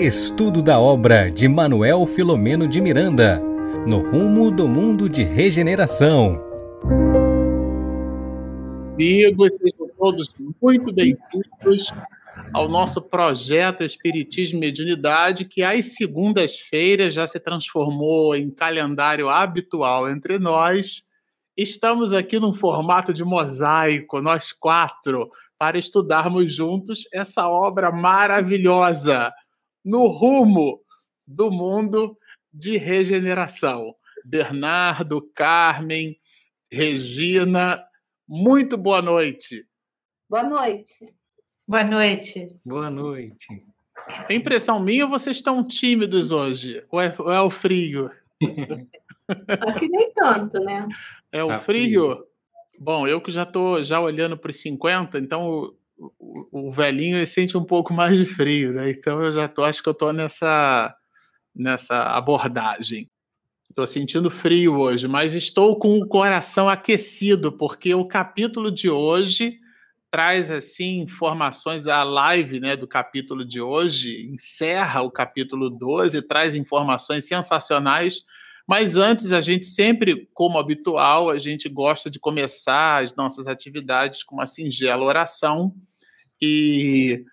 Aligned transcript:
Estudo 0.00 0.62
da 0.62 0.80
obra 0.80 1.30
de 1.30 1.46
Manuel 1.46 2.06
Filomeno 2.06 2.66
de 2.66 2.80
Miranda, 2.80 3.38
no 3.86 3.98
rumo 3.98 4.50
do 4.50 4.66
mundo 4.66 5.10
de 5.10 5.22
regeneração. 5.22 6.42
Amigos, 8.94 9.56
sejam 9.56 9.86
todos 9.98 10.34
muito 10.62 10.90
bem-vindos 10.90 11.92
ao 12.54 12.66
nosso 12.66 13.02
projeto 13.02 13.84
Espiritismo 13.84 14.56
e 14.56 14.60
Mediunidade, 14.60 15.44
que 15.44 15.62
às 15.62 15.94
segundas-feiras 15.96 17.12
já 17.12 17.26
se 17.26 17.38
transformou 17.38 18.34
em 18.34 18.50
calendário 18.50 19.28
habitual 19.28 20.08
entre 20.08 20.38
nós. 20.38 21.02
Estamos 21.54 22.14
aqui 22.14 22.40
num 22.40 22.54
formato 22.54 23.12
de 23.12 23.22
mosaico, 23.22 24.22
nós 24.22 24.50
quatro, 24.50 25.30
para 25.58 25.78
estudarmos 25.78 26.54
juntos 26.54 27.06
essa 27.12 27.46
obra 27.46 27.92
maravilhosa 27.92 29.30
no 29.84 30.06
rumo 30.06 30.80
do 31.26 31.50
mundo 31.50 32.16
de 32.52 32.76
regeneração. 32.76 33.94
Bernardo, 34.24 35.22
Carmen, 35.34 36.16
Regina, 36.70 37.82
muito 38.28 38.76
boa 38.76 39.02
noite. 39.02 39.66
Boa 40.28 40.42
noite. 40.42 41.14
Boa 41.66 41.84
noite. 41.84 42.60
Boa 42.64 42.90
noite. 42.90 43.46
A 44.06 44.32
impressão 44.32 44.80
minha, 44.80 45.06
vocês 45.06 45.36
estão 45.36 45.66
tímidos 45.66 46.32
hoje, 46.32 46.84
ou 46.90 47.00
é, 47.00 47.14
ou 47.18 47.32
é 47.32 47.40
o 47.40 47.50
frio? 47.50 48.10
Aqui 49.28 49.88
nem 49.88 50.12
tanto, 50.12 50.60
né? 50.60 50.88
É 51.32 51.42
o 51.42 51.48
tá 51.48 51.58
frio? 51.58 52.10
frio? 52.16 52.26
Bom, 52.78 53.06
eu 53.06 53.20
que 53.20 53.30
já 53.30 53.42
estou 53.42 53.82
já 53.84 54.00
olhando 54.00 54.36
para 54.36 54.50
os 54.50 54.56
50, 54.56 55.18
então 55.18 55.74
o, 56.18 56.68
o, 56.68 56.72
velhinho 56.72 57.24
sente 57.26 57.56
um 57.56 57.64
pouco 57.64 57.92
mais 57.92 58.16
de 58.16 58.24
frio, 58.24 58.72
né? 58.72 58.90
Então 58.90 59.20
eu 59.20 59.32
já 59.32 59.46
tô, 59.46 59.62
acho 59.64 59.82
que 59.82 59.88
eu 59.88 59.92
estou 59.92 60.12
nessa, 60.12 60.94
nessa 61.54 62.02
abordagem. 62.16 63.10
Estou 63.68 63.86
sentindo 63.86 64.30
frio 64.30 64.78
hoje, 64.78 65.06
mas 65.06 65.34
estou 65.34 65.78
com 65.78 65.98
o 65.98 66.06
coração 66.06 66.68
aquecido, 66.68 67.52
porque 67.52 67.94
o 67.94 68.06
capítulo 68.06 68.70
de 68.70 68.90
hoje 68.90 69.58
traz 70.10 70.50
assim 70.50 71.00
informações, 71.02 71.86
a 71.86 72.02
live 72.02 72.58
né, 72.58 72.76
do 72.76 72.88
capítulo 72.88 73.44
de 73.44 73.60
hoje 73.60 74.28
encerra 74.32 75.02
o 75.02 75.10
capítulo 75.10 75.70
12, 75.70 76.20
traz 76.22 76.56
informações 76.56 77.26
sensacionais 77.26 78.24
mas 78.70 78.94
antes, 78.94 79.32
a 79.32 79.40
gente 79.40 79.66
sempre, 79.66 80.28
como 80.32 80.56
habitual, 80.56 81.28
a 81.28 81.38
gente 81.38 81.68
gosta 81.68 82.08
de 82.08 82.20
começar 82.20 83.02
as 83.02 83.12
nossas 83.16 83.48
atividades 83.48 84.22
com 84.22 84.36
uma 84.36 84.46
singela 84.46 85.04
oração. 85.04 85.74
E 86.40 87.24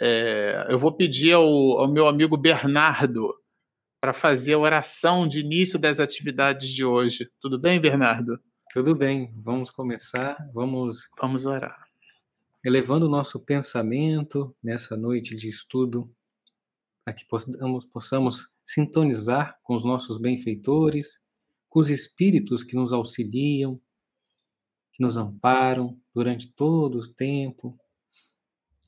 é, 0.00 0.66
eu 0.68 0.78
vou 0.78 0.92
pedir 0.92 1.32
ao, 1.32 1.46
ao 1.78 1.88
meu 1.88 2.06
amigo 2.06 2.36
Bernardo 2.36 3.34
para 4.00 4.12
fazer 4.12 4.54
a 4.54 4.58
oração 4.58 5.28
de 5.28 5.40
início 5.40 5.78
das 5.78 6.00
atividades 6.00 6.70
de 6.70 6.84
hoje. 6.84 7.30
Tudo 7.40 7.58
bem, 7.58 7.80
Bernardo? 7.80 8.40
Tudo 8.72 8.94
bem, 8.94 9.32
vamos 9.36 9.70
começar, 9.70 10.36
vamos... 10.54 11.08
Vamos 11.20 11.44
orar. 11.44 11.86
Elevando 12.64 13.06
o 13.06 13.10
nosso 13.10 13.40
pensamento 13.40 14.54
nessa 14.62 14.96
noite 14.96 15.34
de 15.34 15.48
estudo, 15.48 16.10
para 17.04 17.14
que 17.14 17.24
possamos, 17.24 17.84
possamos 17.86 18.52
sintonizar 18.64 19.58
com 19.62 19.74
os 19.74 19.84
nossos 19.84 20.18
benfeitores, 20.18 21.18
com 21.68 21.80
os 21.80 21.90
espíritos 21.90 22.62
que 22.62 22.76
nos 22.76 22.92
auxiliam, 22.92 23.80
que 24.92 25.02
nos 25.02 25.16
amparam 25.16 25.98
durante 26.14 26.48
todo 26.48 26.98
o 26.98 27.08
tempo, 27.08 27.78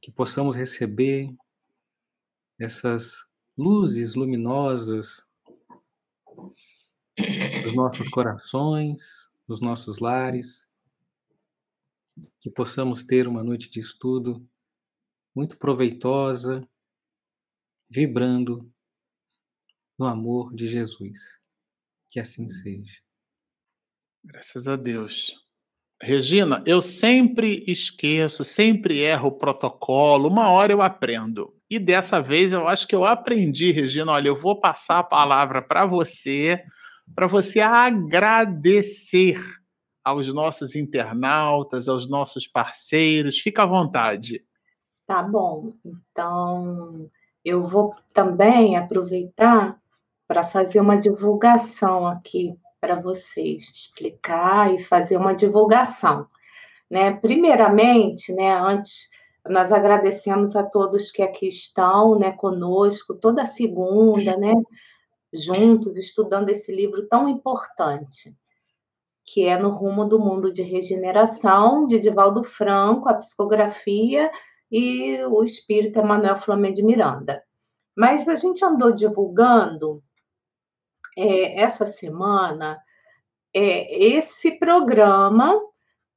que 0.03 0.11
possamos 0.11 0.57
receber 0.57 1.33
essas 2.59 3.25
luzes 3.57 4.17
luminosas 4.17 5.27
dos 7.63 7.75
nossos 7.75 8.09
corações, 8.09 9.31
dos 9.47 9.61
nossos 9.61 9.99
lares, 9.99 10.69
que 12.41 12.51
possamos 12.51 13.05
ter 13.05 13.29
uma 13.29 13.45
noite 13.45 13.71
de 13.71 13.79
estudo 13.79 14.47
muito 15.35 15.57
proveitosa, 15.57 16.69
vibrando 17.89 18.71
no 19.99 20.07
amor 20.07 20.53
de 20.55 20.67
Jesus. 20.67 21.41
Que 22.11 22.19
assim 22.19 22.49
seja. 22.49 23.01
Graças 24.25 24.67
a 24.67 24.77
Deus. 24.77 25.42
Regina, 26.03 26.61
eu 26.67 26.83
sempre 26.83 27.63
esqueço, 27.65 28.43
sempre 28.43 28.99
erro 28.99 29.29
o 29.29 29.39
protocolo, 29.39 30.29
uma 30.29 30.51
hora 30.51 30.73
eu 30.73 30.83
aprendo. 30.83 31.55
E 31.71 31.79
dessa 31.79 32.21
vez 32.21 32.53
eu 32.53 32.67
acho 32.67 32.89
que 32.89 32.95
eu 32.95 33.05
aprendi, 33.05 33.71
Regina. 33.71 34.11
Olha, 34.11 34.27
eu 34.27 34.35
vou 34.35 34.61
passar 34.61 34.99
a 34.99 35.05
palavra 35.05 35.63
para 35.63 35.87
você, 35.87 36.61
para 37.15 37.29
você 37.29 37.61
agradecer 37.61 39.41
aos 40.05 40.27
nossos 40.35 40.75
internautas, 40.75 41.89
aos 41.89 42.11
nossos 42.11 42.49
parceiros. 42.49 43.39
Fica 43.39 43.63
à 43.63 43.67
vontade. 43.67 44.45
Tá 45.07 45.23
bom. 45.23 45.73
Então, 45.85 47.09
eu 47.45 47.63
vou 47.63 47.95
também 48.13 48.77
aproveitar 48.77 49.79
para 50.27 50.43
fazer 50.43 50.81
uma 50.81 50.97
divulgação 50.97 52.09
aqui 52.09 52.59
para 52.83 52.97
vocês, 52.97 53.71
explicar 53.73 54.75
e 54.75 54.83
fazer 54.83 55.17
uma 55.17 55.33
divulgação. 55.33 56.27
Né? 56.91 57.13
Primeiramente, 57.13 58.33
né, 58.33 58.53
antes, 58.59 59.09
nós 59.49 59.73
agradecemos 59.73 60.57
a 60.57 60.65
todos 60.65 61.09
que 61.13 61.23
aqui 61.23 61.47
estão 61.47 62.19
né, 62.19 62.33
conosco, 62.33 63.15
toda 63.15 63.47
segunda, 63.47 64.37
né, 64.37 64.53
juntos, 65.33 65.97
estudando 65.97 66.49
esse 66.49 66.75
livro 66.75 67.07
tão 67.07 67.29
importante, 67.29 68.35
que 69.25 69.47
é 69.47 69.57
No 69.57 69.71
Rumo 69.71 70.05
do 70.05 70.19
Mundo 70.19 70.53
de 70.53 70.65
Regeneração, 70.65 71.87
de 71.87 72.01
Divaldo 72.01 72.43
Franco, 72.43 73.09
a 73.09 73.15
psicografia 73.15 74.29
e 74.73 75.23
o 75.27 75.45
espírito 75.45 76.01
Emanuel 76.01 76.37
Flamengo 76.37 76.75
de 76.75 76.83
Miranda. 76.83 77.45
Mas 77.97 78.27
a 78.27 78.35
gente 78.35 78.65
andou 78.65 78.91
divulgando 78.91 80.03
é, 81.17 81.61
essa 81.61 81.87
semana 81.87 82.79
é, 83.55 84.03
esse 84.03 84.53
programa, 84.59 85.61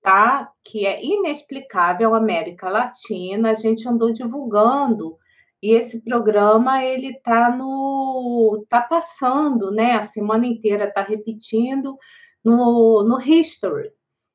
tá? 0.01 0.51
Que 0.63 0.85
é 0.85 1.03
inexplicável 1.03 2.16
América 2.16 2.69
Latina. 2.69 3.51
A 3.51 3.55
gente 3.55 3.88
andou 3.88 4.11
divulgando 4.11 5.17
e 5.61 5.72
esse 5.73 6.01
programa 6.01 6.84
ele 6.84 7.19
tá 7.19 7.50
no 7.50 8.66
tá 8.69 8.81
passando, 8.81 9.72
né? 9.72 9.94
A 9.94 10.05
semana 10.05 10.45
inteira 10.45 10.91
tá 10.91 11.01
repetindo 11.01 11.97
no, 12.44 13.03
no 13.03 13.22
History. 13.22 13.91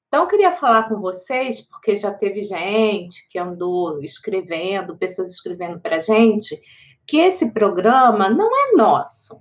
Então, 0.08 0.24
eu 0.24 0.28
queria 0.28 0.52
falar 0.52 0.88
com 0.88 1.00
vocês, 1.00 1.60
porque 1.60 1.96
já 1.96 2.12
teve 2.12 2.42
gente 2.42 3.28
que 3.28 3.38
andou 3.38 4.02
escrevendo, 4.02 4.98
pessoas 4.98 5.30
escrevendo 5.30 5.78
para 5.78 6.00
gente, 6.00 6.60
que 7.06 7.18
esse 7.18 7.48
programa 7.52 8.28
não 8.28 8.50
é 8.52 8.76
nosso 8.76 9.40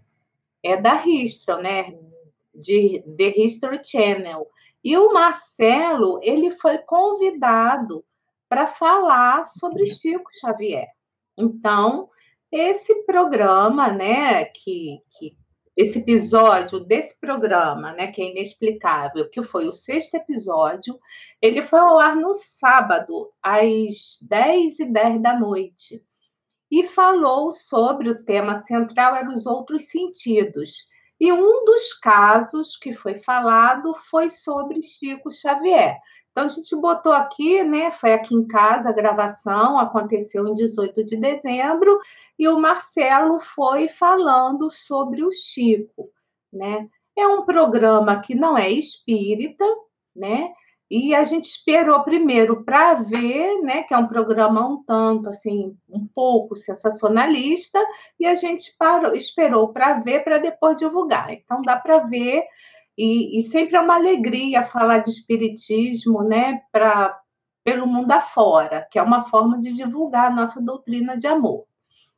é 0.63 0.77
da 0.77 1.05
History, 1.05 1.63
né? 1.63 1.97
De 2.53 3.03
The 3.17 3.33
History 3.37 3.79
Channel. 3.83 4.47
E 4.83 4.97
o 4.97 5.13
Marcelo, 5.13 6.19
ele 6.21 6.51
foi 6.51 6.77
convidado 6.79 8.03
para 8.47 8.67
falar 8.67 9.45
sobre 9.45 9.85
Chico 9.85 10.29
Xavier. 10.39 10.87
Então, 11.37 12.09
esse 12.51 13.03
programa, 13.03 13.91
né, 13.91 14.45
que, 14.45 14.99
que 15.11 15.37
esse 15.77 15.99
episódio 15.99 16.79
desse 16.79 17.17
programa, 17.19 17.93
né, 17.93 18.11
que 18.11 18.21
é 18.21 18.31
inexplicável, 18.31 19.29
que 19.29 19.41
foi 19.43 19.67
o 19.67 19.73
sexto 19.73 20.15
episódio, 20.15 20.99
ele 21.41 21.61
foi 21.61 21.79
ao 21.79 21.99
ar 21.99 22.15
no 22.15 22.33
sábado, 22.59 23.31
às 23.41 24.17
10 24.21 24.79
e 24.79 24.85
10 24.85 25.21
da 25.21 25.39
noite 25.39 26.05
e 26.71 26.87
falou 26.87 27.51
sobre 27.51 28.09
o 28.09 28.23
tema 28.23 28.59
central 28.59 29.15
eram 29.15 29.33
os 29.33 29.45
outros 29.45 29.89
sentidos. 29.89 30.87
E 31.19 31.31
um 31.33 31.65
dos 31.65 31.93
casos 31.93 32.77
que 32.77 32.93
foi 32.93 33.15
falado 33.15 33.93
foi 34.09 34.29
sobre 34.29 34.81
Chico 34.81 35.31
Xavier. 35.31 35.97
Então 36.31 36.45
a 36.45 36.47
gente 36.47 36.73
botou 36.75 37.11
aqui, 37.11 37.63
né? 37.63 37.91
Foi 37.91 38.13
aqui 38.13 38.33
em 38.33 38.47
casa 38.47 38.89
a 38.89 38.93
gravação, 38.93 39.77
aconteceu 39.77 40.47
em 40.47 40.53
18 40.53 41.03
de 41.03 41.17
dezembro, 41.17 41.99
e 42.37 42.47
o 42.47 42.57
Marcelo 42.57 43.39
foi 43.39 43.89
falando 43.89 44.69
sobre 44.69 45.23
o 45.23 45.31
Chico, 45.31 46.09
né? 46.53 46.87
É 47.17 47.27
um 47.27 47.43
programa 47.43 48.21
que 48.21 48.33
não 48.33 48.57
é 48.57 48.71
espírita, 48.71 49.65
né? 50.15 50.53
E 50.89 51.13
a 51.13 51.23
gente 51.23 51.45
esperou 51.45 52.03
primeiro 52.03 52.63
para 52.63 52.95
ver, 52.95 53.61
né, 53.61 53.83
que 53.83 53.93
é 53.93 53.97
um 53.97 54.07
programa 54.07 54.67
um 54.67 54.83
tanto 54.83 55.29
assim, 55.29 55.77
um 55.87 56.07
pouco 56.07 56.55
sensacionalista, 56.55 57.79
e 58.19 58.25
a 58.25 58.33
gente 58.33 58.73
parou, 58.77 59.13
esperou 59.13 59.71
para 59.71 59.99
ver 59.99 60.23
para 60.23 60.39
depois 60.39 60.77
divulgar. 60.77 61.31
Então 61.31 61.61
dá 61.61 61.75
para 61.77 61.99
ver 61.99 62.43
e, 62.97 63.39
e, 63.39 63.43
sempre 63.43 63.77
é 63.77 63.79
uma 63.79 63.95
alegria 63.95 64.63
falar 64.63 64.97
de 64.97 65.09
espiritismo, 65.09 66.21
né, 66.21 66.61
para 66.69 67.17
pelo 67.63 67.87
mundo 67.87 68.11
afora, 68.11 68.87
que 68.91 68.97
é 68.97 69.01
uma 69.01 69.29
forma 69.29 69.59
de 69.59 69.71
divulgar 69.73 70.25
a 70.25 70.35
nossa 70.35 70.59
doutrina 70.59 71.15
de 71.17 71.27
amor. 71.27 71.65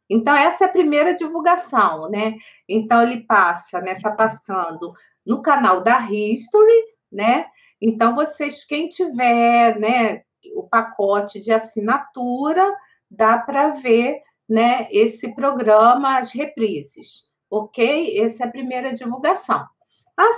Então, 0.10 0.36
essa 0.36 0.66
é 0.66 0.68
a 0.68 0.72
primeira 0.72 1.14
divulgação, 1.14 2.10
né? 2.10 2.36
Então, 2.68 3.04
ele 3.04 3.24
passa, 3.24 3.80
né? 3.80 3.94
Está 3.94 4.12
passando 4.12 4.94
no 5.26 5.42
canal 5.42 5.82
da 5.82 6.00
History, 6.10 6.84
né? 7.12 7.46
Então, 7.82 8.14
vocês, 8.14 8.64
quem 8.64 8.88
tiver, 8.88 9.80
né, 9.80 10.22
o 10.56 10.64
pacote 10.64 11.40
de 11.40 11.52
assinatura, 11.52 12.72
dá 13.10 13.40
para 13.40 13.70
ver, 13.70 14.22
né, 14.48 14.88
esse 14.92 15.34
programa, 15.34 16.20
as 16.20 16.32
reprises, 16.32 17.24
ok? 17.50 18.20
Essa 18.20 18.44
é 18.44 18.48
a 18.48 18.52
primeira 18.52 18.94
divulgação. 18.94 19.66
A 20.16 20.30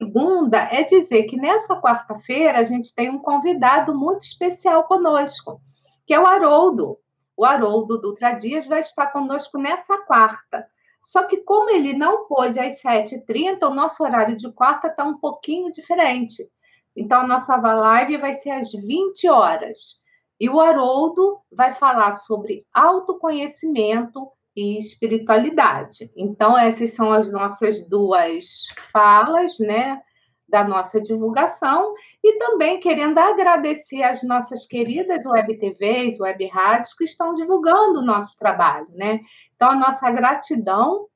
segunda 0.00 0.58
é 0.72 0.84
dizer 0.84 1.24
que 1.24 1.36
nessa 1.36 1.80
quarta-feira 1.80 2.58
a 2.58 2.64
gente 2.64 2.94
tem 2.94 3.10
um 3.10 3.18
convidado 3.18 3.94
muito 3.94 4.22
especial 4.24 4.84
conosco, 4.84 5.60
que 6.06 6.14
é 6.14 6.20
o 6.20 6.26
Haroldo. 6.26 6.98
O 7.36 7.44
Haroldo 7.44 7.98
Dutra 7.98 8.32
Dias 8.32 8.66
vai 8.66 8.80
estar 8.80 9.08
conosco 9.08 9.58
nessa 9.58 9.98
quarta. 9.98 10.66
Só 11.06 11.22
que 11.22 11.36
como 11.36 11.70
ele 11.70 11.96
não 11.96 12.26
pôde 12.26 12.58
às 12.58 12.82
7h30, 12.82 13.62
o 13.62 13.72
nosso 13.72 14.02
horário 14.02 14.36
de 14.36 14.50
quarta 14.50 14.88
está 14.88 15.04
um 15.04 15.16
pouquinho 15.16 15.70
diferente. 15.70 16.50
Então, 16.96 17.20
a 17.20 17.26
nossa 17.28 17.54
live 17.54 18.16
vai 18.16 18.34
ser 18.34 18.50
às 18.50 18.72
20 18.72 19.28
horas. 19.28 20.00
E 20.40 20.50
o 20.50 20.60
Haroldo 20.60 21.38
vai 21.48 21.74
falar 21.74 22.14
sobre 22.14 22.66
autoconhecimento 22.74 24.28
e 24.56 24.78
espiritualidade. 24.78 26.10
Então, 26.16 26.58
essas 26.58 26.92
são 26.94 27.12
as 27.12 27.30
nossas 27.30 27.86
duas 27.86 28.64
falas, 28.92 29.60
né? 29.60 30.02
Da 30.48 30.62
nossa 30.62 31.00
divulgação 31.00 31.94
e 32.22 32.38
também 32.38 32.78
querendo 32.78 33.18
agradecer 33.18 34.02
as 34.02 34.22
nossas 34.22 34.64
queridas 34.64 35.26
web 35.26 35.56
TVs, 35.58 36.20
web 36.20 36.46
rádios 36.46 36.94
que 36.94 37.04
estão 37.04 37.34
divulgando 37.34 37.98
o 37.98 38.04
nosso 38.04 38.36
trabalho, 38.36 38.86
né? 38.90 39.20
Então, 39.56 39.70
a 39.70 39.74
nossa 39.74 40.10
gratidão 40.10 41.06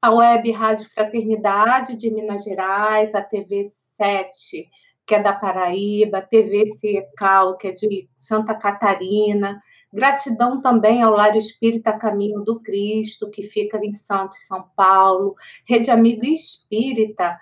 à 0.00 0.10
Web 0.10 0.50
Rádio 0.50 0.90
Fraternidade 0.92 1.94
de 1.94 2.10
Minas 2.10 2.42
Gerais, 2.42 3.14
a 3.14 3.22
TV 3.22 3.70
7, 3.96 4.68
que 5.06 5.14
é 5.14 5.20
da 5.20 5.32
Paraíba, 5.32 6.20
TV 6.22 6.66
Secal, 6.76 7.56
que 7.56 7.68
é 7.68 7.72
de 7.72 8.08
Santa 8.16 8.54
Catarina. 8.54 9.62
Gratidão 9.92 10.60
também 10.60 11.02
ao 11.02 11.12
Lar 11.12 11.36
Espírita 11.36 11.92
Caminho 11.92 12.40
do 12.40 12.60
Cristo, 12.60 13.30
que 13.30 13.42
fica 13.44 13.78
em 13.84 13.92
Santos, 13.92 14.46
São 14.46 14.64
Paulo. 14.74 15.36
Rede 15.64 15.90
Amigo 15.90 16.24
Espírita, 16.24 17.38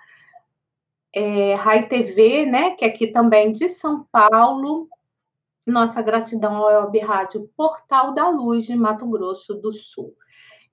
é, 1.13 1.53
Rai 1.55 1.87
TV, 1.87 2.45
né, 2.45 2.71
que 2.71 2.85
é 2.85 2.87
aqui 2.87 3.07
também 3.07 3.51
de 3.51 3.67
São 3.69 4.05
Paulo. 4.11 4.87
Nossa 5.65 6.01
gratidão 6.01 6.55
ao 6.55 6.85
Web 6.85 6.99
Rádio 6.99 7.49
Portal 7.55 8.13
da 8.13 8.29
Luz 8.29 8.65
de 8.65 8.75
Mato 8.75 9.07
Grosso 9.07 9.53
do 9.53 9.71
Sul. 9.73 10.15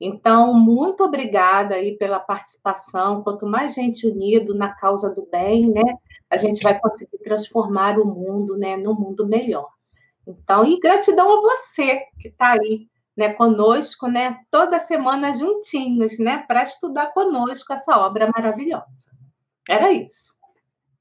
Então, 0.01 0.55
muito 0.55 1.03
obrigada 1.03 1.75
aí 1.75 1.97
pela 1.97 2.21
participação. 2.21 3.23
Quanto 3.23 3.47
mais 3.47 3.75
gente 3.75 4.07
unido 4.07 4.55
na 4.55 4.73
causa 4.73 5.11
do 5.11 5.27
bem, 5.27 5.69
né, 5.69 5.83
a 6.31 6.37
gente 6.37 6.63
vai 6.63 6.79
conseguir 6.79 7.19
transformar 7.19 7.99
o 7.99 8.07
mundo, 8.07 8.57
né, 8.57 8.77
num 8.77 8.95
mundo 8.95 9.27
melhor. 9.27 9.69
Então, 10.27 10.65
e 10.65 10.79
gratidão 10.79 11.39
a 11.39 11.41
você 11.41 12.05
que 12.21 12.29
está 12.29 12.53
aí, 12.53 12.87
né, 13.17 13.33
conosco, 13.33 14.07
né, 14.07 14.39
toda 14.51 14.79
semana 14.79 15.33
juntinhos, 15.33 16.19
né, 16.19 16.45
para 16.47 16.63
estudar 16.63 17.09
conosco 17.09 17.73
essa 17.73 17.99
obra 17.99 18.31
maravilhosa. 18.33 19.08
Era 19.69 19.93
isso. 19.93 20.33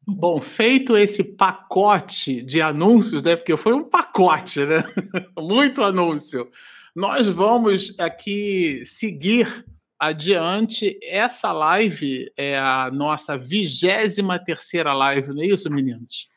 Bom, 0.05 0.39
feito 0.39 0.95
esse 0.95 1.23
pacote 1.23 2.41
de 2.41 2.61
anúncios, 2.61 3.23
né? 3.23 3.35
Porque 3.35 3.55
foi 3.57 3.73
um 3.73 3.83
pacote, 3.83 4.65
né? 4.65 4.83
Muito 5.37 5.83
anúncio. 5.83 6.49
Nós 6.95 7.27
vamos 7.27 7.93
aqui 7.99 8.83
seguir 8.85 9.65
adiante. 9.99 10.97
Essa 11.03 11.51
live 11.51 12.31
é 12.37 12.57
a 12.57 12.89
nossa 12.91 13.37
vigésima 13.37 14.39
terceira 14.39 14.93
live, 14.93 15.29
não 15.29 15.41
é 15.41 15.47
isso, 15.47 15.69
meninos? 15.69 16.29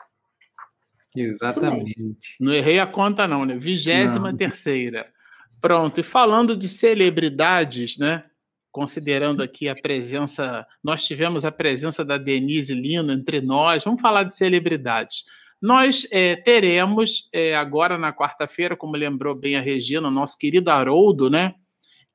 Exatamente. 1.14 2.16
Não 2.38 2.52
errei 2.52 2.78
a 2.78 2.86
conta, 2.86 3.26
não, 3.26 3.44
né? 3.44 3.56
Vigésima 3.56 4.36
terceira. 4.36 5.12
Pronto. 5.60 6.00
E 6.00 6.02
falando 6.02 6.56
de 6.56 6.68
celebridades, 6.68 7.98
né? 7.98 8.24
Considerando 8.70 9.42
aqui 9.42 9.68
a 9.68 9.74
presença, 9.74 10.66
nós 10.82 11.04
tivemos 11.04 11.44
a 11.44 11.52
presença 11.52 12.04
da 12.04 12.16
Denise 12.16 12.74
Lino 12.74 13.12
entre 13.12 13.40
nós, 13.40 13.84
vamos 13.84 14.00
falar 14.00 14.24
de 14.24 14.36
celebridades. 14.36 15.24
Nós 15.60 16.06
é, 16.10 16.36
teremos 16.36 17.28
é, 17.32 17.54
agora 17.54 17.98
na 17.98 18.12
quarta-feira, 18.12 18.76
como 18.76 18.96
lembrou 18.96 19.34
bem 19.34 19.56
a 19.56 19.60
Regina, 19.60 20.08
o 20.08 20.10
nosso 20.10 20.38
querido 20.38 20.70
Haroldo, 20.70 21.28
né? 21.28 21.54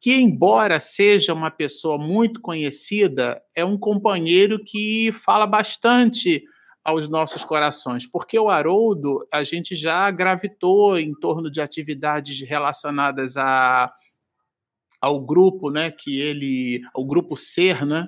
Que, 0.02 0.16
embora 0.16 0.80
seja 0.80 1.34
uma 1.34 1.52
pessoa 1.52 1.98
muito 1.98 2.42
conhecida, 2.42 3.42
é 3.56 3.64
um 3.64 3.78
companheiro 3.78 4.64
que 4.64 5.12
fala 5.24 5.46
bastante 5.46 6.44
aos 6.84 7.10
nossos 7.10 7.44
corações, 7.44 8.06
porque 8.06 8.38
o 8.38 8.48
Haroldo, 8.48 9.28
a 9.34 9.44
gente 9.44 9.76
já 9.76 10.10
gravitou 10.12 11.00
em 11.00 11.14
torno 11.16 11.50
de 11.50 11.60
atividades 11.60 12.40
relacionadas 12.48 13.38
a 13.38 13.92
ao 15.02 15.20
grupo, 15.20 15.70
né, 15.70 15.92
que 15.92 16.20
ele, 16.20 16.82
o 16.94 17.06
grupo 17.06 17.36
Ser, 17.36 17.86
né, 17.86 18.08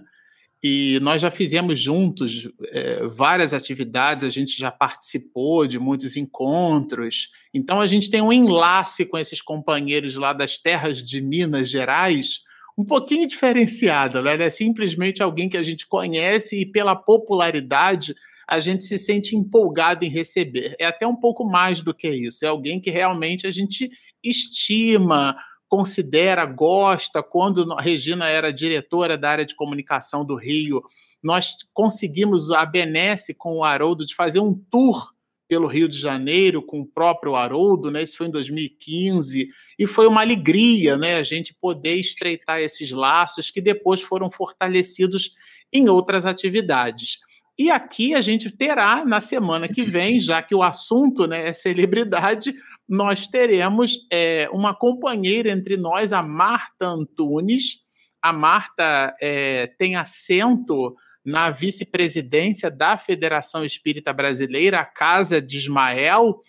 e 0.64 1.00
nós 1.02 1.22
já 1.22 1.30
fizemos 1.30 1.80
juntos 1.80 2.50
é, 2.72 3.06
várias 3.08 3.54
atividades, 3.54 4.24
a 4.24 4.30
gente 4.30 4.58
já 4.58 4.72
participou 4.72 5.68
de 5.68 5.78
muitos 5.78 6.18
encontros, 6.18 7.30
então 7.54 7.80
a 7.80 7.86
gente 7.86 8.10
tem 8.10 8.22
um 8.22 8.34
enlace 8.34 9.06
com 9.06 9.18
esses 9.18 9.42
companheiros 9.42 10.16
lá 10.16 10.34
das 10.34 10.58
terras 10.58 11.04
de 11.04 11.22
Minas 11.22 11.70
Gerais, 11.70 12.42
um 12.78 12.84
pouquinho 12.84 13.28
diferenciado, 13.28 14.22
né? 14.22 14.36
é 14.36 14.50
simplesmente 14.50 15.22
alguém 15.22 15.48
que 15.48 15.58
a 15.58 15.64
gente 15.64 15.88
conhece 15.88 16.62
e 16.62 16.66
pela 16.66 16.96
popularidade 16.96 18.16
a 18.48 18.60
gente 18.60 18.84
se 18.84 18.98
sente 18.98 19.36
empolgado 19.36 20.06
em 20.06 20.10
receber. 20.10 20.76
É 20.80 20.86
até 20.86 21.06
um 21.06 21.16
pouco 21.16 21.44
mais 21.44 21.82
do 21.82 21.94
que 21.94 22.08
isso, 22.08 22.46
é 22.46 22.48
alguém 22.48 22.80
que 22.80 22.90
realmente 22.90 23.46
a 23.46 23.52
gente 23.52 23.92
estima, 24.24 25.36
considera, 25.68 26.46
gosta. 26.46 27.22
Quando 27.22 27.76
Regina 27.76 28.28
era 28.28 28.54
diretora 28.54 29.18
da 29.18 29.30
área 29.30 29.46
de 29.46 29.56
comunicação 29.56 30.26
do 30.26 30.36
Rio, 30.36 30.82
nós 31.22 31.56
conseguimos 31.74 32.52
a 32.52 32.66
benesse 32.66 33.34
com 33.34 33.58
o 33.58 33.64
Haroldo 33.64 34.06
de 34.06 34.16
fazer 34.16 34.40
um 34.40 34.54
tour 34.54 35.14
pelo 35.48 35.68
Rio 35.68 35.88
de 35.88 35.98
Janeiro 35.98 36.62
com 36.62 36.82
o 36.82 36.86
próprio 36.86 37.36
Haroldo, 37.36 37.90
né? 37.90 38.04
Isso 38.04 38.18
foi 38.18 38.28
em 38.28 38.32
2015 38.32 39.48
e 39.80 39.88
foi 39.88 40.06
uma 40.06 40.22
alegria, 40.22 40.98
né? 40.98 41.16
A 41.16 41.24
gente 41.24 41.54
poder 41.54 41.96
estreitar 41.96 42.60
esses 42.60 42.92
laços 42.92 43.50
que 43.50 43.62
depois 43.62 44.02
foram 44.02 44.30
fortalecidos 44.30 45.32
em 45.72 45.88
outras 45.88 46.26
atividades. 46.26 47.20
E 47.58 47.72
aqui 47.72 48.14
a 48.14 48.22
gente 48.22 48.52
terá 48.52 49.04
na 49.04 49.20
semana 49.20 49.68
que 49.68 49.84
vem, 49.84 50.22
já 50.22 50.44
que 50.44 50.54
o 50.54 50.62
assunto 50.62 51.26
né, 51.26 51.50
é 51.50 51.54
celebridade, 51.54 52.54
nós 52.88 53.26
teremos 53.26 54.06
é, 54.12 54.48
uma 54.54 54.76
companheira 54.76 55.50
entre 55.50 55.76
nós, 55.76 56.14
a 56.14 56.22
Marta 56.22 56.86
Antunes. 56.86 57.80
A 58.22 58.32
Marta 58.32 59.16
é, 59.20 59.68
tem 59.80 59.96
assento 59.96 60.96
na 61.26 61.50
vice-presidência 61.50 62.70
da 62.70 62.96
Federação 62.96 63.66
Espírita 63.66 64.14
Brasileira, 64.14 64.80
a 64.80 64.86
Casa 64.86 65.42
de 65.42 65.58
Ismael, 65.58 66.40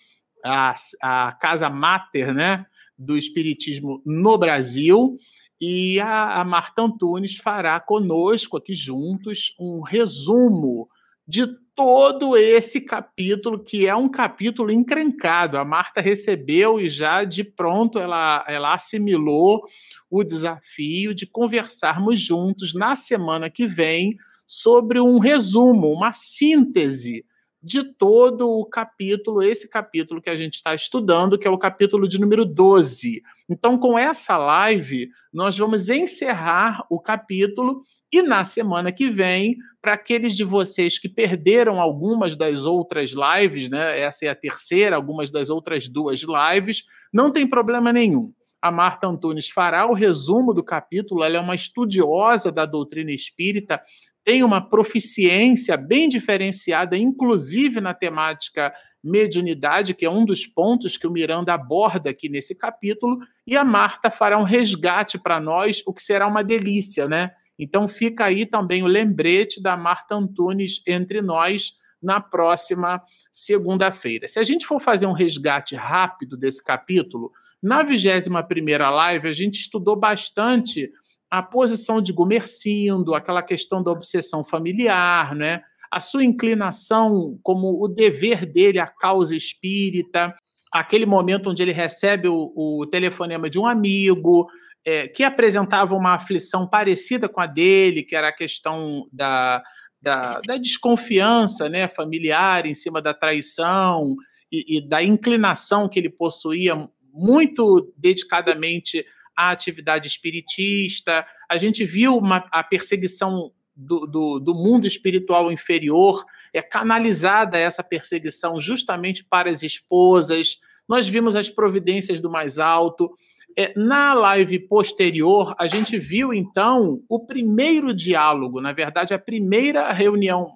a, 0.45 0.75
a 1.01 1.33
Casa 1.33 1.71
Mater 1.71 2.35
né, 2.35 2.67
do 2.99 3.17
Espiritismo 3.17 4.03
no 4.05 4.37
Brasil. 4.37 5.17
E 5.59 5.99
a, 6.01 6.41
a 6.41 6.45
Marta 6.45 6.83
Antunes 6.83 7.37
fará 7.39 7.81
conosco 7.81 8.59
aqui 8.59 8.75
juntos 8.75 9.55
um 9.59 9.81
resumo 9.81 10.87
de 11.29 11.47
todo 11.75 12.39
esse 12.39 12.81
capítulo, 12.81 13.63
que 13.63 13.87
é 13.87 13.95
um 13.95 14.09
capítulo 14.09 14.73
encrencado. 14.73 15.59
A 15.59 15.65
Marta 15.65 16.01
recebeu 16.01 16.81
e 16.81 16.89
já 16.89 17.23
de 17.23 17.45
pronto 17.45 17.99
ela, 17.99 18.45
ela 18.49 18.75
assimilou 18.75 19.63
o 20.11 20.25
desafio 20.25 21.15
de 21.15 21.27
conversarmos 21.27 22.19
juntos 22.19 22.73
na 22.73 22.97
semana 22.97 23.51
que 23.51 23.67
vem 23.67 24.17
sobre 24.47 24.99
um 24.99 25.19
resumo, 25.19 25.93
uma 25.93 26.13
síntese 26.13 27.25
de 27.63 27.83
todo 27.83 28.49
o 28.49 28.65
capítulo, 28.65 29.43
esse 29.43 29.69
capítulo 29.69 30.23
que 30.23 30.31
a 30.31 30.37
gente 30.37 30.55
está 30.55 30.75
estudando, 30.75 31.39
que 31.39 31.47
é 31.47 31.51
o 31.51 31.59
capítulo 31.59 32.09
de 32.09 32.21
número 32.21 32.45
12. 32.45 33.23
Então, 33.49 33.77
com 33.79 33.99
essa 33.99 34.37
live, 34.37 35.11
nós 35.33 35.59
vamos 35.59 35.89
encerrar 35.89 36.87
o 36.89 37.01
capítulo 37.01 37.81
e 38.13 38.23
na 38.23 38.45
semana 38.45 38.91
que 38.91 39.11
vem, 39.11 39.57
para 39.83 39.95
aqueles 39.95 40.35
de 40.35 40.45
vocês 40.45 40.99
que 40.99 41.09
perderam 41.09 41.81
algumas 41.81 42.37
das 42.37 42.65
outras 42.65 43.11
lives, 43.11 43.69
né? 43.69 44.01
Essa 44.01 44.27
é 44.27 44.29
a 44.29 44.35
terceira, 44.35 44.97
algumas 44.97 45.31
das 45.31 45.51
outras 45.51 45.89
duas 45.89 46.21
lives, 46.23 46.85
não 47.13 47.31
tem 47.31 47.47
problema 47.47 47.93
nenhum. 47.93 48.33
A 48.61 48.71
Marta 48.71 49.07
Antunes 49.07 49.49
fará 49.49 49.87
o 49.87 49.95
resumo 49.95 50.53
do 50.53 50.63
capítulo, 50.63 51.23
ela 51.23 51.37
é 51.37 51.41
uma 51.41 51.55
estudiosa 51.55 52.51
da 52.51 52.67
doutrina 52.67 53.13
espírita, 53.13 53.81
tem 54.25 54.43
uma 54.43 54.61
proficiência 54.61 55.77
bem 55.77 56.09
diferenciada, 56.09 56.99
inclusive 56.99 57.81
na 57.81 57.95
temática 57.95 58.75
mediunidade, 59.03 59.95
que 59.95 60.05
é 60.05 60.11
um 60.11 60.25
dos 60.25 60.47
pontos 60.47 60.97
que 60.97 61.07
o 61.07 61.11
Miranda 61.11 61.55
aborda 61.55 62.11
aqui 62.11 62.29
nesse 62.29 62.55
capítulo, 62.55 63.19
e 63.47 63.57
a 63.57 63.65
Marta 63.65 64.11
fará 64.11 64.37
um 64.37 64.43
resgate 64.43 65.19
para 65.19 65.41
nós, 65.41 65.83
o 65.87 65.95
que 65.95 66.03
será 66.03 66.27
uma 66.27 66.43
delícia, 66.45 67.09
né? 67.09 67.31
Então 67.59 67.89
fica 67.89 68.27
aí 68.27 68.45
também 68.45 68.83
o 68.83 68.87
lembrete 68.87 69.63
da 69.63 69.77
Marta 69.77 70.15
Antunes 70.15 70.83
entre 70.87 71.23
nós 71.23 71.73
na 72.03 72.21
próxima 72.21 73.03
segunda-feira. 73.33 74.29
Se 74.29 74.39
a 74.39 74.45
gente 74.45 74.67
for 74.67 74.81
fazer 74.81 75.07
um 75.07 75.13
resgate 75.13 75.75
rápido 75.75 76.37
desse 76.37 76.63
capítulo, 76.63 77.33
na 77.63 77.85
21ª 77.85 78.91
live 78.91 79.29
a 79.29 79.33
gente 79.33 79.61
estudou 79.61 79.97
bastante 79.97 80.91
a 81.31 81.43
posição 81.43 82.01
de 82.01 82.13
Gumercindo, 82.13 83.15
aquela 83.15 83.43
questão 83.43 83.83
da 83.83 83.91
obsessão 83.91 84.43
familiar, 84.43 85.35
né? 85.35 85.63
a 85.91 86.01
sua 86.01 86.25
inclinação 86.25 87.39
como 87.43 87.83
o 87.83 87.89
dever 87.89 88.45
dele, 88.47 88.79
a 88.79 88.87
causa 88.87 89.35
espírita, 89.35 90.35
aquele 90.73 91.07
momento 91.07 91.51
onde 91.51 91.63
ele 91.63 91.73
recebe 91.73 92.29
o, 92.29 92.53
o 92.55 92.87
telefonema 92.87 93.49
de 93.49 93.59
um 93.59 93.67
amigo 93.67 94.47
é, 94.85 95.09
que 95.09 95.25
apresentava 95.25 95.95
uma 95.95 96.15
aflição 96.15 96.67
parecida 96.67 97.29
com 97.29 97.41
a 97.41 97.47
dele, 97.47 98.03
que 98.03 98.15
era 98.15 98.29
a 98.29 98.37
questão 98.37 99.07
da, 99.13 99.63
da, 100.01 100.41
da 100.41 100.57
desconfiança 100.57 101.69
né, 101.69 101.89
familiar 101.89 102.67
em 102.67 102.75
cima 102.75 103.01
da 103.01 103.15
traição 103.15 104.15
e, 104.53 104.77
e 104.77 104.81
da 104.81 105.03
inclinação 105.03 105.89
que 105.89 105.99
ele 105.99 106.11
possuía 106.11 106.89
muito 107.13 107.93
dedicadamente 107.97 109.05
à 109.37 109.51
atividade 109.51 110.09
espiritista. 110.09 111.27
A 111.49 111.57
gente 111.59 111.85
viu 111.85 112.17
uma, 112.17 112.45
a 112.51 112.63
perseguição 112.63 113.53
do, 113.79 114.07
do, 114.07 114.41
do, 114.41 114.55
mundo 114.55 114.89
espiritual 114.89 115.53
inferior, 115.53 116.25
é 116.53 116.61
canalizada 116.61 117.57
essa 117.57 117.83
perseguição 117.83 118.59
justamente 118.59 119.25
para 119.25 119.49
as 119.49 119.63
esposas. 119.63 120.59
Nós 120.89 121.07
vimos 121.07 121.37
as 121.37 121.49
providências 121.49 122.21
do 122.21 122.29
mais 122.29 122.59
alto. 122.59 123.13
É, 123.57 123.73
na 123.77 124.15
live 124.15 124.59
posterior, 124.59 125.55
a 125.59 125.69
gente 125.69 125.99
viu 125.99 126.35
então 126.35 127.01
o 127.09 127.25
primeiro 127.25 127.95
diálogo, 127.95 128.61
na 128.61 128.73
verdade, 128.73 129.15
a 129.15 129.19
primeira 129.19 129.93
reunião, 129.93 130.51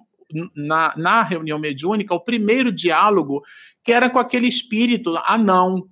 na, 0.55 0.93
na 0.97 1.23
reunião 1.23 1.57
mediúnica, 1.57 2.13
o 2.13 2.19
primeiro 2.19 2.71
diálogo, 2.71 3.41
que 3.83 3.91
era 3.91 4.09
com 4.09 4.19
aquele 4.19 4.47
espírito 4.47 5.15
anão 5.25 5.87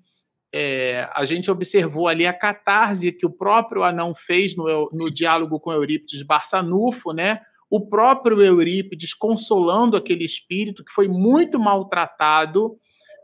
é, 0.53 1.09
a 1.15 1.23
gente 1.23 1.49
observou 1.49 2.07
ali 2.07 2.27
a 2.27 2.33
catarse 2.33 3.11
que 3.11 3.25
o 3.25 3.29
próprio 3.29 3.83
anão 3.83 4.13
fez 4.13 4.55
no, 4.55 4.89
no 4.91 5.09
diálogo 5.09 5.59
com 5.59 5.71
Eurípides 5.71 6.23
Barçanufo, 6.23 7.13
né? 7.13 7.39
O 7.69 7.87
próprio 7.87 8.41
Eurípides 8.41 9.13
consolando 9.13 9.95
aquele 9.95 10.25
espírito 10.25 10.83
que 10.83 10.91
foi 10.91 11.07
muito 11.07 11.57
maltratado. 11.57 12.75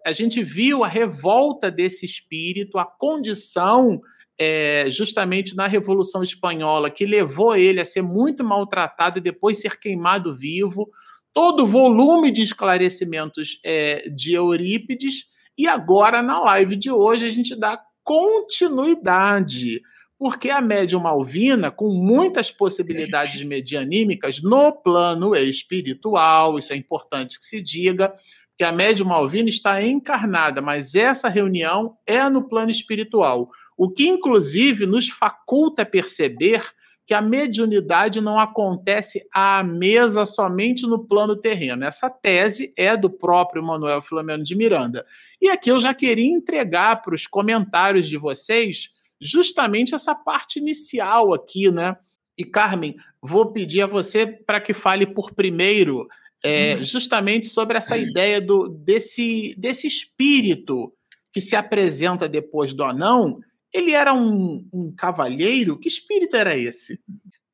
A 0.06 0.14
gente 0.14 0.42
viu 0.42 0.86
a 0.86 0.88
revolta 0.88 1.70
desse 1.70 2.06
espírito, 2.06 2.78
a 2.78 2.86
condição 2.86 4.00
é, 4.40 4.86
justamente 4.90 5.54
na 5.54 5.68
Revolução 5.68 6.24
Espanhola 6.24 6.90
que 6.90 7.06
levou 7.06 7.58
ele 7.58 7.82
a 7.82 7.86
ser 7.86 8.04
muito 8.04 8.42
maltratado 8.42 9.18
e 9.18 9.22
depois 9.22 9.60
ser 9.60 9.78
queimado 9.78 10.34
vivo. 10.34 10.90
Todo 11.34 11.64
o 11.64 11.68
volume 11.68 12.32
de 12.32 12.42
esclarecimentos 12.42 13.60
é, 13.66 14.08
de 14.10 14.34
Eurípides 14.34 15.26
e 15.58 15.68
agora, 15.68 16.22
na 16.22 16.40
live 16.40 16.76
de 16.76 16.92
hoje, 16.92 17.26
a 17.26 17.30
gente 17.30 17.56
dá 17.56 17.82
continuidade, 18.04 19.82
porque 20.18 20.50
a 20.50 20.62
médium 20.62 21.02
Malvina, 21.02 21.72
com 21.72 21.90
muitas 21.90 22.52
possibilidades 22.52 23.44
medianímicas 23.44 24.42
no 24.42 24.72
plano 24.72 25.36
espiritual, 25.36 26.58
isso 26.58 26.72
é 26.72 26.76
importante 26.76 27.40
que 27.40 27.46
se 27.46 27.62
diga, 27.62 28.14
que 28.58 28.64
a 28.64 28.72
médium 28.72 29.08
Malvina 29.08 29.50
está 29.50 29.84
encarnada, 29.84 30.62
mas 30.62 30.96
essa 30.96 31.30
reunião 31.30 31.98
é 32.06 32.28
no 32.30 32.48
plano 32.48 32.72
espiritual, 32.72 33.50
o 33.78 33.90
que 33.90 34.08
inclusive 34.08 34.86
nos 34.86 35.10
faculta 35.10 35.86
perceber 35.86 36.64
que 37.08 37.14
a 37.14 37.22
mediunidade 37.22 38.20
não 38.20 38.38
acontece 38.38 39.26
à 39.34 39.64
mesa 39.64 40.26
somente 40.26 40.86
no 40.86 41.08
plano 41.08 41.38
terreno. 41.38 41.86
Essa 41.86 42.10
tese 42.10 42.74
é 42.76 42.98
do 42.98 43.10
próprio 43.10 43.64
Manuel 43.64 44.02
Filomeno 44.02 44.44
de 44.44 44.54
Miranda. 44.54 45.06
E 45.42 45.48
aqui 45.48 45.72
eu 45.72 45.80
já 45.80 45.94
queria 45.94 46.30
entregar 46.30 47.02
para 47.02 47.16
os 47.16 47.26
comentários 47.26 48.10
de 48.10 48.18
vocês 48.18 48.90
justamente 49.22 49.96
essa 49.96 50.14
parte 50.14 50.60
inicial 50.60 51.34
aqui, 51.34 51.72
né? 51.72 51.96
E 52.38 52.44
Carmen, 52.44 52.98
vou 53.22 53.54
pedir 53.54 53.84
a 53.84 53.88
você 53.88 54.28
para 54.28 54.60
que 54.60 54.74
fale 54.74 55.08
por 55.08 55.34
primeiro 55.34 56.10
é, 56.44 56.76
hum. 56.76 56.84
justamente 56.84 57.48
sobre 57.48 57.78
essa 57.78 57.98
ideia 57.98 58.42
do, 58.42 58.68
desse, 58.68 59.56
desse 59.58 59.88
espírito 59.88 60.94
que 61.32 61.40
se 61.40 61.56
apresenta 61.56 62.28
depois 62.28 62.74
do 62.74 62.84
anão 62.84 63.40
ele 63.74 63.94
era 63.94 64.14
um, 64.14 64.68
um 64.74 64.94
cavalheiro? 64.96 65.78
Que 65.80 65.88
espírito 65.88 66.36
era 66.36 66.56
esse? 66.56 67.02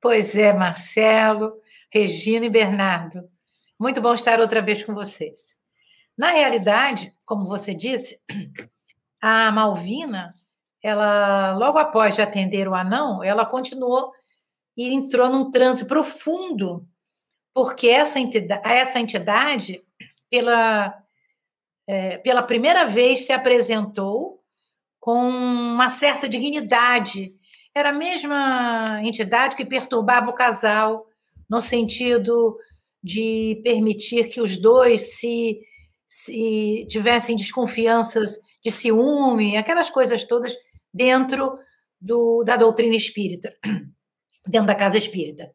Pois 0.01 0.35
é, 0.35 0.53
Marcelo, 0.53 1.53
Regina 1.91 2.45
e 2.45 2.49
Bernardo. 2.49 3.29
Muito 3.79 4.01
bom 4.01 4.13
estar 4.13 4.39
outra 4.39 4.61
vez 4.61 4.83
com 4.83 4.93
vocês. 4.93 5.59
Na 6.17 6.31
realidade, 6.31 7.13
como 7.25 7.45
você 7.45 7.73
disse, 7.73 8.19
a 9.21 9.51
Malvina, 9.51 10.29
ela 10.81 11.53
logo 11.53 11.77
após 11.77 12.15
de 12.15 12.21
atender 12.21 12.67
o 12.67 12.75
anão, 12.75 13.23
ela 13.23 13.45
continuou 13.45 14.11
e 14.75 14.93
entrou 14.93 15.29
num 15.29 15.51
transe 15.51 15.87
profundo, 15.87 16.87
porque 17.53 17.87
essa 17.87 18.19
entidade, 18.19 18.61
essa 18.65 18.99
entidade 18.99 19.81
pela, 20.29 21.01
é, 21.87 22.17
pela 22.17 22.43
primeira 22.43 22.85
vez 22.85 23.25
se 23.25 23.31
apresentou 23.31 24.42
com 25.03 25.27
uma 25.27 25.89
certa 25.89 26.29
dignidade. 26.29 27.35
Era 27.75 27.89
a 27.89 27.93
mesma 27.93 29.01
entidade 29.03 29.57
que 29.57 29.65
perturbava 29.65 30.29
o 30.29 30.33
casal, 30.33 31.05
no 31.49 31.59
sentido 31.59 32.57
de 33.03 33.59
permitir 33.65 34.29
que 34.29 34.39
os 34.39 34.55
dois 34.55 35.17
se, 35.17 35.59
se 36.07 36.87
tivessem 36.89 37.35
desconfianças 37.35 38.39
de 38.63 38.71
ciúme, 38.71 39.57
aquelas 39.57 39.89
coisas 39.89 40.23
todas 40.23 40.55
dentro 40.93 41.59
do, 41.99 42.41
da 42.45 42.55
doutrina 42.55 42.95
espírita, 42.95 43.53
dentro 44.47 44.67
da 44.67 44.75
casa 44.75 44.97
espírita. 44.97 45.51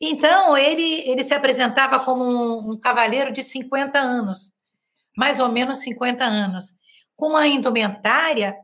Então, 0.00 0.56
ele, 0.56 1.08
ele 1.08 1.22
se 1.22 1.34
apresentava 1.34 2.00
como 2.00 2.24
um, 2.24 2.72
um 2.72 2.80
cavaleiro 2.80 3.32
de 3.32 3.44
50 3.44 3.96
anos, 3.96 4.52
mais 5.16 5.38
ou 5.38 5.48
menos 5.48 5.78
50 5.82 6.24
anos, 6.24 6.76
com 7.14 7.28
uma 7.28 7.46
indumentária 7.46 8.56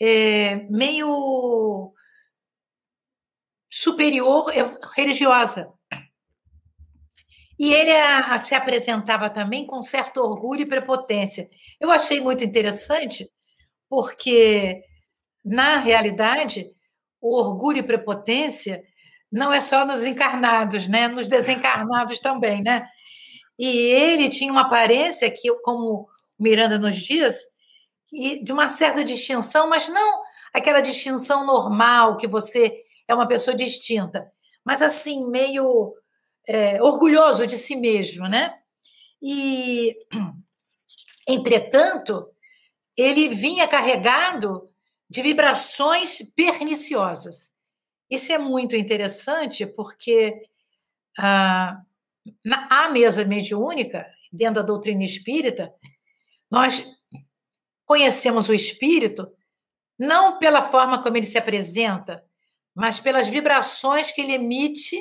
é, 0.00 0.56
meio 0.70 1.92
superior 3.70 4.50
religiosa. 4.96 5.72
E 7.58 7.72
ele 7.74 7.90
a, 7.90 8.34
a, 8.34 8.38
se 8.38 8.54
apresentava 8.54 9.28
também 9.28 9.66
com 9.66 9.82
certo 9.82 10.18
orgulho 10.18 10.62
e 10.62 10.68
prepotência. 10.68 11.48
Eu 11.78 11.90
achei 11.90 12.18
muito 12.18 12.42
interessante, 12.42 13.30
porque, 13.88 14.82
na 15.44 15.78
realidade, 15.78 16.66
o 17.20 17.38
orgulho 17.38 17.78
e 17.78 17.82
prepotência 17.82 18.82
não 19.30 19.52
é 19.52 19.60
só 19.60 19.84
nos 19.84 20.04
encarnados, 20.04 20.88
né? 20.88 21.06
nos 21.06 21.28
desencarnados 21.28 22.18
também. 22.18 22.62
Né? 22.62 22.88
E 23.58 23.66
ele 23.68 24.30
tinha 24.30 24.50
uma 24.50 24.62
aparência 24.62 25.30
que, 25.30 25.52
como 25.62 26.08
Miranda 26.38 26.78
nos 26.78 26.96
diz, 26.96 27.36
de 28.12 28.52
uma 28.52 28.68
certa 28.68 29.04
distinção, 29.04 29.68
mas 29.68 29.88
não 29.88 30.22
aquela 30.52 30.80
distinção 30.80 31.46
normal 31.46 32.16
que 32.16 32.26
você 32.26 32.84
é 33.06 33.14
uma 33.14 33.26
pessoa 33.26 33.54
distinta, 33.54 34.30
mas 34.64 34.82
assim, 34.82 35.28
meio 35.30 35.94
é, 36.46 36.82
orgulhoso 36.82 37.46
de 37.46 37.56
si 37.56 37.76
mesmo, 37.76 38.28
né? 38.28 38.58
E, 39.22 39.96
entretanto, 41.26 42.28
ele 42.96 43.28
vinha 43.28 43.68
carregado 43.68 44.70
de 45.08 45.22
vibrações 45.22 46.22
perniciosas. 46.34 47.52
Isso 48.08 48.32
é 48.32 48.38
muito 48.38 48.74
interessante 48.74 49.66
porque 49.66 50.42
ah, 51.18 51.80
na, 52.44 52.68
a 52.70 52.90
mesa 52.90 53.24
mediúnica, 53.24 54.06
dentro 54.32 54.56
da 54.56 54.62
doutrina 54.62 55.02
espírita, 55.02 55.72
nós 56.50 56.84
conhecemos 57.90 58.48
o 58.48 58.54
espírito 58.54 59.28
não 59.98 60.38
pela 60.38 60.62
forma 60.62 61.02
como 61.02 61.16
ele 61.16 61.26
se 61.26 61.36
apresenta, 61.36 62.24
mas 62.72 63.00
pelas 63.00 63.26
vibrações 63.26 64.12
que 64.12 64.20
ele 64.20 64.34
emite 64.34 64.96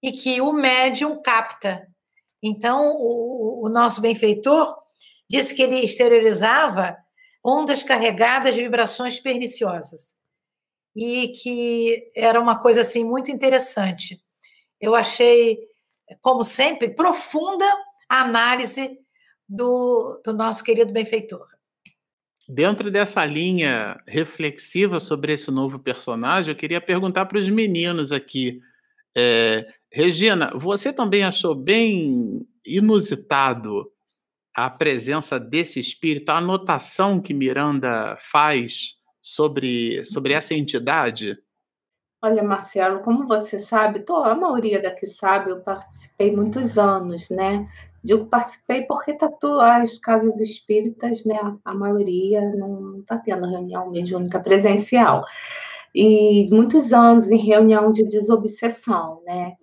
e 0.00 0.12
que 0.12 0.40
o 0.40 0.52
médium 0.52 1.20
capta. 1.20 1.84
Então, 2.40 2.92
o, 2.94 3.66
o 3.66 3.68
nosso 3.68 4.00
benfeitor 4.00 4.72
disse 5.28 5.52
que 5.52 5.60
ele 5.60 5.80
exteriorizava 5.80 6.96
ondas 7.44 7.82
carregadas 7.82 8.54
de 8.54 8.62
vibrações 8.62 9.18
perniciosas 9.18 10.14
e 10.94 11.30
que 11.30 12.08
era 12.14 12.40
uma 12.40 12.56
coisa 12.56 12.82
assim 12.82 13.02
muito 13.02 13.32
interessante. 13.32 14.22
Eu 14.80 14.94
achei, 14.94 15.58
como 16.22 16.44
sempre, 16.44 16.94
profunda 16.94 17.66
a 18.08 18.20
análise 18.20 18.96
do, 19.48 20.22
do 20.24 20.32
nosso 20.32 20.62
querido 20.62 20.92
benfeitor. 20.92 21.56
Dentro 22.48 22.90
dessa 22.90 23.24
linha 23.24 24.00
reflexiva 24.06 25.00
sobre 25.00 25.32
esse 25.32 25.50
novo 25.50 25.78
personagem, 25.78 26.52
eu 26.52 26.56
queria 26.56 26.80
perguntar 26.80 27.26
para 27.26 27.38
os 27.38 27.48
meninos 27.48 28.12
aqui. 28.12 28.60
É, 29.16 29.66
Regina, 29.90 30.52
você 30.54 30.92
também 30.92 31.24
achou 31.24 31.54
bem 31.54 32.46
inusitado 32.64 33.90
a 34.54 34.70
presença 34.70 35.38
desse 35.40 35.80
espírito, 35.80 36.30
a 36.30 36.38
anotação 36.38 37.20
que 37.20 37.34
Miranda 37.34 38.16
faz 38.30 38.94
sobre, 39.20 40.04
sobre 40.04 40.32
essa 40.32 40.54
entidade? 40.54 41.36
Olha, 42.22 42.42
Marcelo, 42.42 43.00
como 43.00 43.26
você 43.26 43.58
sabe, 43.58 44.00
tô, 44.00 44.16
a 44.16 44.34
maioria 44.34 44.80
daqui 44.80 45.06
sabe, 45.06 45.50
eu 45.50 45.60
participei 45.60 46.34
muitos 46.34 46.78
anos, 46.78 47.28
né? 47.28 47.68
Digo 48.06 48.26
participei 48.26 48.82
porque 48.82 49.14
tá 49.14 49.28
as 49.80 49.98
casas 49.98 50.38
espíritas, 50.40 51.24
né? 51.24 51.36
A 51.64 51.74
maioria 51.74 52.40
não 52.54 53.00
está 53.00 53.18
tendo 53.18 53.50
reunião 53.50 53.90
mediúnica 53.90 54.38
presencial. 54.38 55.24
E 55.92 56.48
muitos 56.48 56.92
anos 56.92 57.32
em 57.32 57.36
reunião 57.36 57.90
de 57.90 58.04
desobsessão, 58.04 59.20
né? 59.26 59.54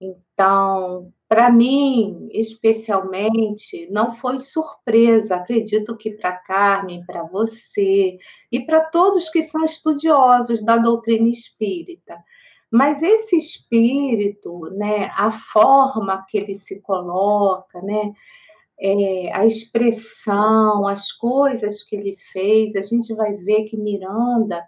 Então, 0.00 1.12
para 1.28 1.52
mim, 1.52 2.28
especialmente, 2.32 3.86
não 3.90 4.16
foi 4.16 4.40
surpresa. 4.40 5.36
Acredito 5.36 5.94
que 5.94 6.12
para 6.12 6.32
Carmen, 6.32 7.04
para 7.04 7.24
você 7.24 8.16
e 8.50 8.60
para 8.60 8.80
todos 8.86 9.28
que 9.28 9.42
são 9.42 9.62
estudiosos 9.64 10.64
da 10.64 10.78
doutrina 10.78 11.28
espírita. 11.28 12.16
Mas 12.72 13.02
esse 13.02 13.36
espírito, 13.36 14.70
né, 14.72 15.10
a 15.14 15.30
forma 15.30 16.24
que 16.28 16.38
ele 16.38 16.54
se 16.54 16.80
coloca, 16.80 17.80
né, 17.82 18.12
é, 18.80 19.32
a 19.32 19.46
expressão, 19.46 20.88
as 20.88 21.12
coisas 21.12 21.82
que 21.82 21.94
ele 21.94 22.16
fez, 22.32 22.74
a 22.74 22.82
gente 22.82 23.14
vai 23.14 23.34
ver 23.34 23.64
que 23.64 23.76
Miranda 23.76 24.64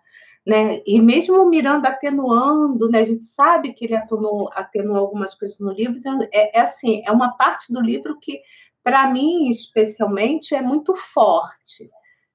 né? 0.47 0.83
E 0.87 1.01
mesmo 1.01 1.49
Miranda 1.49 1.89
atenuando, 1.89 2.89
né? 2.91 3.01
A 3.01 3.05
gente 3.05 3.25
sabe 3.25 3.73
que 3.73 3.87
ele 3.87 3.97
atenuou, 3.97 4.51
atenuou 4.53 4.99
algumas 4.99 5.35
coisas 5.35 5.59
no 5.59 5.73
livro. 5.73 5.99
É, 6.33 6.59
é 6.59 6.61
assim, 6.63 7.03
é 7.07 7.11
uma 7.11 7.33
parte 7.37 7.73
do 7.73 7.81
livro 7.81 8.19
que, 8.21 8.41
para 8.83 9.11
mim, 9.11 9.49
especialmente, 9.49 10.55
é 10.55 10.61
muito 10.61 10.95
forte, 10.95 11.91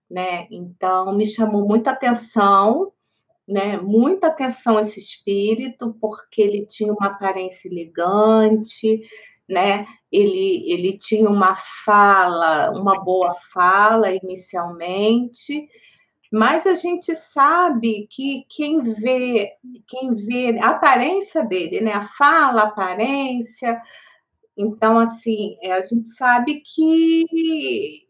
né? 0.10 0.48
Então, 0.50 1.16
me 1.16 1.26
chamou 1.26 1.68
muita 1.68 1.92
atenção, 1.92 2.92
né? 3.50 3.78
Muita 3.78 4.28
atenção 4.28 4.80
esse 4.80 5.00
espírito, 5.00 5.96
porque 6.00 6.42
ele 6.42 6.66
tinha 6.68 6.94
uma 6.94 7.08
aparência 7.08 7.68
elegante, 7.68 9.02
né? 9.48 9.88
Ele, 10.12 10.72
ele 10.72 10.98
tinha 10.98 11.28
uma 11.28 11.56
fala, 11.84 12.72
uma 12.72 13.04
boa 13.04 13.36
fala 13.52 14.12
inicialmente, 14.14 15.68
mas 16.32 16.68
a 16.68 16.76
gente 16.76 17.16
sabe 17.16 18.08
que 18.12 18.46
quem 18.48 18.82
vê, 18.82 19.54
quem 19.88 20.14
vê 20.14 20.60
a 20.60 20.70
aparência 20.70 21.44
dele, 21.44 21.82
né? 21.82 21.94
A 21.94 22.08
fala, 22.08 22.62
a 22.62 22.68
aparência. 22.68 23.82
Então, 24.56 25.00
assim, 25.00 25.58
é, 25.64 25.72
a 25.72 25.82
gente 25.82 26.06
sabe 26.06 26.62
que 26.62 27.26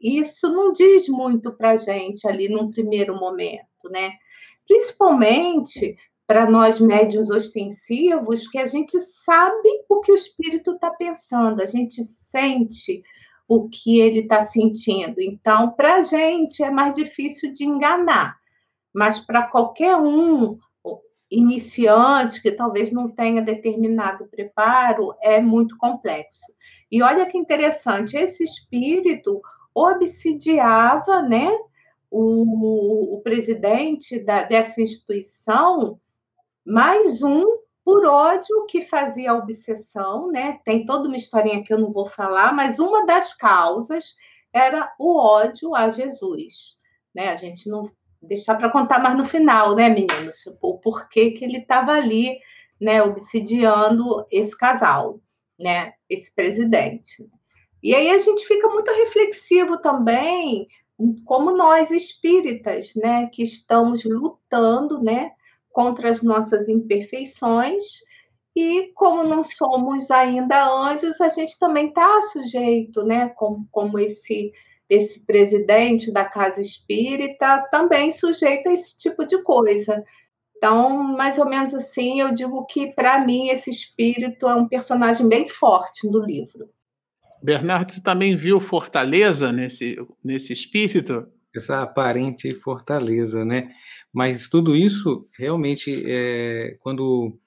isso 0.01 0.50
não 0.50 0.74
diz 0.74 1.08
muito 1.08 1.53
para 1.53 1.72
a 1.72 1.77
gente 1.77 2.27
ali 2.27 2.50
num 2.50 2.69
primeiro 2.69 3.17
momento, 3.17 3.89
né? 3.89 4.12
Principalmente 4.69 5.97
para 6.27 6.47
nós 6.47 6.79
médios 6.79 7.31
ostensivos, 7.31 8.47
que 8.47 8.59
a 8.59 8.67
gente 8.67 8.99
sabe 9.25 9.67
o 9.89 9.99
que 9.99 10.11
o 10.11 10.15
espírito 10.15 10.73
está 10.73 10.91
pensando, 10.91 11.59
a 11.59 11.65
gente 11.65 12.03
sente 12.03 13.01
o 13.47 13.67
que 13.67 13.99
ele 13.99 14.19
está 14.19 14.45
sentindo. 14.45 15.19
Então, 15.19 15.71
para 15.71 15.95
a 15.95 16.01
gente 16.03 16.63
é 16.63 16.69
mais 16.69 16.93
difícil 16.93 17.51
de 17.51 17.65
enganar, 17.65 18.38
mas 18.93 19.17
para 19.19 19.47
qualquer 19.47 19.97
um 19.97 20.59
iniciante 21.31 22.39
que 22.39 22.51
talvez 22.51 22.91
não 22.91 23.09
tenha 23.09 23.41
determinado 23.41 24.27
preparo, 24.27 25.15
é 25.24 25.41
muito 25.41 25.75
complexo. 25.77 26.46
E 26.91 27.01
olha 27.01 27.25
que 27.25 27.39
interessante, 27.39 28.15
esse 28.15 28.44
espírito 28.44 29.41
obsidiava, 29.74 31.24
né, 31.24 31.57
o, 32.11 33.17
o 33.17 33.22
presidente 33.22 34.19
da, 34.19 34.43
dessa 34.43 34.81
instituição, 34.81 36.00
mais 36.65 37.22
um 37.22 37.43
por 37.83 38.05
ódio 38.05 38.65
que 38.67 38.85
fazia 38.85 39.33
obsessão, 39.33 40.31
né? 40.31 40.59
Tem 40.63 40.85
toda 40.85 41.07
uma 41.07 41.17
historinha 41.17 41.63
que 41.63 41.74
eu 41.74 41.79
não 41.79 41.91
vou 41.91 42.07
falar, 42.07 42.53
mas 42.53 42.77
uma 42.77 43.05
das 43.05 43.33
causas 43.33 44.15
era 44.53 44.93
o 45.00 45.17
ódio 45.17 45.75
a 45.75 45.89
Jesus, 45.89 46.77
né? 47.13 47.29
A 47.29 47.35
gente 47.35 47.69
não 47.69 47.89
deixar 48.22 48.55
para 48.55 48.69
contar 48.69 49.00
mais 49.00 49.17
no 49.17 49.25
final, 49.25 49.75
né, 49.75 49.89
meninos? 49.89 50.45
O 50.61 50.77
porquê 50.77 51.31
que 51.31 51.45
ele 51.45 51.57
estava 51.57 51.93
ali, 51.93 52.37
né, 52.79 53.01
obsidiando 53.01 54.25
esse 54.29 54.57
casal, 54.57 55.19
né, 55.57 55.93
esse 56.09 56.31
presidente. 56.33 57.25
E 57.81 57.95
aí 57.95 58.09
a 58.09 58.17
gente 58.17 58.45
fica 58.45 58.67
muito 58.67 58.91
reflexivo 58.91 59.77
também, 59.77 60.67
como 61.25 61.55
nós 61.55 61.92
espíritas, 61.92 62.94
né, 62.96 63.27
que 63.27 63.44
estamos 63.44 64.03
lutando, 64.03 65.01
né, 65.01 65.31
contra 65.72 66.09
as 66.09 66.22
nossas 66.22 66.68
imperfeições. 66.68 67.83
E 68.55 68.92
como 68.96 69.24
não 69.24 69.44
somos 69.44 70.12
ainda 70.12 70.68
anjos, 70.68 71.22
a 71.22 71.29
gente 71.29 71.57
também 71.57 71.88
está 71.88 72.22
sujeito, 72.24 73.03
né? 73.03 73.29
Como, 73.29 73.68
como 73.72 73.98
esse, 74.00 74.51
esse 74.90 75.20
presidente 75.22 76.12
da 76.12 76.25
casa 76.25 76.59
espírita, 76.59 77.68
também 77.72 78.12
sujeito 78.12 78.68
a 78.68 78.74
esse 78.74 78.98
tipo 78.98 79.25
de 79.25 79.42
coisa. 79.44 80.03
Então, 80.57 80.90
mais 81.16 81.38
ou 81.38 81.46
menos 81.46 81.74
assim, 81.74 82.20
eu 82.20 82.33
digo 82.33 82.66
que, 82.66 82.88
para 82.88 83.24
mim, 83.24 83.50
esse 83.50 83.70
espírito 83.70 84.48
é 84.48 84.55
um 84.55 84.68
personagem 84.68 85.29
bem 85.29 85.48
forte 85.48 86.09
do 86.09 86.20
livro. 86.20 86.70
Bernardo, 87.41 87.91
você 87.91 88.01
também 88.01 88.35
viu 88.35 88.59
fortaleza 88.59 89.51
nesse, 89.51 89.97
nesse 90.23 90.53
espírito? 90.53 91.27
essa 91.55 91.81
aparente 91.81 92.53
fortaleza, 92.55 93.43
né? 93.43 93.71
Mas 94.13 94.47
tudo 94.47 94.75
isso 94.75 95.27
realmente, 95.37 96.03
é, 96.05 96.77
quando 96.79 97.39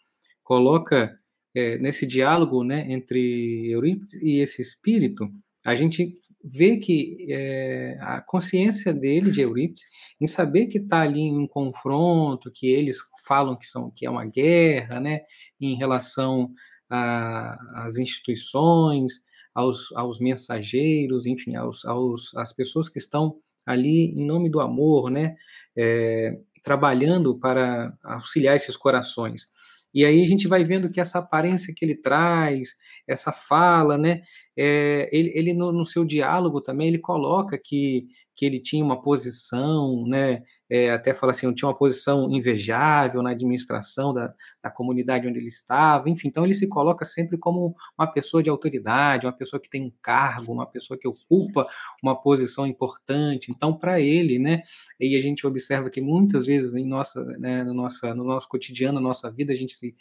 coloca 0.43 1.17
é, 1.55 1.79
nesse 1.79 2.07
diálogo, 2.07 2.65
né, 2.65 2.91
entre 2.91 3.71
Eurípides 3.71 4.15
e 4.15 4.39
esse 4.41 4.63
espírito, 4.63 5.31
a 5.65 5.75
gente 5.75 6.19
vê 6.45 6.77
que 6.79 7.27
é, 7.31 7.97
a 8.01 8.21
consciência 8.21 8.93
dele, 8.93 9.31
de 9.31 9.41
Eurípides, 9.41 9.85
em 10.21 10.27
saber 10.27 10.67
que 10.67 10.79
está 10.79 11.03
ali 11.03 11.21
em 11.21 11.39
um 11.39 11.47
confronto, 11.47 12.51
que 12.53 12.67
eles 12.67 12.99
falam 13.27 13.57
que, 13.57 13.67
são, 13.67 13.91
que 13.91 14.05
é 14.05 14.11
uma 14.11 14.25
guerra, 14.25 14.99
né, 15.01 15.21
em 15.61 15.77
relação 15.77 16.53
às 16.91 17.97
instituições, 17.97 19.13
aos, 19.55 19.93
aos 19.95 20.19
mensageiros, 20.19 21.27
enfim, 21.27 21.57
aos, 21.57 21.85
aos, 21.85 22.35
às 22.35 22.53
pessoas 22.53 22.89
que 22.89 22.99
estão 22.99 23.37
ali 23.67 24.07
em 24.07 24.25
nome 24.25 24.51
do 24.51 24.61
amor, 24.61 25.11
né? 25.11 25.37
É, 25.77 26.39
trabalhando 26.63 27.39
para 27.39 27.93
auxiliar 28.05 28.57
esses 28.57 28.77
corações. 28.77 29.49
E 29.95 30.05
aí 30.07 30.23
a 30.23 30.27
gente 30.27 30.49
vai 30.49 30.65
vendo 30.65 30.91
que 30.91 31.01
essa 31.01 31.19
aparência 31.19 31.75
que 31.77 31.85
ele 31.85 31.95
traz, 31.95 32.71
essa 33.07 33.31
fala, 33.31 33.99
né? 33.99 34.23
É, 34.57 35.09
ele, 35.13 35.33
ele 35.35 35.53
no, 35.53 35.71
no, 35.71 35.85
seu 35.85 36.05
diálogo 36.05 36.61
também 36.61 36.89
ele 36.89 36.99
coloca 36.99 37.59
que, 37.63 38.07
que 38.35 38.47
ele 38.47 38.61
tinha 38.61 38.85
uma 38.85 39.03
posição, 39.03 40.07
né? 40.07 40.43
É, 40.75 40.91
até 40.91 41.13
fala 41.13 41.33
assim, 41.33 41.53
tinha 41.53 41.69
uma 41.69 41.77
posição 41.77 42.33
invejável 42.33 43.23
na 43.23 43.33
administração 43.33 44.15
da, 44.15 44.33
da 44.63 44.71
comunidade 44.71 45.29
onde 45.29 45.39
ele 45.39 45.49
estava, 45.49 46.09
enfim, 46.09 46.29
então 46.29 46.47
ele 46.47 46.55
se 46.55 46.67
coloca 46.67 47.05
sempre 47.05 47.37
como 47.37 47.77
uma 47.99 48.07
pessoa 48.07 48.43
de 48.43 48.49
autoridade, 48.49 49.27
uma 49.27 49.35
pessoa 49.35 49.61
que 49.61 49.69
tem 49.69 49.83
um 49.83 49.93
cargo, 50.01 50.51
uma 50.51 50.65
pessoa 50.65 50.99
que 50.99 51.07
ocupa 51.07 51.67
uma 52.03 52.17
posição 52.17 52.67
importante, 52.67 53.53
então 53.53 53.77
para 53.77 54.01
ele, 54.01 54.39
né, 54.39 54.63
e 54.99 55.15
a 55.15 55.21
gente 55.21 55.47
observa 55.47 55.91
que 55.91 56.01
muitas 56.01 56.47
vezes 56.47 56.73
em 56.73 56.89
nossa, 56.89 57.23
né, 57.39 57.63
no, 57.65 57.75
nossa, 57.75 58.15
no 58.15 58.25
nosso 58.25 58.49
cotidiano, 58.49 58.95
na 58.95 59.01
nossa 59.09 59.31
vida, 59.31 59.53
a 59.53 59.57
gente 59.57 59.77
se, 59.77 59.95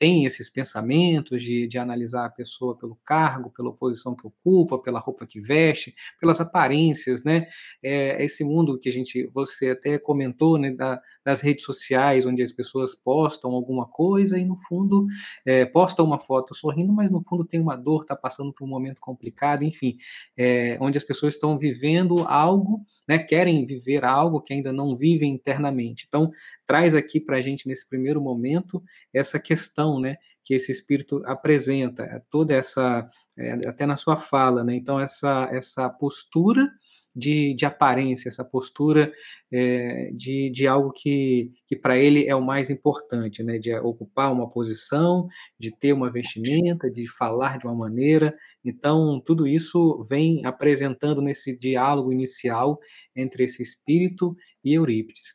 tem 0.00 0.24
esses 0.24 0.48
pensamentos 0.48 1.42
de, 1.42 1.66
de 1.68 1.78
analisar 1.78 2.24
a 2.24 2.30
pessoa 2.30 2.74
pelo 2.74 2.98
cargo, 3.04 3.50
pela 3.50 3.70
posição 3.70 4.16
que 4.16 4.26
ocupa, 4.26 4.78
pela 4.78 4.98
roupa 4.98 5.26
que 5.26 5.38
veste, 5.38 5.94
pelas 6.18 6.40
aparências, 6.40 7.22
né, 7.22 7.46
é, 7.82 8.24
esse 8.24 8.42
mundo 8.42 8.80
que 8.80 8.88
a 8.88 8.92
gente, 8.92 9.26
você 9.26 9.70
até 9.70 9.98
comentou, 9.98 10.56
né, 10.56 10.70
da, 10.70 10.98
das 11.22 11.42
redes 11.42 11.66
sociais, 11.66 12.24
onde 12.24 12.42
as 12.42 12.50
pessoas 12.50 12.94
postam 12.94 13.50
alguma 13.50 13.86
coisa 13.86 14.38
e, 14.38 14.44
no 14.44 14.56
fundo, 14.56 15.06
é, 15.44 15.66
postam 15.66 16.06
uma 16.06 16.18
foto 16.18 16.54
sorrindo, 16.54 16.94
mas 16.94 17.10
no 17.10 17.22
fundo 17.22 17.44
tem 17.44 17.60
uma 17.60 17.76
dor, 17.76 18.00
está 18.00 18.16
passando 18.16 18.54
por 18.54 18.64
um 18.64 18.68
momento 18.68 19.02
complicado, 19.02 19.64
enfim, 19.64 19.98
é, 20.34 20.78
onde 20.80 20.96
as 20.96 21.04
pessoas 21.04 21.34
estão 21.34 21.58
vivendo 21.58 22.24
algo, 22.26 22.80
né, 23.10 23.18
querem 23.18 23.66
viver 23.66 24.04
algo 24.04 24.40
que 24.40 24.52
ainda 24.52 24.72
não 24.72 24.96
vivem 24.96 25.32
internamente. 25.32 26.04
Então, 26.06 26.30
traz 26.64 26.94
aqui 26.94 27.18
para 27.18 27.38
a 27.38 27.42
gente, 27.42 27.66
nesse 27.66 27.88
primeiro 27.88 28.20
momento, 28.20 28.80
essa 29.12 29.36
questão, 29.40 29.98
né, 29.98 30.16
que 30.44 30.54
esse 30.54 30.70
espírito 30.70 31.20
apresenta, 31.26 32.04
é 32.04 32.22
toda 32.30 32.54
essa, 32.54 33.08
é, 33.36 33.66
até 33.66 33.84
na 33.84 33.96
sua 33.96 34.16
fala, 34.16 34.62
né? 34.62 34.76
Então, 34.76 35.00
essa, 35.00 35.48
essa 35.50 35.90
postura 35.90 36.70
de, 37.16 37.52
de 37.54 37.66
aparência, 37.66 38.28
essa 38.28 38.44
postura 38.44 39.12
é, 39.52 40.12
de, 40.14 40.48
de 40.50 40.68
algo 40.68 40.92
que, 40.92 41.50
que 41.66 41.74
para 41.74 41.98
ele 41.98 42.28
é 42.28 42.36
o 42.36 42.40
mais 42.40 42.70
importante, 42.70 43.42
né? 43.42 43.58
De 43.58 43.74
ocupar 43.74 44.32
uma 44.32 44.48
posição, 44.48 45.26
de 45.58 45.76
ter 45.76 45.92
uma 45.92 46.12
vestimenta, 46.12 46.88
de 46.88 47.08
falar 47.08 47.58
de 47.58 47.66
uma 47.66 47.74
maneira. 47.74 48.32
Então, 48.64 49.20
tudo 49.24 49.46
isso 49.46 50.04
vem 50.04 50.44
apresentando 50.44 51.22
nesse 51.22 51.56
diálogo 51.56 52.12
inicial 52.12 52.78
entre 53.16 53.44
esse 53.44 53.62
espírito 53.62 54.36
e 54.62 54.74
Eurípides. 54.74 55.34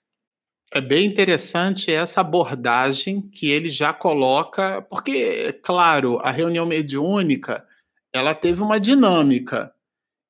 É 0.72 0.82
bem 0.82 1.06
interessante 1.06 1.92
essa 1.92 2.22
abordagem 2.22 3.22
que 3.30 3.50
ele 3.50 3.70
já 3.70 3.94
coloca, 3.94 4.82
porque, 4.84 5.54
claro, 5.64 6.18
a 6.22 6.32
reunião 6.32 6.66
mediúnica 6.66 7.66
ela 8.14 8.36
teve 8.36 8.62
uma 8.62 8.80
dinâmica 8.80 9.74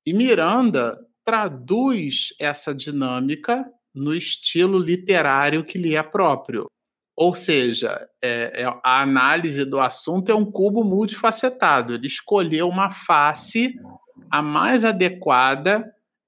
e 0.06 0.14
Miranda 0.14 1.00
traduz 1.24 2.34
essa 2.40 2.74
dinâmica 2.76 3.66
no 3.94 4.14
estilo 4.14 4.78
literário 4.78 5.66
que 5.66 5.78
lhe 5.78 5.96
é 5.96 6.04
próprio. 6.04 6.68
Ou 7.16 7.34
seja, 7.34 8.08
é, 8.22 8.64
é, 8.64 8.66
a 8.84 9.02
análise 9.02 9.64
do 9.64 9.80
assunto 9.80 10.32
é 10.32 10.36
um 10.36 10.44
cubo 10.44 10.84
multifacetado. 10.84 11.94
Ele 11.94 12.08
escolheu 12.08 12.68
uma 12.68 12.90
face 12.92 13.74
a 14.30 14.42
mais 14.42 14.84
adequada, 14.84 15.86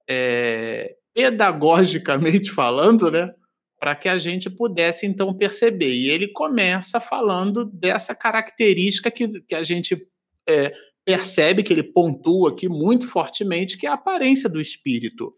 é, 0.09 0.95
pedagogicamente 1.13 2.51
falando, 2.53 3.11
né, 3.11 3.33
para 3.77 3.95
que 3.95 4.07
a 4.07 4.17
gente 4.17 4.49
pudesse 4.49 5.05
então 5.05 5.33
perceber. 5.33 5.93
E 5.93 6.09
ele 6.09 6.29
começa 6.29 7.01
falando 7.01 7.65
dessa 7.65 8.15
característica 8.15 9.11
que, 9.11 9.41
que 9.41 9.55
a 9.55 9.63
gente 9.63 10.01
é, 10.47 10.73
percebe, 11.03 11.63
que 11.63 11.73
ele 11.73 11.83
pontua 11.83 12.51
aqui 12.51 12.69
muito 12.69 13.07
fortemente, 13.07 13.77
que 13.77 13.85
é 13.85 13.89
a 13.89 13.95
aparência 13.95 14.49
do 14.49 14.61
espírito. 14.61 15.33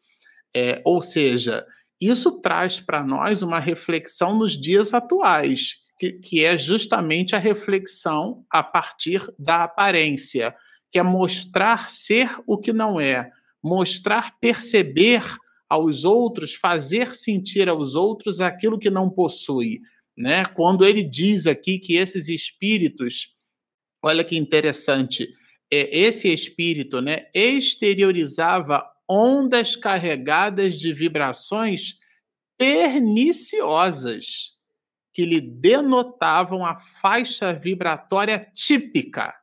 É, 0.55 0.81
ou 0.83 1.01
seja, 1.01 1.65
isso 1.99 2.39
traz 2.39 2.79
para 2.79 3.03
nós 3.03 3.41
uma 3.41 3.59
reflexão 3.59 4.37
nos 4.37 4.59
dias 4.59 4.93
atuais, 4.93 5.75
que, 5.99 6.13
que 6.13 6.45
é 6.45 6.57
justamente 6.57 7.35
a 7.35 7.39
reflexão 7.39 8.45
a 8.49 8.63
partir 8.63 9.21
da 9.37 9.65
aparência, 9.65 10.55
que 10.91 10.97
é 10.97 11.03
mostrar 11.03 11.89
ser 11.89 12.39
o 12.47 12.57
que 12.57 12.71
não 12.71 12.99
é, 12.99 13.29
mostrar 13.61 14.39
perceber 14.39 15.23
aos 15.69 16.05
outros, 16.05 16.55
fazer 16.55 17.13
sentir 17.15 17.67
aos 17.69 17.95
outros 17.95 18.41
aquilo 18.41 18.79
que 18.79 18.89
não 18.89 19.09
possui. 19.09 19.81
Né? 20.17 20.45
Quando 20.45 20.85
ele 20.85 21.03
diz 21.03 21.45
aqui 21.45 21.77
que 21.77 21.95
esses 21.95 22.27
espíritos, 22.29 23.35
olha 24.01 24.23
que 24.23 24.37
interessante, 24.37 25.29
é, 25.71 25.97
esse 25.97 26.27
espírito 26.33 27.01
né, 27.01 27.27
exteriorizava 27.33 28.83
ondas 29.09 29.75
carregadas 29.75 30.75
de 30.79 30.93
vibrações 30.93 31.97
perniciosas 32.57 34.51
que 35.11 35.25
lhe 35.25 35.41
denotavam 35.41 36.63
a 36.65 36.77
faixa 36.77 37.51
vibratória 37.51 38.47
típica 38.53 39.33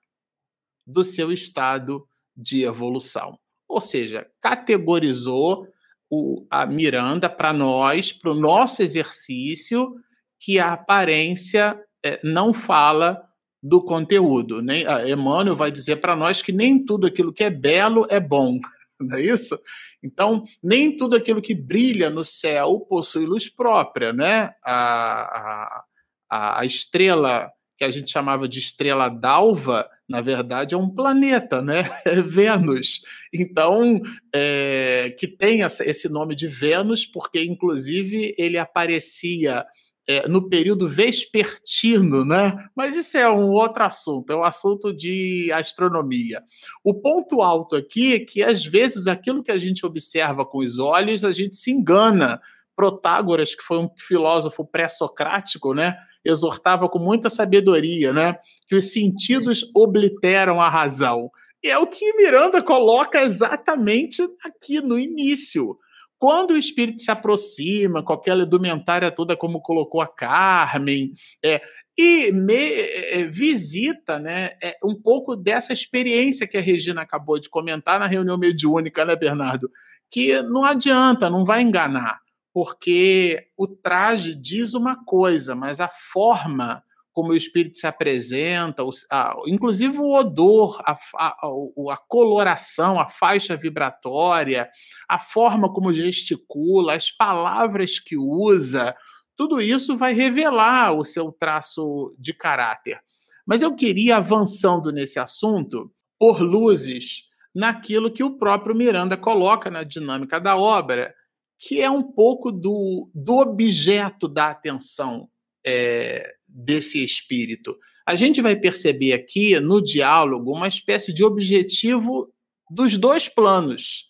do 0.87 1.03
seu 1.03 1.33
estado 1.33 2.07
de 2.37 2.63
evolução. 2.63 3.39
Ou 3.69 3.81
seja, 3.81 4.27
categorizou 4.41 5.67
o, 6.09 6.47
a 6.49 6.65
Miranda 6.65 7.29
para 7.29 7.53
nós, 7.53 8.13
para 8.13 8.31
o 8.31 8.35
nosso 8.35 8.81
exercício, 8.83 9.97
que 10.39 10.61
a 10.61 10.75
aparência 10.75 11.79
é, 12.05 12.21
não 12.23 12.55
fala 12.55 13.27
do 13.61 13.83
conteúdo. 13.83 14.63
Nem, 14.63 14.85
Emmanuel 15.11 15.57
vai 15.57 15.73
dizer 15.73 15.97
para 15.97 16.15
nós 16.15 16.41
que 16.41 16.53
nem 16.53 16.85
tudo 16.85 17.07
aquilo 17.07 17.33
que 17.33 17.43
é 17.43 17.51
belo 17.51 18.07
é 18.09 18.21
bom, 18.21 18.61
não 19.01 19.17
é 19.17 19.23
isso? 19.23 19.59
Então, 20.03 20.45
nem 20.63 20.97
tudo 20.97 21.17
aquilo 21.17 21.43
que 21.43 21.55
brilha 21.55 22.11
no 22.11 22.25
céu 22.25 22.81
possui 22.89 23.27
luz 23.27 23.49
própria, 23.49 24.13
né? 24.13 24.55
A, 24.65 25.85
a, 26.31 26.61
a 26.61 26.65
estrela 26.65 27.51
que 27.79 27.85
a 27.85 27.91
gente 27.91 28.11
chamava 28.11 28.49
de 28.49 28.59
estrela 28.59 29.09
d'alva, 29.09 29.89
na 30.09 30.23
verdade 30.23 30.75
é 30.75 30.79
um 30.79 30.89
planeta, 30.89 31.61
né? 31.61 31.91
É 32.07 32.23
Vênus. 32.23 33.03
Então, 33.33 34.01
é, 34.35 35.15
que 35.19 35.29
tem 35.29 35.61
esse 35.61 36.09
nome 36.09 36.35
de 36.35 36.47
Vênus, 36.47 37.05
porque 37.05 37.43
inclusive 37.43 38.35
ele 38.39 38.57
aparecia 38.57 39.67
é, 40.09 40.29
no 40.29 40.49
período 40.49 40.89
vespertino, 40.89 42.25
né? 42.25 42.69
Mas 42.75 42.95
isso 42.95 43.17
é 43.17 43.29
um 43.29 43.49
outro 43.51 43.83
assunto, 43.83 44.33
é 44.33 44.37
um 44.37 44.45
assunto 44.45 44.93
de 44.93 45.51
astronomia. 45.53 46.43
O 46.85 46.95
ponto 46.95 47.43
alto 47.43 47.75
aqui 47.77 48.15
é 48.15 48.21
que 48.21 48.43
às 48.43 48.65
vezes 48.65 49.07
aquilo 49.07 49.43
que 49.43 49.51
a 49.51 49.59
gente 49.59 49.85
observa 49.85 50.45
com 50.45 50.59
os 50.59 50.79
olhos, 50.79 51.25
a 51.25 51.33
gente 51.33 51.57
se 51.57 51.71
engana. 51.71 52.41
Protágoras, 52.77 53.55
que 53.55 53.63
foi 53.63 53.79
um 53.79 53.89
filósofo 53.97 54.63
pré-socrático, 54.63 55.73
né? 55.73 55.97
exortava 56.29 56.89
com 56.89 56.99
muita 56.99 57.31
sabedoria, 57.31 58.13
né? 58.13 58.37
Que 58.69 58.75
os 58.75 58.93
sentidos 58.93 59.71
obliteram 59.75 60.61
a 60.61 60.69
razão. 60.69 61.31
E 61.63 61.71
é 61.71 61.79
o 61.79 61.87
que 61.87 62.17
Miranda 62.17 62.63
coloca 62.63 63.23
exatamente 63.23 64.23
aqui 64.45 64.81
no 64.81 64.99
início. 64.99 65.79
Quando 66.19 66.53
o 66.53 66.57
espírito 66.57 67.03
se 67.03 67.11
aproxima 67.11 68.03
com 68.03 68.13
aquela 68.13 68.45
indumentária 68.45 69.11
toda, 69.11 69.37
como 69.37 69.61
colocou 69.61 70.01
a 70.01 70.07
Carmen, 70.07 71.13
é, 71.45 71.61
e 71.97 72.33
me, 72.33 72.55
é, 72.55 73.25
visita 73.25 74.19
né, 74.19 74.53
é, 74.63 74.77
um 74.83 74.95
pouco 74.95 75.37
dessa 75.37 75.73
experiência 75.73 76.47
que 76.47 76.57
a 76.57 76.63
Regina 76.63 77.03
acabou 77.03 77.39
de 77.39 77.49
comentar 77.49 78.01
na 78.01 78.07
reunião 78.07 78.39
mediúnica, 78.39 79.05
né, 79.05 79.15
Bernardo? 79.15 79.71
Que 80.11 80.41
não 80.43 80.65
adianta, 80.65 81.29
não 81.29 81.45
vai 81.45 81.63
enganar 81.63 82.21
porque 82.57 83.49
o 83.55 83.69
traje 83.69 84.35
diz 84.35 84.73
uma 84.73 85.05
coisa, 85.05 85.55
mas 85.55 85.79
a 85.79 85.91
forma 86.11 86.83
como 87.17 87.33
o 87.33 87.35
espírito 87.37 87.79
se 87.79 87.87
apresenta, 87.87 88.83
a, 89.11 89.35
inclusive 89.47 89.97
o 89.97 90.13
odor, 90.13 90.79
a, 90.85 90.93
a, 91.15 91.29
a, 91.49 91.97
coloração, 92.07 93.01
a 93.01 93.09
faixa 93.09 93.57
vibratória, 93.57 94.69
a 95.09 95.19
forma 95.19 95.73
como 95.73 95.95
gesticula, 95.95 96.93
as 96.93 97.11
palavras 97.11 97.99
que 97.99 98.19
usa, 98.19 98.95
tudo 99.35 99.63
isso 99.63 99.97
vai 99.97 100.13
revelar 100.13 100.93
o 100.93 101.07
seu 101.07 101.33
traço 101.33 102.15
de 102.19 102.35
caráter. 102.35 103.01
Mas 103.47 103.63
eu 103.63 103.75
queria, 103.75 104.19
avançando 104.19 104.93
nesse 104.93 105.19
assunto, 105.19 105.91
por 106.19 106.43
luzes 106.43 107.23
naquilo 107.55 108.13
que 108.13 108.23
o 108.23 108.37
próprio 108.37 108.77
Miranda 108.77 109.17
coloca 109.17 109.71
na 109.71 109.85
dinâmica 109.85 110.39
da 110.39 110.55
obra, 110.55 111.15
que 111.59 111.81
é 111.81 111.91
um 111.91 112.03
pouco 112.03 112.53
do, 112.53 113.11
do 113.15 113.39
objeto 113.39 114.29
da 114.29 114.51
atenção 114.51 115.31
é, 115.67 116.36
desse 116.57 117.05
espírito. 117.05 117.77
A 118.07 118.15
gente 118.15 118.41
vai 118.41 118.57
perceber 118.57 119.13
aqui 119.13 119.61
no 119.61 119.83
diálogo 119.83 120.53
uma 120.53 120.69
espécie 120.69 121.13
de 121.13 121.23
objetivo 121.23 122.33
dos 122.71 122.97
dois 122.97 123.29
planos. 123.29 124.09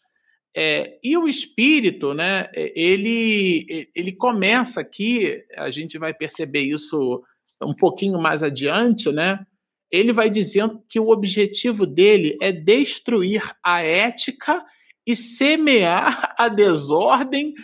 É, 0.57 0.99
e 1.03 1.17
o 1.19 1.29
espírito, 1.29 2.15
né, 2.15 2.49
ele, 2.55 3.91
ele 3.95 4.13
começa 4.13 4.81
aqui, 4.81 5.43
a 5.57 5.71
gente 5.71 5.99
vai 5.99 6.15
perceber 6.15 6.61
isso 6.61 7.23
um 7.63 7.75
pouquinho 7.75 8.19
mais 8.19 8.43
adiante, 8.43 9.11
né? 9.11 9.45
Ele 9.91 10.13
vai 10.13 10.31
dizendo 10.31 10.83
que 10.89 10.99
o 10.99 11.11
objetivo 11.11 11.87
dele 11.87 12.37
é 12.41 12.53
destruir 12.53 13.43
a 13.63 13.83
ética 13.83 14.65
e 15.07 15.15
semear 15.15 16.35
a 16.39 16.49
desordem 16.49 17.55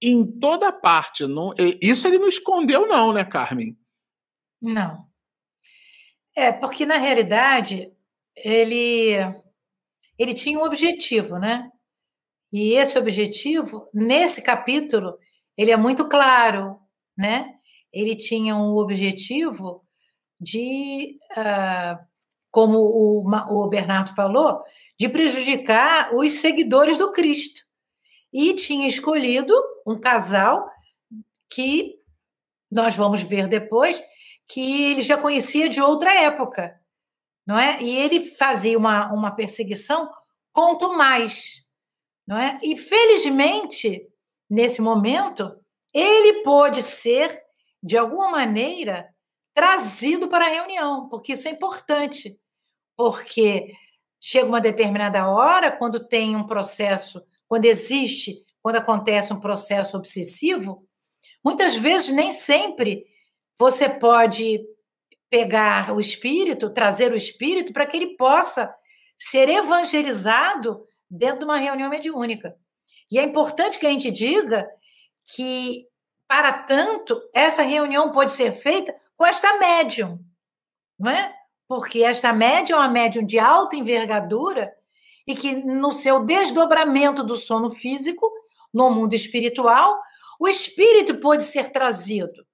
em 0.00 0.24
toda 0.24 0.72
parte. 0.72 1.26
Não, 1.26 1.52
isso 1.80 2.06
ele 2.06 2.18
não 2.18 2.28
escondeu, 2.28 2.86
não, 2.86 3.12
né, 3.12 3.24
Carmen? 3.24 3.76
Não. 4.62 5.04
É, 6.36 6.52
porque 6.52 6.86
na 6.86 6.96
realidade 6.96 7.92
ele 8.36 9.16
ele 10.18 10.34
tinha 10.34 10.58
um 10.58 10.64
objetivo, 10.64 11.38
né? 11.38 11.68
E 12.52 12.74
esse 12.74 12.98
objetivo, 12.98 13.84
nesse 13.92 14.42
capítulo, 14.42 15.18
ele 15.56 15.72
é 15.72 15.76
muito 15.76 16.08
claro, 16.08 16.78
né? 17.16 17.46
Ele 17.92 18.14
tinha 18.14 18.54
um 18.54 18.76
objetivo 18.76 19.84
de, 20.40 21.18
uh, 21.36 21.98
como 22.50 22.78
o, 22.78 23.24
o 23.26 23.68
Bernardo 23.68 24.14
falou, 24.14 24.62
de 24.98 25.08
prejudicar 25.08 26.14
os 26.14 26.32
seguidores 26.32 26.98
do 26.98 27.10
Cristo. 27.10 27.62
E 28.32 28.54
tinha 28.54 28.86
escolhido 28.86 29.54
um 29.86 29.98
casal 29.98 30.68
que 31.50 31.96
nós 32.70 32.94
vamos 32.94 33.22
ver 33.22 33.48
depois 33.48 34.00
que 34.48 34.92
ele 34.92 35.02
já 35.02 35.16
conhecia 35.16 35.68
de 35.68 35.80
outra 35.80 36.14
época, 36.14 36.80
não 37.46 37.58
é? 37.58 37.82
E 37.82 37.96
ele 37.96 38.24
fazia 38.30 38.76
uma, 38.76 39.12
uma 39.12 39.30
perseguição 39.30 40.10
quanto 40.52 40.92
mais, 40.92 41.68
não 42.26 42.38
é? 42.38 42.58
E 42.62 42.76
felizmente, 42.76 44.06
nesse 44.48 44.80
momento, 44.80 45.54
ele 45.92 46.42
pôde 46.42 46.82
ser, 46.82 47.34
de 47.82 47.96
alguma 47.96 48.30
maneira, 48.30 49.08
trazido 49.54 50.28
para 50.28 50.46
a 50.46 50.50
reunião, 50.50 51.08
porque 51.08 51.32
isso 51.32 51.48
é 51.48 51.50
importante, 51.50 52.38
porque 52.96 53.74
chega 54.20 54.46
uma 54.46 54.60
determinada 54.60 55.28
hora, 55.28 55.72
quando 55.72 56.06
tem 56.06 56.36
um 56.36 56.46
processo, 56.46 57.22
quando 57.48 57.64
existe, 57.64 58.36
quando 58.62 58.76
acontece 58.76 59.32
um 59.32 59.40
processo 59.40 59.96
obsessivo, 59.96 60.86
muitas 61.44 61.74
vezes 61.74 62.10
nem 62.10 62.30
sempre 62.30 63.04
você 63.62 63.88
pode 63.88 64.60
pegar 65.30 65.94
o 65.94 66.00
espírito, 66.00 66.74
trazer 66.74 67.12
o 67.12 67.14
espírito 67.14 67.72
para 67.72 67.86
que 67.86 67.96
ele 67.96 68.16
possa 68.16 68.74
ser 69.16 69.48
evangelizado 69.48 70.82
dentro 71.08 71.38
de 71.38 71.44
uma 71.44 71.58
reunião 71.58 71.88
mediúnica. 71.88 72.56
E 73.08 73.20
é 73.20 73.22
importante 73.22 73.78
que 73.78 73.86
a 73.86 73.88
gente 73.88 74.10
diga 74.10 74.68
que, 75.24 75.86
para 76.26 76.52
tanto, 76.52 77.22
essa 77.32 77.62
reunião 77.62 78.10
pode 78.10 78.32
ser 78.32 78.50
feita 78.50 78.92
com 79.16 79.24
esta 79.24 79.56
médium, 79.58 80.18
não 80.98 81.12
é? 81.12 81.32
Porque 81.68 82.02
esta 82.02 82.32
médium 82.32 82.78
é 82.78 82.80
uma 82.80 82.88
médium 82.88 83.24
de 83.24 83.38
alta 83.38 83.76
envergadura 83.76 84.72
e 85.24 85.36
que, 85.36 85.54
no 85.54 85.92
seu 85.92 86.24
desdobramento 86.24 87.22
do 87.22 87.36
sono 87.36 87.70
físico, 87.70 88.28
no 88.74 88.90
mundo 88.90 89.14
espiritual, 89.14 90.02
o 90.40 90.48
espírito 90.48 91.20
pode 91.20 91.44
ser 91.44 91.70
trazido. 91.70 92.44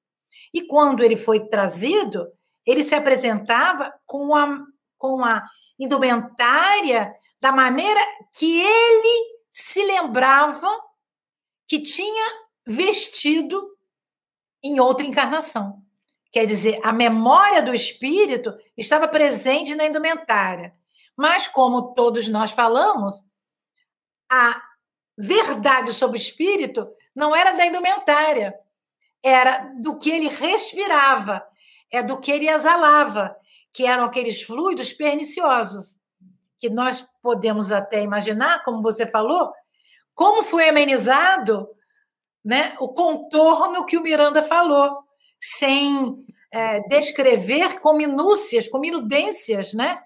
E 0.53 0.63
quando 0.67 1.03
ele 1.03 1.17
foi 1.17 1.49
trazido, 1.49 2.27
ele 2.67 2.83
se 2.83 2.95
apresentava 2.95 3.93
com 4.07 4.35
a, 4.35 4.59
com 4.97 5.25
a 5.25 5.43
indumentária 5.79 7.15
da 7.41 7.53
maneira 7.53 8.01
que 8.35 8.61
ele 8.61 9.39
se 9.51 9.85
lembrava 9.85 10.69
que 11.67 11.81
tinha 11.81 12.27
vestido 12.67 13.77
em 14.63 14.81
outra 14.81 15.07
encarnação. 15.07 15.83
Quer 16.31 16.47
dizer, 16.47 16.81
a 16.85 16.93
memória 16.93 17.63
do 17.63 17.73
espírito 17.73 18.55
estava 18.77 19.09
presente 19.09 19.75
na 19.75 19.87
indumentária. 19.87 20.75
Mas, 21.17 21.49
como 21.49 21.95
todos 21.95 22.29
nós 22.29 22.51
falamos, 22.51 23.15
a 24.31 24.63
verdade 25.17 25.93
sobre 25.93 26.19
o 26.19 26.21
espírito 26.21 26.89
não 27.15 27.35
era 27.35 27.53
da 27.53 27.67
indumentária, 27.67 28.55
era 29.23 29.73
do 29.81 29.99
que 29.99 30.11
ele 30.11 30.29
respirava, 30.29 31.43
é 31.91 32.03
do 32.03 32.19
que 32.19 32.31
ele 32.31 32.49
exalava, 32.49 33.37
que 33.73 33.87
eram 33.87 34.05
aqueles 34.05 34.43
fluidos 34.43 34.93
perniciosos, 34.93 35.99
que 36.59 36.69
nós 36.69 37.07
podemos 37.23 37.71
até 37.71 38.03
imaginar, 38.03 38.65
como 38.65 38.83
você 38.83 39.07
falou, 39.07 39.53
como 40.15 40.43
foi 40.43 40.69
amenizado 40.69 41.69
né, 42.45 42.77
o 42.81 42.89
contorno 42.89 43.85
que 43.87 43.97
o 43.97 44.03
Miranda 44.03 44.43
falou, 44.43 44.99
sem 45.41 46.25
é, 46.51 46.81
descrever 46.89 47.79
com 47.81 47.93
minúcias, 47.97 48.69
com 48.69 48.79
minudências, 48.79 49.73
né, 49.73 50.01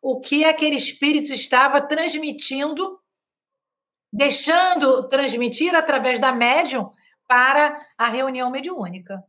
o 0.00 0.20
que 0.20 0.44
aquele 0.44 0.76
espírito 0.76 1.32
estava 1.32 1.80
transmitindo, 1.80 3.00
deixando 4.12 5.08
transmitir 5.08 5.74
através 5.74 6.18
da 6.18 6.32
médium 6.32 6.90
para 7.28 7.86
a 7.96 8.08
reunião 8.08 8.50
mediúnica. 8.50 9.22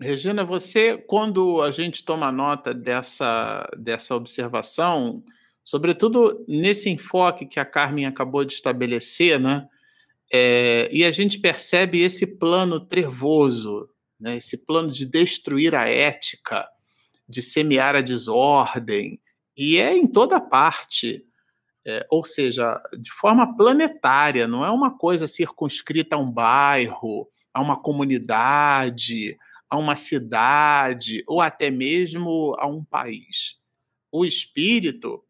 Regina, 0.00 0.44
você, 0.44 0.96
quando 0.96 1.60
a 1.60 1.72
gente 1.72 2.04
toma 2.04 2.30
nota 2.30 2.72
dessa, 2.72 3.68
dessa 3.76 4.14
observação, 4.14 5.24
sobretudo 5.64 6.44
nesse 6.46 6.88
enfoque 6.88 7.46
que 7.46 7.58
a 7.58 7.64
Carmen 7.64 8.06
acabou 8.06 8.44
de 8.44 8.52
estabelecer, 8.52 9.40
né? 9.40 9.66
É, 10.32 10.88
e 10.92 11.04
a 11.04 11.10
gente 11.10 11.38
percebe 11.40 12.02
esse 12.02 12.26
plano 12.26 12.78
trevoso, 12.78 13.88
né? 14.20 14.36
esse 14.36 14.58
plano 14.58 14.92
de 14.92 15.06
destruir 15.06 15.74
a 15.74 15.88
ética, 15.88 16.68
de 17.26 17.40
semear 17.42 17.96
a 17.96 18.02
desordem, 18.02 19.18
e 19.56 19.78
é 19.78 19.96
em 19.96 20.06
toda 20.06 20.40
parte, 20.40 21.24
é, 21.88 22.06
ou 22.10 22.22
seja, 22.22 22.78
de 23.00 23.10
forma 23.10 23.56
planetária, 23.56 24.46
não 24.46 24.62
é 24.62 24.70
uma 24.70 24.98
coisa 24.98 25.26
circunscrita 25.26 26.16
a 26.16 26.18
um 26.18 26.30
bairro, 26.30 27.26
a 27.52 27.62
uma 27.62 27.80
comunidade, 27.80 29.38
a 29.70 29.78
uma 29.78 29.96
cidade 29.96 31.24
ou 31.26 31.40
até 31.40 31.70
mesmo 31.70 32.54
a 32.58 32.66
um 32.66 32.84
país. 32.84 33.56
O 34.12 34.26
espírito 34.26 35.24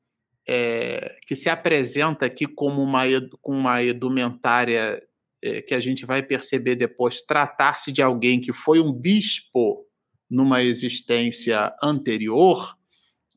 é, 0.49 1.16
que 1.27 1.37
se 1.37 1.49
apresenta 1.49 2.27
aqui 2.27 2.44
como 2.47 2.83
uma, 2.83 3.05
com 3.40 3.53
uma 3.53 3.81
edumentária 3.83 5.01
é, 5.40 5.62
que 5.62 5.75
a 5.75 5.81
gente 5.81 6.05
vai 6.05 6.25
perceber 6.25 6.75
depois 6.75 7.23
tratar-se 7.23 7.92
de 7.92 8.03
alguém 8.03 8.40
que 8.40 8.53
foi 8.53 8.81
um 8.81 8.92
bispo 8.92 9.87
numa 10.29 10.62
existência 10.62 11.73
anterior, 11.81 12.77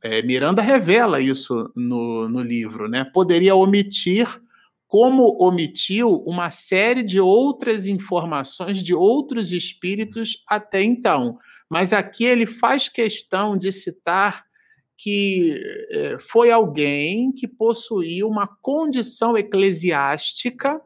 é, 0.03 0.21
Miranda 0.21 0.61
revela 0.61 1.19
isso 1.19 1.71
no, 1.75 2.27
no 2.27 2.41
livro, 2.41 2.87
né? 2.87 3.03
Poderia 3.03 3.55
omitir 3.55 4.27
como 4.91 5.41
omitiu 5.41 6.21
uma 6.25 6.51
série 6.51 7.01
de 7.01 7.17
outras 7.17 7.87
informações 7.87 8.83
de 8.83 8.93
outros 8.93 9.53
espíritos 9.53 10.43
até 10.45 10.83
então. 10.83 11.39
Mas 11.69 11.93
aqui 11.93 12.25
ele 12.25 12.45
faz 12.45 12.89
questão 12.89 13.55
de 13.55 13.71
citar 13.71 14.43
que 14.97 15.57
eh, 15.91 16.17
foi 16.19 16.51
alguém 16.51 17.31
que 17.31 17.47
possuía 17.47 18.27
uma 18.27 18.45
condição 18.61 19.37
eclesiástica 19.37 20.81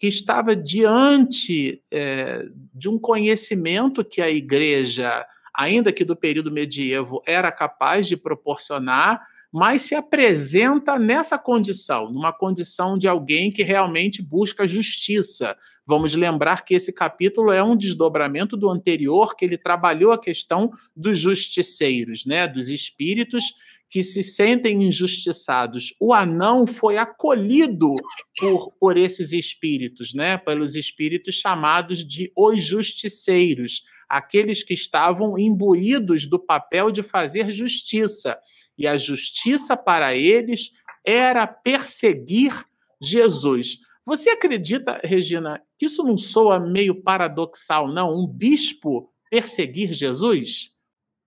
que 0.00 0.06
estava 0.06 0.56
diante 0.56 1.82
eh, 1.92 2.46
de 2.74 2.88
um 2.88 2.98
conhecimento 2.98 4.02
que 4.02 4.22
a 4.22 4.30
igreja, 4.30 5.24
ainda 5.54 5.92
que 5.92 6.04
do 6.04 6.16
período 6.16 6.50
medievo, 6.50 7.22
era 7.26 7.52
capaz 7.52 8.06
de 8.08 8.16
proporcionar, 8.16 9.22
mas 9.52 9.82
se 9.82 9.94
apresenta 9.94 10.98
nessa 10.98 11.38
condição, 11.38 12.10
numa 12.10 12.32
condição 12.32 12.98
de 12.98 13.06
alguém 13.06 13.52
que 13.52 13.62
realmente 13.62 14.20
busca 14.20 14.66
justiça. 14.66 15.56
Vamos 15.86 16.12
lembrar 16.14 16.64
que 16.64 16.74
esse 16.74 16.92
capítulo 16.92 17.52
é 17.52 17.62
um 17.62 17.76
desdobramento 17.76 18.56
do 18.56 18.68
anterior, 18.68 19.36
que 19.36 19.44
ele 19.44 19.56
trabalhou 19.56 20.10
a 20.10 20.20
questão 20.20 20.72
dos 20.96 21.20
justiceiros, 21.20 22.26
né, 22.26 22.48
dos 22.48 22.68
espíritos 22.68 23.54
que 23.94 24.02
se 24.02 24.24
sentem 24.24 24.82
injustiçados. 24.82 25.94
O 26.00 26.12
anão 26.12 26.66
foi 26.66 26.96
acolhido 26.96 27.94
por, 28.36 28.72
por 28.72 28.96
esses 28.96 29.32
espíritos, 29.32 30.12
né? 30.12 30.36
pelos 30.36 30.74
espíritos 30.74 31.36
chamados 31.36 32.04
de 32.04 32.32
os 32.36 32.60
justiceiros, 32.60 33.84
aqueles 34.08 34.62
que 34.62 34.74
estavam 34.74 35.38
imbuídos 35.38 36.26
do 36.26 36.38
papel 36.38 36.90
de 36.90 37.02
fazer 37.02 37.50
justiça 37.50 38.38
e 38.76 38.86
a 38.86 38.96
justiça 38.96 39.76
para 39.76 40.14
eles 40.16 40.70
era 41.04 41.46
perseguir 41.46 42.64
Jesus. 43.00 43.78
Você 44.06 44.30
acredita, 44.30 45.00
Regina, 45.02 45.62
que 45.78 45.86
isso 45.86 46.02
não 46.02 46.16
soa 46.16 46.60
meio 46.60 47.02
paradoxal, 47.02 47.88
não? 47.88 48.10
Um 48.10 48.26
bispo 48.26 49.10
perseguir 49.30 49.92
Jesus? 49.92 50.70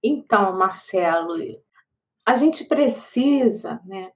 Então, 0.03 0.57
Marcelo, 0.57 1.35
a 2.25 2.35
gente 2.35 2.65
precisa 2.65 3.81
né, 3.85 4.11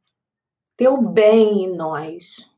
ter 0.77 0.89
o 0.89 1.01
bem 1.01 1.63
em 1.63 1.75
nós. 1.75 2.50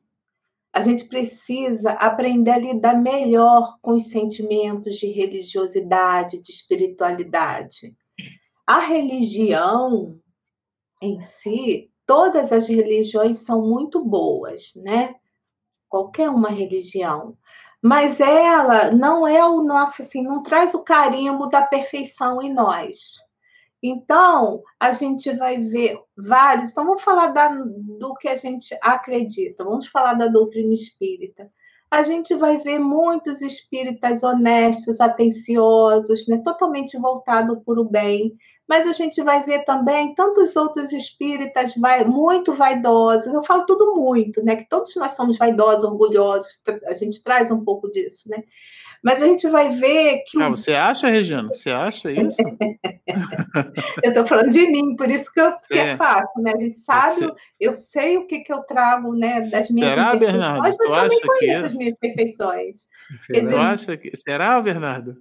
A 0.73 0.81
gente 0.81 1.05
precisa 1.05 1.91
aprender 1.91 2.49
a 2.49 2.57
lidar 2.57 2.99
melhor 2.99 3.77
com 3.79 3.91
os 3.91 4.09
sentimentos 4.09 4.95
de 4.95 5.05
religiosidade, 5.05 6.41
de 6.41 6.51
espiritualidade. 6.51 7.95
A 8.65 8.79
religião, 8.79 10.19
em 10.99 11.19
si, 11.21 11.91
todas 12.07 12.51
as 12.51 12.67
religiões 12.67 13.37
são 13.39 13.61
muito 13.61 14.03
boas, 14.03 14.71
né? 14.75 15.13
Qualquer 15.87 16.29
uma 16.29 16.49
religião. 16.49 17.37
Mas 17.79 18.19
ela 18.19 18.89
não 18.91 19.27
é 19.27 19.45
o 19.45 19.61
nosso, 19.61 20.01
assim, 20.01 20.23
não 20.23 20.41
traz 20.41 20.73
o 20.73 20.81
carimbo 20.81 21.49
da 21.49 21.61
perfeição 21.61 22.41
em 22.41 22.51
nós. 22.51 23.22
Então, 23.85 24.63
a 24.79 24.93
gente 24.93 25.29
vai 25.33 25.57
ver 25.57 25.99
vários. 26.17 26.71
Então, 26.71 26.85
vamos 26.85 27.03
falar 27.03 27.27
da, 27.27 27.49
do 27.49 28.15
que 28.15 28.29
a 28.29 28.37
gente 28.37 28.77
acredita, 28.81 29.65
vamos 29.65 29.87
falar 29.87 30.13
da 30.13 30.27
doutrina 30.27 30.73
espírita. 30.73 31.51
A 31.91 32.01
gente 32.01 32.33
vai 32.33 32.57
ver 32.59 32.79
muitos 32.79 33.41
espíritas 33.41 34.23
honestos, 34.23 35.01
atenciosos, 35.01 36.25
né, 36.27 36.41
totalmente 36.43 36.97
voltados 36.97 37.59
para 37.63 37.79
o 37.79 37.83
bem, 37.83 38.33
mas 38.67 38.87
a 38.87 38.93
gente 38.93 39.21
vai 39.21 39.43
ver 39.43 39.65
também 39.65 40.15
tantos 40.15 40.55
outros 40.55 40.93
espíritas 40.93 41.75
vai, 41.75 42.05
muito 42.05 42.53
vaidosos. 42.53 43.31
Eu 43.33 43.43
falo 43.43 43.65
tudo 43.65 43.97
muito, 43.97 44.41
né? 44.43 44.55
Que 44.55 44.67
todos 44.69 44.95
nós 44.95 45.11
somos 45.11 45.37
vaidosos, 45.37 45.83
orgulhosos, 45.83 46.59
a 46.85 46.93
gente 46.93 47.21
traz 47.21 47.51
um 47.51 47.63
pouco 47.63 47.91
disso, 47.91 48.29
né? 48.29 48.43
Mas 49.03 49.21
a 49.21 49.27
gente 49.27 49.47
vai 49.49 49.69
ver 49.69 50.23
que. 50.25 50.41
Ah, 50.41 50.47
o... 50.47 50.51
Você 50.51 50.73
acha, 50.73 51.09
Regina? 51.09 51.49
Você 51.49 51.69
acha 51.69 52.09
isso? 52.09 52.37
eu 54.01 54.09
estou 54.09 54.25
falando 54.25 54.49
de 54.49 54.65
mim, 54.65 54.95
por 54.95 55.11
isso 55.11 55.31
que, 55.33 55.41
eu, 55.41 55.51
que 55.59 55.77
é. 55.77 55.89
é 55.89 55.97
fácil, 55.97 56.41
né? 56.41 56.53
A 56.55 56.59
gente 56.59 56.77
sabe, 56.77 57.29
eu 57.59 57.73
sei 57.73 58.17
o 58.17 58.25
que, 58.25 58.39
que 58.39 58.53
eu 58.53 58.63
trago 58.63 59.13
né, 59.13 59.41
das 59.41 59.69
minhas 59.69 59.89
Será, 59.89 60.15
Bernardo? 60.15 60.59
Mas 60.59 60.77
tu 60.77 60.87
também 60.87 61.19
conheço 61.19 61.59
que... 61.59 61.65
as 61.65 61.75
minhas 61.75 61.95
perfeições. 61.97 62.87
Será? 63.25 63.41
Dizer... 63.41 63.59
acha 63.59 63.97
que... 63.97 64.15
Será, 64.15 64.61
Bernardo? 64.61 65.17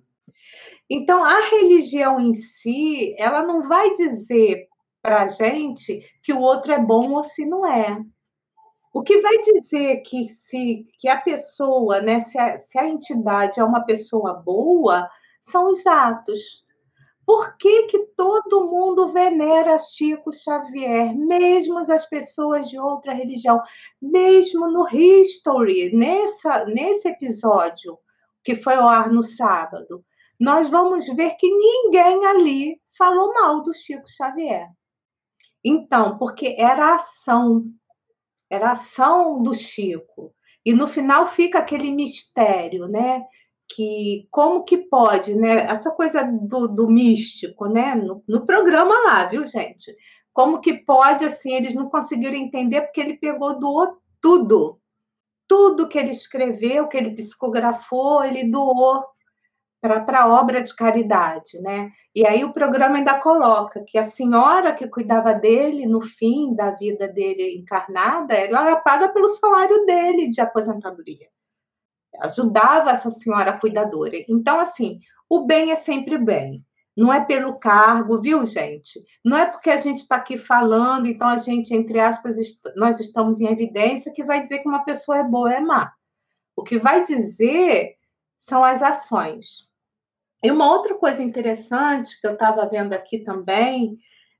Então, 0.88 1.24
a 1.24 1.40
religião 1.50 2.20
em 2.20 2.34
si, 2.34 3.16
ela 3.18 3.42
não 3.42 3.68
vai 3.68 3.94
dizer 3.94 4.68
para 5.02 5.22
a 5.24 5.26
gente 5.26 6.06
que 6.22 6.32
o 6.32 6.38
outro 6.38 6.70
é 6.70 6.78
bom 6.78 7.12
ou 7.12 7.24
se 7.24 7.44
não 7.44 7.66
é. 7.66 7.98
O 8.92 9.02
que 9.02 9.20
vai 9.20 9.38
dizer 9.38 10.02
que 10.02 10.28
se 10.28 10.85
que 10.98 11.09
a 11.09 11.20
pessoa, 11.20 12.00
né, 12.00 12.20
se 12.20 12.38
a, 12.38 12.59
se 12.59 12.78
a 12.78 12.87
entidade 12.87 13.59
é 13.59 13.64
uma 13.64 13.85
pessoa 13.85 14.35
boa, 14.35 15.09
são 15.40 15.68
os 15.70 15.87
atos. 15.87 16.62
Por 17.24 17.57
que, 17.57 17.85
que 17.85 17.98
todo 18.16 18.66
mundo 18.66 19.12
venera 19.12 19.78
Chico 19.78 20.33
Xavier, 20.33 21.14
mesmo 21.16 21.78
as 21.78 22.07
pessoas 22.09 22.68
de 22.68 22.78
outra 22.78 23.14
religião, 23.14 23.61
mesmo 24.00 24.70
no 24.70 24.87
History, 24.88 25.96
nessa, 25.96 26.64
nesse 26.66 27.09
episódio 27.09 27.98
que 28.44 28.57
foi 28.57 28.74
ao 28.74 28.88
ar 28.88 29.11
no 29.11 29.22
sábado, 29.22 30.05
nós 30.38 30.68
vamos 30.68 31.07
ver 31.07 31.37
que 31.37 31.48
ninguém 31.48 32.26
ali 32.26 32.81
falou 32.98 33.33
mal 33.33 33.62
do 33.62 33.72
Chico 33.72 34.11
Xavier. 34.11 34.68
Então, 35.64 36.18
porque 36.18 36.57
era 36.59 36.96
ação, 36.96 37.64
era 38.52 38.68
a 38.68 38.72
ação 38.72 39.42
do 39.42 39.54
Chico. 39.54 40.34
E 40.64 40.74
no 40.74 40.86
final 40.86 41.26
fica 41.28 41.58
aquele 41.58 41.90
mistério, 41.90 42.86
né? 42.86 43.24
Que 43.74 44.28
como 44.30 44.62
que 44.62 44.76
pode, 44.76 45.34
né? 45.34 45.62
Essa 45.62 45.90
coisa 45.90 46.22
do, 46.22 46.68
do 46.68 46.86
místico, 46.86 47.66
né? 47.66 47.94
No, 47.94 48.22
no, 48.28 48.44
programa 48.44 48.94
lá, 49.06 49.24
viu, 49.24 49.42
gente? 49.46 49.96
Como 50.34 50.60
que 50.60 50.74
pode, 50.74 51.24
assim, 51.24 51.54
eles 51.54 51.74
não 51.74 51.88
conseguiram 51.88 52.36
entender 52.36 52.82
porque 52.82 53.00
ele 53.00 53.16
pegou, 53.16 53.58
doou 53.58 53.96
tudo. 54.20 54.78
Tudo 55.48 55.88
que 55.88 55.98
ele 55.98 56.10
escreveu, 56.10 56.88
que 56.88 56.96
ele 56.98 57.14
psicografou, 57.14 58.22
ele 58.22 58.50
doou 58.50 59.02
para 59.82 60.28
obra 60.28 60.62
de 60.62 60.74
caridade, 60.76 61.58
né? 61.60 61.90
E 62.14 62.24
aí 62.24 62.44
o 62.44 62.52
programa 62.52 62.98
ainda 62.98 63.18
coloca 63.18 63.82
que 63.84 63.98
a 63.98 64.04
senhora 64.04 64.72
que 64.72 64.86
cuidava 64.86 65.34
dele 65.34 65.86
no 65.86 66.00
fim 66.00 66.54
da 66.54 66.70
vida 66.70 67.08
dele 67.08 67.58
encarnada, 67.58 68.32
ela 68.32 68.62
era 68.62 68.76
paga 68.76 69.08
pelo 69.08 69.26
salário 69.28 69.84
dele 69.84 70.28
de 70.28 70.40
aposentadoria. 70.40 71.26
Ajudava 72.20 72.92
essa 72.92 73.10
senhora 73.10 73.58
cuidadora. 73.58 74.16
Então, 74.28 74.60
assim, 74.60 75.00
o 75.28 75.44
bem 75.44 75.72
é 75.72 75.76
sempre 75.76 76.16
bem. 76.16 76.64
Não 76.96 77.12
é 77.12 77.24
pelo 77.24 77.58
cargo, 77.58 78.20
viu, 78.20 78.44
gente? 78.46 79.02
Não 79.24 79.36
é 79.36 79.46
porque 79.46 79.70
a 79.70 79.78
gente 79.78 79.98
está 79.98 80.16
aqui 80.16 80.36
falando, 80.36 81.06
então 81.06 81.26
a 81.26 81.38
gente, 81.38 81.74
entre 81.74 81.98
aspas, 81.98 82.36
nós 82.76 83.00
estamos 83.00 83.40
em 83.40 83.46
evidência 83.46 84.12
que 84.12 84.22
vai 84.22 84.42
dizer 84.42 84.58
que 84.58 84.68
uma 84.68 84.84
pessoa 84.84 85.18
é 85.18 85.24
boa 85.24 85.48
ou 85.48 85.54
é 85.54 85.60
má. 85.60 85.92
O 86.54 86.62
que 86.62 86.78
vai 86.78 87.02
dizer 87.02 87.96
são 88.38 88.62
as 88.62 88.82
ações. 88.82 89.71
E 90.42 90.50
uma 90.50 90.70
outra 90.72 90.94
coisa 90.96 91.22
interessante 91.22 92.20
que 92.20 92.26
eu 92.26 92.33
estava 92.33 92.66
vendo 92.66 92.92
aqui 92.92 93.20
também, 93.20 93.96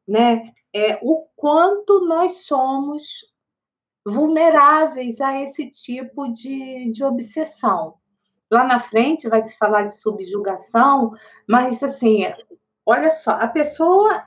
né, 0.07 0.53
é 0.75 0.99
o 1.01 1.27
quanto 1.37 2.07
nós 2.07 2.45
somos 2.45 3.05
vulneráveis 4.05 5.21
a 5.21 5.41
esse 5.41 5.71
tipo 5.71 6.27
de, 6.33 6.91
de 6.91 7.05
obsessão. 7.05 7.95
Lá 8.51 8.65
na 8.65 8.81
frente 8.81 9.29
vai 9.29 9.43
se 9.43 9.57
falar 9.57 9.85
de 9.85 9.97
subjugação, 9.97 11.13
mas 11.49 11.81
assim, 11.83 12.25
olha 12.85 13.13
só, 13.13 13.31
a 13.31 13.47
pessoa, 13.47 14.27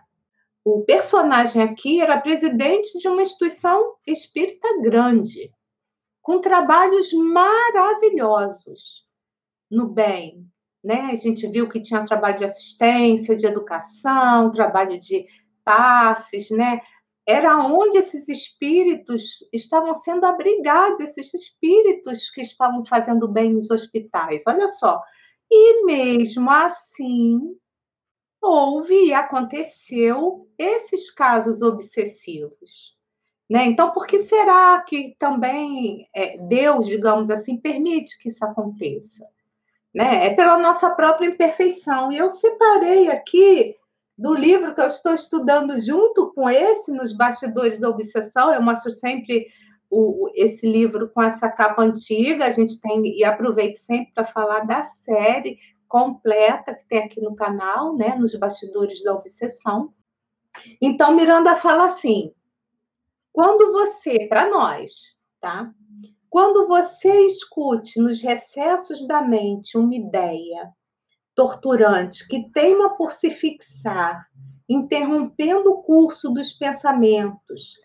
o 0.64 0.82
personagem 0.86 1.62
aqui 1.62 2.02
era 2.02 2.22
presidente 2.22 2.98
de 2.98 3.08
uma 3.10 3.22
instituição 3.22 3.96
espírita 4.08 4.82
grande, 4.82 5.52
com 6.22 6.40
trabalhos 6.40 7.12
maravilhosos 7.12 9.06
no 9.70 9.90
bem, 9.90 10.50
né? 10.86 11.10
A 11.12 11.16
gente 11.16 11.48
viu 11.48 11.68
que 11.68 11.82
tinha 11.82 12.06
trabalho 12.06 12.38
de 12.38 12.46
assistência, 12.46 13.36
de 13.36 13.48
educação, 13.48 14.52
trabalho 14.52 15.00
de 15.00 15.26
passes, 15.64 16.52
né? 16.52 16.80
Era 17.28 17.58
onde 17.58 17.98
esses 17.98 18.30
espíritos 18.30 19.40
estavam 19.52 19.96
sendo 19.96 20.26
abrigados, 20.26 21.00
esses 21.00 21.34
espíritos 21.34 22.30
que 22.30 22.42
estavam 22.42 22.86
fazendo 22.86 23.28
bem 23.28 23.52
nos 23.52 23.72
hospitais. 23.72 24.44
Olha 24.46 24.68
só. 24.68 25.02
E 25.50 25.86
mesmo 25.86 26.52
assim, 26.52 27.58
houve 28.40 29.08
e 29.08 29.14
aconteceu 29.14 30.48
esses 30.56 31.10
casos 31.10 31.64
obsessivos. 31.64 32.96
Né? 33.50 33.66
Então, 33.66 33.92
por 33.92 34.06
que 34.06 34.20
será 34.20 34.80
que 34.82 35.16
também 35.18 36.08
é, 36.16 36.38
Deus, 36.38 36.86
digamos 36.86 37.32
assim, 37.32 37.58
permite 37.58 38.20
que 38.20 38.30
isso 38.30 38.46
aconteça? 38.46 39.26
Né? 39.96 40.28
É 40.28 40.36
pela 40.36 40.60
nossa 40.60 40.90
própria 40.90 41.30
imperfeição. 41.30 42.12
E 42.12 42.18
eu 42.18 42.30
separei 42.30 43.10
aqui 43.10 43.74
do 44.18 44.34
livro 44.34 44.76
que 44.76 44.82
eu 44.82 44.88
estou 44.88 45.14
estudando 45.14 45.80
junto 45.80 46.34
com 46.34 46.50
esse, 46.50 46.92
nos 46.92 47.16
bastidores 47.16 47.80
da 47.80 47.90
obsessão. 47.90 48.54
Eu 48.54 48.62
mostro 48.62 48.92
sempre 48.92 49.48
o, 49.90 50.30
esse 50.36 50.70
livro 50.70 51.10
com 51.14 51.24
essa 51.24 51.50
capa 51.50 51.82
antiga. 51.82 52.46
A 52.46 52.52
gente 52.52 52.80
tem, 52.82 53.18
e 53.18 53.24
aproveito 53.24 53.78
sempre 53.78 54.12
para 54.14 54.28
falar 54.28 54.66
da 54.66 54.84
série 54.84 55.58
completa 55.88 56.76
que 56.76 56.86
tem 56.90 57.00
aqui 57.00 57.22
no 57.22 57.34
canal, 57.34 57.96
né? 57.96 58.16
Nos 58.16 58.36
bastidores 58.36 59.02
da 59.02 59.14
obsessão. 59.14 59.94
Então, 60.82 61.16
Miranda 61.16 61.56
fala 61.56 61.86
assim: 61.86 62.34
quando 63.32 63.72
você, 63.72 64.28
para 64.28 64.50
nós, 64.50 64.92
tá? 65.40 65.72
Quando 66.36 66.68
você 66.68 67.28
escute 67.28 67.98
nos 67.98 68.22
recessos 68.22 69.08
da 69.08 69.22
mente 69.22 69.78
uma 69.78 69.96
ideia 69.96 70.70
torturante 71.34 72.28
que 72.28 72.52
teima 72.52 72.98
por 72.98 73.14
se 73.14 73.32
fixar, 73.32 74.28
interrompendo 74.68 75.72
o 75.72 75.82
curso 75.82 76.34
dos 76.34 76.52
pensamentos, 76.52 77.76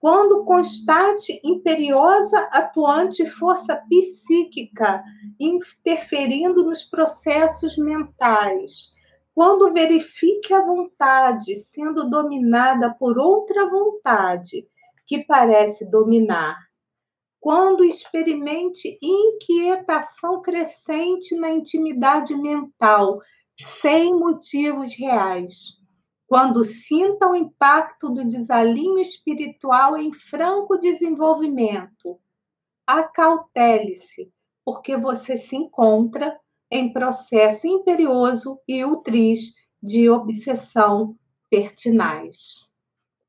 quando 0.00 0.42
constate 0.46 1.38
imperiosa 1.44 2.48
atuante 2.50 3.28
força 3.28 3.78
psíquica 3.90 5.04
interferindo 5.38 6.64
nos 6.64 6.82
processos 6.82 7.76
mentais, 7.76 8.90
quando 9.34 9.70
verifique 9.74 10.54
a 10.54 10.64
vontade 10.64 11.56
sendo 11.56 12.08
dominada 12.08 12.88
por 12.88 13.18
outra 13.18 13.68
vontade 13.68 14.66
que 15.06 15.26
parece 15.26 15.84
dominar, 15.84 16.67
quando 17.40 17.84
experimente 17.84 18.98
inquietação 19.00 20.42
crescente 20.42 21.36
na 21.36 21.50
intimidade 21.50 22.34
mental, 22.36 23.20
sem 23.80 24.14
motivos 24.14 24.92
reais. 24.92 25.78
Quando 26.26 26.64
sinta 26.64 27.28
o 27.28 27.34
impacto 27.34 28.10
do 28.10 28.26
desalinho 28.26 28.98
espiritual 28.98 29.96
em 29.96 30.12
franco 30.12 30.76
desenvolvimento, 30.76 32.20
acautele-se, 32.86 34.30
porque 34.64 34.96
você 34.96 35.36
se 35.36 35.56
encontra 35.56 36.38
em 36.70 36.92
processo 36.92 37.66
imperioso 37.66 38.60
e 38.68 38.84
ultriz 38.84 39.54
de 39.82 40.10
obsessão 40.10 41.16
pertinaz. 41.48 42.68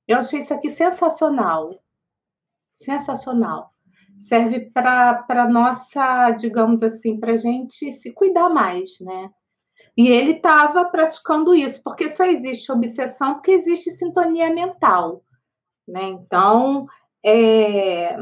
Eu 0.06 0.18
achei 0.18 0.42
isso 0.42 0.54
aqui 0.54 0.70
sensacional. 0.72 1.80
Sensacional 2.76 3.72
serve 4.20 4.70
para 4.72 5.48
nossa, 5.50 6.32
digamos 6.32 6.84
assim, 6.84 7.20
para 7.20 7.34
a 7.34 7.38
gente 7.38 7.92
se 7.94 8.12
cuidar 8.12 8.50
mais, 8.50 9.00
né? 9.00 9.30
E 9.98 10.08
ele 10.08 10.34
estava 10.34 10.86
praticando 10.86 11.54
isso, 11.54 11.82
porque 11.84 12.10
só 12.10 12.26
existe 12.26 12.72
obsessão 12.72 13.34
porque 13.36 13.52
existe 13.52 13.92
sintonia 13.92 14.54
mental, 14.54 15.24
né? 15.88 16.04
Então, 16.04 16.86
é, 17.26 18.18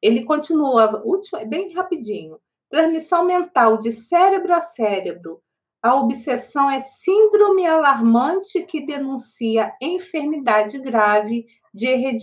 ele 0.00 0.24
continua, 0.24 1.02
último, 1.04 1.44
bem 1.46 1.72
rapidinho. 1.72 2.38
Transmissão 2.70 3.24
mental 3.24 3.78
de 3.78 3.90
cérebro 3.90 4.54
a 4.54 4.60
cérebro. 4.60 5.42
A 5.82 5.94
obsessão 5.94 6.70
é 6.70 6.82
síndrome 6.82 7.66
alarmante 7.66 8.62
que 8.62 8.84
denuncia 8.84 9.74
enfermidade 9.80 10.78
grave 10.78 11.46
de, 11.72 12.16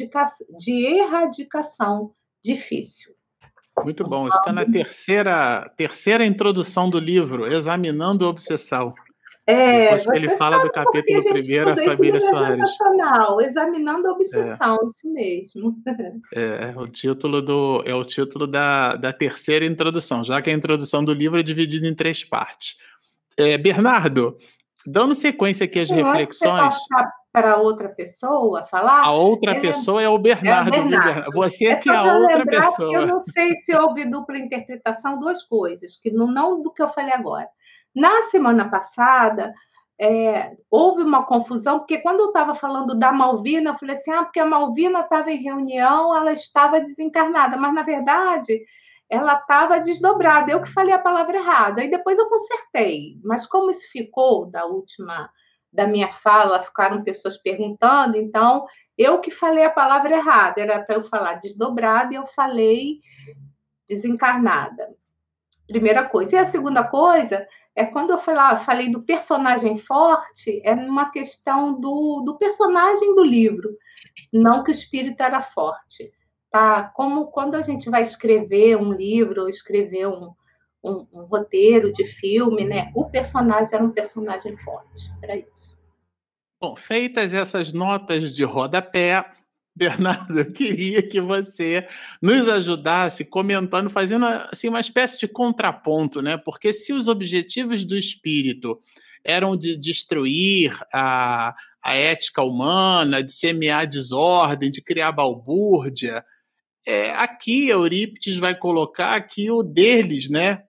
de 0.58 0.86
erradicação 0.86 2.14
difícil. 2.44 3.17
Muito 3.84 4.04
bom. 4.04 4.28
Está 4.28 4.52
na 4.52 4.66
terceira, 4.66 5.72
terceira 5.78 6.26
introdução 6.26 6.90
do 6.90 7.00
livro, 7.00 7.46
Examinando 7.46 8.26
a 8.26 8.30
Obsessão. 8.30 8.94
É, 9.50 9.84
Depois 9.84 10.06
que 10.06 10.18
ele 10.18 10.30
fala 10.36 10.58
do 10.58 10.70
capítulo 10.70 11.24
primeiro, 11.24 11.72
a 11.72 11.76
família 11.78 12.20
Soares. 12.20 12.70
Examinando 13.40 14.10
a 14.10 14.12
obsessão, 14.12 14.78
é. 14.84 14.88
isso 14.90 15.14
mesmo. 15.14 15.78
É, 16.34 16.74
o 16.76 16.86
título 16.86 17.42
do, 17.42 17.82
é 17.86 17.96
o 17.96 18.04
título 18.04 18.46
da, 18.46 18.98
da 18.98 19.14
terceira 19.14 19.66
introdução, 19.66 20.22
já 20.22 20.42
que 20.42 20.50
a 20.50 20.54
introdução 20.54 21.02
do 21.02 21.14
livro 21.14 21.40
é 21.40 21.44
dividida 21.44 21.88
em 21.88 21.96
três 21.96 22.26
partes. 22.26 22.76
É, 23.38 23.58
Bernardo, 23.58 24.36
dando 24.86 25.16
sequência 25.16 25.64
aqui 25.64 25.80
às 25.80 25.90
reflexões. 25.90 26.76
Para 27.42 27.58
outra 27.58 27.90
pessoa 27.90 28.66
falar. 28.66 29.04
A 29.04 29.12
outra 29.12 29.52
ele, 29.52 29.62
pessoa 29.62 30.02
é 30.02 30.10
o 30.10 30.18
Bernardo. 30.18 30.74
É 30.74 30.80
o 30.80 30.88
Bernardo. 30.88 31.32
Você 31.34 31.66
é, 31.68 31.72
é 31.72 31.76
que 31.76 31.90
é 31.90 31.96
a 31.96 32.04
outra 32.04 32.46
pessoa. 32.46 32.94
eu 32.94 33.06
não 33.06 33.20
sei 33.20 33.56
se 33.62 33.76
houve 33.76 34.10
dupla 34.10 34.38
interpretação, 34.38 35.20
duas 35.20 35.44
coisas, 35.44 35.98
que 36.02 36.10
não, 36.10 36.28
não 36.28 36.62
do 36.62 36.72
que 36.72 36.82
eu 36.82 36.90
falei 36.90 37.14
agora. 37.14 37.48
Na 37.96 38.24
semana 38.24 38.70
passada, 38.70 39.54
é, 40.00 40.52
houve 40.70 41.04
uma 41.04 41.26
confusão, 41.26 41.80
porque 41.80 42.00
quando 42.00 42.22
eu 42.22 42.28
estava 42.28 42.56
falando 42.56 42.98
da 42.98 43.12
Malvina, 43.12 43.72
eu 43.72 43.78
falei 43.78 43.96
assim: 43.96 44.12
ah, 44.12 44.24
porque 44.24 44.40
a 44.40 44.46
Malvina 44.46 45.02
estava 45.02 45.32
em 45.32 45.42
reunião, 45.42 46.16
ela 46.16 46.34
estava 46.34 46.82
desencarnada, 46.82 47.58
mas 47.58 47.74
na 47.74 47.84
verdade 47.84 48.60
ela 49.10 49.36
estava 49.36 49.80
desdobrada. 49.80 50.52
Eu 50.52 50.62
que 50.62 50.74
falei 50.74 50.94
a 50.94 51.00
palavra 51.00 51.38
errada. 51.38 51.84
E 51.84 51.90
depois 51.90 52.20
eu 52.20 52.28
consertei. 52.28 53.18
Mas 53.24 53.46
como 53.46 53.72
isso 53.72 53.90
ficou 53.92 54.46
da 54.46 54.66
última 54.66 55.30
da 55.78 55.86
minha 55.86 56.10
fala, 56.10 56.64
ficaram 56.64 57.04
pessoas 57.04 57.38
perguntando, 57.38 58.18
então 58.18 58.66
eu 58.98 59.22
que 59.22 59.30
falei 59.30 59.64
a 59.64 59.70
palavra 59.70 60.16
errada. 60.16 60.60
Era 60.60 60.84
para 60.84 60.96
eu 60.96 61.04
falar 61.04 61.36
desdobrada 61.36 62.12
e 62.12 62.18
eu 62.18 62.26
falei 62.36 63.00
desencarnada. 63.88 64.90
Primeira 65.68 66.04
coisa. 66.04 66.36
E 66.36 66.40
a 66.40 66.46
segunda 66.46 66.84
coisa 66.84 67.48
é 67.76 67.86
quando 67.86 68.10
eu 68.10 68.18
falei, 68.18 68.58
falei 68.66 68.90
do 68.90 69.04
personagem 69.04 69.78
forte, 69.78 70.60
é 70.66 70.74
uma 70.74 71.12
questão 71.12 71.80
do, 71.80 72.24
do 72.26 72.36
personagem 72.40 73.14
do 73.14 73.24
livro, 73.24 73.70
não 74.34 74.64
que 74.64 74.72
o 74.72 74.74
espírito 74.74 75.22
era 75.22 75.44
forte 75.44 76.12
tá? 76.50 76.84
Como 76.96 77.28
quando 77.28 77.56
a 77.56 77.62
gente 77.62 77.90
vai 77.90 78.02
escrever 78.02 78.78
um 78.78 78.92
livro 78.92 79.44
ou 79.44 79.50
escrever 79.50 80.08
um, 80.08 80.34
um, 80.84 81.06
um 81.14 81.24
roteiro 81.26 81.92
de 81.92 82.06
filme, 82.06 82.66
né? 82.66 82.92
O 82.96 83.06
personagem 83.06 83.74
era 83.74 83.84
um 83.84 83.92
personagem 83.92 84.56
forte, 84.58 85.12
para 85.20 85.36
isso. 85.36 85.78
Bom, 86.60 86.76
feitas 86.76 87.34
essas 87.34 87.72
notas 87.72 88.34
de 88.34 88.44
rodapé, 88.44 89.26
Bernardo, 89.76 90.40
eu 90.40 90.52
queria 90.52 91.04
que 91.04 91.22
você 91.22 91.88
nos 92.20 92.50
ajudasse 92.50 93.24
comentando, 93.24 93.92
fazendo 93.92 94.26
assim 94.26 94.70
uma 94.70 94.80
espécie 94.80 95.20
de 95.20 95.28
contraponto, 95.28 96.20
né? 96.20 96.36
Porque 96.36 96.74
se 96.74 96.92
os 96.92 97.08
objetivos 97.08 97.86
do 97.86 97.96
espírito 97.96 98.80
eram 99.24 99.56
de 99.56 99.76
destruir 99.76 100.76
a, 100.92 101.54
a 101.84 101.96
ética 101.96 102.42
humana, 102.42 103.22
de 103.22 103.32
semear 103.32 103.86
desordem, 103.86 104.72
de 104.72 104.82
criar 104.82 105.12
balbúrdia, 105.12 106.26
é, 106.84 107.12
aqui 107.12 107.68
Eurípides 107.68 108.38
vai 108.38 108.56
colocar 108.56 109.14
aqui 109.14 109.52
o 109.52 109.62
deles, 109.62 110.30
né? 110.30 110.64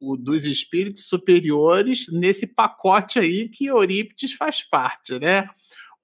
O 0.00 0.16
dos 0.16 0.44
espíritos 0.44 1.06
superiores 1.06 2.06
nesse 2.10 2.46
pacote 2.46 3.18
aí 3.18 3.48
que 3.48 3.66
Eurípides 3.66 4.32
faz 4.32 4.62
parte, 4.62 5.18
né? 5.18 5.48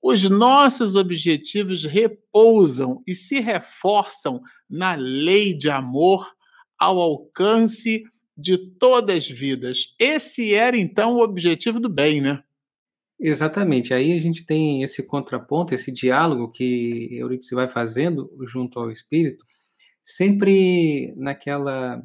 Os 0.03 0.29
nossos 0.31 0.97
objetivos 0.97 1.85
repousam 1.85 3.03
e 3.07 3.15
se 3.15 3.39
reforçam 3.41 4.41
na 4.69 4.95
lei 4.95 5.53
de 5.53 5.69
amor 5.69 6.27
ao 6.79 6.99
alcance 6.99 8.05
de 8.35 8.57
todas 8.57 9.17
as 9.17 9.29
vidas. 9.29 9.95
Esse 9.99 10.55
era 10.55 10.79
então 10.79 11.17
o 11.17 11.23
objetivo 11.23 11.79
do 11.79 11.91
bem, 11.91 12.23
né? 12.23 12.43
Exatamente. 13.21 13.93
Aí 13.93 14.15
a 14.15 14.21
gente 14.21 14.47
tem 14.47 14.83
esse 14.83 15.03
contraponto, 15.03 15.75
esse 15.75 15.93
diálogo 15.93 16.51
que 16.51 17.09
Eurípides 17.13 17.51
vai 17.51 17.69
fazendo 17.69 18.31
junto 18.47 18.79
ao 18.81 18.91
espírito, 18.91 19.45
sempre 20.03 21.13
naquela 21.17 22.03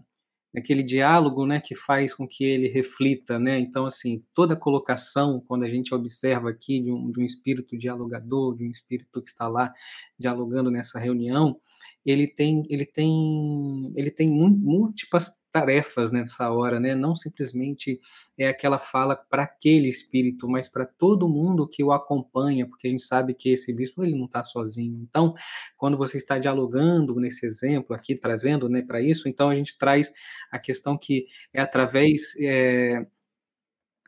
naquele 0.55 0.81
diálogo, 0.81 1.45
né, 1.45 1.59
que 1.59 1.75
faz 1.75 2.13
com 2.13 2.25
que 2.25 2.45
ele 2.45 2.69
reflita, 2.69 3.37
né? 3.37 3.59
Então, 3.59 3.85
assim, 3.85 4.23
toda 4.33 4.55
colocação, 4.55 5.43
quando 5.45 5.63
a 5.63 5.69
gente 5.69 5.93
observa 5.93 6.49
aqui 6.49 6.79
de 6.79 6.89
um, 6.89 7.11
de 7.11 7.19
um 7.19 7.25
espírito 7.25 7.77
dialogador, 7.77 8.55
de 8.55 8.65
um 8.65 8.71
espírito 8.71 9.21
que 9.21 9.29
está 9.29 9.49
lá 9.49 9.73
dialogando 10.17 10.71
nessa 10.71 10.97
reunião, 10.97 11.59
ele 12.05 12.25
tem 12.25 12.65
ele 12.69 12.85
tem 12.85 13.91
ele 13.97 14.09
tem 14.09 14.29
múltiplas 14.29 15.29
tarefas 15.55 16.11
nessa 16.11 16.51
hora, 16.51 16.81
né? 16.81 16.93
Não 16.93 17.15
simplesmente 17.15 17.97
é 18.37 18.49
aquela 18.49 18.77
fala 18.77 19.15
para 19.15 19.43
aquele 19.43 19.87
espírito, 19.87 20.49
mas 20.49 20.67
para 20.67 20.85
todo 20.85 21.29
mundo 21.29 21.65
que 21.65 21.81
o 21.81 21.93
acompanha, 21.93 22.67
porque 22.67 22.89
a 22.89 22.91
gente 22.91 23.03
sabe 23.03 23.33
que 23.33 23.47
esse 23.47 23.71
bispo 23.71 24.03
ele 24.03 24.17
não 24.17 24.25
está 24.25 24.43
sozinho. 24.43 24.99
Então, 25.09 25.33
quando 25.77 25.97
você 25.97 26.17
está 26.17 26.37
dialogando 26.37 27.15
nesse 27.21 27.45
exemplo 27.45 27.95
aqui, 27.95 28.17
trazendo, 28.17 28.67
né, 28.67 28.81
para 28.81 28.99
isso, 28.99 29.29
então 29.29 29.49
a 29.49 29.55
gente 29.55 29.77
traz 29.77 30.11
a 30.51 30.59
questão 30.59 30.97
que 30.97 31.25
é 31.53 31.61
através 31.61 32.35
é, 32.37 33.07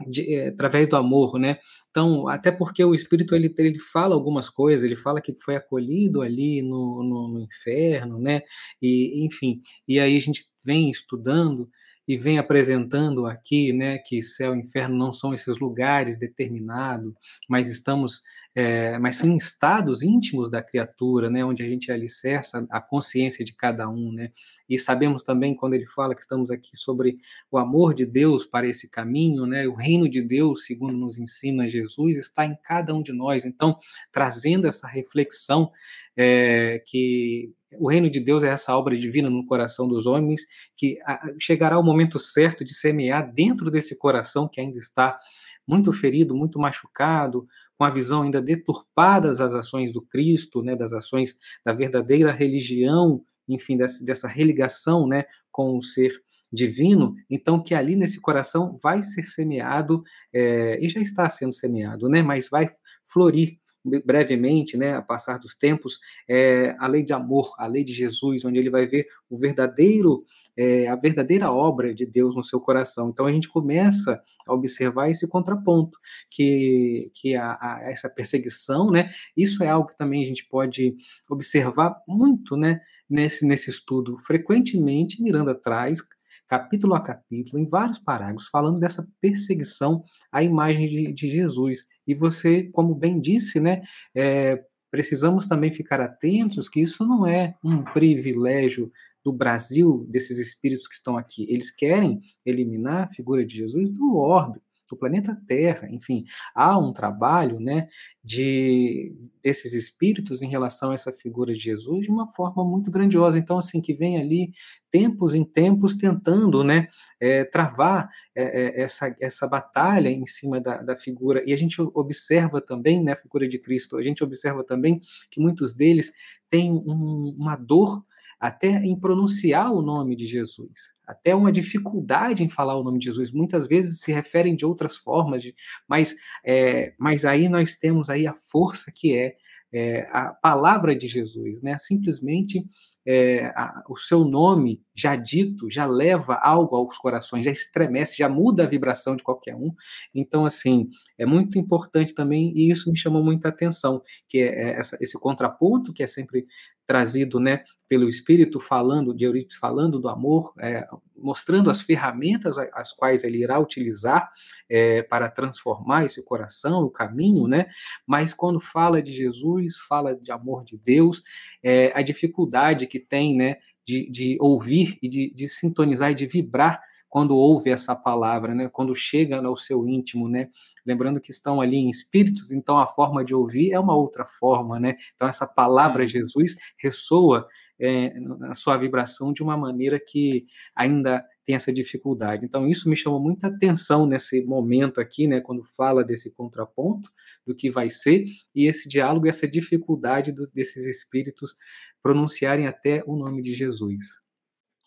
de, 0.05 0.33
é, 0.33 0.49
através 0.49 0.87
do 0.87 0.95
amor, 0.95 1.39
né? 1.39 1.57
Então, 1.89 2.27
até 2.27 2.51
porque 2.51 2.83
o 2.83 2.93
Espírito 2.93 3.33
ele, 3.33 3.53
ele 3.57 3.79
fala 3.79 4.13
algumas 4.13 4.49
coisas, 4.49 4.83
ele 4.83 4.95
fala 4.95 5.21
que 5.21 5.33
foi 5.39 5.55
acolhido 5.55 6.21
ali 6.21 6.61
no, 6.61 7.03
no, 7.03 7.27
no 7.29 7.41
inferno, 7.41 8.19
né? 8.19 8.41
E 8.81 9.25
enfim, 9.25 9.61
e 9.87 9.99
aí 9.99 10.15
a 10.15 10.21
gente 10.21 10.45
vem 10.63 10.89
estudando 10.89 11.69
e 12.07 12.17
vem 12.17 12.39
apresentando 12.39 13.25
aqui, 13.25 13.73
né, 13.73 13.97
que 13.97 14.21
céu 14.21 14.55
e 14.55 14.59
inferno 14.59 14.95
não 14.95 15.11
são 15.11 15.33
esses 15.33 15.59
lugares 15.59 16.17
determinados, 16.17 17.13
mas 17.49 17.67
estamos 17.67 18.21
é, 18.55 18.97
mas 18.97 19.17
são 19.17 19.35
estados 19.35 20.01
íntimos 20.01 20.49
da 20.49 20.61
criatura, 20.61 21.29
né, 21.29 21.45
onde 21.45 21.63
a 21.63 21.69
gente 21.69 21.91
alicerça 21.91 22.65
a 22.69 22.81
consciência 22.81 23.45
de 23.45 23.53
cada 23.53 23.89
um, 23.89 24.11
né, 24.11 24.31
e 24.69 24.77
sabemos 24.77 25.23
também 25.23 25.55
quando 25.55 25.73
ele 25.73 25.85
fala 25.85 26.15
que 26.15 26.21
estamos 26.21 26.49
aqui 26.49 26.75
sobre 26.75 27.17
o 27.51 27.57
amor 27.57 27.93
de 27.93 28.05
Deus 28.05 28.45
para 28.45 28.67
esse 28.67 28.89
caminho, 28.89 29.45
né, 29.45 29.67
o 29.67 29.73
reino 29.73 30.09
de 30.09 30.21
Deus, 30.21 30.65
segundo 30.65 30.93
nos 30.93 31.17
ensina 31.17 31.67
Jesus, 31.67 32.17
está 32.17 32.45
em 32.45 32.55
cada 32.63 32.93
um 32.93 33.01
de 33.01 33.13
nós, 33.13 33.45
então 33.45 33.77
trazendo 34.11 34.67
essa 34.67 34.87
reflexão 34.87 35.71
é, 36.15 36.81
que 36.85 37.53
o 37.79 37.89
reino 37.89 38.09
de 38.09 38.19
Deus 38.19 38.43
é 38.43 38.49
essa 38.49 38.75
obra 38.75 38.97
divina 38.97 39.29
no 39.29 39.45
coração 39.45 39.87
dos 39.87 40.05
homens, 40.05 40.41
que 40.75 40.97
chegará 41.39 41.77
o 41.77 41.83
momento 41.83 42.17
certo 42.17 42.63
de 42.63 42.73
semear 42.73 43.31
dentro 43.31 43.69
desse 43.69 43.95
coração 43.95 44.47
que 44.47 44.61
ainda 44.61 44.79
está 44.79 45.19
muito 45.67 45.91
ferido, 45.91 46.33
muito 46.33 46.57
machucado, 46.57 47.45
com 47.77 47.83
a 47.83 47.89
visão 47.89 48.23
ainda 48.23 48.41
deturpada 48.41 49.33
das 49.33 49.53
ações 49.53 49.91
do 49.91 50.01
Cristo, 50.01 50.63
né, 50.63 50.75
das 50.75 50.93
ações 50.93 51.37
da 51.63 51.73
verdadeira 51.73 52.31
religião, 52.31 53.23
enfim, 53.47 53.77
dessa, 53.77 54.03
dessa 54.03 54.27
religação 54.27 55.07
né, 55.07 55.25
com 55.51 55.77
o 55.77 55.83
ser 55.83 56.11
divino, 56.51 57.13
então 57.29 57.61
que 57.61 57.75
ali 57.75 57.95
nesse 57.95 58.21
coração 58.21 58.79
vai 58.81 59.03
ser 59.03 59.23
semeado, 59.23 60.03
é, 60.33 60.83
e 60.83 60.89
já 60.89 61.01
está 61.01 61.29
sendo 61.29 61.53
semeado, 61.53 62.09
né, 62.09 62.21
mas 62.21 62.49
vai 62.49 62.71
florir 63.05 63.59
brevemente, 64.05 64.77
né, 64.77 64.95
a 64.95 65.01
passar 65.01 65.39
dos 65.39 65.55
tempos, 65.55 65.99
é, 66.27 66.75
a 66.79 66.87
lei 66.87 67.03
de 67.03 67.13
amor, 67.13 67.53
a 67.57 67.67
lei 67.67 67.83
de 67.83 67.93
Jesus, 67.93 68.43
onde 68.45 68.59
ele 68.59 68.69
vai 68.69 68.85
ver 68.85 69.07
o 69.29 69.37
verdadeiro, 69.37 70.25
é, 70.55 70.87
a 70.87 70.95
verdadeira 70.95 71.51
obra 71.51 71.93
de 71.93 72.05
Deus 72.05 72.35
no 72.35 72.43
seu 72.43 72.59
coração. 72.59 73.09
Então 73.09 73.25
a 73.25 73.31
gente 73.31 73.47
começa 73.47 74.21
a 74.45 74.53
observar 74.53 75.09
esse 75.09 75.27
contraponto, 75.27 75.97
que, 76.29 77.11
que 77.13 77.35
a, 77.35 77.57
a, 77.59 77.79
essa 77.83 78.09
perseguição, 78.09 78.89
né, 78.91 79.09
isso 79.35 79.63
é 79.63 79.67
algo 79.67 79.89
que 79.89 79.97
também 79.97 80.23
a 80.23 80.27
gente 80.27 80.45
pode 80.47 80.95
observar 81.29 82.01
muito, 82.07 82.55
né, 82.55 82.81
nesse, 83.09 83.45
nesse 83.45 83.69
estudo. 83.69 84.17
Frequentemente, 84.19 85.21
Miranda 85.21 85.55
traz 85.55 86.01
capítulo 86.47 86.95
a 86.95 87.01
capítulo, 87.01 87.61
em 87.61 87.67
vários 87.67 87.99
parágrafos, 87.99 88.47
falando 88.47 88.79
dessa 88.79 89.07
perseguição 89.21 90.03
à 90.31 90.41
imagem 90.41 90.87
de, 90.87 91.13
de 91.13 91.29
Jesus. 91.29 91.85
E 92.05 92.15
você, 92.15 92.63
como 92.71 92.95
bem 92.95 93.19
disse, 93.19 93.59
né, 93.59 93.81
é, 94.15 94.63
precisamos 94.89 95.47
também 95.47 95.71
ficar 95.71 95.99
atentos 95.99 96.69
que 96.69 96.81
isso 96.81 97.05
não 97.05 97.27
é 97.27 97.55
um 97.63 97.83
privilégio 97.83 98.91
do 99.23 99.33
Brasil, 99.33 100.07
desses 100.09 100.37
espíritos 100.37 100.87
que 100.87 100.95
estão 100.95 101.17
aqui. 101.17 101.45
Eles 101.49 101.69
querem 101.69 102.21
eliminar 102.45 103.03
a 103.03 103.09
figura 103.09 103.45
de 103.45 103.57
Jesus 103.57 103.89
do 103.89 104.15
orbe, 104.15 104.61
do 104.89 104.97
planeta 104.97 105.37
Terra. 105.47 105.87
Enfim, 105.91 106.25
há 106.53 106.77
um 106.77 106.93
trabalho 106.93 107.59
né, 107.59 107.87
de 108.23 109.15
desses 109.41 109.73
espíritos 109.73 110.41
em 110.41 110.49
relação 110.49 110.91
a 110.91 110.93
essa 110.93 111.11
figura 111.13 111.53
de 111.53 111.59
Jesus 111.59 112.05
de 112.05 112.11
uma 112.11 112.27
forma 112.27 112.65
muito 112.65 112.91
grandiosa. 112.91 113.37
Então, 113.37 113.57
assim, 113.57 113.79
que 113.79 113.93
vem 113.93 114.19
ali 114.19 114.51
tempos 114.91 115.33
em 115.33 115.43
tempos 115.43 115.95
tentando 115.95 116.63
né, 116.63 116.87
é, 117.19 117.43
travar 117.43 118.09
é, 118.35 118.81
essa, 118.81 119.15
essa 119.19 119.47
batalha 119.47 120.09
em 120.09 120.25
cima 120.25 120.59
da, 120.59 120.81
da 120.81 120.95
figura. 120.97 121.43
E 121.45 121.53
a 121.53 121.57
gente 121.57 121.81
observa 121.81 122.61
também, 122.61 123.03
né, 123.03 123.13
a 123.13 123.21
figura 123.21 123.47
de 123.47 123.57
Cristo, 123.57 123.97
a 123.97 124.03
gente 124.03 124.23
observa 124.23 124.63
também 124.63 125.01
que 125.31 125.39
muitos 125.39 125.73
deles 125.73 126.11
têm 126.49 126.71
um, 126.71 127.35
uma 127.37 127.55
dor 127.55 128.03
até 128.39 128.67
em 128.67 128.99
pronunciar 128.99 129.71
o 129.71 129.81
nome 129.81 130.15
de 130.15 130.27
Jesus, 130.27 130.71
até 131.07 131.33
uma 131.33 131.51
dificuldade 131.51 132.43
em 132.43 132.49
falar 132.49 132.75
o 132.75 132.83
nome 132.83 132.99
de 132.99 133.05
Jesus. 133.05 133.31
Muitas 133.31 133.67
vezes 133.67 134.01
se 134.01 134.11
referem 134.11 134.55
de 134.55 134.65
outras 134.65 134.95
formas, 134.95 135.41
de, 135.41 135.55
mas, 135.87 136.15
é, 136.45 136.93
mas 136.99 137.25
aí 137.25 137.49
nós 137.49 137.75
temos 137.75 138.09
aí 138.09 138.27
a 138.27 138.33
força 138.33 138.91
que 138.93 139.17
é, 139.17 139.35
é 139.73 140.07
a 140.11 140.27
palavra 140.29 140.95
de 140.95 141.07
Jesus, 141.07 141.61
né? 141.61 141.77
Simplesmente 141.77 142.63
é, 143.09 143.45
a, 143.55 143.83
o 143.87 143.95
seu 143.95 144.25
nome 144.25 144.83
já 144.93 145.15
dito 145.15 145.69
já 145.69 145.85
leva 145.85 146.35
algo 146.35 146.75
aos 146.75 146.97
corações, 146.97 147.45
já 147.45 147.51
estremece, 147.51 148.17
já 148.17 148.27
muda 148.27 148.63
a 148.63 148.67
vibração 148.67 149.15
de 149.15 149.23
qualquer 149.23 149.55
um. 149.55 149.73
Então, 150.13 150.45
assim, 150.45 150.89
é 151.17 151.25
muito 151.25 151.57
importante 151.57 152.13
também, 152.13 152.51
e 152.53 152.69
isso 152.69 152.91
me 152.91 152.97
chamou 152.97 153.23
muita 153.23 153.47
atenção, 153.47 154.03
que 154.27 154.39
é, 154.39 154.71
é 154.71 154.79
essa, 154.79 154.97
esse 154.99 155.17
contraponto 155.17 155.93
que 155.93 156.03
é 156.03 156.07
sempre 156.07 156.45
trazido 156.87 157.37
né, 157.39 157.63
pelo 157.89 158.07
Espírito, 158.07 158.59
falando 158.59 159.13
de 159.13 159.25
Eurípides, 159.25 159.57
falando 159.57 159.99
do 159.99 160.07
amor, 160.07 160.53
é, 160.59 160.87
mostrando 161.15 161.69
as 161.69 161.81
ferramentas 161.81 162.57
as 162.57 162.93
quais 162.93 163.23
ele 163.23 163.43
irá 163.43 163.59
utilizar 163.59 164.31
é, 164.69 165.01
para 165.03 165.29
transformar 165.29 166.05
esse 166.05 166.23
coração, 166.23 166.83
o 166.83 166.89
caminho, 166.89 167.47
né? 167.47 167.67
Mas 168.05 168.33
quando 168.33 168.59
fala 168.59 169.01
de 169.01 169.11
Jesus, 169.11 169.77
fala 169.77 170.15
de 170.15 170.31
amor 170.31 170.63
de 170.63 170.77
Deus, 170.77 171.23
é, 171.61 171.91
a 171.93 172.01
dificuldade 172.01 172.87
que 172.87 172.96
tem, 172.99 173.35
né, 173.35 173.57
de, 173.85 174.09
de 174.09 174.37
ouvir 174.39 174.97
e 175.01 175.07
de, 175.07 175.33
de 175.33 175.47
sintonizar 175.47 176.11
e 176.11 176.15
de 176.15 176.25
vibrar 176.25 176.81
quando 177.09 177.35
ouve 177.35 177.69
essa 177.69 177.95
palavra, 177.95 178.53
né? 178.53 178.69
Quando 178.69 178.93
chega 178.93 179.37
ao 179.37 179.55
seu 179.55 179.87
íntimo, 179.87 180.27
né? 180.27 180.49
Lembrando 180.85 181.21
que 181.21 181.31
estão 181.31 181.61
ali 181.61 181.77
em 181.77 181.89
espíritos, 181.89 182.51
então 182.51 182.77
a 182.77 182.87
forma 182.87 183.23
de 183.23 183.33
ouvir 183.33 183.71
é 183.71 183.79
uma 183.79 183.95
outra 183.95 184.25
forma, 184.25 184.79
né? 184.79 184.95
Então 185.15 185.27
essa 185.27 185.47
palavra. 185.47 186.07
Jesus 186.07 186.55
ressoa 186.77 187.47
é, 187.79 188.19
na 188.19 188.55
sua 188.55 188.77
vibração 188.77 189.31
de 189.31 189.41
uma 189.41 189.57
maneira 189.57 189.99
que 189.99 190.45
ainda 190.75 191.23
tem 191.45 191.55
essa 191.55 191.71
dificuldade. 191.71 192.45
Então 192.45 192.67
isso 192.67 192.89
me 192.89 192.95
chamou 192.95 193.21
muita 193.21 193.47
atenção 193.47 194.05
nesse 194.05 194.41
momento 194.41 194.99
aqui, 194.99 195.27
né? 195.27 195.39
Quando 195.39 195.63
fala 195.63 196.03
desse 196.03 196.33
contraponto 196.33 197.09
do 197.45 197.55
que 197.55 197.71
vai 197.71 197.89
ser 197.89 198.25
e 198.53 198.67
esse 198.67 198.89
diálogo, 198.89 199.27
essa 199.27 199.47
dificuldade 199.47 200.31
do, 200.31 200.45
desses 200.47 200.85
espíritos 200.85 201.55
pronunciarem 202.01 202.67
até 202.67 203.03
o 203.05 203.15
nome 203.15 203.41
de 203.41 203.53
Jesus. 203.53 204.03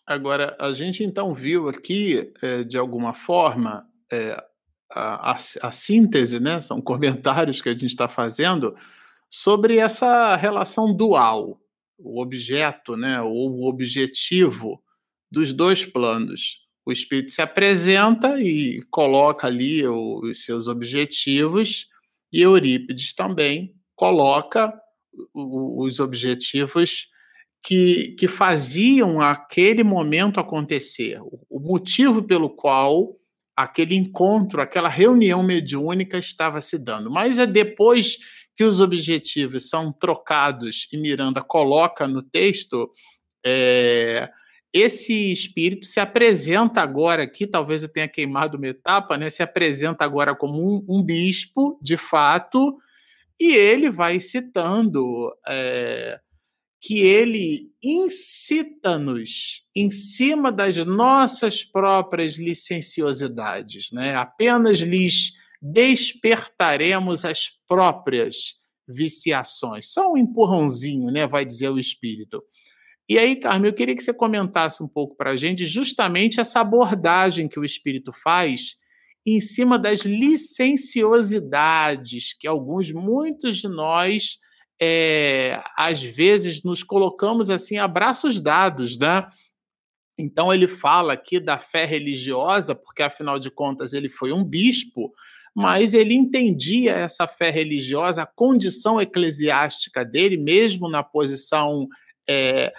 Agora, 0.05 0.57
a 0.59 0.73
gente 0.73 1.03
então 1.03 1.33
viu 1.33 1.69
aqui, 1.69 2.33
é, 2.41 2.63
de 2.63 2.77
alguma 2.77 3.13
forma, 3.13 3.85
é, 4.11 4.31
a, 4.91 5.31
a, 5.31 5.37
a, 5.61 5.71
síntese, 5.71 6.39
né? 6.39 6.61
São 6.61 6.81
comentários 6.81 7.61
que 7.61 7.69
a 7.69 7.73
gente 7.73 7.85
está 7.85 8.07
fazendo 8.07 8.75
sobre 9.29 9.77
essa 9.77 10.35
relação 10.35 10.93
dual, 10.93 11.61
o 11.97 12.21
objeto, 12.21 12.97
né? 12.97 13.21
Ou 13.21 13.51
o 13.51 13.67
objetivo 13.67 14.83
dos 15.31 15.53
dois 15.53 15.85
planos. 15.85 16.59
O 16.85 16.91
espírito 16.91 17.31
se 17.31 17.41
apresenta 17.41 18.41
e 18.41 18.81
coloca 18.89 19.47
ali 19.47 19.87
os 19.87 20.43
seus 20.43 20.67
objetivos, 20.67 21.87
e 22.33 22.41
Eurípides 22.41 23.13
também 23.13 23.75
coloca 23.95 24.73
os 25.33 25.99
objetivos 25.99 27.07
que, 27.63 28.15
que 28.17 28.27
faziam 28.27 29.21
aquele 29.21 29.83
momento 29.83 30.39
acontecer, 30.39 31.19
o 31.49 31.59
motivo 31.59 32.23
pelo 32.23 32.49
qual 32.49 33.15
aquele 33.55 33.95
encontro, 33.95 34.61
aquela 34.61 34.89
reunião 34.89 35.43
mediúnica 35.43 36.17
estava 36.17 36.59
se 36.61 36.77
dando. 36.77 37.11
Mas 37.11 37.37
é 37.37 37.45
depois 37.45 38.17
que 38.55 38.63
os 38.63 38.81
objetivos 38.81 39.69
são 39.69 39.91
trocados 39.91 40.87
e 40.91 40.97
Miranda 40.97 41.41
coloca 41.41 42.07
no 42.07 42.23
texto, 42.23 42.89
é, 43.45 44.29
esse 44.73 45.31
espírito 45.31 45.85
se 45.85 45.99
apresenta 45.99 46.81
agora 46.81 47.23
aqui, 47.23 47.45
talvez 47.45 47.83
eu 47.83 47.89
tenha 47.89 48.07
queimado 48.07 48.57
uma 48.57 48.67
etapa, 48.67 49.17
né? 49.17 49.29
Se 49.29 49.43
apresenta 49.43 50.05
agora 50.05 50.33
como 50.33 50.61
um, 50.61 50.85
um 50.87 51.03
bispo, 51.03 51.77
de 51.81 51.97
fato, 51.97 52.77
e 53.41 53.55
ele 53.55 53.89
vai 53.89 54.19
citando 54.19 55.31
é, 55.47 56.19
que 56.79 56.99
ele 56.99 57.71
incita-nos 57.83 59.63
em 59.75 59.89
cima 59.89 60.51
das 60.51 60.75
nossas 60.85 61.63
próprias 61.63 62.37
licenciosidades, 62.37 63.91
né? 63.91 64.15
Apenas 64.15 64.81
lhes 64.81 65.31
despertaremos 65.59 67.25
as 67.25 67.47
próprias 67.67 68.53
viciações. 68.87 69.91
Só 69.91 70.11
um 70.13 70.17
empurrãozinho, 70.17 71.09
né? 71.09 71.25
Vai 71.25 71.43
dizer 71.43 71.69
o 71.69 71.79
espírito. 71.79 72.43
E 73.09 73.17
aí, 73.17 73.35
Carmen, 73.35 73.69
eu 73.69 73.75
queria 73.75 73.95
que 73.95 74.03
você 74.03 74.13
comentasse 74.13 74.83
um 74.83 74.87
pouco 74.87 75.17
para 75.17 75.31
a 75.31 75.35
gente 75.35 75.65
justamente 75.65 76.39
essa 76.39 76.61
abordagem 76.61 77.47
que 77.47 77.59
o 77.59 77.65
espírito 77.65 78.13
faz 78.23 78.75
em 79.25 79.41
cima 79.41 79.79
das 79.79 80.01
licenciosidades 80.01 82.35
que 82.39 82.47
alguns, 82.47 82.91
muitos 82.91 83.57
de 83.57 83.67
nós 83.67 84.37
é, 84.81 85.61
às 85.77 86.01
vezes 86.01 86.63
nos 86.63 86.81
colocamos 86.81 87.51
assim 87.51 87.77
a 87.77 87.87
braços 87.87 88.41
dados, 88.41 88.97
né? 88.97 89.29
Então 90.17 90.51
ele 90.53 90.67
fala 90.67 91.13
aqui 91.13 91.39
da 91.39 91.57
fé 91.59 91.85
religiosa, 91.85 92.75
porque 92.75 93.03
afinal 93.03 93.39
de 93.39 93.51
contas 93.51 93.93
ele 93.93 94.09
foi 94.09 94.33
um 94.33 94.43
bispo, 94.43 95.13
mas 95.55 95.93
ele 95.93 96.13
entendia 96.13 96.93
essa 96.93 97.27
fé 97.27 97.49
religiosa, 97.49 98.23
a 98.23 98.25
condição 98.25 98.99
eclesiástica 98.99 100.03
dele, 100.03 100.35
mesmo 100.37 100.89
na 100.89 101.03
posição 101.03 101.87
é, 102.27 102.73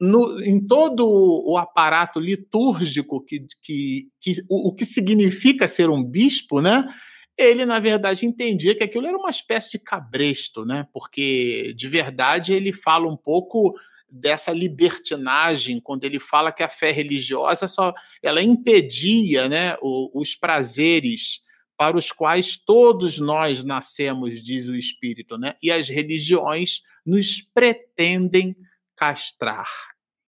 no, 0.00 0.40
em 0.42 0.64
todo 0.66 1.06
o 1.06 1.58
aparato 1.58 2.18
litúrgico 2.18 3.20
que, 3.20 3.46
que, 3.62 4.08
que 4.20 4.32
o, 4.48 4.68
o, 4.68 4.74
que 4.74 4.84
significa 4.84 5.68
ser 5.68 5.90
um 5.90 6.02
bispo, 6.02 6.60
né? 6.60 6.88
ele, 7.36 7.66
na 7.66 7.78
verdade, 7.78 8.24
entendia 8.24 8.74
que 8.74 8.82
aquilo 8.82 9.06
era 9.06 9.16
uma 9.16 9.30
espécie 9.30 9.72
de 9.72 9.78
cabresto, 9.78 10.64
né? 10.64 10.88
Porque, 10.92 11.74
de 11.76 11.86
verdade, 11.86 12.52
ele 12.52 12.72
fala 12.72 13.06
um 13.06 13.16
pouco 13.16 13.74
dessa 14.08 14.52
libertinagem 14.52 15.80
quando 15.80 16.04
ele 16.04 16.18
fala 16.18 16.52
que 16.52 16.62
a 16.62 16.68
fé 16.68 16.90
religiosa 16.92 17.68
só 17.68 17.92
ela 18.22 18.40
impedia, 18.40 19.48
né, 19.48 19.76
os 19.82 20.34
prazeres 20.34 21.42
para 21.76 21.98
os 21.98 22.10
quais 22.10 22.56
todos 22.56 23.18
nós 23.18 23.62
nascemos, 23.62 24.42
diz 24.42 24.66
o 24.68 24.74
Espírito, 24.74 25.36
né? 25.36 25.56
E 25.62 25.70
as 25.70 25.90
religiões 25.90 26.80
nos 27.04 27.42
pretendem 27.42 28.56
castrar. 28.96 29.68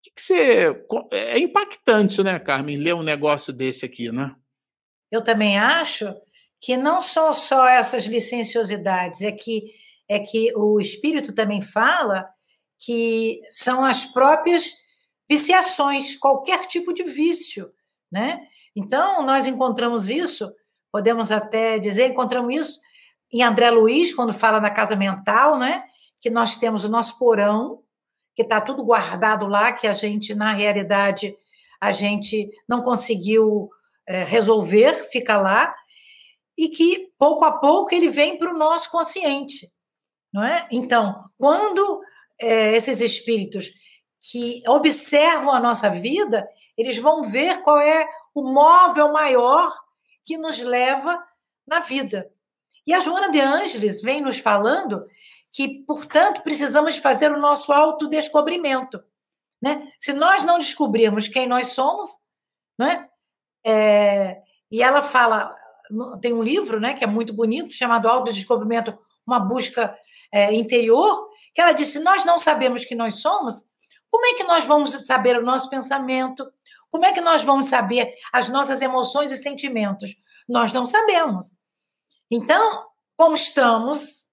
Que, 0.02 0.11
que 0.11 0.20
você 0.20 0.84
é 1.11 1.38
impactante, 1.38 2.22
né, 2.22 2.38
Carmen, 2.38 2.76
ler 2.76 2.94
um 2.94 3.02
negócio 3.02 3.52
desse 3.52 3.84
aqui, 3.84 4.11
né? 4.11 4.34
Eu 5.11 5.22
também 5.22 5.59
acho 5.59 6.14
que 6.61 6.76
não 6.76 7.00
são 7.00 7.32
só 7.32 7.66
essas 7.66 8.04
licenciosidades, 8.04 9.22
é 9.22 9.32
que, 9.32 9.72
é 10.09 10.18
que 10.18 10.52
o 10.56 10.80
espírito 10.80 11.34
também 11.34 11.62
fala 11.62 12.28
que 12.78 13.40
são 13.48 13.84
as 13.84 14.04
próprias 14.04 14.72
viciações, 15.28 16.16
qualquer 16.16 16.66
tipo 16.66 16.92
de 16.92 17.04
vício, 17.04 17.70
né? 18.11 18.40
Então, 18.74 19.22
nós 19.24 19.46
encontramos 19.46 20.09
isso, 20.09 20.50
podemos 20.90 21.30
até 21.30 21.78
dizer, 21.78 22.09
encontramos 22.09 22.54
isso 22.54 22.80
em 23.32 23.42
André 23.42 23.70
Luiz, 23.70 24.14
quando 24.14 24.32
fala 24.32 24.61
na 24.61 24.70
casa 24.70 24.96
mental, 24.96 25.59
né? 25.59 25.82
Que 26.20 26.30
nós 26.30 26.56
temos 26.56 26.84
o 26.84 26.88
nosso 26.88 27.18
porão, 27.18 27.82
que 28.39 28.43
está 28.43 28.61
tudo 28.61 28.84
guardado 28.84 29.49
lá, 29.49 29.72
que 29.72 29.84
a 29.84 29.91
gente, 29.91 30.32
na 30.32 30.53
realidade, 30.53 31.36
a 31.80 31.91
gente 31.91 32.49
não 32.68 32.82
conseguiu 32.82 33.68
é, 34.07 34.22
resolver, 34.22 34.95
fica 35.11 35.36
lá, 35.41 35.74
e 36.57 36.68
que 36.68 37.11
pouco 37.18 37.45
a 37.45 37.51
pouco 37.51 37.93
ele 37.93 38.09
vem 38.09 38.39
para 38.39 38.55
o 38.55 38.57
nosso 38.57 38.93
consciente, 38.93 39.68
não 40.32 40.45
é? 40.45 40.68
Então, 40.70 41.28
quando 41.36 42.01
é, 42.41 42.76
esses 42.76 43.01
espíritos 43.01 43.72
que 44.30 44.62
observam 44.68 45.51
a 45.51 45.59
nossa 45.59 45.91
vida, 45.91 46.49
eles 46.76 46.97
vão 46.97 47.24
ver 47.24 47.61
qual 47.62 47.80
é 47.80 48.09
o 48.32 48.45
móvel 48.45 49.12
maior 49.12 49.68
que 50.24 50.39
nos 50.39 50.61
leva 50.61 51.20
na 51.66 51.80
vida. 51.80 52.30
E 52.86 52.95
a 52.95 53.01
Joana 53.01 53.32
de 53.32 53.41
Ângeles 53.41 54.01
vem 54.01 54.20
nos 54.20 54.39
falando 54.39 55.05
que, 55.59 55.82
portanto, 55.82 56.42
precisamos 56.42 56.98
fazer 56.98 57.32
o 57.32 57.40
nosso 57.40 57.72
autodescobrimento. 57.72 59.02
Né? 59.61 59.90
Se 59.98 60.12
nós 60.12 60.44
não 60.44 60.56
descobrirmos 60.56 61.26
quem 61.26 61.48
nós 61.48 61.70
somos, 61.70 62.11
não 62.78 62.86
é? 62.86 64.40
e 64.70 64.80
ela 64.80 65.02
fala, 65.02 65.52
tem 66.22 66.32
um 66.32 66.44
livro, 66.44 66.78
né, 66.78 66.94
que 66.94 67.02
é 67.02 67.09
muito 67.09 67.32
bonito, 67.32 67.74
chamado 67.74 68.06
Autodescobrimento, 68.06 68.96
uma 69.26 69.40
busca 69.40 69.98
é, 70.30 70.54
interior, 70.54 71.28
que 71.52 71.61
ela 71.61 71.72
disse: 71.72 71.98
nós 71.98 72.24
não 72.24 72.38
sabemos 72.38 72.84
que 72.84 72.94
nós 72.94 73.16
somos, 73.16 73.64
como 74.12 74.26
é 74.26 74.34
que 74.34 74.44
nós 74.44 74.64
vamos 74.64 74.92
saber 75.09 75.36
o 75.36 75.44
nosso 75.44 75.68
pensamento? 75.68 76.48
Como 76.88 77.04
é 77.04 77.12
que 77.12 77.20
nós 77.20 77.42
vamos 77.42 77.66
saber 77.66 78.14
as 78.32 78.48
nossas 78.48 78.80
emoções 78.80 79.32
e 79.32 79.36
sentimentos? 79.36 80.14
Nós 80.48 80.72
não 80.72 80.86
sabemos. 80.86 81.56
Então, 82.30 82.86
como 83.16 83.34
estamos 83.34 84.27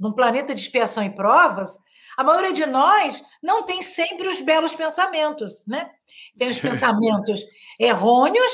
num 0.00 0.12
planeta 0.12 0.54
de 0.54 0.60
expiação 0.62 1.04
e 1.04 1.10
provas, 1.10 1.78
A 2.16 2.24
maioria 2.24 2.52
de 2.52 2.66
nós 2.66 3.22
não 3.42 3.62
tem 3.62 3.80
sempre 3.80 4.26
os 4.26 4.40
belos 4.40 4.74
pensamentos, 4.74 5.64
né? 5.66 5.88
Tem 6.36 6.48
os 6.48 6.58
pensamentos 6.60 7.46
errôneos, 7.78 8.50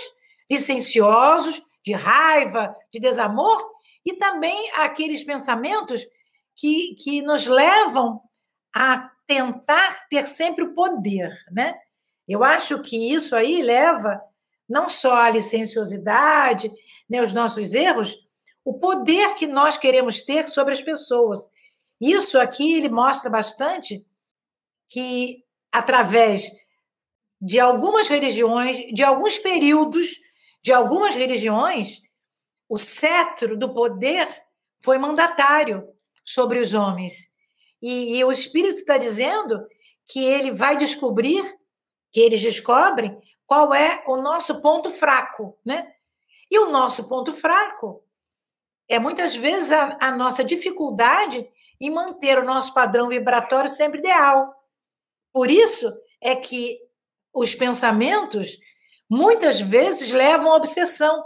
licenciosos, 0.51 1.63
de 1.85 1.93
raiva, 1.95 2.75
de 2.93 3.01
desamor, 3.01 3.65
e 4.05 4.15
também 4.15 4.71
aqueles 4.75 5.25
pensamentos 5.25 6.05
que, 6.55 6.95
que 6.97 7.23
nos 7.23 7.47
levam 7.47 8.21
a 8.75 9.11
tentar 9.27 10.07
ter 10.09 10.27
sempre 10.27 10.65
o 10.65 10.75
poder, 10.75 11.33
né? 11.51 11.75
Eu 12.29 12.45
acho 12.45 12.81
que 12.83 13.13
isso 13.13 13.35
aí 13.35 13.63
leva 13.63 14.21
não 14.69 14.89
só 14.89 15.17
à 15.17 15.31
licenciosidade, 15.31 16.73
né, 17.09 17.23
os 17.23 17.33
nossos 17.33 17.73
erros, 17.73 18.17
o 18.67 18.75
poder 18.81 19.37
que 19.37 19.47
nós 19.47 19.77
queremos 19.77 20.23
ter 20.23 20.51
sobre 20.51 20.75
as 20.75 20.83
pessoas. 20.83 21.49
Isso 22.01 22.37
aqui 22.37 22.75
ele 22.75 22.89
mostra 22.89 23.31
bastante 23.31 24.05
que 24.89 25.45
através 25.71 26.51
de 27.41 27.61
algumas 27.61 28.09
religiões, 28.09 28.79
de 28.93 29.05
alguns 29.05 29.39
períodos, 29.39 30.17
de 30.65 30.73
algumas 30.73 31.15
religiões, 31.15 32.03
o 32.69 32.77
cetro 32.77 33.57
do 33.57 33.73
poder 33.73 34.29
foi 34.79 34.99
mandatário 34.99 35.89
sobre 36.25 36.59
os 36.59 36.75
homens. 36.75 37.33
E, 37.81 38.17
e 38.17 38.25
o 38.25 38.33
Espírito 38.33 38.79
está 38.79 38.99
dizendo 38.99 39.65
que 40.09 40.25
ele 40.25 40.51
vai 40.51 40.77
descobrir, 40.77 41.45
que 42.11 42.19
eles 42.19 42.43
descobrem 42.43 43.17
qual 43.47 43.73
é 43.73 44.03
o 44.09 44.17
nosso 44.17 44.61
ponto 44.61 44.91
fraco, 44.91 45.57
né? 45.65 45.87
E 46.51 46.59
o 46.59 46.69
nosso 46.69 47.09
ponto 47.09 47.33
fraco 47.33 48.05
é 48.89 48.99
muitas 48.99 49.35
vezes 49.35 49.73
a, 49.73 49.97
a 50.01 50.11
nossa 50.13 50.45
dificuldade 50.45 51.49
em 51.81 51.91
manter 51.91 52.39
o 52.39 52.45
nosso 52.45 52.73
padrão 52.73 53.09
vibratório 53.09 53.69
sempre 53.69 53.99
ideal. 53.99 54.55
Por 55.33 55.51
isso 55.51 55.93
é 56.21 56.35
que 56.35 56.79
os 57.33 57.55
pensamentos 57.55 58.59
muitas 59.09 59.61
vezes 59.61 60.11
levam 60.11 60.51
à 60.51 60.57
obsessão, 60.57 61.25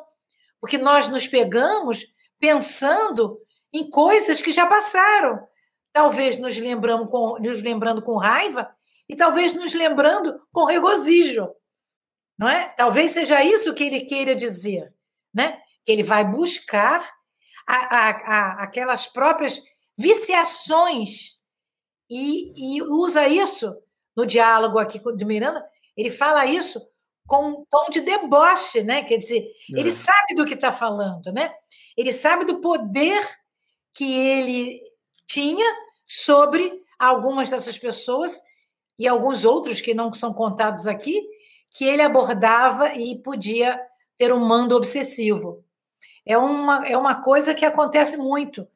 porque 0.60 0.76
nós 0.76 1.08
nos 1.08 1.26
pegamos 1.26 2.04
pensando 2.38 3.38
em 3.72 3.88
coisas 3.88 4.42
que 4.42 4.52
já 4.52 4.66
passaram, 4.66 5.46
talvez 5.92 6.38
nos 6.38 6.58
lembrando 6.58 7.08
com, 7.08 7.38
nos 7.38 7.62
lembrando 7.62 8.02
com 8.02 8.16
raiva 8.16 8.68
e 9.08 9.14
talvez 9.14 9.54
nos 9.54 9.72
lembrando 9.74 10.36
com 10.52 10.64
regozijo, 10.64 11.48
não 12.38 12.48
é? 12.48 12.68
Talvez 12.70 13.12
seja 13.12 13.44
isso 13.44 13.74
que 13.74 13.84
ele 13.84 14.00
queira 14.00 14.34
dizer, 14.34 14.92
né? 15.32 15.60
Que 15.84 15.92
ele 15.92 16.02
vai 16.02 16.24
buscar 16.24 17.08
a, 17.70 17.96
a, 17.96 18.10
a, 18.10 18.62
aquelas 18.64 19.06
próprias 19.06 19.62
viciações 19.96 21.38
e, 22.10 22.76
e 22.76 22.82
usa 22.82 23.28
isso 23.28 23.76
no 24.16 24.26
diálogo 24.26 24.78
aqui 24.78 25.00
de 25.16 25.24
Miranda. 25.24 25.64
Ele 25.96 26.10
fala 26.10 26.46
isso 26.46 26.80
com 27.26 27.48
um 27.48 27.64
tom 27.70 27.88
de 27.90 28.00
deboche, 28.00 28.82
né? 28.82 29.04
Quer 29.04 29.18
dizer, 29.18 29.44
é. 29.74 29.78
ele 29.78 29.90
sabe 29.90 30.34
do 30.34 30.44
que 30.44 30.54
está 30.54 30.72
falando, 30.72 31.32
né? 31.32 31.54
Ele 31.96 32.12
sabe 32.12 32.44
do 32.44 32.60
poder 32.60 33.24
que 33.94 34.12
ele 34.12 34.80
tinha 35.26 35.66
sobre 36.04 36.82
algumas 36.98 37.50
dessas 37.50 37.78
pessoas 37.78 38.40
e 38.98 39.06
alguns 39.06 39.44
outros 39.44 39.80
que 39.80 39.94
não 39.94 40.12
são 40.12 40.32
contados 40.32 40.86
aqui, 40.86 41.22
que 41.72 41.84
ele 41.84 42.02
abordava 42.02 42.94
e 42.94 43.22
podia 43.22 43.80
ter 44.18 44.32
um 44.32 44.40
mando 44.40 44.76
obsessivo. 44.76 45.64
É 46.26 46.36
uma, 46.36 46.86
é 46.86 46.96
uma 46.96 47.22
coisa 47.22 47.54
que 47.54 47.64
acontece 47.64 48.16
muito. 48.16 48.66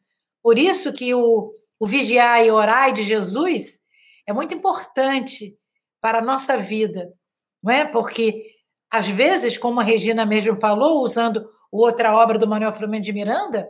Por 0.42 0.58
isso 0.58 0.92
que 0.92 1.14
o, 1.14 1.54
o 1.78 1.86
vigiar 1.86 2.44
e 2.44 2.50
orar 2.50 2.92
de 2.92 3.04
Jesus 3.04 3.80
é 4.26 4.32
muito 4.32 4.54
importante 4.54 5.56
para 6.00 6.18
a 6.18 6.22
nossa 6.22 6.56
vida, 6.56 7.12
não 7.62 7.72
é? 7.72 7.84
Porque, 7.84 8.54
às 8.90 9.08
vezes, 9.08 9.56
como 9.56 9.80
a 9.80 9.82
Regina 9.82 10.26
mesmo 10.26 10.56
falou, 10.56 11.02
usando 11.02 11.48
outra 11.70 12.14
obra 12.14 12.38
do 12.38 12.46
Manuel 12.46 12.72
Flamengo 12.72 13.04
de 13.04 13.12
Miranda, 13.12 13.68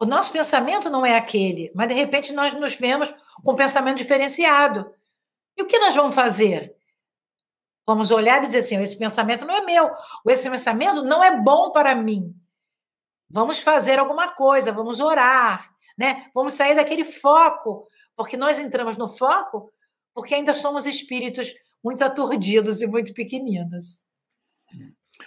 o 0.00 0.04
nosso 0.04 0.32
pensamento 0.32 0.90
não 0.90 1.04
é 1.04 1.16
aquele, 1.16 1.70
mas 1.74 1.88
de 1.88 1.94
repente 1.94 2.32
nós 2.32 2.52
nos 2.52 2.74
vemos 2.74 3.12
com 3.42 3.52
um 3.52 3.56
pensamento 3.56 3.98
diferenciado. 3.98 4.90
E 5.56 5.62
o 5.62 5.66
que 5.66 5.78
nós 5.78 5.94
vamos 5.94 6.14
fazer? 6.14 6.74
Vamos 7.86 8.10
olhar 8.10 8.38
e 8.38 8.46
dizer 8.46 8.58
assim: 8.58 8.80
esse 8.82 8.98
pensamento 8.98 9.44
não 9.44 9.54
é 9.54 9.60
meu, 9.60 9.84
ou 10.24 10.32
esse 10.32 10.48
pensamento 10.48 11.02
não 11.02 11.22
é 11.22 11.40
bom 11.40 11.70
para 11.70 11.94
mim. 11.94 12.34
Vamos 13.34 13.58
fazer 13.58 13.98
alguma 13.98 14.28
coisa, 14.28 14.70
vamos 14.70 15.00
orar, 15.00 15.68
né? 15.98 16.26
Vamos 16.32 16.54
sair 16.54 16.76
daquele 16.76 17.02
foco, 17.02 17.88
porque 18.16 18.36
nós 18.36 18.60
entramos 18.60 18.96
no 18.96 19.08
foco 19.08 19.72
porque 20.14 20.36
ainda 20.36 20.52
somos 20.52 20.86
espíritos 20.86 21.52
muito 21.82 22.02
aturdidos 22.02 22.80
e 22.80 22.86
muito 22.86 23.12
pequeninos. 23.12 23.98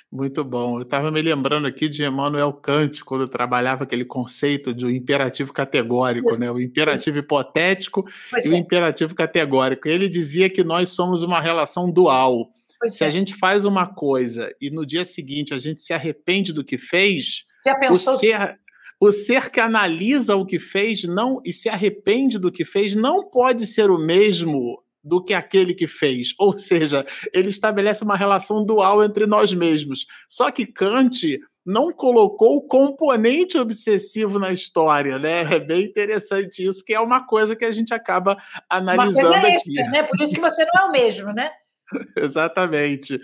Muito 0.10 0.42
bom. 0.42 0.78
Eu 0.78 0.84
estava 0.84 1.12
me 1.12 1.22
lembrando 1.22 1.68
aqui 1.68 1.90
de 1.90 2.04
Emmanuel 2.04 2.54
Kant, 2.54 3.04
quando 3.04 3.28
trabalhava 3.28 3.84
aquele 3.84 4.06
conceito 4.06 4.74
de 4.74 4.86
um 4.86 4.90
imperativo 4.90 5.52
categórico, 5.52 6.38
né? 6.40 6.50
o 6.50 6.62
imperativo 6.62 7.18
hipotético 7.18 8.06
pois 8.30 8.46
e 8.46 8.48
é. 8.48 8.52
o 8.52 8.56
imperativo 8.56 9.14
categórico. 9.14 9.88
Ele 9.88 10.08
dizia 10.08 10.50
que 10.50 10.64
nós 10.64 10.90
somos 10.90 11.24
uma 11.24 11.42
relação 11.42 11.92
dual. 11.92 12.50
Pois 12.80 12.96
se 12.96 13.04
é. 13.04 13.08
a 13.08 13.10
gente 13.10 13.36
faz 13.36 13.66
uma 13.66 13.86
coisa 13.86 14.54
e 14.62 14.70
no 14.70 14.86
dia 14.86 15.04
seguinte 15.04 15.54
a 15.54 15.58
gente 15.58 15.82
se 15.82 15.92
arrepende 15.94 16.54
do 16.54 16.64
que 16.64 16.78
fez, 16.78 17.44
o 17.90 17.96
ser, 17.96 18.60
o 19.00 19.12
ser 19.12 19.50
que 19.50 19.60
analisa 19.60 20.36
o 20.36 20.46
que 20.46 20.60
fez 20.60 21.04
não 21.04 21.42
e 21.46 21.54
se 21.54 21.70
arrepende 21.70 22.38
do 22.38 22.52
que 22.52 22.66
fez 22.66 22.96
não 22.96 23.30
pode 23.30 23.66
ser 23.66 23.90
o 23.90 23.98
mesmo 23.98 24.82
do 25.04 25.24
que 25.24 25.34
aquele 25.34 25.74
que 25.74 25.88
fez. 25.88 26.34
Ou 26.38 26.58
seja, 26.58 27.06
ele 27.34 27.50
estabelece 27.50 28.04
uma 28.04 28.18
relação 28.18 28.66
dual 28.66 29.04
entre 29.04 29.26
nós 29.26 29.54
mesmos. 29.54 30.06
Só 30.28 30.52
que 30.52 30.66
Kant 30.66 31.40
não 31.66 31.92
colocou 31.92 32.58
o 32.58 32.62
componente 32.62 33.58
obsessivo 33.58 34.40
na 34.40 34.54
história, 34.54 35.20
né? 35.20 35.42
É 35.54 35.60
bem 35.60 35.84
interessante 35.84 36.66
isso, 36.66 36.84
que 36.84 36.94
é 36.94 37.00
uma 37.00 37.26
coisa 37.26 37.56
que 37.56 37.66
a 37.66 37.72
gente 37.72 37.94
acaba 37.94 38.38
analisando 38.70 39.28
uma 39.28 39.42
coisa 39.42 39.56
extra, 39.56 39.84
aqui. 39.84 39.92
Né? 39.92 40.04
Por 40.04 40.22
isso 40.22 40.34
que 40.34 40.42
você 40.42 40.66
não 40.74 40.84
é 40.84 40.86
o 40.86 40.92
mesmo, 40.92 41.34
né? 41.34 41.52
Exatamente. 42.16 43.20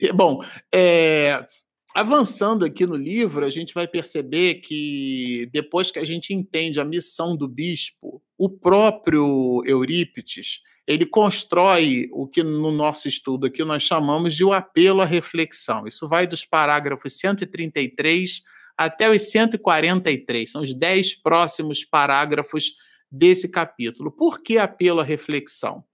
E, 0.00 0.12
bom, 0.12 0.42
é, 0.74 1.46
avançando 1.94 2.64
aqui 2.64 2.86
no 2.86 2.96
livro, 2.96 3.44
a 3.44 3.50
gente 3.50 3.74
vai 3.74 3.86
perceber 3.86 4.56
que 4.56 5.48
depois 5.52 5.90
que 5.90 5.98
a 5.98 6.04
gente 6.04 6.32
entende 6.32 6.80
a 6.80 6.84
missão 6.84 7.36
do 7.36 7.46
bispo, 7.46 8.22
o 8.38 8.48
próprio 8.48 9.62
Eurípides 9.64 10.60
ele 10.86 11.06
constrói 11.06 12.08
o 12.12 12.26
que 12.26 12.42
no 12.42 12.72
nosso 12.72 13.06
estudo 13.06 13.46
aqui 13.46 13.64
nós 13.64 13.82
chamamos 13.82 14.34
de 14.34 14.44
o 14.44 14.52
apelo 14.52 15.00
à 15.00 15.04
reflexão. 15.04 15.86
Isso 15.86 16.08
vai 16.08 16.26
dos 16.26 16.44
parágrafos 16.44 17.18
133 17.18 18.42
até 18.76 19.08
os 19.08 19.22
143, 19.30 20.50
são 20.50 20.62
os 20.62 20.74
dez 20.74 21.14
próximos 21.14 21.84
parágrafos 21.84 22.72
desse 23.10 23.48
capítulo. 23.48 24.10
Por 24.10 24.42
que 24.42 24.58
apelo 24.58 25.00
à 25.00 25.04
reflexão? 25.04 25.84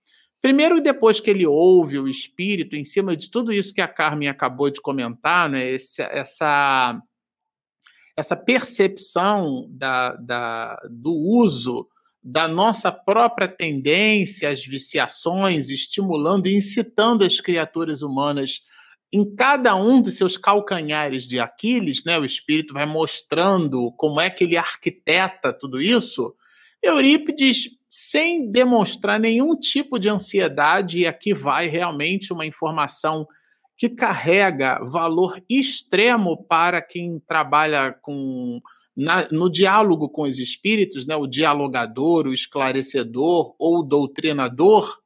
Primeiro, 0.41 0.81
depois 0.81 1.19
que 1.19 1.31
ele 1.31 1.47
ouve 1.47 1.99
o 1.99 2.09
espírito, 2.09 2.77
em 2.77 2.85
cima 2.85 3.17
de 3.17 3.31
tudo 3.31 3.53
isso 3.53 3.75
que 3.75 3.81
a 3.81 3.89
Carmen 3.89 4.29
acabou 4.29 4.71
de 4.71 4.81
comentar, 4.81 5.49
né, 5.49 5.71
esse, 5.73 6.01
essa, 6.03 7.01
essa 8.17 8.37
percepção 8.37 9.67
da, 9.71 10.15
da, 10.15 10.81
do 10.89 11.13
uso 11.13 11.89
da 12.23 12.47
nossa 12.47 12.93
própria 12.93 13.49
tendência 13.49 14.51
às 14.51 14.65
viciações, 14.65 15.71
estimulando 15.71 16.47
e 16.47 16.57
incitando 16.57 17.25
as 17.25 17.41
criaturas 17.41 18.03
humanas 18.03 18.61
em 19.13 19.35
cada 19.35 19.75
um 19.75 20.03
dos 20.03 20.17
seus 20.17 20.37
calcanhares 20.37 21.25
de 21.25 21.41
Aquiles, 21.41 22.05
né? 22.05 22.19
O 22.19 22.25
espírito 22.25 22.75
vai 22.75 22.85
mostrando 22.85 23.91
como 23.93 24.21
é 24.21 24.29
que 24.29 24.45
ele 24.45 24.57
arquiteta 24.57 25.53
tudo 25.53 25.81
isso. 25.81 26.35
Eurípides, 26.83 27.78
sem 27.91 28.51
demonstrar 28.51 29.19
nenhum 29.19 29.57
tipo 29.57 29.99
de 29.99 30.09
ansiedade, 30.09 30.99
e 30.99 31.07
aqui 31.07 31.33
vai 31.33 31.67
realmente 31.69 32.33
uma 32.33 32.45
informação 32.45 33.27
que 33.77 33.89
carrega 33.89 34.85
valor 34.85 35.41
extremo 35.49 36.45
para 36.45 36.83
quem 36.83 37.21
trabalha 37.27 37.93
com 38.03 38.61
na, 38.97 39.29
no 39.31 39.49
diálogo 39.49 40.09
com 40.09 40.23
os 40.23 40.41
espíritos, 40.41 41.07
né, 41.07 41.15
o 41.15 41.29
dialogador, 41.29 42.27
o 42.27 42.35
esclarecedor 42.35 43.55
ou 43.57 43.79
o 43.79 43.83
doutrinador, 43.85 44.99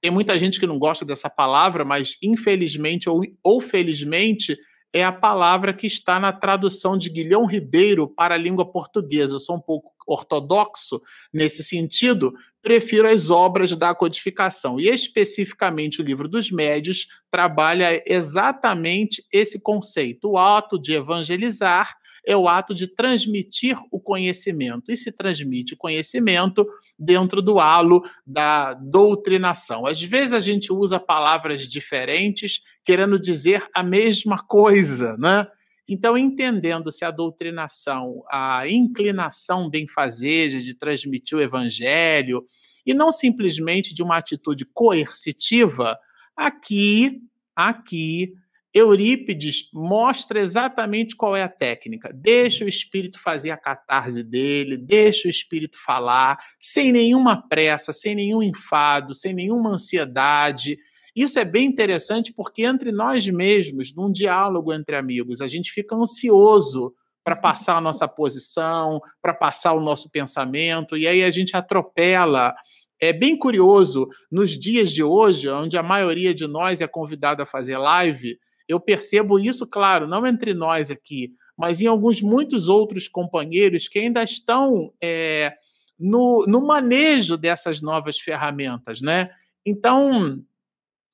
tem 0.00 0.10
muita 0.10 0.38
gente 0.38 0.60
que 0.60 0.66
não 0.66 0.78
gosta 0.78 1.04
dessa 1.04 1.28
palavra, 1.28 1.84
mas 1.84 2.16
infelizmente 2.22 3.08
ou, 3.08 3.22
ou 3.42 3.60
felizmente 3.60 4.56
é 4.92 5.04
a 5.04 5.12
palavra 5.12 5.72
que 5.72 5.86
está 5.86 6.18
na 6.18 6.32
tradução 6.32 6.96
de 6.96 7.10
Guilhão 7.10 7.44
Ribeiro 7.44 8.08
para 8.08 8.34
a 8.34 8.38
língua 8.38 8.64
portuguesa. 8.70 9.34
Eu 9.34 9.40
sou 9.40 9.56
um 9.56 9.60
pouco 9.60 9.92
ortodoxo 10.06 11.02
nesse 11.32 11.62
sentido, 11.62 12.32
prefiro 12.62 13.06
as 13.06 13.30
obras 13.30 13.76
da 13.76 13.94
codificação. 13.94 14.80
E 14.80 14.88
especificamente 14.88 16.00
o 16.00 16.04
livro 16.04 16.26
dos 16.26 16.50
médios 16.50 17.06
trabalha 17.30 18.02
exatamente 18.06 19.22
esse 19.30 19.60
conceito, 19.60 20.30
o 20.30 20.38
ato 20.38 20.78
de 20.78 20.94
evangelizar 20.94 21.94
é 22.28 22.36
o 22.36 22.46
ato 22.46 22.74
de 22.74 22.86
transmitir 22.86 23.78
o 23.90 23.98
conhecimento. 23.98 24.92
E 24.92 24.96
se 24.98 25.10
transmite 25.10 25.72
o 25.72 25.78
conhecimento 25.78 26.68
dentro 26.98 27.40
do 27.40 27.58
halo 27.58 28.04
da 28.26 28.74
doutrinação. 28.74 29.86
Às 29.86 30.02
vezes 30.02 30.34
a 30.34 30.40
gente 30.40 30.70
usa 30.70 31.00
palavras 31.00 31.66
diferentes 31.66 32.60
querendo 32.84 33.18
dizer 33.18 33.66
a 33.74 33.82
mesma 33.82 34.38
coisa, 34.38 35.16
né? 35.16 35.46
Então, 35.88 36.18
entendendo-se 36.18 37.02
a 37.02 37.10
doutrinação, 37.10 38.22
a 38.30 38.68
inclinação 38.68 39.70
benfazeja 39.70 40.60
de 40.60 40.74
transmitir 40.74 41.38
o 41.38 41.40
evangelho, 41.40 42.44
e 42.84 42.92
não 42.92 43.10
simplesmente 43.10 43.94
de 43.94 44.02
uma 44.02 44.18
atitude 44.18 44.66
coercitiva, 44.66 45.98
aqui, 46.36 47.22
aqui, 47.56 48.34
Eurípides 48.78 49.68
mostra 49.72 50.40
exatamente 50.40 51.16
qual 51.16 51.36
é 51.36 51.42
a 51.42 51.48
técnica. 51.48 52.10
Deixa 52.14 52.64
o 52.64 52.68
espírito 52.68 53.20
fazer 53.20 53.50
a 53.50 53.56
catarse 53.56 54.22
dele, 54.22 54.76
deixa 54.76 55.26
o 55.26 55.30
espírito 55.30 55.78
falar, 55.84 56.38
sem 56.60 56.92
nenhuma 56.92 57.48
pressa, 57.48 57.92
sem 57.92 58.14
nenhum 58.14 58.42
enfado, 58.42 59.12
sem 59.14 59.34
nenhuma 59.34 59.70
ansiedade. 59.70 60.78
Isso 61.14 61.38
é 61.38 61.44
bem 61.44 61.66
interessante 61.66 62.32
porque 62.32 62.62
entre 62.62 62.92
nós 62.92 63.26
mesmos, 63.26 63.94
num 63.94 64.12
diálogo 64.12 64.72
entre 64.72 64.96
amigos, 64.96 65.40
a 65.40 65.48
gente 65.48 65.72
fica 65.72 65.96
ansioso 65.96 66.94
para 67.24 67.36
passar 67.36 67.76
a 67.76 67.80
nossa 67.80 68.06
posição, 68.06 69.00
para 69.20 69.34
passar 69.34 69.72
o 69.74 69.80
nosso 69.80 70.08
pensamento, 70.10 70.96
e 70.96 71.06
aí 71.06 71.22
a 71.22 71.30
gente 71.30 71.56
atropela. 71.56 72.54
É 73.00 73.12
bem 73.12 73.36
curioso, 73.36 74.08
nos 74.30 74.58
dias 74.58 74.90
de 74.90 75.02
hoje, 75.02 75.48
onde 75.48 75.76
a 75.76 75.82
maioria 75.82 76.32
de 76.32 76.46
nós 76.46 76.80
é 76.80 76.86
convidada 76.86 77.42
a 77.42 77.46
fazer 77.46 77.76
live, 77.76 78.38
eu 78.68 78.78
percebo 78.78 79.38
isso, 79.38 79.66
claro, 79.66 80.06
não 80.06 80.26
entre 80.26 80.52
nós 80.52 80.90
aqui, 80.90 81.32
mas 81.56 81.80
em 81.80 81.86
alguns 81.86 82.20
muitos 82.20 82.68
outros 82.68 83.08
companheiros 83.08 83.88
que 83.88 83.98
ainda 83.98 84.22
estão 84.22 84.92
é, 85.02 85.54
no, 85.98 86.44
no 86.46 86.64
manejo 86.64 87.36
dessas 87.36 87.80
novas 87.80 88.20
ferramentas, 88.20 89.00
né? 89.00 89.30
Então, 89.66 90.40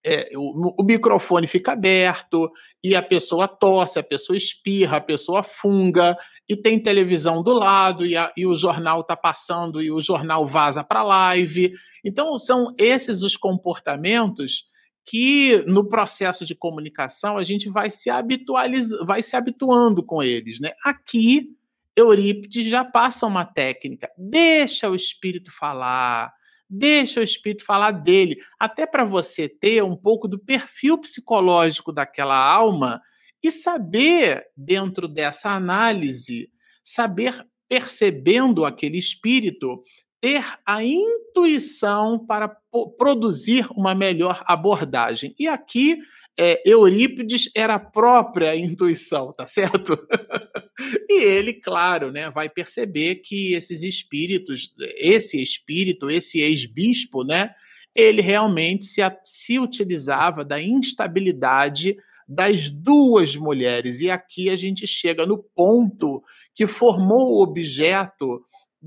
é, 0.04 0.28
o, 0.36 0.82
o, 0.82 0.84
microfone 0.84 1.46
fica 1.46 1.72
aberto 1.72 2.52
e 2.82 2.94
a 2.94 3.00
pessoa 3.00 3.48
tosse, 3.48 3.98
a 3.98 4.02
pessoa 4.02 4.36
espirra, 4.36 4.98
a 4.98 5.00
pessoa 5.00 5.42
funga 5.42 6.14
e 6.46 6.54
tem 6.54 6.78
televisão 6.78 7.42
do 7.42 7.54
lado 7.54 8.04
e, 8.04 8.14
a, 8.14 8.30
e 8.36 8.44
o 8.44 8.54
jornal 8.54 9.00
está 9.00 9.16
passando 9.16 9.80
e 9.80 9.90
o 9.90 10.02
jornal 10.02 10.46
vaza 10.46 10.84
para 10.84 11.00
a 11.00 11.04
live. 11.04 11.72
Então, 12.04 12.36
são 12.36 12.74
esses 12.76 13.22
os 13.22 13.34
comportamentos 13.34 14.66
que 15.04 15.62
no 15.66 15.88
processo 15.88 16.44
de 16.44 16.54
comunicação 16.54 17.36
a 17.36 17.44
gente 17.44 17.68
vai 17.68 17.90
se 17.90 18.08
habitualizando, 18.08 19.04
vai 19.04 19.22
se 19.22 19.36
habituando 19.36 20.02
com 20.02 20.22
eles, 20.22 20.60
né? 20.60 20.72
Aqui 20.84 21.50
Eurípides 21.96 22.66
já 22.66 22.84
passa 22.84 23.26
uma 23.26 23.44
técnica, 23.44 24.10
deixa 24.16 24.90
o 24.90 24.94
espírito 24.94 25.52
falar, 25.52 26.32
Deixa 26.68 27.20
o 27.20 27.22
espírito 27.22 27.64
falar 27.64 27.90
dele, 27.92 28.36
até 28.58 28.86
para 28.86 29.04
você 29.04 29.48
ter 29.48 29.84
um 29.84 29.94
pouco 29.94 30.26
do 30.26 30.38
perfil 30.38 30.98
psicológico 30.98 31.92
daquela 31.92 32.36
alma 32.36 33.00
e 33.42 33.52
saber, 33.52 34.46
dentro 34.56 35.06
dessa 35.06 35.50
análise, 35.50 36.50
saber 36.82 37.46
percebendo 37.68 38.64
aquele 38.64 38.98
espírito, 38.98 39.82
ter 40.24 40.42
a 40.64 40.82
intuição 40.82 42.18
para 42.18 42.48
produzir 42.96 43.66
uma 43.72 43.94
melhor 43.94 44.42
abordagem. 44.46 45.34
E 45.38 45.46
aqui 45.46 45.98
é, 46.34 46.62
Eurípides 46.64 47.50
era 47.54 47.74
a 47.74 47.78
própria 47.78 48.56
intuição, 48.56 49.34
tá 49.34 49.46
certo? 49.46 49.98
e 51.10 51.22
ele, 51.22 51.52
claro, 51.52 52.10
né, 52.10 52.30
vai 52.30 52.48
perceber 52.48 53.16
que 53.16 53.52
esses 53.52 53.82
espíritos, 53.82 54.72
esse 54.96 55.42
espírito, 55.42 56.10
esse 56.10 56.40
ex-bispo, 56.40 57.22
né, 57.22 57.50
ele 57.94 58.22
realmente 58.22 58.86
se, 58.86 59.02
se 59.26 59.58
utilizava 59.58 60.42
da 60.42 60.58
instabilidade 60.58 61.98
das 62.26 62.70
duas 62.70 63.36
mulheres. 63.36 64.00
E 64.00 64.10
aqui 64.10 64.48
a 64.48 64.56
gente 64.56 64.86
chega 64.86 65.26
no 65.26 65.36
ponto 65.36 66.22
que 66.54 66.66
formou 66.66 67.32
o 67.32 67.42
objeto 67.42 68.42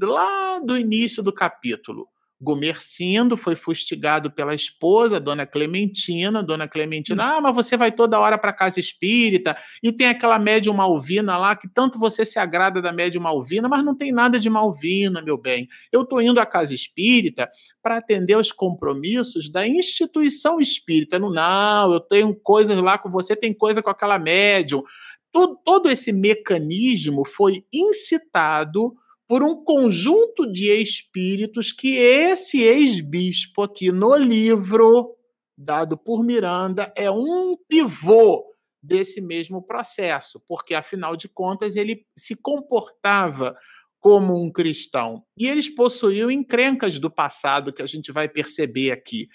lá 0.06 0.60
do 0.60 0.78
início 0.78 1.24
do 1.24 1.34
capítulo. 1.34 2.08
Gomercindo 2.40 3.36
foi 3.36 3.56
fustigado 3.56 4.30
pela 4.30 4.54
esposa, 4.54 5.20
Dona 5.20 5.44
Clementina. 5.48 6.44
Dona 6.44 6.68
Clementina, 6.68 7.24
hum. 7.24 7.38
ah, 7.38 7.42
mas 7.42 7.56
você 7.56 7.76
vai 7.76 7.92
toda 7.92 8.20
hora 8.20 8.38
para 8.38 8.54
casa 8.54 8.80
espírita 8.80 9.58
e 9.82 9.92
tem 9.92 10.06
aquela 10.06 10.38
médium 10.38 10.76
Malvina 10.76 11.36
lá 11.36 11.56
que 11.56 11.68
tanto 11.68 11.98
você 11.98 12.24
se 12.24 12.38
agrada 12.38 12.80
da 12.80 12.92
médium 12.92 13.24
Malvina, 13.24 13.68
mas 13.68 13.84
não 13.84 13.96
tem 13.96 14.12
nada 14.12 14.40
de 14.40 14.52
Malvina, 14.52 15.20
meu 15.20 15.36
bem. 15.36 15.68
Eu 15.92 16.04
estou 16.04 16.22
indo 16.22 16.40
à 16.40 16.46
casa 16.46 16.76
espírita 16.76 17.50
para 17.82 17.98
atender 17.98 18.38
os 18.38 18.52
compromissos 18.52 19.50
da 19.50 19.68
instituição 19.68 20.60
espírita. 20.62 21.18
Não, 21.18 21.32
não, 21.32 21.94
eu 21.94 22.00
tenho 22.00 22.36
coisas 22.36 22.80
lá 22.80 23.00
com 23.00 23.10
você, 23.10 23.36
tem 23.36 23.52
coisa 23.52 23.82
com 23.82 23.90
aquela 23.90 24.20
médium. 24.20 24.84
Todo, 25.32 25.60
todo 25.66 25.90
esse 25.90 26.12
mecanismo 26.12 27.26
foi 27.26 27.66
incitado 27.74 28.96
por 29.28 29.44
um 29.44 29.64
conjunto 29.64 30.52
de 30.52 30.72
espíritos 30.72 31.72
que 31.72 31.96
esse 31.98 32.62
ex-bispo 32.62 33.64
aqui 33.64 33.92
no 33.92 34.16
livro 34.16 35.16
dado 35.58 35.98
por 35.98 36.24
Miranda 36.24 36.94
é 36.96 37.10
um 37.10 37.58
pivô 37.68 38.46
desse 38.82 39.20
mesmo 39.20 39.62
processo, 39.62 40.42
porque 40.48 40.74
afinal 40.74 41.18
de 41.18 41.28
contas 41.28 41.76
ele 41.76 42.06
se 42.18 42.36
comportava 42.36 43.56
como 44.00 44.42
um 44.42 44.52
cristão. 44.52 45.24
E 45.38 45.48
eles 45.48 45.68
possuíam 45.68 46.32
encrencas 46.32 47.00
do 47.00 47.10
passado 47.10 47.74
que 47.74 47.82
a 47.82 47.88
gente 47.88 48.12
vai 48.12 48.30
perceber 48.30 48.92
aqui. 48.92 49.28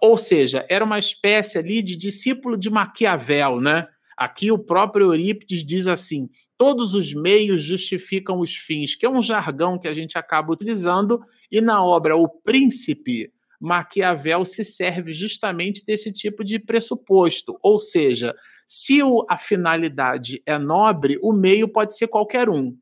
Ou 0.00 0.16
seja, 0.16 0.64
era 0.68 0.84
uma 0.84 0.98
espécie 0.98 1.58
ali 1.58 1.82
de 1.82 1.96
discípulo 1.96 2.56
de 2.56 2.70
Maquiavel, 2.70 3.60
né? 3.60 3.88
Aqui 4.16 4.52
o 4.52 4.58
próprio 4.58 5.06
Eurípides 5.06 5.64
diz 5.64 5.86
assim: 5.86 6.28
todos 6.62 6.94
os 6.94 7.12
meios 7.12 7.60
justificam 7.60 8.38
os 8.38 8.54
fins, 8.54 8.94
que 8.94 9.04
é 9.04 9.10
um 9.10 9.20
jargão 9.20 9.76
que 9.76 9.88
a 9.88 9.92
gente 9.92 10.16
acaba 10.16 10.52
utilizando, 10.52 11.20
e 11.50 11.60
na 11.60 11.84
obra 11.84 12.14
O 12.14 12.28
Príncipe, 12.28 13.32
Maquiavel 13.60 14.44
se 14.44 14.62
serve 14.62 15.12
justamente 15.12 15.84
desse 15.84 16.12
tipo 16.12 16.44
de 16.44 16.60
pressuposto. 16.60 17.58
Ou 17.60 17.80
seja, 17.80 18.32
se 18.64 19.00
a 19.28 19.36
finalidade 19.36 20.40
é 20.46 20.56
nobre, 20.56 21.18
o 21.20 21.32
meio 21.32 21.66
pode 21.66 21.96
ser 21.96 22.06
qualquer 22.06 22.48
um. 22.48 22.76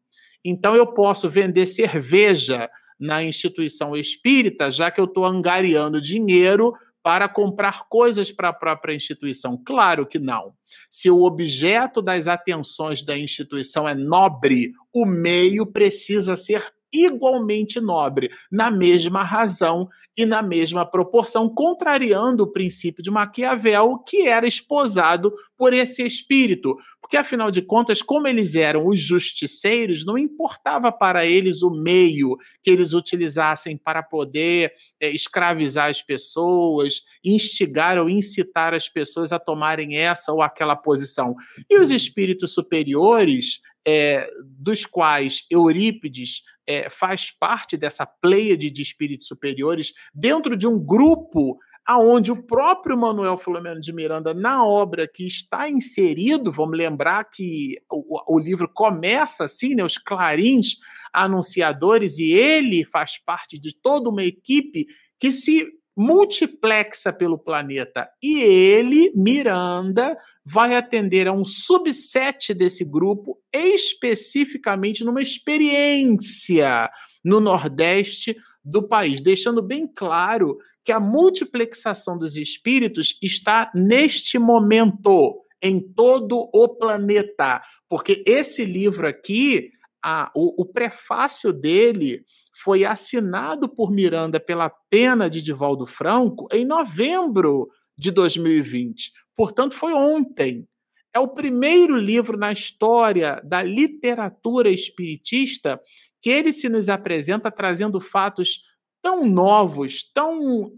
Então 0.45 0.77
eu 0.77 0.87
posso 0.87 1.31
vender 1.31 1.65
cerveja 1.65 2.69
na 2.99 3.25
instituição 3.25 3.97
espírita, 3.97 4.71
já 4.71 4.91
que 4.91 5.01
eu 5.01 5.07
estou 5.07 5.25
angariando 5.25 6.03
dinheiro 6.03 6.75
para 7.03 7.29
comprar 7.29 7.89
coisas 7.89 8.31
para 8.31 8.51
a 8.51 8.53
própria 8.53 8.95
instituição? 8.95 9.61
Claro 9.65 10.07
que 10.07 10.19
não. 10.19 10.53
Se 10.89 11.11
o 11.11 11.23
objeto 11.23 12.03
das 12.03 12.27
atenções 12.29 13.03
da 13.03 13.17
instituição 13.17 13.89
é 13.89 13.95
nobre, 13.95 14.73
o 14.93 15.07
meio 15.07 15.67
precisa 15.67 16.37
ser 16.37 16.73
igualmente 16.93 17.81
nobre, 17.81 18.31
na 18.51 18.71
mesma 18.71 19.23
razão 19.23 19.89
e 20.17 20.27
na 20.27 20.43
mesma 20.43 20.85
proporção, 20.85 21.49
contrariando 21.49 22.43
o 22.43 22.53
princípio 22.53 23.03
de 23.03 23.11
Maquiavel, 23.11 23.99
que 23.99 24.27
era 24.27 24.47
esposado 24.47 25.33
por 25.57 25.73
esse 25.73 26.05
espírito. 26.05 26.77
Porque, 27.11 27.17
afinal 27.17 27.51
de 27.51 27.61
contas, 27.61 28.03
como 28.03 28.29
eles 28.29 28.55
eram 28.55 28.87
os 28.87 29.01
justiceiros, 29.01 30.07
não 30.07 30.17
importava 30.17 30.93
para 30.93 31.27
eles 31.27 31.61
o 31.61 31.69
meio 31.69 32.37
que 32.63 32.71
eles 32.71 32.93
utilizassem 32.93 33.77
para 33.77 34.01
poder 34.01 34.73
é, 35.01 35.11
escravizar 35.11 35.91
as 35.91 36.01
pessoas, 36.01 37.03
instigar 37.25 37.99
ou 37.99 38.09
incitar 38.09 38.75
as 38.75 38.89
pessoas 38.89 39.33
a 39.33 39.41
tomarem 39.41 39.97
essa 39.97 40.33
ou 40.33 40.41
aquela 40.41 40.77
posição. 40.77 41.35
E 41.69 41.81
os 41.81 41.91
espíritos 41.91 42.55
superiores, 42.55 43.61
é, 43.85 44.31
dos 44.45 44.87
quais 44.87 45.45
Eurípides 45.51 46.43
é, 46.65 46.89
faz 46.89 47.29
parte 47.29 47.77
dessa 47.77 48.07
pleiade 48.07 48.71
de 48.71 48.83
espíritos 48.83 49.27
superiores, 49.27 49.93
dentro 50.15 50.57
de 50.57 50.69
um 50.69 50.79
grupo 50.79 51.59
aonde 51.91 52.31
o 52.31 52.41
próprio 52.41 52.97
Manuel 52.97 53.37
Filomeno 53.37 53.81
de 53.81 53.93
Miranda, 53.93 54.33
na 54.33 54.65
obra 54.65 55.09
que 55.13 55.27
está 55.27 55.69
inserido, 55.69 56.53
vamos 56.53 56.79
lembrar 56.79 57.25
que 57.25 57.75
o, 57.91 58.37
o 58.37 58.39
livro 58.39 58.71
começa 58.73 59.43
assim, 59.43 59.75
né, 59.75 59.83
os 59.83 59.99
clarins 59.99 60.77
anunciadores, 61.13 62.17
e 62.17 62.31
ele 62.31 62.85
faz 62.85 63.19
parte 63.19 63.59
de 63.59 63.75
toda 63.75 64.09
uma 64.09 64.23
equipe 64.23 64.87
que 65.19 65.33
se 65.33 65.67
multiplexa 65.97 67.13
pelo 67.13 67.37
planeta. 67.37 68.09
E 68.23 68.41
ele, 68.41 69.11
Miranda, 69.13 70.17
vai 70.45 70.77
atender 70.77 71.27
a 71.27 71.33
um 71.33 71.45
subset 71.45 72.55
desse 72.55 72.85
grupo, 72.85 73.37
especificamente 73.53 75.03
numa 75.03 75.21
experiência 75.21 76.89
no 77.25 77.41
Nordeste 77.41 78.37
do 78.65 78.87
país, 78.87 79.21
deixando 79.21 79.61
bem 79.61 79.89
claro 79.93 80.57
que 80.91 80.93
a 80.93 80.99
multiplexação 80.99 82.19
dos 82.19 82.37
espíritos 82.37 83.17
está 83.23 83.71
neste 83.73 84.41
momento 84.41 85.41
em 85.63 85.79
todo 85.79 86.51
o 86.53 86.69
planeta. 86.69 87.63
Porque 87.89 88.25
esse 88.27 88.65
livro 88.65 89.07
aqui, 89.07 89.71
a, 90.03 90.33
o, 90.35 90.63
o 90.63 90.67
prefácio 90.67 91.53
dele 91.53 92.25
foi 92.65 92.85
assinado 92.85 93.69
por 93.69 93.93
Miranda 93.93 94.41
pela 94.41 94.69
pena 94.91 95.31
de 95.31 95.41
Divaldo 95.41 95.87
Franco 95.87 96.49
em 96.51 96.65
novembro 96.65 97.69
de 97.97 98.11
2020. 98.11 99.13
Portanto, 99.37 99.77
foi 99.77 99.93
ontem. 99.93 100.67
É 101.15 101.21
o 101.21 101.29
primeiro 101.29 101.97
livro 101.97 102.37
na 102.37 102.51
história 102.51 103.41
da 103.45 103.63
literatura 103.63 104.69
espiritista 104.69 105.81
que 106.21 106.31
ele 106.31 106.53
se 106.53 106.69
nos 106.69 106.89
apresenta 106.89 107.49
trazendo 107.49 108.01
fatos 108.01 108.65
tão 109.03 109.27
novos, 109.27 110.03
tão 110.13 110.73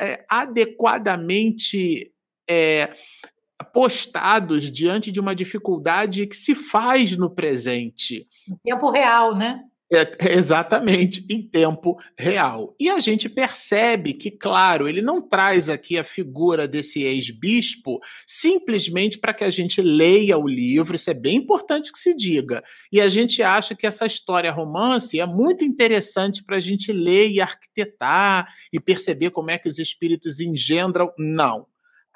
é, 0.00 0.24
adequadamente 0.28 2.12
é, 2.48 2.92
postados 3.72 4.70
diante 4.70 5.10
de 5.10 5.20
uma 5.20 5.34
dificuldade 5.34 6.26
que 6.26 6.36
se 6.36 6.54
faz 6.54 7.16
no 7.16 7.30
presente. 7.30 8.26
Em 8.48 8.56
tempo 8.64 8.90
real, 8.90 9.34
né? 9.34 9.64
É, 9.90 10.34
exatamente, 10.34 11.24
em 11.30 11.40
tempo 11.40 11.98
real. 12.18 12.76
E 12.78 12.90
a 12.90 12.98
gente 12.98 13.26
percebe 13.26 14.12
que, 14.12 14.30
claro, 14.30 14.86
ele 14.86 15.00
não 15.00 15.22
traz 15.22 15.70
aqui 15.70 15.96
a 15.96 16.04
figura 16.04 16.68
desse 16.68 17.02
ex-bispo 17.02 17.98
simplesmente 18.26 19.16
para 19.16 19.32
que 19.32 19.44
a 19.44 19.50
gente 19.50 19.80
leia 19.80 20.36
o 20.36 20.46
livro, 20.46 20.94
isso 20.94 21.08
é 21.08 21.14
bem 21.14 21.36
importante 21.36 21.90
que 21.90 21.98
se 21.98 22.14
diga. 22.14 22.62
E 22.92 23.00
a 23.00 23.08
gente 23.08 23.42
acha 23.42 23.74
que 23.74 23.86
essa 23.86 24.04
história 24.04 24.52
romance 24.52 25.18
é 25.18 25.24
muito 25.24 25.64
interessante 25.64 26.44
para 26.44 26.56
a 26.56 26.60
gente 26.60 26.92
ler 26.92 27.30
e 27.30 27.40
arquitetar 27.40 28.46
e 28.70 28.78
perceber 28.78 29.30
como 29.30 29.50
é 29.50 29.56
que 29.56 29.70
os 29.70 29.78
espíritos 29.78 30.38
engendram. 30.38 31.10
Não. 31.18 31.66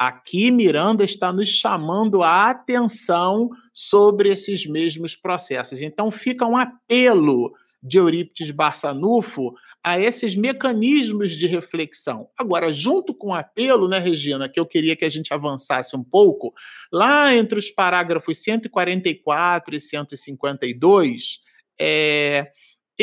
Aqui 0.07 0.51
Miranda 0.51 1.05
está 1.05 1.33
nos 1.33 1.49
chamando 1.49 2.25
a 2.25 2.51
atenção 2.51 3.51
sobre 3.73 4.31
esses 4.31 4.67
mesmos 4.67 5.15
processos. 5.15 5.81
Então 5.81 6.11
fica 6.11 6.45
um 6.45 6.57
apelo 6.57 7.53
de 7.81 7.99
Eurípides 7.99 8.51
Barçanufo 8.51 9.55
a 9.81 10.01
esses 10.01 10.35
mecanismos 10.35 11.31
de 11.31 11.47
reflexão. 11.47 12.29
Agora, 12.37 12.73
junto 12.73 13.15
com 13.15 13.29
o 13.29 13.35
apelo, 13.35 13.89
né, 13.89 14.01
Regina, 14.01 14.49
que 14.49 14.59
eu 14.59 14.67
queria 14.67 14.97
que 14.97 15.05
a 15.05 15.09
gente 15.09 15.33
avançasse 15.33 15.95
um 15.95 16.03
pouco, 16.03 16.53
lá 16.93 17.33
entre 17.33 17.57
os 17.57 17.71
parágrafos 17.71 18.43
144 18.43 19.77
e 19.77 19.81
152, 19.81 21.39
é, 21.81 22.51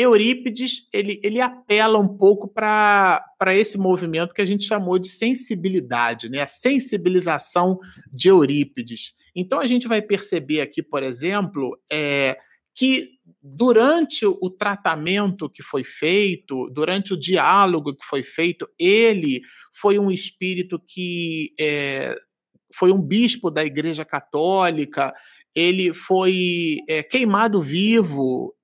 Eurípides 0.00 0.88
ele, 0.92 1.20
ele 1.22 1.40
apela 1.40 1.98
um 1.98 2.08
pouco 2.08 2.48
para 2.48 3.22
esse 3.48 3.76
movimento 3.76 4.32
que 4.32 4.42
a 4.42 4.46
gente 4.46 4.64
chamou 4.64 4.98
de 4.98 5.08
sensibilidade, 5.08 6.28
né? 6.28 6.42
a 6.42 6.46
sensibilização 6.46 7.78
de 8.12 8.28
Eurípides. 8.28 9.12
Então 9.34 9.60
a 9.60 9.66
gente 9.66 9.86
vai 9.86 10.00
perceber 10.00 10.60
aqui, 10.60 10.82
por 10.82 11.02
exemplo, 11.02 11.78
é, 11.90 12.38
que 12.74 13.10
durante 13.42 14.24
o 14.26 14.50
tratamento 14.50 15.48
que 15.48 15.62
foi 15.62 15.84
feito, 15.84 16.70
durante 16.70 17.12
o 17.12 17.20
diálogo 17.20 17.94
que 17.94 18.04
foi 18.04 18.22
feito, 18.22 18.68
ele 18.78 19.42
foi 19.80 19.98
um 19.98 20.10
espírito 20.10 20.78
que 20.78 21.52
é, 21.58 22.16
foi 22.74 22.92
um 22.92 23.00
bispo 23.02 23.50
da 23.50 23.64
Igreja 23.64 24.04
Católica, 24.04 25.12
ele 25.54 25.92
foi 25.92 26.78
é, 26.88 27.02
queimado 27.02 27.60
vivo 27.60 28.54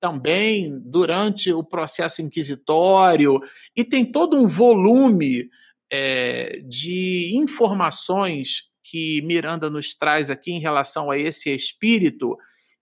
também 0.00 0.80
durante 0.84 1.52
o 1.52 1.62
processo 1.64 2.22
inquisitório, 2.22 3.40
e 3.76 3.84
tem 3.84 4.04
todo 4.04 4.36
um 4.36 4.46
volume 4.46 5.48
é, 5.92 6.60
de 6.68 7.32
informações 7.36 8.70
que 8.82 9.22
Miranda 9.22 9.68
nos 9.68 9.94
traz 9.94 10.30
aqui 10.30 10.52
em 10.52 10.60
relação 10.60 11.10
a 11.10 11.18
esse 11.18 11.54
espírito 11.54 12.36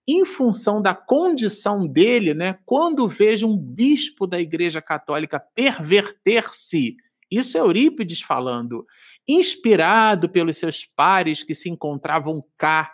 em 0.07 0.25
função 0.25 0.81
da 0.81 0.95
condição 0.95 1.87
dele, 1.87 2.33
né, 2.33 2.57
quando 2.65 3.07
veja 3.07 3.45
um 3.45 3.55
bispo 3.55 4.25
da 4.25 4.39
Igreja 4.39 4.81
Católica 4.81 5.39
perverter-se, 5.53 6.95
isso 7.29 7.57
é 7.57 7.61
Eurípides 7.61 8.21
falando, 8.21 8.85
inspirado 9.27 10.27
pelos 10.27 10.57
seus 10.57 10.83
pares 10.83 11.43
que 11.43 11.53
se 11.53 11.69
encontravam 11.69 12.43
cá 12.57 12.91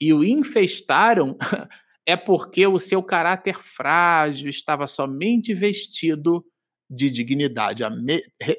e 0.00 0.12
o 0.12 0.24
infestaram, 0.24 1.36
é 2.06 2.16
porque 2.16 2.66
o 2.66 2.78
seu 2.78 3.02
caráter 3.02 3.58
frágil 3.62 4.48
estava 4.48 4.86
somente 4.86 5.52
vestido 5.52 6.44
de 6.88 7.10
dignidade. 7.10 7.84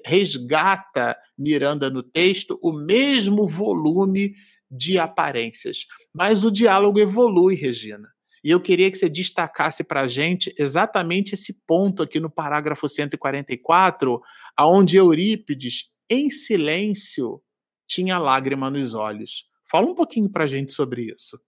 Resgata 0.05 1.17
Miranda 1.37 1.89
no 1.89 2.01
texto 2.01 2.57
o 2.61 2.71
mesmo 2.71 3.47
volume 3.47 4.33
de 4.69 4.97
aparências. 4.97 5.85
Mas 6.13 6.45
o 6.45 6.51
diálogo 6.51 6.99
evolui, 6.99 7.55
Regina. 7.55 8.07
E 8.43 8.49
eu 8.49 8.59
queria 8.59 8.89
que 8.89 8.97
você 8.97 9.09
destacasse 9.09 9.83
para 9.83 10.01
a 10.01 10.07
gente 10.07 10.53
exatamente 10.57 11.33
esse 11.33 11.53
ponto 11.67 12.01
aqui 12.01 12.19
no 12.19 12.29
parágrafo 12.29 12.87
144, 12.87 14.19
aonde 14.57 14.97
Eurípides, 14.97 15.85
em 16.09 16.29
silêncio, 16.29 17.41
tinha 17.87 18.17
lágrima 18.17 18.71
nos 18.71 18.93
olhos. 18.93 19.45
Fala 19.72 19.88
um 19.88 19.95
pouquinho 19.95 20.30
para 20.30 20.43
a 20.43 20.47
gente 20.47 20.74
sobre 20.74 21.13
isso. 21.13 21.39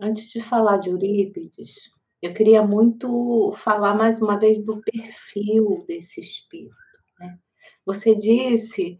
Antes 0.00 0.30
de 0.30 0.40
falar 0.40 0.78
de 0.78 0.88
Eurípides, 0.88 1.90
eu 2.22 2.32
queria 2.32 2.62
muito 2.62 3.54
falar 3.62 3.94
mais 3.94 4.22
uma 4.22 4.38
vez 4.38 4.64
do 4.64 4.80
perfil 4.80 5.84
desse 5.86 6.18
espírito. 6.18 6.74
Né? 7.20 7.38
Você 7.84 8.14
disse 8.14 8.98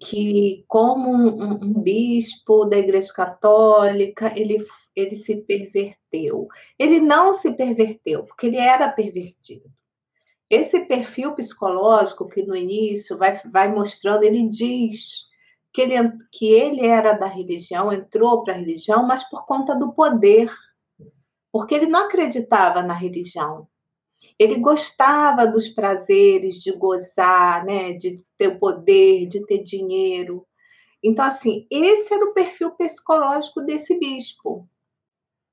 que 0.00 0.64
como 0.66 1.10
um, 1.10 1.52
um, 1.62 1.80
bispo 1.80 2.64
da 2.64 2.76
Igreja 2.76 3.12
Católica, 3.12 4.36
ele, 4.36 4.66
ele 4.96 5.14
se 5.14 5.36
perverteu. 5.36 6.48
Ele 6.76 6.98
não 6.98 7.34
se 7.34 7.52
perverteu, 7.52 8.24
porque 8.24 8.48
ele 8.48 8.56
era 8.56 8.88
pervertido. 8.88 9.70
Esse 10.50 10.80
perfil 10.80 11.36
psicológico 11.36 12.28
que 12.28 12.42
no 12.42 12.56
início 12.56 13.16
vai, 13.16 13.40
vai 13.44 13.72
mostrando, 13.72 14.24
ele 14.24 14.48
diz 14.48 15.26
que 15.76 15.82
ele, 15.82 15.94
que 16.32 16.46
ele 16.46 16.86
era 16.86 17.12
da 17.12 17.26
religião, 17.26 17.92
entrou 17.92 18.42
para 18.42 18.54
a 18.54 18.56
religião, 18.56 19.06
mas 19.06 19.22
por 19.28 19.44
conta 19.44 19.76
do 19.76 19.92
poder, 19.92 20.50
porque 21.52 21.74
ele 21.74 21.86
não 21.86 22.06
acreditava 22.06 22.82
na 22.82 22.94
religião, 22.94 23.68
ele 24.38 24.56
gostava 24.56 25.46
dos 25.46 25.68
prazeres 25.68 26.62
de 26.62 26.72
gozar, 26.72 27.62
né, 27.66 27.92
de 27.92 28.24
ter 28.38 28.58
poder, 28.58 29.26
de 29.26 29.44
ter 29.44 29.62
dinheiro. 29.62 30.46
Então, 31.02 31.26
assim, 31.26 31.66
esse 31.70 32.10
era 32.10 32.24
o 32.24 32.32
perfil 32.32 32.70
psicológico 32.70 33.60
desse 33.60 33.98
bispo. 33.98 34.66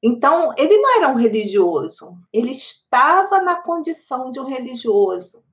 Então, 0.02 0.54
ele 0.58 0.78
não 0.78 0.96
era 1.00 1.10
um 1.10 1.16
religioso, 1.16 2.18
ele 2.32 2.52
estava 2.52 3.42
na 3.42 3.56
condição 3.56 4.32
de 4.32 4.40
um 4.40 4.46
religioso, 4.46 5.44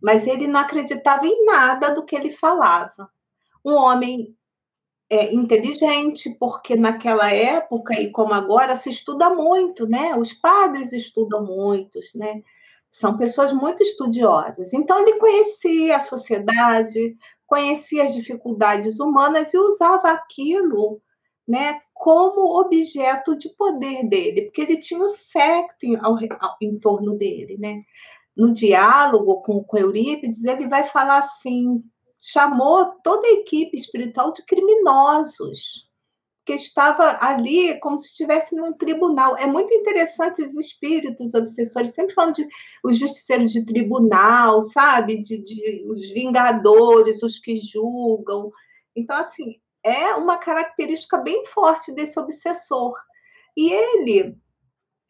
mas 0.00 0.26
ele 0.26 0.46
não 0.46 0.60
acreditava 0.60 1.26
em 1.26 1.44
nada 1.44 1.90
do 1.90 2.06
que 2.06 2.16
ele 2.16 2.32
falava. 2.32 3.14
Um 3.66 3.74
homem 3.74 4.36
é, 5.10 5.34
inteligente, 5.34 6.30
porque 6.38 6.76
naquela 6.76 7.32
época 7.32 8.00
e 8.00 8.10
como 8.10 8.32
agora 8.32 8.76
se 8.76 8.90
estuda 8.90 9.28
muito, 9.30 9.86
né? 9.86 10.16
Os 10.16 10.32
padres 10.32 10.92
estudam 10.92 11.44
muitos, 11.44 12.14
né? 12.14 12.42
São 12.90 13.16
pessoas 13.18 13.52
muito 13.52 13.82
estudiosas. 13.82 14.72
Então 14.72 15.00
ele 15.00 15.18
conhecia 15.18 15.96
a 15.96 16.00
sociedade, 16.00 17.16
conhecia 17.46 18.04
as 18.04 18.14
dificuldades 18.14 18.98
humanas 18.98 19.52
e 19.52 19.58
usava 19.58 20.10
aquilo, 20.10 21.00
né, 21.46 21.80
como 21.94 22.58
objeto 22.60 23.36
de 23.36 23.48
poder 23.50 24.08
dele, 24.08 24.42
porque 24.42 24.62
ele 24.62 24.78
tinha 24.78 25.00
o 25.00 25.08
secto 25.08 25.84
em, 25.84 25.96
ao, 25.96 26.16
em 26.60 26.78
torno 26.78 27.16
dele, 27.16 27.56
né? 27.58 27.82
No 28.36 28.52
diálogo 28.52 29.40
com, 29.42 29.62
com 29.62 29.78
Eurípides, 29.78 30.44
ele 30.44 30.68
vai 30.68 30.88
falar 30.88 31.18
assim: 31.18 31.82
chamou 32.30 32.86
toda 33.02 33.26
a 33.26 33.32
equipe 33.32 33.76
espiritual 33.76 34.32
de 34.32 34.44
criminosos, 34.44 35.88
que 36.44 36.54
estava 36.54 37.18
ali 37.20 37.78
como 37.80 37.98
se 37.98 38.08
estivesse 38.08 38.54
num 38.54 38.72
tribunal. 38.72 39.36
É 39.36 39.46
muito 39.46 39.72
interessante 39.72 40.42
os 40.42 40.54
espíritos 40.58 41.34
obsessores, 41.34 41.94
sempre 41.94 42.14
falando 42.14 42.34
de 42.34 42.48
os 42.84 42.98
justiceiros 42.98 43.52
de 43.52 43.64
tribunal, 43.64 44.62
sabe? 44.62 45.22
De, 45.22 45.38
de 45.38 45.84
os 45.88 46.10
vingadores, 46.10 47.22
os 47.22 47.38
que 47.38 47.56
julgam. 47.56 48.50
Então, 48.94 49.16
assim, 49.16 49.60
é 49.84 50.14
uma 50.14 50.36
característica 50.38 51.18
bem 51.18 51.44
forte 51.46 51.92
desse 51.92 52.18
obsessor. 52.18 52.94
E 53.56 53.72
ele 53.72 54.36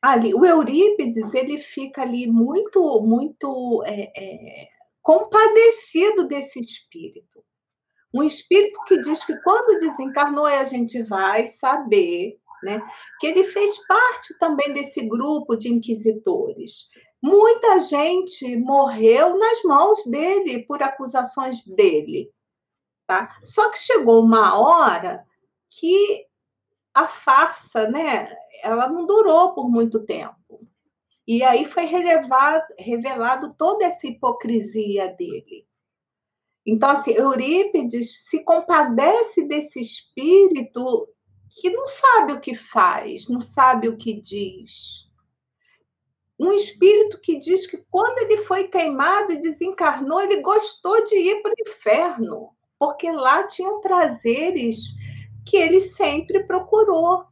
ali, 0.02 0.34
o 0.34 0.44
Eurípides, 0.44 1.34
ele 1.34 1.58
fica 1.58 2.02
ali 2.02 2.26
muito, 2.26 3.00
muito 3.00 3.82
é, 3.84 4.12
é, 4.16 4.68
compadecido 5.06 6.26
desse 6.26 6.58
espírito. 6.58 7.40
Um 8.12 8.24
espírito 8.24 8.82
que 8.88 9.00
diz 9.02 9.24
que 9.24 9.36
quando 9.42 9.78
desencarnou, 9.78 10.46
a 10.46 10.64
gente 10.64 11.00
vai 11.04 11.46
saber 11.46 12.40
né, 12.64 12.82
que 13.20 13.28
ele 13.28 13.44
fez 13.44 13.78
parte 13.86 14.36
também 14.40 14.72
desse 14.72 15.00
grupo 15.06 15.54
de 15.54 15.72
inquisitores. 15.72 16.88
Muita 17.22 17.78
gente 17.78 18.56
morreu 18.56 19.38
nas 19.38 19.62
mãos 19.62 20.04
dele 20.06 20.64
por 20.66 20.82
acusações 20.82 21.64
dele. 21.64 22.28
Tá? 23.06 23.38
Só 23.44 23.70
que 23.70 23.78
chegou 23.78 24.24
uma 24.24 24.58
hora 24.58 25.24
que 25.70 26.26
a 26.92 27.06
farsa, 27.06 27.88
né? 27.88 28.36
Ela 28.60 28.88
não 28.88 29.06
durou 29.06 29.54
por 29.54 29.70
muito 29.70 30.04
tempo. 30.04 30.66
E 31.26 31.42
aí 31.42 31.64
foi 31.64 31.86
relevado, 31.86 32.66
revelado 32.78 33.52
toda 33.58 33.84
essa 33.84 34.06
hipocrisia 34.06 35.08
dele. 35.08 35.66
Então, 36.64 36.90
assim, 36.90 37.12
Eurípides 37.12 38.24
se 38.28 38.44
compadece 38.44 39.42
desse 39.42 39.80
espírito 39.80 41.08
que 41.60 41.70
não 41.70 41.88
sabe 41.88 42.32
o 42.32 42.40
que 42.40 42.54
faz, 42.54 43.28
não 43.28 43.40
sabe 43.40 43.88
o 43.88 43.96
que 43.96 44.20
diz. 44.20 45.10
Um 46.38 46.52
espírito 46.52 47.20
que 47.20 47.38
diz 47.38 47.66
que 47.66 47.78
quando 47.90 48.18
ele 48.18 48.44
foi 48.44 48.68
queimado 48.68 49.32
e 49.32 49.40
desencarnou, 49.40 50.20
ele 50.20 50.42
gostou 50.42 51.02
de 51.04 51.16
ir 51.16 51.42
para 51.42 51.50
o 51.50 51.68
inferno, 51.68 52.50
porque 52.78 53.10
lá 53.10 53.44
tinham 53.44 53.80
prazeres 53.80 54.92
que 55.44 55.56
ele 55.56 55.80
sempre 55.80 56.44
procurou. 56.44 57.24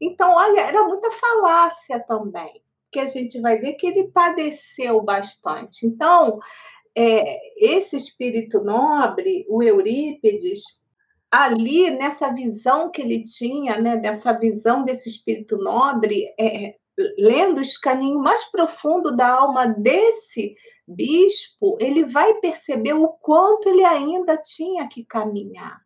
Então, 0.00 0.34
olha, 0.34 0.60
era 0.60 0.84
muita 0.84 1.10
falácia 1.10 1.98
também 1.98 2.62
que 2.90 2.98
a 3.00 3.06
gente 3.06 3.40
vai 3.40 3.58
ver 3.58 3.74
que 3.74 3.86
ele 3.86 4.08
padeceu 4.08 5.02
bastante. 5.02 5.86
Então, 5.86 6.38
é, 6.96 7.38
esse 7.56 7.96
espírito 7.96 8.62
nobre, 8.62 9.46
o 9.48 9.62
Eurípides, 9.62 10.62
ali 11.30 11.90
nessa 11.90 12.32
visão 12.32 12.90
que 12.90 13.02
ele 13.02 13.22
tinha, 13.22 13.78
né, 13.80 13.96
dessa 13.96 14.32
visão 14.32 14.82
desse 14.82 15.08
espírito 15.08 15.58
nobre, 15.58 16.34
é, 16.40 16.74
lendo 17.18 17.58
o 17.58 17.62
escaninho 17.62 18.18
mais 18.18 18.44
profundo 18.50 19.14
da 19.14 19.28
alma 19.28 19.66
desse 19.66 20.56
bispo, 20.86 21.76
ele 21.80 22.04
vai 22.06 22.34
perceber 22.40 22.94
o 22.94 23.08
quanto 23.08 23.68
ele 23.68 23.84
ainda 23.84 24.36
tinha 24.36 24.88
que 24.88 25.04
caminhar. 25.04 25.80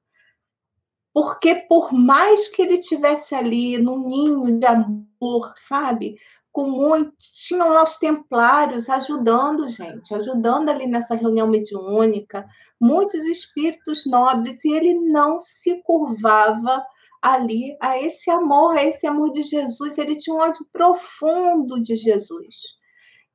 Porque 1.13 1.55
por 1.69 1.93
mais 1.93 2.49
que 2.49 2.63
ele 2.63 2.79
tivesse 2.79 3.35
ali 3.35 3.77
num 3.77 4.09
ninho 4.09 4.59
de 4.59 4.65
amor, 4.65 5.53
sabe? 5.57 6.17
Com 6.53 6.69
muito, 6.69 7.15
tinham 7.19 7.71
lá 7.71 7.83
os 7.83 7.97
templários 7.97 8.89
ajudando, 8.91 9.67
gente, 9.69 10.15
ajudando 10.15 10.69
ali 10.69 10.87
nessa 10.87 11.15
reunião 11.15 11.49
mediúnica, 11.49 12.47
muitos 12.81 13.25
espíritos 13.25 14.05
nobres, 14.05 14.63
e 14.65 14.73
ele 14.73 14.95
não 14.95 15.41
se 15.41 15.83
curvava 15.83 16.85
ali 17.23 17.77
a 17.81 17.99
esse 17.99 18.31
amor, 18.31 18.77
a 18.77 18.85
esse 18.85 19.07
amor 19.07 19.33
de 19.33 19.43
Jesus, 19.43 19.97
ele 19.97 20.17
tinha 20.17 20.37
um 20.37 20.41
ódio 20.41 20.67
profundo 20.71 21.81
de 21.81 21.97
Jesus. 21.97 22.57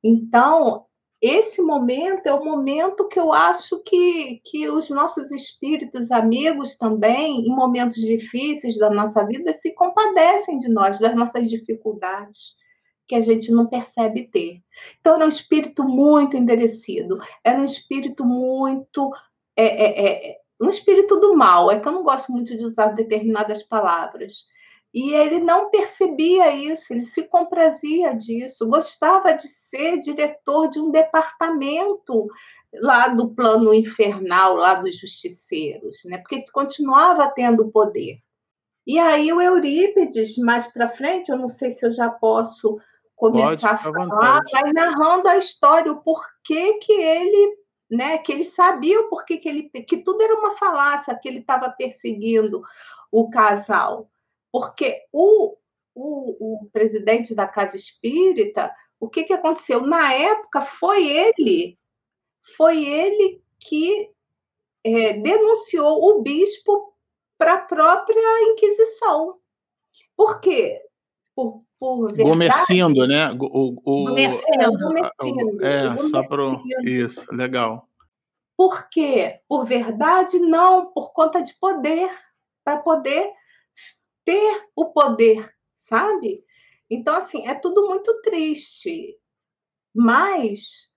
Então, 0.04 0.84
esse 1.20 1.60
momento 1.60 2.26
é 2.26 2.32
o 2.32 2.44
momento 2.44 3.08
que 3.08 3.18
eu 3.18 3.32
acho 3.32 3.82
que, 3.82 4.40
que 4.44 4.68
os 4.68 4.88
nossos 4.90 5.32
espíritos 5.32 6.12
amigos 6.12 6.76
também, 6.76 7.40
em 7.40 7.56
momentos 7.56 7.96
difíceis 7.96 8.78
da 8.78 8.90
nossa 8.90 9.26
vida, 9.26 9.52
se 9.54 9.74
compadecem 9.74 10.58
de 10.58 10.68
nós, 10.68 11.00
das 11.00 11.16
nossas 11.16 11.48
dificuldades 11.48 12.56
que 13.08 13.14
a 13.14 13.22
gente 13.22 13.50
não 13.50 13.66
percebe 13.66 14.28
ter. 14.28 14.62
Então, 15.00 15.16
era 15.16 15.24
um 15.24 15.28
espírito 15.28 15.82
muito 15.82 16.36
enderecido, 16.36 17.18
era 17.42 17.58
um 17.58 17.64
espírito 17.64 18.24
muito. 18.24 19.10
É, 19.56 19.64
é, 19.64 20.30
é, 20.32 20.38
um 20.60 20.68
espírito 20.68 21.18
do 21.18 21.34
mal, 21.34 21.70
é 21.70 21.80
que 21.80 21.88
eu 21.88 21.92
não 21.92 22.02
gosto 22.02 22.30
muito 22.30 22.56
de 22.56 22.64
usar 22.64 22.88
determinadas 22.88 23.62
palavras. 23.62 24.46
E 24.92 25.12
ele 25.12 25.40
não 25.40 25.70
percebia 25.70 26.54
isso, 26.54 26.92
ele 26.92 27.02
se 27.02 27.22
comprazia 27.24 28.14
disso, 28.14 28.66
gostava 28.66 29.32
de 29.32 29.46
ser 29.46 30.00
diretor 30.00 30.68
de 30.68 30.80
um 30.80 30.90
departamento 30.90 32.28
lá 32.72 33.08
do 33.08 33.34
plano 33.34 33.72
infernal, 33.72 34.56
lá 34.56 34.74
dos 34.74 34.98
justiceiros, 34.98 35.98
né? 36.06 36.18
porque 36.18 36.44
continuava 36.52 37.28
tendo 37.28 37.70
poder. 37.70 38.18
E 38.86 38.98
aí 38.98 39.30
o 39.32 39.40
Eurípides, 39.40 40.38
mais 40.38 40.66
para 40.72 40.88
frente, 40.88 41.30
eu 41.30 41.36
não 41.36 41.50
sei 41.50 41.72
se 41.72 41.84
eu 41.84 41.92
já 41.92 42.08
posso 42.08 42.78
começar 43.18 43.82
Pode, 43.82 43.98
a 43.98 44.08
falar, 44.08 44.42
vai 44.50 44.72
narrando 44.72 45.28
a 45.28 45.36
história, 45.36 45.90
o 45.90 46.00
porquê 46.00 46.74
que 46.74 46.92
ele, 46.92 47.58
né, 47.90 48.18
que 48.18 48.30
ele 48.30 48.44
sabia 48.44 49.00
o 49.00 49.08
porquê 49.08 49.38
que 49.38 49.48
ele, 49.48 49.62
que 49.68 49.98
tudo 49.98 50.22
era 50.22 50.38
uma 50.38 50.56
falácia, 50.56 51.18
que 51.20 51.28
ele 51.28 51.40
estava 51.40 51.68
perseguindo 51.68 52.62
o 53.10 53.28
casal. 53.28 54.08
Porque 54.52 55.02
o, 55.12 55.56
o, 55.94 56.62
o 56.62 56.70
presidente 56.70 57.34
da 57.34 57.46
Casa 57.46 57.76
Espírita, 57.76 58.72
o 59.00 59.08
que, 59.08 59.24
que 59.24 59.32
aconteceu? 59.32 59.80
Na 59.80 60.12
época, 60.12 60.62
foi 60.62 61.08
ele, 61.08 61.76
foi 62.56 62.84
ele 62.84 63.42
que 63.58 64.10
é, 64.84 65.14
denunciou 65.14 66.04
o 66.04 66.22
bispo 66.22 66.94
para 67.36 67.54
a 67.54 67.58
própria 67.58 68.42
Inquisição. 68.52 69.40
Por 70.16 70.40
quê? 70.40 70.80
Por, 71.34 71.64
por 71.78 72.06
verdade. 72.08 72.28
Gomercindo, 72.28 73.06
né? 73.06 73.32
O, 73.32 73.74
o, 73.84 74.04
Gomercindo. 74.04 75.64
É, 75.64 75.96
só 76.10 76.22
para. 76.26 76.44
Isso, 76.84 77.24
legal. 77.32 77.88
Por 78.56 78.88
quê? 78.88 79.40
Por 79.48 79.64
verdade? 79.64 80.38
Não, 80.38 80.92
por 80.92 81.12
conta 81.12 81.40
de 81.42 81.54
poder. 81.54 82.10
Para 82.64 82.78
poder 82.78 83.30
ter 84.24 84.62
o 84.76 84.86
poder, 84.86 85.48
sabe? 85.78 86.44
Então, 86.90 87.16
assim, 87.16 87.46
é 87.46 87.54
tudo 87.54 87.86
muito 87.86 88.20
triste. 88.22 89.16
Mas 89.94 90.88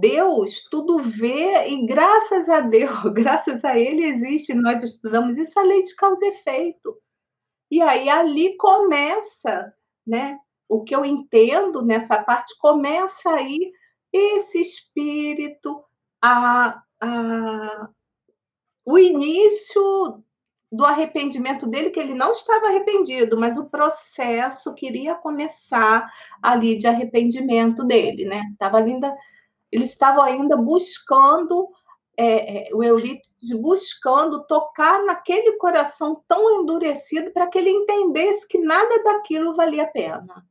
Deus 0.00 0.66
tudo 0.70 1.02
vê 1.02 1.68
e 1.68 1.86
graças 1.86 2.48
a 2.48 2.60
Deus, 2.60 2.90
graças 3.12 3.64
a 3.64 3.78
Ele 3.78 4.04
existe, 4.06 4.54
nós 4.54 4.82
estudamos 4.82 5.36
isso, 5.36 5.58
a 5.58 5.62
lei 5.62 5.82
de 5.82 5.94
causa 5.96 6.24
e 6.24 6.28
efeito. 6.28 6.96
E 7.70 7.80
aí 7.82 8.08
ali 8.08 8.56
começa, 8.56 9.72
né? 10.06 10.38
O 10.68 10.82
que 10.82 10.94
eu 10.94 11.04
entendo 11.04 11.82
nessa 11.82 12.22
parte 12.22 12.56
começa 12.58 13.30
aí 13.30 13.72
esse 14.12 14.60
espírito, 14.60 15.82
a, 16.22 16.82
a, 17.00 17.88
o 18.84 18.98
início 18.98 20.22
do 20.70 20.84
arrependimento 20.84 21.66
dele, 21.66 21.90
que 21.90 22.00
ele 22.00 22.14
não 22.14 22.32
estava 22.32 22.66
arrependido, 22.66 23.38
mas 23.38 23.56
o 23.56 23.68
processo 23.68 24.74
queria 24.74 25.14
começar 25.14 26.10
ali 26.42 26.76
de 26.76 26.86
arrependimento 26.86 27.84
dele, 27.84 28.24
né? 28.24 28.42
Tava 28.58 28.78
ainda, 28.78 29.14
eles 29.70 29.90
estavam 29.90 30.22
ainda 30.22 30.56
buscando 30.56 31.68
é, 32.16 32.68
é, 32.68 32.74
o 32.74 32.82
Eurípides 32.82 33.52
buscando 33.60 34.46
tocar 34.46 35.04
naquele 35.04 35.52
coração 35.52 36.22
tão 36.28 36.60
endurecido 36.60 37.32
para 37.32 37.46
que 37.46 37.58
ele 37.58 37.70
entendesse 37.70 38.46
que 38.46 38.58
nada 38.58 39.02
daquilo 39.02 39.54
valia 39.54 39.84
a 39.84 39.88
pena. 39.88 40.46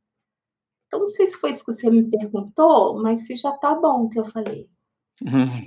Então, 0.86 1.00
não 1.00 1.08
sei 1.08 1.26
se 1.26 1.36
foi 1.36 1.50
isso 1.50 1.64
que 1.64 1.72
você 1.72 1.90
me 1.90 2.08
perguntou, 2.08 3.02
mas 3.02 3.26
se 3.26 3.34
já 3.34 3.50
está 3.50 3.74
bom 3.74 4.04
o 4.04 4.08
que 4.08 4.18
eu 4.18 4.26
falei. 4.26 4.68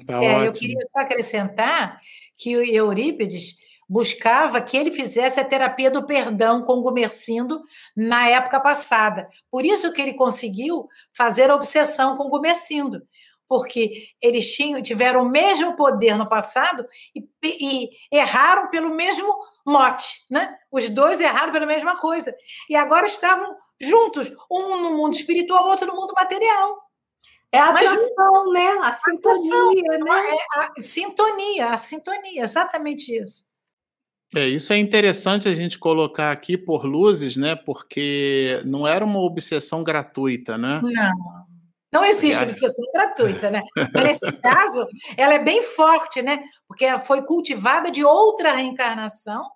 tá 0.05 0.23
é, 0.23 0.47
eu 0.47 0.53
queria 0.53 0.79
só 0.91 0.99
acrescentar 0.99 1.99
que 2.37 2.55
o 2.55 2.63
Eurípides 2.63 3.55
buscava 3.89 4.61
que 4.61 4.75
ele 4.75 4.91
fizesse 4.91 5.39
a 5.39 5.45
terapia 5.45 5.89
do 5.89 6.05
perdão 6.05 6.61
com 6.61 6.81
Gumercindo 6.81 7.61
na 7.95 8.27
época 8.27 8.59
passada. 8.59 9.29
Por 9.49 9.65
isso 9.65 9.91
que 9.93 10.01
ele 10.01 10.13
conseguiu 10.13 10.87
fazer 11.15 11.49
a 11.49 11.55
obsessão 11.55 12.17
com 12.17 12.29
Gumercindo 12.29 13.01
porque 13.47 14.09
eles 14.21 14.53
tinham, 14.53 14.81
tiveram 14.81 15.21
o 15.21 15.29
mesmo 15.29 15.75
poder 15.75 16.15
no 16.15 16.27
passado 16.27 16.85
e, 17.15 17.27
e, 17.43 17.89
erraram 18.11 18.69
pelo 18.69 18.93
mesmo 18.93 19.33
mote, 19.65 20.25
né? 20.29 20.55
Os 20.71 20.89
dois 20.89 21.19
erraram 21.19 21.51
pela 21.51 21.65
mesma 21.65 21.97
coisa. 21.97 22.33
E 22.69 22.75
agora 22.75 23.05
estavam 23.05 23.55
juntos, 23.79 24.31
um 24.51 24.81
no 24.81 24.97
mundo 24.97 25.13
espiritual, 25.13 25.67
outro 25.67 25.87
no 25.87 25.95
mundo 25.95 26.13
material. 26.13 26.87
É 27.51 27.59
a 27.59 27.69
atração, 27.69 28.51
né? 28.51 28.67
A 28.81 28.93
sintonia, 28.93 29.97
né? 29.99 30.29
É 30.29 30.59
a 30.59 30.81
sintonia, 30.81 31.69
a 31.69 31.77
sintonia, 31.77 32.43
exatamente 32.43 33.17
isso. 33.17 33.45
É, 34.35 34.45
isso 34.45 34.73
é 34.73 34.77
interessante 34.77 35.47
a 35.47 35.55
gente 35.55 35.79
colocar 35.79 36.31
aqui 36.31 36.57
por 36.57 36.85
luzes, 36.85 37.37
né? 37.37 37.55
Porque 37.55 38.61
não 38.65 38.85
era 38.85 39.05
uma 39.05 39.19
obsessão 39.19 39.83
gratuita, 39.83 40.57
né? 40.57 40.81
Não. 40.83 41.36
Não 41.91 42.03
existe 42.03 42.43
obsessão 42.43 42.85
gratuita, 42.93 43.49
né? 43.49 43.61
Mas 43.93 44.03
nesse 44.03 44.31
caso, 44.41 44.85
ela 45.15 45.33
é 45.33 45.39
bem 45.39 45.61
forte, 45.61 46.21
né? 46.21 46.43
Porque 46.67 46.85
foi 46.99 47.25
cultivada 47.25 47.89
de 47.89 48.03
outra 48.03 48.53
reencarnação 48.53 49.49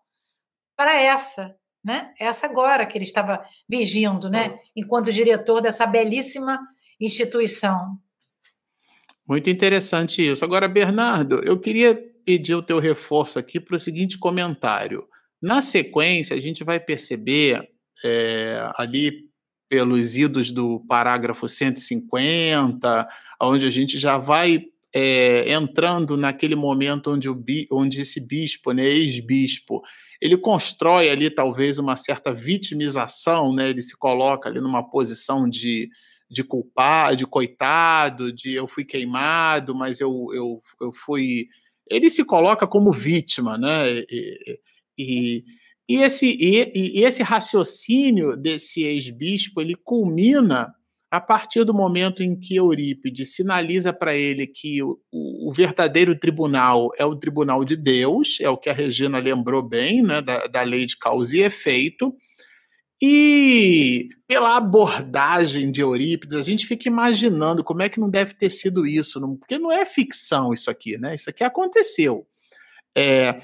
para 0.77 0.99
essa, 0.99 1.53
né? 1.84 2.13
Essa 2.19 2.47
agora 2.47 2.86
que 2.86 2.97
ele 2.97 3.05
estava 3.05 3.43
vigiando, 3.67 4.29
né? 4.29 4.57
Enquanto 4.75 5.11
diretor 5.11 5.61
dessa 5.61 5.86
belíssima 5.86 6.59
instituição. 6.99 7.97
Muito 9.27 9.49
interessante 9.49 10.21
isso. 10.21 10.43
Agora, 10.43 10.67
Bernardo, 10.67 11.41
eu 11.43 11.59
queria 11.59 11.95
pedir 12.25 12.55
o 12.55 12.63
teu 12.63 12.79
reforço 12.79 13.39
aqui 13.39 13.59
para 13.59 13.75
o 13.75 13.79
seguinte 13.79 14.17
comentário. 14.17 15.07
Na 15.41 15.61
sequência, 15.61 16.36
a 16.36 16.39
gente 16.39 16.63
vai 16.63 16.79
perceber 16.79 17.67
é, 18.05 18.71
ali 18.75 19.30
pelos 19.72 20.17
idos 20.17 20.51
do 20.51 20.82
parágrafo 20.82 21.47
150, 21.47 23.07
onde 23.41 23.65
a 23.65 23.69
gente 23.69 23.97
já 23.97 24.17
vai 24.17 24.65
é, 24.93 25.49
entrando 25.53 26.17
naquele 26.17 26.55
momento 26.57 27.11
onde, 27.11 27.30
o, 27.30 27.41
onde 27.72 28.01
esse 28.01 28.19
bispo, 28.19 28.74
né, 28.74 28.84
ex-bispo, 28.84 29.82
ele 30.19 30.36
constrói 30.36 31.09
ali 31.09 31.30
talvez 31.30 31.80
uma 31.80 31.95
certa 31.95 32.34
vitimização, 32.34 33.55
né? 33.55 33.69
Ele 33.69 33.82
se 33.82 33.97
coloca 33.97 34.49
ali 34.49 34.59
numa 34.59 34.84
posição 34.84 35.49
de, 35.49 35.89
de 36.30 36.43
culpar, 36.43 37.15
de 37.15 37.26
coitado, 37.26 38.30
de 38.34 38.53
eu 38.53 38.67
fui 38.67 38.84
queimado, 38.84 39.74
mas 39.74 40.01
eu, 40.01 40.28
eu, 40.34 40.61
eu 40.82 40.91
fui. 40.91 41.47
Ele 41.89 42.09
se 42.09 42.26
coloca 42.26 42.67
como 42.67 42.91
vítima, 42.91 43.57
né? 43.57 43.99
E, 44.09 44.59
e, 44.97 45.43
e 45.91 46.03
esse, 46.03 46.25
e, 46.39 46.99
e 46.99 47.03
esse 47.03 47.21
raciocínio 47.21 48.37
desse 48.37 48.83
ex-bispo 48.83 49.59
ele 49.59 49.75
culmina 49.75 50.73
a 51.11 51.19
partir 51.19 51.65
do 51.65 51.73
momento 51.73 52.23
em 52.23 52.39
que 52.39 52.55
Eurípides 52.55 53.35
sinaliza 53.35 53.91
para 53.91 54.15
ele 54.15 54.47
que 54.47 54.81
o, 54.81 54.97
o, 55.11 55.51
verdadeiro 55.51 56.17
tribunal 56.17 56.89
é 56.97 57.03
o 57.03 57.17
tribunal 57.17 57.65
de 57.65 57.75
Deus, 57.75 58.37
é 58.39 58.49
o 58.49 58.55
que 58.55 58.69
a 58.69 58.73
Regina 58.73 59.19
lembrou 59.19 59.61
bem, 59.61 60.01
né, 60.01 60.21
da, 60.21 60.47
da 60.47 60.61
lei 60.61 60.85
de 60.85 60.95
causa 60.95 61.35
e 61.35 61.41
efeito, 61.41 62.15
e 63.01 64.07
pela 64.25 64.55
abordagem 64.55 65.69
de 65.69 65.81
Eurípides, 65.81 66.37
a 66.37 66.41
gente 66.41 66.65
fica 66.65 66.87
imaginando 66.87 67.63
como 67.63 67.81
é 67.81 67.89
que 67.89 67.99
não 67.99 68.09
deve 68.09 68.33
ter 68.35 68.49
sido 68.49 68.85
isso, 68.85 69.19
porque 69.37 69.57
não 69.57 69.71
é 69.71 69.85
ficção 69.85 70.53
isso 70.53 70.69
aqui, 70.71 70.97
né? 70.97 71.15
Isso 71.15 71.29
aqui 71.29 71.43
aconteceu. 71.43 72.25
É, 72.95 73.41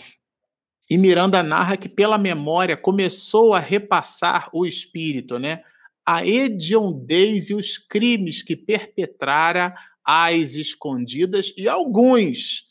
e 0.90 0.98
Miranda 0.98 1.44
narra 1.44 1.78
que 1.78 1.90
pela 1.90 2.18
memória 2.18 2.78
começou 2.78 3.54
a 3.54 3.60
repassar 3.60 4.50
o 4.54 4.66
espírito, 4.66 5.38
né? 5.38 5.62
a 6.08 6.26
hediondez 6.26 7.50
e 7.50 7.54
os 7.54 7.78
crimes 7.78 8.42
que 8.42 8.56
perpetrara 8.56 9.76
às 10.06 10.56
escondidas 10.56 11.54
e 11.58 11.68
alguns 11.68 12.66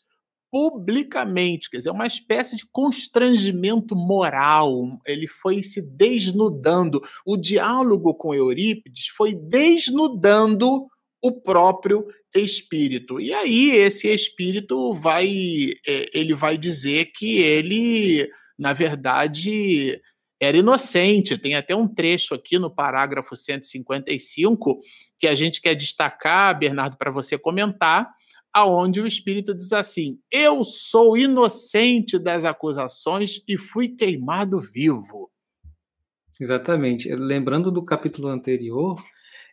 publicamente, 0.50 1.68
quer 1.68 1.76
dizer, 1.76 1.90
uma 1.90 2.06
espécie 2.06 2.56
de 2.56 2.64
constrangimento 2.72 3.94
moral. 3.94 4.98
Ele 5.04 5.26
foi 5.26 5.62
se 5.62 5.82
desnudando. 5.82 7.02
O 7.26 7.36
diálogo 7.36 8.14
com 8.14 8.34
Eurípides 8.34 9.08
foi 9.08 9.34
desnudando 9.34 10.86
o 11.26 11.40
próprio 11.40 12.06
espírito. 12.34 13.20
E 13.20 13.32
aí 13.32 13.70
esse 13.70 14.08
espírito 14.08 14.94
vai 14.94 15.72
é, 15.86 16.06
ele 16.14 16.34
vai 16.34 16.56
dizer 16.56 17.06
que 17.14 17.38
ele, 17.38 18.30
na 18.58 18.72
verdade, 18.72 20.00
era 20.40 20.58
inocente. 20.58 21.38
Tem 21.38 21.54
até 21.54 21.74
um 21.74 21.88
trecho 21.88 22.34
aqui 22.34 22.58
no 22.58 22.70
parágrafo 22.70 23.34
155 23.34 24.78
que 25.18 25.26
a 25.26 25.34
gente 25.34 25.60
quer 25.60 25.74
destacar, 25.74 26.58
Bernardo, 26.58 26.96
para 26.96 27.10
você 27.10 27.38
comentar, 27.38 28.08
aonde 28.52 29.00
o 29.00 29.06
espírito 29.06 29.54
diz 29.54 29.72
assim: 29.72 30.18
"Eu 30.30 30.62
sou 30.62 31.16
inocente 31.16 32.18
das 32.18 32.44
acusações 32.44 33.42
e 33.48 33.56
fui 33.56 33.88
queimado 33.88 34.60
vivo". 34.60 35.30
Exatamente. 36.40 37.08
Lembrando 37.14 37.70
do 37.70 37.82
capítulo 37.82 38.28
anterior, 38.28 38.96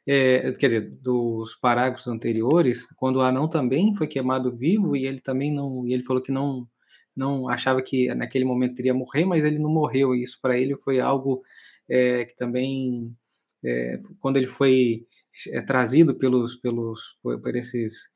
é, 0.08 0.52
quer 0.54 0.68
dizer, 0.68 0.82
dos 1.02 1.56
parágrafos 1.56 2.08
anteriores, 2.08 2.88
quando 2.98 3.18
o 3.18 3.22
anão 3.22 3.48
também 3.48 3.96
foi 3.96 4.08
queimado 4.08 4.56
vivo 4.56 4.96
e 4.96 5.06
ele 5.06 5.20
também 5.20 5.52
não, 5.52 5.88
e 5.88 5.94
ele 5.94 6.04
falou 6.04 6.22
que 6.22 6.32
não 6.32 6.68
não 7.16 7.48
achava 7.48 7.82
que 7.82 8.14
naquele 8.16 8.46
momento 8.46 8.76
teria 8.76 8.94
morrer, 8.94 9.26
mas 9.26 9.46
ele 9.46 9.60
não 9.60 9.70
morreu. 9.70 10.16
E 10.16 10.24
isso 10.24 10.40
para 10.42 10.58
ele 10.58 10.76
foi 10.76 11.00
algo 11.00 11.44
é, 11.88 12.26
que 12.26 12.36
também, 12.36 13.16
é, 13.64 14.00
quando 14.20 14.38
ele 14.38 14.48
foi 14.48 15.06
é, 15.50 15.62
trazido 15.62 16.16
pelos, 16.16 16.56
pelos, 16.56 17.18
por 17.22 17.56
esses, 17.56 18.10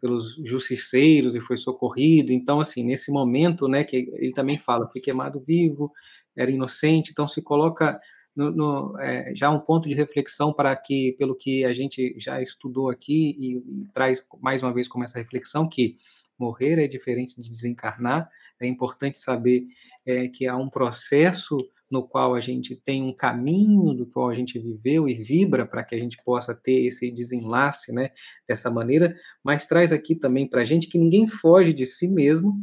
pelos 0.00 0.36
justiceiros 0.44 1.34
e 1.34 1.40
foi 1.40 1.56
socorrido. 1.56 2.32
Então, 2.32 2.60
assim, 2.60 2.84
nesse 2.84 3.10
momento, 3.10 3.68
né, 3.68 3.84
que 3.84 4.08
ele 4.14 4.32
também 4.32 4.58
fala, 4.58 4.88
foi 4.88 5.00
queimado 5.00 5.40
vivo, 5.40 5.92
era 6.36 6.50
inocente. 6.50 7.10
Então, 7.10 7.26
se 7.26 7.42
coloca 7.42 7.98
no, 8.34 8.50
no, 8.50 8.98
é, 9.00 9.34
já 9.34 9.50
um 9.50 9.60
ponto 9.60 9.88
de 9.88 9.94
reflexão 9.94 10.52
para 10.52 10.74
que, 10.74 11.14
pelo 11.18 11.34
que 11.34 11.64
a 11.64 11.72
gente 11.72 12.14
já 12.18 12.42
estudou 12.42 12.90
aqui 12.90 13.34
e, 13.38 13.56
e 13.56 13.88
traz 13.92 14.24
mais 14.40 14.62
uma 14.62 14.72
vez 14.72 14.88
como 14.88 15.04
essa 15.04 15.18
reflexão 15.18 15.68
que 15.68 15.98
morrer 16.38 16.82
é 16.82 16.88
diferente 16.88 17.40
de 17.40 17.48
desencarnar. 17.48 18.28
É 18.60 18.66
importante 18.66 19.18
saber 19.18 19.66
é, 20.04 20.28
que 20.28 20.46
há 20.46 20.56
um 20.56 20.68
processo 20.68 21.58
no 21.90 22.02
qual 22.02 22.34
a 22.34 22.40
gente 22.40 22.74
tem 22.74 23.02
um 23.02 23.12
caminho 23.12 23.92
do 23.94 24.06
qual 24.06 24.28
a 24.28 24.34
gente 24.34 24.58
viveu 24.58 25.08
e 25.08 25.14
vibra 25.14 25.64
para 25.66 25.84
que 25.84 25.94
a 25.94 25.98
gente 25.98 26.16
possa 26.24 26.54
ter 26.54 26.86
esse 26.86 27.10
desenlace, 27.10 27.92
né, 27.92 28.10
dessa 28.48 28.70
maneira, 28.70 29.16
mas 29.44 29.66
traz 29.66 29.92
aqui 29.92 30.14
também 30.16 30.46
para 30.46 30.62
a 30.62 30.64
gente 30.64 30.88
que 30.88 30.98
ninguém 30.98 31.28
foge 31.28 31.72
de 31.72 31.86
si 31.86 32.08
mesmo, 32.08 32.56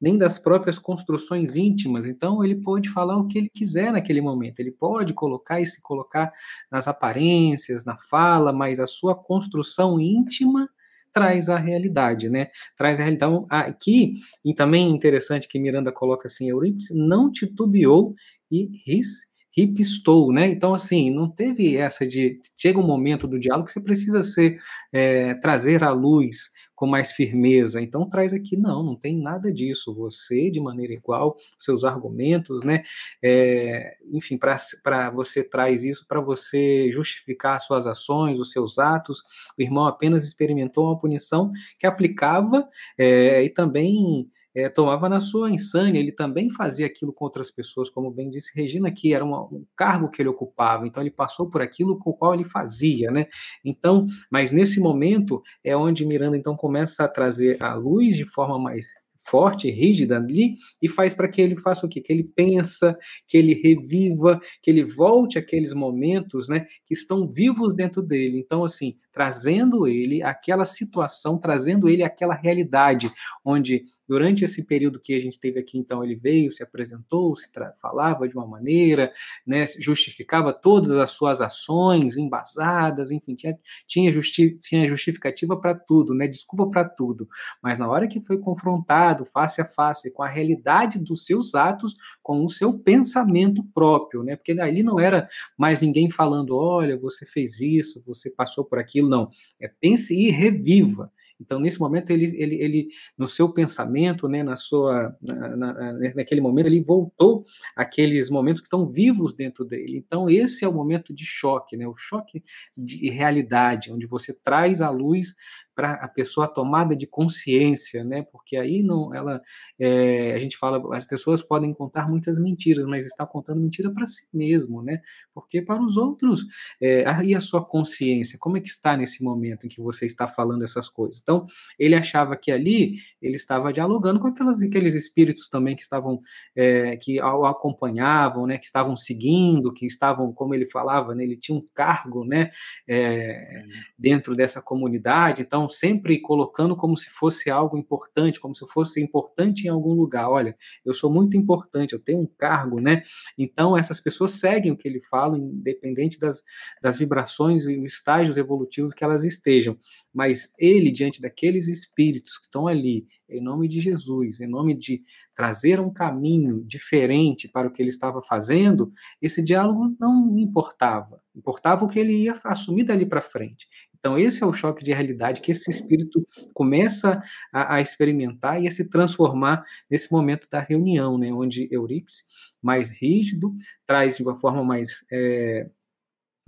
nem 0.00 0.16
das 0.16 0.38
próprias 0.38 0.78
construções 0.78 1.56
íntimas. 1.56 2.06
Então, 2.06 2.44
ele 2.44 2.56
pode 2.56 2.88
falar 2.88 3.16
o 3.16 3.26
que 3.26 3.38
ele 3.38 3.50
quiser 3.50 3.92
naquele 3.92 4.20
momento, 4.20 4.60
ele 4.60 4.72
pode 4.72 5.12
colocar 5.12 5.60
e 5.60 5.66
se 5.66 5.82
colocar 5.82 6.32
nas 6.70 6.86
aparências, 6.86 7.84
na 7.84 7.96
fala, 7.98 8.52
mas 8.52 8.78
a 8.78 8.86
sua 8.86 9.14
construção 9.14 10.00
íntima 10.00 10.68
traz 11.12 11.48
a 11.48 11.56
realidade, 11.56 12.28
né? 12.28 12.48
Traz 12.76 12.98
a 12.98 13.02
realidade. 13.02 13.32
Então, 13.32 13.46
aqui, 13.50 14.14
e 14.44 14.54
também 14.54 14.90
interessante 14.90 15.48
que 15.48 15.58
Miranda 15.58 15.90
coloca 15.90 16.28
assim, 16.28 16.48
Eurípides 16.48 16.90
não 16.94 17.30
titubeou 17.30 18.14
e 18.50 18.68
ris, 18.86 19.26
ripistou, 19.50 20.32
né? 20.32 20.46
Então, 20.48 20.74
assim, 20.74 21.10
não 21.10 21.28
teve 21.28 21.76
essa 21.76 22.06
de 22.06 22.40
chega 22.56 22.78
um 22.78 22.86
momento 22.86 23.26
do 23.26 23.40
diálogo 23.40 23.66
que 23.66 23.72
você 23.72 23.80
precisa 23.80 24.22
ser 24.22 24.60
é, 24.92 25.34
trazer 25.34 25.82
à 25.82 25.90
luz 25.90 26.50
com 26.78 26.86
mais 26.86 27.10
firmeza. 27.10 27.82
Então 27.82 28.08
traz 28.08 28.32
aqui, 28.32 28.56
não, 28.56 28.84
não 28.84 28.94
tem 28.94 29.18
nada 29.20 29.52
disso. 29.52 29.92
Você, 29.94 30.48
de 30.48 30.60
maneira 30.60 30.92
igual, 30.92 31.36
seus 31.58 31.82
argumentos, 31.82 32.62
né? 32.62 32.84
É, 33.20 33.96
enfim, 34.12 34.38
para 34.38 35.10
você 35.10 35.42
traz 35.42 35.82
isso 35.82 36.06
para 36.06 36.20
você 36.20 36.88
justificar 36.92 37.60
suas 37.60 37.84
ações, 37.84 38.38
os 38.38 38.52
seus 38.52 38.78
atos. 38.78 39.24
O 39.58 39.62
irmão 39.62 39.86
apenas 39.86 40.24
experimentou 40.24 40.84
uma 40.84 40.98
punição 40.98 41.50
que 41.80 41.86
aplicava 41.86 42.68
é, 42.96 43.42
e 43.42 43.50
também 43.50 44.30
é, 44.58 44.68
tomava 44.68 45.08
na 45.08 45.20
sua 45.20 45.50
insânia, 45.50 46.00
ele 46.00 46.10
também 46.10 46.50
fazia 46.50 46.86
aquilo 46.86 47.12
com 47.12 47.24
outras 47.24 47.48
pessoas, 47.48 47.88
como 47.88 48.10
bem 48.10 48.28
disse 48.28 48.50
Regina, 48.54 48.90
que 48.90 49.14
era 49.14 49.24
uma, 49.24 49.44
um 49.44 49.64
cargo 49.76 50.10
que 50.10 50.20
ele 50.20 50.28
ocupava, 50.28 50.84
então 50.84 51.00
ele 51.00 51.12
passou 51.12 51.48
por 51.48 51.62
aquilo 51.62 51.96
com 51.96 52.10
o 52.10 52.14
qual 52.14 52.34
ele 52.34 52.44
fazia, 52.44 53.08
né? 53.12 53.26
Então, 53.64 54.06
mas 54.28 54.50
nesse 54.50 54.80
momento 54.80 55.40
é 55.62 55.76
onde 55.76 56.04
Miranda 56.04 56.36
então 56.36 56.56
começa 56.56 57.04
a 57.04 57.08
trazer 57.08 57.62
a 57.62 57.74
luz 57.74 58.16
de 58.16 58.24
forma 58.24 58.58
mais 58.58 58.86
forte, 59.28 59.70
rígida 59.70 60.16
ali, 60.16 60.54
e 60.82 60.88
faz 60.88 61.12
para 61.12 61.28
que 61.28 61.40
ele 61.40 61.56
faça 61.56 61.84
o 61.84 61.88
quê? 61.88 62.00
Que 62.00 62.12
ele 62.12 62.24
pensa, 62.24 62.96
que 63.26 63.36
ele 63.36 63.54
reviva, 63.54 64.40
que 64.62 64.70
ele 64.70 64.84
volte 64.84 65.38
àqueles 65.38 65.74
momentos, 65.74 66.48
né, 66.48 66.66
que 66.86 66.94
estão 66.94 67.28
vivos 67.28 67.74
dentro 67.74 68.02
dele. 68.02 68.38
Então, 68.38 68.64
assim, 68.64 68.94
trazendo 69.12 69.86
ele 69.86 70.22
aquela 70.22 70.64
situação, 70.64 71.38
trazendo 71.38 71.88
ele 71.88 72.02
aquela 72.02 72.34
realidade, 72.34 73.10
onde 73.44 73.84
durante 74.08 74.44
esse 74.44 74.64
período 74.64 74.98
que 74.98 75.14
a 75.14 75.20
gente 75.20 75.38
teve 75.38 75.60
aqui, 75.60 75.78
então, 75.78 76.02
ele 76.02 76.16
veio, 76.16 76.50
se 76.50 76.62
apresentou, 76.62 77.36
se 77.36 77.48
falava 77.80 78.26
de 78.26 78.34
uma 78.34 78.46
maneira, 78.46 79.12
né, 79.46 79.66
justificava 79.78 80.52
todas 80.52 80.90
as 80.92 81.10
suas 81.10 81.40
ações 81.40 82.16
embasadas, 82.16 83.10
enfim, 83.10 83.34
tinha, 83.34 83.58
tinha, 83.86 84.10
justi 84.12 84.56
tinha 84.58 84.86
justificativa 84.86 85.60
para 85.60 85.74
tudo, 85.74 86.14
né, 86.14 86.26
desculpa 86.26 86.70
para 86.70 86.88
tudo. 86.88 87.28
Mas 87.62 87.78
na 87.78 87.88
hora 87.88 88.08
que 88.08 88.20
foi 88.20 88.38
confrontado 88.38 89.24
face 89.26 89.60
a 89.60 89.64
face 89.64 90.10
com 90.10 90.22
a 90.22 90.28
realidade 90.28 90.98
dos 90.98 91.26
seus 91.26 91.54
atos, 91.54 91.94
com 92.22 92.44
o 92.44 92.48
seu 92.48 92.78
pensamento 92.78 93.62
próprio, 93.74 94.22
né, 94.22 94.36
porque 94.36 94.52
ali 94.52 94.82
não 94.82 94.98
era 94.98 95.28
mais 95.56 95.80
ninguém 95.80 96.10
falando, 96.10 96.56
olha, 96.56 96.96
você 96.96 97.26
fez 97.26 97.60
isso, 97.60 98.02
você 98.06 98.30
passou 98.30 98.64
por 98.64 98.78
aquilo, 98.78 99.08
não. 99.08 99.28
É 99.60 99.68
pense 99.68 100.14
e 100.14 100.30
reviva. 100.30 101.12
Então, 101.40 101.60
nesse 101.60 101.78
momento, 101.78 102.10
ele, 102.10 102.24
ele, 102.36 102.54
ele 102.56 102.88
no 103.16 103.28
seu 103.28 103.52
pensamento, 103.52 104.28
né, 104.28 104.42
na 104.42 104.56
sua, 104.56 105.16
na, 105.22 105.56
na, 105.56 105.92
naquele 106.14 106.40
momento, 106.40 106.66
ele 106.66 106.82
voltou 106.82 107.44
àqueles 107.76 108.28
momentos 108.28 108.60
que 108.60 108.66
estão 108.66 108.86
vivos 108.86 109.34
dentro 109.34 109.64
dele. 109.64 109.98
Então, 109.98 110.28
esse 110.28 110.64
é 110.64 110.68
o 110.68 110.72
momento 110.72 111.14
de 111.14 111.24
choque, 111.24 111.76
né, 111.76 111.86
o 111.86 111.96
choque 111.96 112.42
de 112.76 113.08
realidade, 113.10 113.92
onde 113.92 114.06
você 114.06 114.32
traz 114.32 114.80
à 114.80 114.90
luz 114.90 115.34
para 115.78 115.92
a 115.92 116.08
pessoa 116.08 116.46
a 116.46 116.48
tomada 116.48 116.96
de 116.96 117.06
consciência, 117.06 118.02
né? 118.02 118.26
Porque 118.32 118.56
aí 118.56 118.82
não, 118.82 119.14
ela, 119.14 119.40
é, 119.78 120.32
a 120.32 120.38
gente 120.40 120.58
fala, 120.58 120.96
as 120.96 121.04
pessoas 121.04 121.40
podem 121.40 121.72
contar 121.72 122.08
muitas 122.08 122.36
mentiras, 122.36 122.84
mas 122.84 123.06
está 123.06 123.24
contando 123.24 123.60
mentira 123.60 123.88
para 123.88 124.04
si 124.04 124.26
mesmo, 124.34 124.82
né? 124.82 125.00
Porque 125.32 125.62
para 125.62 125.80
os 125.80 125.96
outros, 125.96 126.44
é, 126.82 127.08
aí 127.08 127.32
a 127.32 127.40
sua 127.40 127.64
consciência, 127.64 128.36
como 128.40 128.56
é 128.56 128.60
que 128.60 128.68
está 128.68 128.96
nesse 128.96 129.22
momento 129.22 129.66
em 129.66 129.68
que 129.68 129.80
você 129.80 130.04
está 130.04 130.26
falando 130.26 130.64
essas 130.64 130.88
coisas? 130.88 131.20
Então, 131.22 131.46
ele 131.78 131.94
achava 131.94 132.36
que 132.36 132.50
ali 132.50 132.96
ele 133.22 133.36
estava 133.36 133.72
dialogando 133.72 134.18
com 134.18 134.26
aquelas, 134.26 134.60
aqueles 134.60 134.96
espíritos 134.96 135.48
também 135.48 135.76
que 135.76 135.82
estavam, 135.82 136.20
é, 136.56 136.96
que 136.96 137.22
o 137.22 137.44
acompanhavam, 137.46 138.48
né? 138.48 138.58
Que 138.58 138.66
estavam 138.66 138.96
seguindo, 138.96 139.72
que 139.72 139.86
estavam, 139.86 140.32
como 140.32 140.56
ele 140.56 140.68
falava, 140.68 141.14
né? 141.14 141.22
Ele 141.22 141.36
tinha 141.36 141.56
um 141.56 141.64
cargo, 141.72 142.24
né? 142.24 142.50
É, 142.88 143.62
dentro 143.96 144.34
dessa 144.34 144.60
comunidade, 144.60 145.42
então 145.42 145.67
Sempre 145.68 146.20
colocando 146.20 146.76
como 146.76 146.96
se 146.96 147.10
fosse 147.10 147.50
algo 147.50 147.76
importante, 147.76 148.40
como 148.40 148.54
se 148.54 148.66
fosse 148.68 149.00
importante 149.00 149.66
em 149.66 149.68
algum 149.68 149.92
lugar. 149.92 150.30
Olha, 150.30 150.56
eu 150.84 150.94
sou 150.94 151.12
muito 151.12 151.36
importante, 151.36 151.92
eu 151.92 152.00
tenho 152.00 152.20
um 152.20 152.26
cargo, 152.26 152.80
né? 152.80 153.02
Então, 153.36 153.76
essas 153.76 154.00
pessoas 154.00 154.32
seguem 154.32 154.72
o 154.72 154.76
que 154.76 154.88
ele 154.88 155.00
fala, 155.00 155.38
independente 155.38 156.18
das, 156.18 156.42
das 156.82 156.96
vibrações 156.96 157.64
e 157.66 157.78
os 157.78 157.92
estágios 157.92 158.36
evolutivos 158.36 158.94
que 158.94 159.04
elas 159.04 159.24
estejam. 159.24 159.78
Mas 160.12 160.52
ele, 160.58 160.90
diante 160.90 161.20
daqueles 161.20 161.68
espíritos 161.68 162.38
que 162.38 162.44
estão 162.44 162.66
ali, 162.66 163.06
em 163.28 163.42
nome 163.42 163.68
de 163.68 163.80
Jesus, 163.80 164.40
em 164.40 164.46
nome 164.46 164.74
de 164.74 165.02
trazer 165.34 165.78
um 165.78 165.92
caminho 165.92 166.64
diferente 166.64 167.46
para 167.46 167.68
o 167.68 167.70
que 167.70 167.82
ele 167.82 167.90
estava 167.90 168.22
fazendo, 168.22 168.90
esse 169.20 169.42
diálogo 169.42 169.94
não 170.00 170.38
importava. 170.38 171.22
Importava 171.36 171.84
o 171.84 171.88
que 171.88 171.98
ele 171.98 172.24
ia 172.24 172.38
assumir 172.44 172.84
dali 172.84 173.04
para 173.04 173.20
frente. 173.20 173.68
Então, 173.98 174.18
esse 174.18 174.42
é 174.42 174.46
o 174.46 174.52
choque 174.52 174.84
de 174.84 174.92
realidade 174.92 175.40
que 175.40 175.50
esse 175.50 175.70
espírito 175.70 176.26
começa 176.54 177.22
a, 177.52 177.76
a, 177.76 177.80
experimentar 177.80 178.62
e 178.62 178.68
a 178.68 178.70
se 178.70 178.88
transformar 178.88 179.64
nesse 179.90 180.10
momento 180.12 180.46
da 180.50 180.60
reunião, 180.60 181.18
né, 181.18 181.32
onde 181.32 181.68
Eurípides, 181.70 182.22
mais 182.62 182.90
rígido, 182.90 183.54
traz 183.86 184.16
de 184.16 184.22
uma 184.22 184.36
forma 184.36 184.62
mais 184.64 185.04
é, 185.12 185.68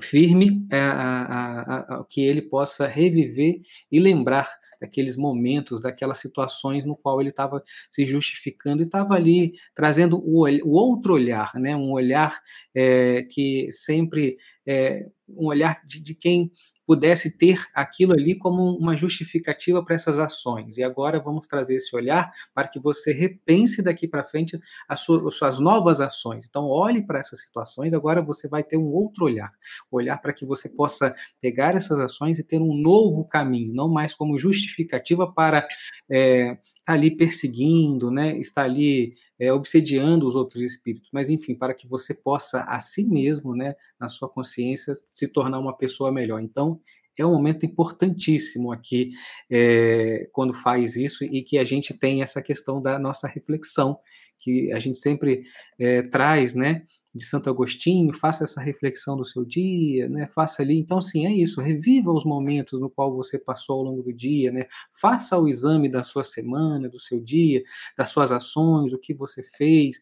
firme 0.01 0.67
é, 0.71 0.79
a, 0.79 1.79
a, 1.79 2.05
que 2.09 2.21
ele 2.21 2.43
possa 2.43 2.87
reviver 2.87 3.61
e 3.91 4.01
lembrar 4.01 4.61
daqueles 4.81 5.17
momentos, 5.17 5.81
daquelas 5.81 6.19
situações 6.19 6.85
no 6.87 6.97
qual 6.97 7.21
ele 7.21 7.29
estava 7.29 7.63
se 7.91 8.07
justificando 8.07 8.83
e 8.83 8.87
estava 8.87 9.15
ali 9.15 9.53
trazendo 9.75 10.19
o, 10.19 10.49
o, 10.49 10.71
outro 10.71 11.13
olhar, 11.13 11.53
né? 11.57 11.77
um 11.77 11.93
olhar 11.93 12.41
é, 12.75 13.25
que 13.25 13.69
sempre 13.73 14.39
é 14.67 15.07
um 15.37 15.47
olhar 15.47 15.81
de, 15.85 16.01
de 16.01 16.15
quem 16.15 16.51
pudesse 16.91 17.39
ter 17.39 17.65
aquilo 17.73 18.15
ali 18.15 18.37
como 18.37 18.77
uma 18.77 18.97
justificativa 18.97 19.81
para 19.85 19.95
essas 19.95 20.19
ações. 20.19 20.77
E 20.77 20.83
agora 20.83 21.21
vamos 21.21 21.47
trazer 21.47 21.77
esse 21.77 21.95
olhar 21.95 22.33
para 22.53 22.67
que 22.67 22.81
você 22.81 23.13
repense 23.13 23.81
daqui 23.81 24.09
para 24.09 24.25
frente 24.25 24.59
as 24.89 24.99
suas, 24.99 25.25
as 25.25 25.35
suas 25.35 25.61
novas 25.61 26.01
ações. 26.01 26.49
Então, 26.49 26.65
olhe 26.65 27.07
para 27.07 27.21
essas 27.21 27.43
situações, 27.43 27.95
agora 27.95 28.21
você 28.21 28.49
vai 28.49 28.65
ter 28.65 28.77
um 28.77 28.89
outro 28.93 29.27
olhar. 29.27 29.53
Olhar 29.89 30.21
para 30.21 30.33
que 30.33 30.45
você 30.45 30.69
possa 30.69 31.15
pegar 31.41 31.77
essas 31.77 32.01
ações 32.01 32.41
e 32.41 32.43
ter 32.43 32.59
um 32.61 32.75
novo 32.75 33.25
caminho, 33.25 33.73
não 33.73 33.89
mais 33.89 34.13
como 34.13 34.37
justificativa 34.37 35.33
para. 35.33 35.69
É, 36.11 36.59
está 36.91 36.93
ali 36.93 37.11
perseguindo, 37.11 38.11
né? 38.11 38.37
está 38.39 38.65
ali 38.65 39.15
é, 39.39 39.53
obsediando 39.53 40.27
os 40.27 40.35
outros 40.35 40.63
espíritos, 40.63 41.09
mas 41.13 41.31
enfim, 41.31 41.55
para 41.55 41.73
que 41.73 41.87
você 41.87 42.13
possa 42.13 42.63
a 42.63 42.81
si 42.81 43.05
mesmo, 43.05 43.55
né, 43.55 43.75
na 43.99 44.09
sua 44.09 44.29
consciência, 44.29 44.93
se 44.95 45.29
tornar 45.29 45.59
uma 45.59 45.77
pessoa 45.77 46.11
melhor. 46.11 46.41
Então, 46.41 46.81
é 47.19 47.27
um 47.27 47.33
momento 47.33 47.67
importantíssimo 47.67 48.73
aqui 48.73 49.11
é, 49.51 50.29
quando 50.33 50.55
faz 50.55 50.97
isso 50.97 51.23
e 51.25 51.43
que 51.43 51.59
a 51.59 51.65
gente 51.65 51.93
tem 51.93 52.23
essa 52.23 52.41
questão 52.41 52.81
da 52.81 52.99
nossa 52.99 53.29
reflexão, 53.29 53.99
que 54.39 54.73
a 54.73 54.79
gente 54.79 54.99
sempre 54.99 55.45
é, 55.79 56.03
traz, 56.03 56.55
né? 56.55 56.87
De 57.15 57.25
Santo 57.25 57.51
Agostinho, 57.51 58.13
faça 58.15 58.45
essa 58.45 58.61
reflexão 58.61 59.17
do 59.17 59.25
seu 59.25 59.45
dia, 59.45 60.09
né? 60.09 60.29
Faça 60.35 60.63
ali, 60.63 60.79
então 60.79 61.01
sim, 61.03 61.27
é 61.27 61.33
isso, 61.33 61.61
reviva 61.61 62.13
os 62.13 62.25
momentos 62.25 62.81
no 62.81 62.89
qual 62.91 63.15
você 63.15 63.39
passou 63.39 63.79
ao 63.79 63.83
longo 63.85 64.03
do 64.03 64.13
dia, 64.13 64.53
né? 64.53 64.67
Faça 65.01 65.37
o 65.39 65.49
exame 65.49 65.89
da 65.89 66.03
sua 66.03 66.23
semana, 66.25 66.89
do 66.89 66.99
seu 67.01 67.21
dia, 67.21 67.63
das 67.97 68.11
suas 68.11 68.31
ações, 68.31 68.93
o 68.93 68.99
que 68.99 69.13
você 69.13 69.43
fez, 69.43 69.97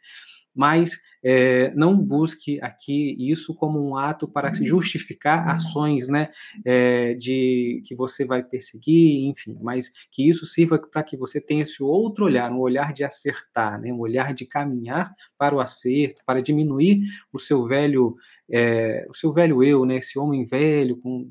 mas 0.55 1.01
é, 1.23 1.73
não 1.75 1.97
busque 1.97 2.61
aqui 2.61 3.17
isso 3.19 3.55
como 3.55 3.81
um 3.81 3.97
ato 3.97 4.29
para 4.29 4.53
justificar 4.53 5.47
uhum. 5.47 5.53
ações, 5.53 6.09
né, 6.09 6.31
é, 6.65 7.15
de 7.15 7.83
que 7.87 7.95
você 7.95 8.25
vai 8.25 8.43
perseguir, 8.43 9.27
enfim, 9.27 9.57
mas 9.61 9.91
que 10.11 10.29
isso 10.29 10.47
sirva 10.47 10.79
para 10.79 11.03
que 11.03 11.17
você 11.17 11.41
tenha 11.41 11.63
esse 11.63 11.83
outro 11.83 12.25
olhar, 12.25 12.53
um 12.53 12.61
olhar 12.61 12.93
de 12.93 13.05
acertar, 13.05 13.81
né, 13.81 13.93
um 13.93 14.01
olhar 14.01 14.35
de 14.35 14.47
caminhar 14.47 15.15
para 15.37 15.55
o 15.55 15.61
acerto, 15.61 16.23
para 16.25 16.41
diminuir 16.43 17.03
o 17.33 17.39
seu 17.39 17.67
velho, 17.67 18.17
é, 18.51 19.07
o 19.09 19.15
seu 19.15 19.33
velho 19.33 19.63
eu, 19.63 19.85
né, 19.85 19.97
esse 19.97 20.19
homem 20.19 20.45
velho 20.45 20.97
com 20.97 21.31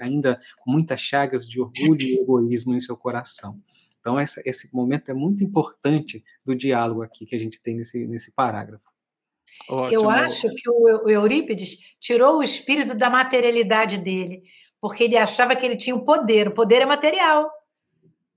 ainda 0.00 0.38
com 0.58 0.70
muitas 0.70 1.00
chagas 1.00 1.48
de 1.48 1.58
orgulho 1.60 2.02
e 2.02 2.18
egoísmo 2.18 2.74
em 2.74 2.80
seu 2.80 2.94
coração. 2.94 3.58
Então, 4.00 4.18
essa, 4.18 4.40
esse 4.44 4.74
momento 4.74 5.10
é 5.10 5.14
muito 5.14 5.42
importante 5.42 6.24
do 6.44 6.54
diálogo 6.54 7.02
aqui 7.02 7.26
que 7.26 7.34
a 7.34 7.38
gente 7.38 7.60
tem 7.60 7.76
nesse, 7.76 8.06
nesse 8.06 8.32
parágrafo. 8.32 8.84
Ótimo. 9.68 9.92
Eu 9.92 10.08
acho 10.08 10.48
que 10.48 10.70
o 10.70 11.08
Eurípides 11.08 11.76
tirou 12.00 12.38
o 12.38 12.42
espírito 12.42 12.94
da 12.94 13.10
materialidade 13.10 13.98
dele, 13.98 14.42
porque 14.80 15.04
ele 15.04 15.16
achava 15.16 15.54
que 15.54 15.66
ele 15.66 15.76
tinha 15.76 15.94
o 15.94 16.04
poder. 16.04 16.48
O 16.48 16.54
poder 16.54 16.82
é 16.82 16.86
material. 16.86 17.50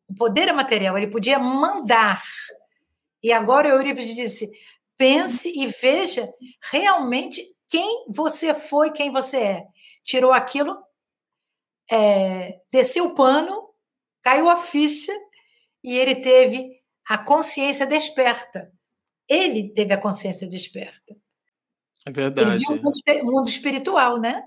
O 0.09 0.15
poder 0.15 0.49
é 0.49 0.51
material, 0.51 0.97
ele 0.97 1.07
podia 1.07 1.39
mandar. 1.39 2.21
E 3.23 3.31
agora 3.31 3.69
o 3.69 3.71
Eurípides 3.71 4.15
disse: 4.15 4.51
pense 4.97 5.49
e 5.49 5.67
veja 5.67 6.29
realmente 6.71 7.43
quem 7.69 8.05
você 8.09 8.53
foi, 8.53 8.91
quem 8.91 9.09
você 9.09 9.37
é. 9.37 9.63
Tirou 10.03 10.33
aquilo, 10.33 10.77
é, 11.89 12.59
desceu 12.71 13.05
o 13.05 13.15
pano, 13.15 13.69
caiu 14.21 14.49
a 14.49 14.57
ficha 14.57 15.13
e 15.83 15.97
ele 15.97 16.15
teve 16.15 16.81
a 17.07 17.17
consciência 17.17 17.85
desperta. 17.85 18.71
Ele 19.31 19.69
teve 19.69 19.93
a 19.93 19.97
consciência 19.97 20.45
desperta. 20.45 21.15
É 22.05 22.11
verdade. 22.11 22.49
Ele 22.49 22.57
viu 22.57 23.21
o 23.21 23.25
mundo 23.25 23.47
espiritual, 23.47 24.19
né? 24.19 24.43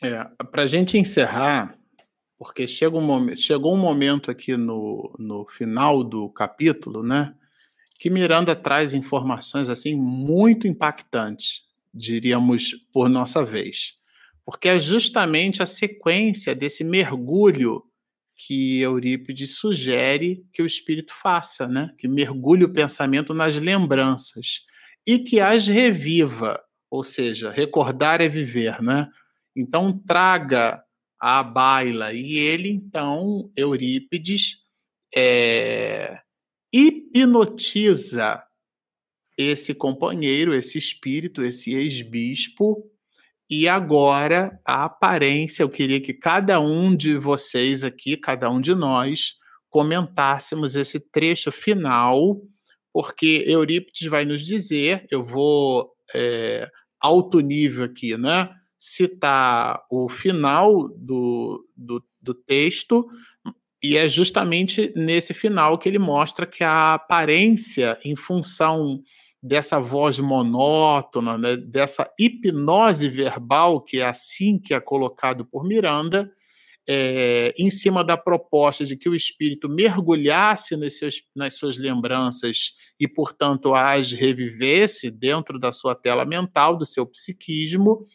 É, 0.00 0.24
para 0.52 0.62
a 0.62 0.66
gente 0.66 0.96
encerrar, 0.96 1.76
porque 2.38 2.68
chega 2.68 2.96
um 2.96 3.00
momento, 3.00 3.40
chegou 3.40 3.74
um 3.74 3.78
momento 3.78 4.30
aqui 4.30 4.56
no, 4.56 5.12
no 5.18 5.46
final 5.46 6.04
do 6.04 6.28
capítulo, 6.28 7.02
né, 7.02 7.34
que 7.98 8.10
Miranda 8.10 8.54
traz 8.54 8.94
informações 8.94 9.70
assim 9.70 9.94
muito 9.96 10.68
impactantes, 10.68 11.62
diríamos 11.92 12.74
por 12.92 13.08
nossa 13.08 13.42
vez, 13.42 13.94
porque 14.44 14.68
é 14.68 14.78
justamente 14.78 15.62
a 15.62 15.66
sequência 15.66 16.54
desse 16.54 16.84
mergulho 16.84 17.82
que 18.36 18.80
Eurípides 18.80 19.56
sugere 19.56 20.44
que 20.52 20.62
o 20.62 20.66
espírito 20.66 21.14
faça, 21.14 21.66
né? 21.66 21.92
que 21.98 22.06
mergulhe 22.06 22.64
o 22.64 22.72
pensamento 22.72 23.32
nas 23.32 23.56
lembranças 23.56 24.64
e 25.06 25.18
que 25.18 25.40
as 25.40 25.66
reviva, 25.66 26.62
ou 26.90 27.02
seja, 27.02 27.50
recordar 27.50 28.20
é 28.20 28.28
viver, 28.28 28.82
né? 28.82 29.08
Então 29.54 29.96
traga 29.96 30.82
à 31.18 31.42
baila 31.42 32.12
e 32.12 32.36
ele 32.36 32.68
então 32.68 33.50
Eurípides 33.56 34.58
é, 35.14 36.20
hipnotiza 36.72 38.42
esse 39.38 39.74
companheiro, 39.74 40.54
esse 40.54 40.76
espírito, 40.76 41.42
esse 41.42 41.74
ex-bispo 41.74 42.90
e 43.48 43.68
agora, 43.68 44.58
a 44.66 44.84
aparência, 44.84 45.62
eu 45.62 45.68
queria 45.68 46.00
que 46.00 46.12
cada 46.12 46.60
um 46.60 46.94
de 46.94 47.16
vocês 47.16 47.84
aqui, 47.84 48.16
cada 48.16 48.50
um 48.50 48.60
de 48.60 48.74
nós, 48.74 49.34
comentássemos 49.70 50.74
esse 50.74 50.98
trecho 50.98 51.52
final, 51.52 52.40
porque 52.92 53.44
Eurípides 53.46 54.08
vai 54.08 54.24
nos 54.24 54.44
dizer, 54.44 55.06
eu 55.10 55.24
vou 55.24 55.92
é, 56.14 56.68
alto 57.00 57.40
nível 57.40 57.84
aqui, 57.84 58.16
né? 58.16 58.50
Citar 58.80 59.80
o 59.90 60.08
final 60.08 60.88
do, 60.96 61.64
do, 61.76 62.02
do 62.20 62.34
texto, 62.34 63.06
e 63.82 63.96
é 63.96 64.08
justamente 64.08 64.92
nesse 64.96 65.32
final 65.32 65.78
que 65.78 65.88
ele 65.88 65.98
mostra 65.98 66.46
que 66.46 66.64
a 66.64 66.94
aparência, 66.94 67.96
em 68.04 68.16
função 68.16 69.00
dessa 69.46 69.78
voz 69.78 70.18
monótona, 70.18 71.38
né, 71.38 71.56
dessa 71.56 72.10
hipnose 72.18 73.08
verbal, 73.08 73.80
que 73.80 73.98
é 73.98 74.06
assim 74.06 74.58
que 74.58 74.74
é 74.74 74.80
colocado 74.80 75.44
por 75.44 75.64
Miranda, 75.64 76.30
é, 76.88 77.52
em 77.58 77.70
cima 77.70 78.04
da 78.04 78.16
proposta 78.16 78.84
de 78.84 78.96
que 78.96 79.08
o 79.08 79.14
espírito 79.14 79.68
mergulhasse 79.68 80.78
seus, 80.90 81.22
nas 81.34 81.54
suas 81.54 81.76
lembranças 81.76 82.72
e, 82.98 83.08
portanto, 83.08 83.74
as 83.74 84.12
revivesse 84.12 85.10
dentro 85.10 85.58
da 85.58 85.72
sua 85.72 85.94
tela 85.94 86.24
mental, 86.24 86.76
do 86.76 86.84
seu 86.84 87.04
psiquismo, 87.04 88.06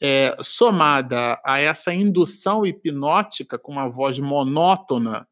é, 0.00 0.36
somada 0.40 1.40
a 1.44 1.58
essa 1.58 1.94
indução 1.94 2.66
hipnótica 2.66 3.58
com 3.58 3.72
uma 3.72 3.88
voz 3.88 4.18
monótona 4.18 5.26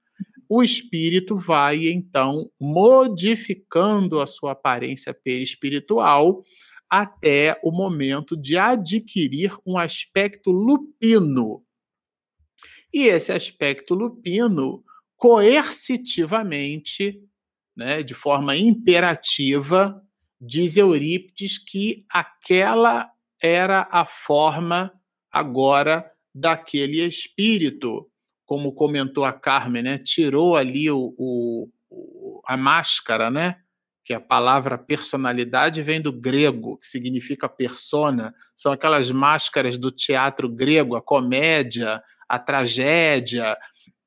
o 0.49 0.63
espírito 0.63 1.37
vai 1.37 1.89
então 1.89 2.51
modificando 2.61 4.21
a 4.21 4.27
sua 4.27 4.53
aparência 4.53 5.15
perispiritual 5.15 6.43
até 6.89 7.59
o 7.63 7.71
momento 7.71 8.37
de 8.37 8.57
adquirir 8.57 9.57
um 9.67 9.77
aspecto 9.77 10.51
lupino. 10.51 11.63
E 12.93 13.09
esse 13.09 13.33
aspecto 13.33 13.95
lupino, 13.95 14.85
coercitivamente, 15.17 17.21
né, 17.77 18.03
de 18.03 18.15
forma 18.15 18.57
imperativa, 18.57 20.01
diz 20.41 20.77
Eurípides 20.77 21.59
que 21.59 22.05
aquela 22.09 23.11
era 23.43 23.89
a 23.91 24.05
forma 24.05 24.93
agora 25.33 26.09
daquele 26.35 27.05
espírito 27.05 28.09
como 28.45 28.73
comentou 28.73 29.25
a 29.25 29.33
Carmen, 29.33 29.83
né? 29.83 29.99
tirou 29.99 30.57
ali 30.57 30.91
o, 30.91 31.15
o, 31.19 31.71
a 32.47 32.57
máscara, 32.57 33.31
né? 33.31 33.57
que 34.05 34.13
a 34.13 34.21
palavra 34.21 34.77
personalidade 34.77 35.81
vem 35.83 36.01
do 36.01 36.13
grego, 36.13 36.77
que 36.77 36.87
significa 36.87 37.49
persona, 37.49 38.35
são 38.55 38.71
aquelas 38.71 39.11
máscaras 39.11 39.79
do 39.79 39.91
teatro 39.91 40.47
grego, 40.49 40.95
a 40.95 41.01
comédia, 41.01 42.03
a 42.29 42.39
tragédia, 42.39 43.57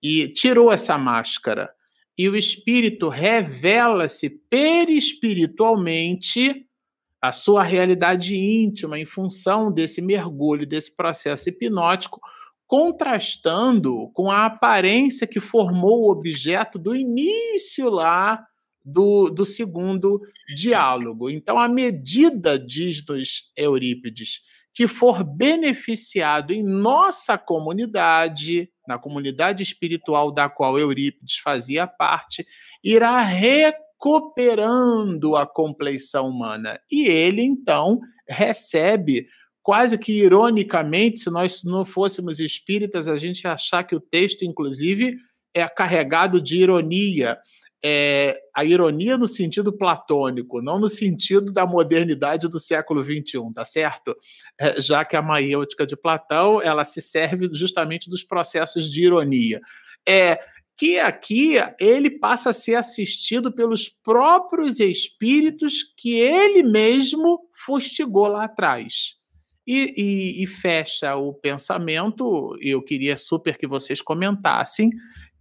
e 0.01 0.27
tirou 0.27 0.72
essa 0.72 0.95
máscara. 0.99 1.72
E 2.15 2.30
o 2.30 2.35
espírito 2.35 3.09
revela-se 3.09 4.30
perispiritualmente 4.30 6.68
a 7.19 7.31
sua 7.31 7.64
realidade 7.64 8.35
íntima 8.35 8.99
em 8.99 9.05
função 9.05 9.72
desse 9.72 9.99
mergulho, 9.99 10.68
desse 10.68 10.95
processo 10.95 11.49
hipnótico, 11.49 12.22
contrastando 12.68 14.11
com 14.14 14.30
a 14.30 14.45
aparência 14.45 15.26
que 15.26 15.39
formou 15.39 16.02
o 16.02 16.11
objeto 16.11 16.77
do 16.77 16.94
início 16.95 17.89
lá 17.89 18.45
do, 18.84 19.30
do 19.30 19.45
segundo 19.45 20.19
diálogo. 20.56 21.30
Então, 21.30 21.57
à 21.57 21.68
medida, 21.68 22.60
diz-nos 22.60 23.52
Eurípides, 23.56 24.41
que 24.73 24.88
for 24.88 25.23
beneficiado 25.23 26.52
em 26.53 26.61
nossa 26.64 27.38
comunidade, 27.38 28.69
na 28.88 28.99
comunidade 28.99 29.64
espiritual 29.64 30.31
da 30.31 30.48
qual 30.49 30.77
Eurípides 30.77 31.38
fazia 31.38 31.88
parte, 31.88 32.45
irá 32.84 33.22
recuperando 33.22 33.76
a 35.35 35.48
compleição 35.48 36.30
humana. 36.30 36.80
E 36.91 37.07
ele, 37.07 37.41
então, 37.41 37.99
recebe 38.30 39.26
quase 39.68 39.98
que 39.98 40.14
ironicamente, 40.14 41.19
se 41.19 41.30
nós 41.30 41.61
não 41.61 41.84
fôssemos 41.84 42.39
espíritas, 42.39 43.06
a 43.06 43.18
gente 43.18 43.45
achar 43.45 43.84
que 43.84 43.94
o 43.94 43.99
texto, 43.99 44.45
inclusive, 44.45 45.18
é 45.53 45.68
carregado 45.68 46.39
de 46.39 46.56
ironia 46.56 47.38
é, 47.84 48.39
a 48.56 48.64
ironia 48.64 49.18
no 49.18 49.27
sentido 49.27 49.76
platônico, 49.76 50.61
não 50.61 50.80
no 50.80 50.88
sentido 50.88 51.52
da 51.52 51.65
modernidade 51.65 52.48
do 52.48 52.61
século 52.61 53.03
XXI, 53.03 53.41
tá 53.53 53.65
certo? 53.65 54.15
É, 54.57 54.80
já 54.80 55.03
que 55.03 55.18
a 55.18 55.22
maiêutica 55.22 55.85
de 55.85 55.98
Platão 55.98 56.61
ela 56.61 56.85
se 56.85 57.02
serve 57.02 57.49
justamente 57.52 58.10
dos 58.10 58.23
processos 58.23 58.89
de 58.89 59.03
ironia. 59.03 59.60
É 60.07 60.39
que 60.77 60.98
aqui 60.98 61.56
ele 61.77 62.10
passa 62.10 62.52
a 62.52 62.53
ser 62.53 62.76
assistido 62.76 63.52
pelos 63.52 63.89
próprios 63.89 64.80
espíritos 64.80 65.84
que 65.98 66.14
ele 66.14 66.64
mesmo 66.64 67.41
fustigou 67.65 68.27
lá 68.27 68.45
atrás. 68.45 69.18
E, 69.68 69.94
e, 69.98 70.44
e 70.44 70.48
fecha 70.48 71.18
o 71.18 71.34
pensamento, 71.34 72.56
eu 72.61 72.81
queria 72.81 73.18
super 73.18 73.57
que 73.57 73.68
vocês 73.68 74.02
comentassem, 74.02 74.89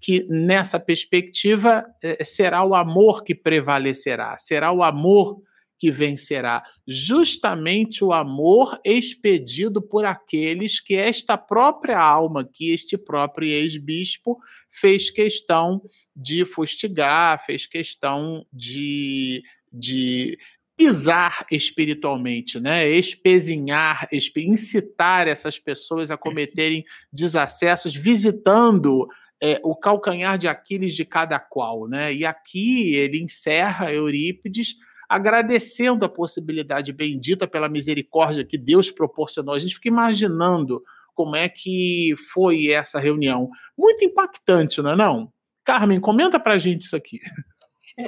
que 0.01 0.27
nessa 0.29 0.81
perspectiva 0.81 1.85
eh, 2.03 2.25
será 2.25 2.65
o 2.65 2.75
amor 2.75 3.23
que 3.23 3.37
prevalecerá, 3.37 4.37
será 4.41 4.73
o 4.73 4.83
amor 4.83 5.41
que 5.79 5.91
vencerá, 5.91 6.65
justamente 6.89 8.03
o 8.03 8.13
amor 8.13 8.81
expedido 8.85 9.81
por 9.83 10.05
aqueles 10.05 10.81
que 10.81 10.95
esta 10.95 11.37
própria 11.37 11.99
alma, 11.99 12.49
que 12.51 12.73
este 12.73 12.97
próprio 12.97 13.49
ex-bispo 13.49 14.39
fez 14.71 15.11
questão 15.11 15.83
de 16.15 16.45
fustigar, 16.45 17.45
fez 17.45 17.67
questão 17.67 18.47
de, 18.53 19.43
de 19.71 20.39
pisar 20.77 21.47
espiritualmente, 21.51 22.61
né? 22.61 22.89
espezinhar, 22.89 24.09
incitar 24.37 25.27
essas 25.27 25.59
pessoas 25.59 26.11
a 26.11 26.17
cometerem 26.17 26.85
desacessos, 27.11 27.95
visitando 27.95 29.09
é, 29.43 29.61
o 29.65 29.75
calcanhar 29.75 30.39
de 30.39 30.49
Aquiles 30.49 30.95
de 30.95 31.05
cada 31.05 31.39
qual, 31.39 31.89
né? 31.89 32.13
E 32.13 32.25
aqui 32.25 32.95
ele 32.95 33.23
encerra 33.23 33.93
Eurípides 33.93 34.77
agradecendo 35.09 36.05
a 36.05 36.09
possibilidade 36.09 36.93
bendita 36.93 37.47
pela 37.47 37.69
misericórdia 37.69 38.45
que 38.45 38.59
Deus 38.59 38.91
proporcionou. 38.91 39.55
A 39.55 39.59
gente 39.59 39.75
fica 39.75 39.89
imaginando 39.89 40.83
como 41.15 41.37
é 41.37 41.49
que 41.49 42.15
foi 42.33 42.69
essa 42.69 42.99
reunião. 42.99 43.49
Muito 43.79 44.05
impactante, 44.05 44.83
não 44.83 44.91
é 44.91 44.97
não? 44.97 45.33
Carmen, 45.65 46.01
comenta 46.01 46.39
pra 46.39 46.59
gente 46.59 46.83
isso 46.83 46.97
aqui. 46.97 47.21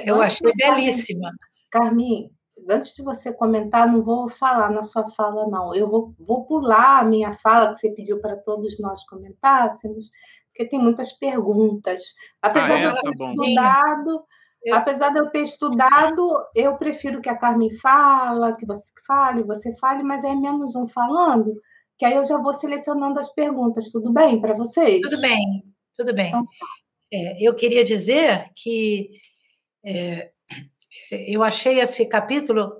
Eu 0.05 0.21
achei 0.21 0.51
belíssima. 0.55 1.31
Carmen, 1.71 2.29
antes 2.67 2.95
de 2.95 3.03
você 3.03 3.31
comentar, 3.31 3.87
não 3.87 4.01
vou 4.03 4.29
falar 4.29 4.71
na 4.71 4.83
sua 4.83 5.09
fala, 5.11 5.47
não. 5.47 5.73
Eu 5.73 5.89
vou, 5.89 6.13
vou 6.19 6.45
pular 6.45 6.99
a 6.99 7.03
minha 7.03 7.33
fala, 7.39 7.69
que 7.69 7.79
você 7.79 7.91
pediu 7.91 8.19
para 8.19 8.35
todos 8.37 8.79
nós 8.79 9.03
comentássemos, 9.05 10.09
porque 10.47 10.69
tem 10.69 10.79
muitas 10.79 11.11
perguntas. 11.13 12.01
Apesar 12.41 12.71
ah, 12.71 12.79
é? 12.79 12.79
de 12.79 12.85
eu 12.85 13.01
ter 13.01 13.17
tá 13.17 13.31
estudado, 13.31 14.23
é. 14.65 14.71
apesar 14.71 15.09
de 15.09 15.19
eu 15.19 15.29
ter 15.29 15.43
estudado, 15.43 16.45
eu 16.55 16.77
prefiro 16.77 17.21
que 17.21 17.29
a 17.29 17.37
Carmen 17.37 17.71
fala, 17.77 18.55
que 18.55 18.65
você 18.65 18.91
fale, 19.07 19.43
você 19.43 19.75
fale, 19.77 20.03
mas 20.03 20.23
é 20.23 20.35
menos 20.35 20.75
um 20.75 20.87
falando, 20.87 21.53
que 21.97 22.05
aí 22.05 22.15
eu 22.15 22.25
já 22.25 22.37
vou 22.37 22.53
selecionando 22.53 23.19
as 23.19 23.31
perguntas. 23.33 23.91
Tudo 23.91 24.11
bem 24.11 24.41
para 24.41 24.53
vocês? 24.53 25.01
Tudo 25.01 25.21
bem, 25.21 25.63
tudo 25.95 26.13
bem. 26.13 26.27
Então, 26.27 26.43
tá. 26.43 26.67
é, 27.13 27.47
eu 27.47 27.55
queria 27.55 27.83
dizer 27.83 28.45
que 28.55 29.09
é, 29.85 30.31
eu 31.11 31.43
achei 31.43 31.79
esse 31.79 32.07
capítulo 32.07 32.71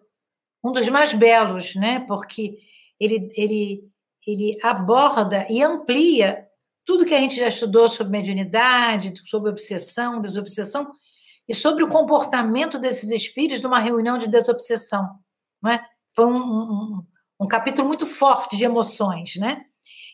um 0.64 0.72
dos 0.72 0.90
mais 0.90 1.14
belos, 1.14 1.76
né? 1.76 2.02
Porque 2.02 2.58
ele, 3.00 3.30
ele, 3.36 3.90
ele 4.28 4.58
aborda 4.62 5.48
e 5.50 5.64
amplia 5.64 6.48
tudo 6.86 7.06
que 7.06 7.14
a 7.14 7.20
gente 7.20 7.36
já 7.36 7.48
estudou 7.48 7.88
sobre 7.88 8.12
mediunidade, 8.12 9.14
sobre 9.28 9.52
obsessão, 9.52 10.20
desobsessão, 10.20 10.92
e 11.48 11.56
sobre 11.56 11.84
o 11.84 11.90
comportamento 11.90 12.78
desses 12.78 13.10
espíritos 13.10 13.64
numa 13.64 13.80
reunião 13.80 14.18
de 14.18 14.28
desobsessão. 14.28 15.20
Não 15.62 15.72
é? 15.72 15.84
Foi 16.16 16.26
um, 16.26 16.38
um, 16.38 17.08
um 17.42 17.48
capítulo 17.48 17.88
muito 17.88 18.06
forte 18.06 18.56
de 18.56 18.64
emoções. 18.64 19.36
Né? 19.36 19.66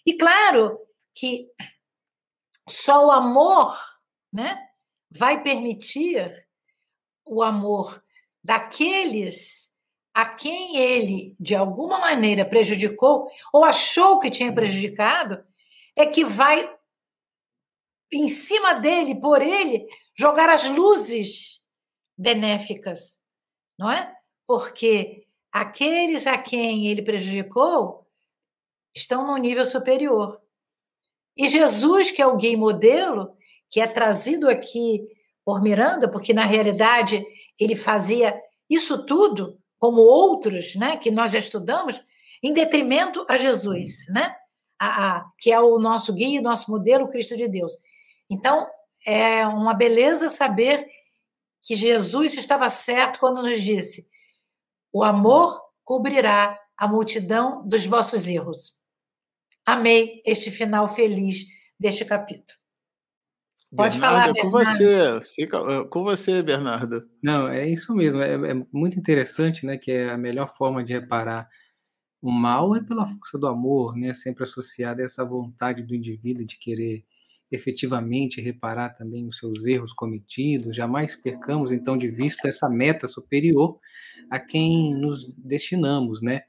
E 0.06 0.14
claro 0.14 0.80
que 1.14 1.48
só 2.70 3.08
o 3.08 3.12
amor 3.12 3.78
né, 4.32 4.58
vai 5.12 5.44
permitir 5.44 6.45
o 7.26 7.42
amor 7.42 8.04
daqueles 8.44 9.74
a 10.14 10.26
quem 10.26 10.78
ele, 10.78 11.36
de 11.38 11.56
alguma 11.56 12.00
maneira, 12.00 12.46
prejudicou 12.46 13.30
ou 13.52 13.66
achou 13.66 14.20
que 14.20 14.32
tinha 14.32 14.54
prejudicado, 14.54 15.44
é 15.96 16.06
que 16.06 16.24
vai 16.24 16.74
em 18.14 18.30
cima 18.30 18.76
dele, 18.76 19.20
por 19.20 19.42
ele, 19.42 19.86
jogar 20.18 20.50
as 20.50 20.64
luzes 20.64 21.62
benéficas, 22.18 23.22
não 23.78 23.92
é? 23.92 24.16
Porque 24.48 25.28
aqueles 25.52 26.28
a 26.28 26.38
quem 26.38 26.88
ele 26.88 27.02
prejudicou 27.02 28.08
estão 28.96 29.28
no 29.28 29.36
nível 29.36 29.66
superior. 29.66 30.42
E 31.36 31.50
Jesus, 31.50 32.12
que 32.12 32.22
é 32.22 32.28
o 32.28 32.38
guia 32.38 32.58
modelo, 32.58 33.36
que 33.70 33.82
é 33.82 33.88
trazido 33.88 34.50
aqui 34.50 35.06
por 35.46 35.62
Miranda, 35.62 36.10
porque 36.10 36.34
na 36.34 36.44
realidade 36.44 37.24
ele 37.60 37.76
fazia 37.76 38.36
isso 38.70 39.06
tudo, 39.06 39.60
como 39.78 40.02
outros, 40.02 40.76
né, 40.76 40.98
que 40.98 41.12
nós 41.12 41.32
já 41.32 41.40
estudamos, 41.40 42.02
em 42.42 42.52
detrimento 42.52 43.26
a 43.30 43.38
Jesus, 43.38 44.08
né? 44.10 44.36
a, 44.80 45.18
a, 45.18 45.32
que 45.40 45.52
é 45.52 45.60
o 45.60 45.80
nosso 45.80 46.14
guia, 46.14 46.42
nosso 46.42 46.70
modelo, 46.72 47.08
Cristo 47.08 47.36
de 47.36 47.48
Deus. 47.48 47.74
Então, 48.30 48.68
é 49.06 49.46
uma 49.48 49.74
beleza 49.74 50.30
saber 50.30 50.88
que 51.62 51.76
Jesus 51.76 52.36
estava 52.36 52.70
certo 52.70 53.20
quando 53.20 53.42
nos 53.42 53.62
disse: 53.62 54.10
o 54.92 55.04
amor 55.04 55.62
cobrirá 55.84 56.60
a 56.78 56.88
multidão 56.88 57.66
dos 57.68 57.86
vossos 57.86 58.28
erros. 58.28 58.78
Amei 59.66 60.22
este 60.26 60.52
final 60.52 60.88
feliz 60.88 61.46
deste 61.80 62.06
capítulo. 62.06 62.60
Pode 63.76 64.00
Bernardo, 64.00 64.00
falar, 64.00 64.34
Bernardo. 64.34 64.38
É 64.38 64.42
com 64.42 64.52
você. 64.52 65.36
Fica 65.36 65.58
é, 65.58 65.84
com 65.86 66.04
você, 66.04 66.42
Bernardo. 66.42 67.08
Não, 67.22 67.48
é 67.48 67.68
isso 67.68 67.94
mesmo. 67.94 68.22
É, 68.22 68.34
é 68.34 68.66
muito 68.72 68.98
interessante, 68.98 69.66
né? 69.66 69.78
Que 69.78 69.92
é 69.92 70.10
a 70.12 70.18
melhor 70.18 70.56
forma 70.56 70.84
de 70.84 70.94
reparar 70.94 71.48
o 72.22 72.32
mal 72.32 72.76
é 72.76 72.82
pela 72.82 73.06
força 73.06 73.38
do 73.38 73.48
amor, 73.48 73.96
né? 73.96 74.14
Sempre 74.14 74.44
associada 74.44 75.02
a 75.02 75.06
essa 75.06 75.24
vontade 75.24 75.84
do 75.84 75.94
indivíduo 75.94 76.46
de 76.46 76.58
querer 76.58 77.06
efetivamente 77.52 78.42
reparar 78.42 78.90
também 78.90 79.28
os 79.28 79.38
seus 79.38 79.66
erros 79.66 79.94
cometidos. 79.94 80.76
Jamais 80.76 81.16
percamos 81.16 81.72
então 81.72 81.98
de 81.98 82.10
vista 82.10 82.48
essa 82.48 82.70
meta 82.70 83.08
superior 83.08 83.80
a 84.30 84.40
quem 84.40 84.96
nos 84.96 85.32
destinamos, 85.38 86.22
né? 86.22 86.42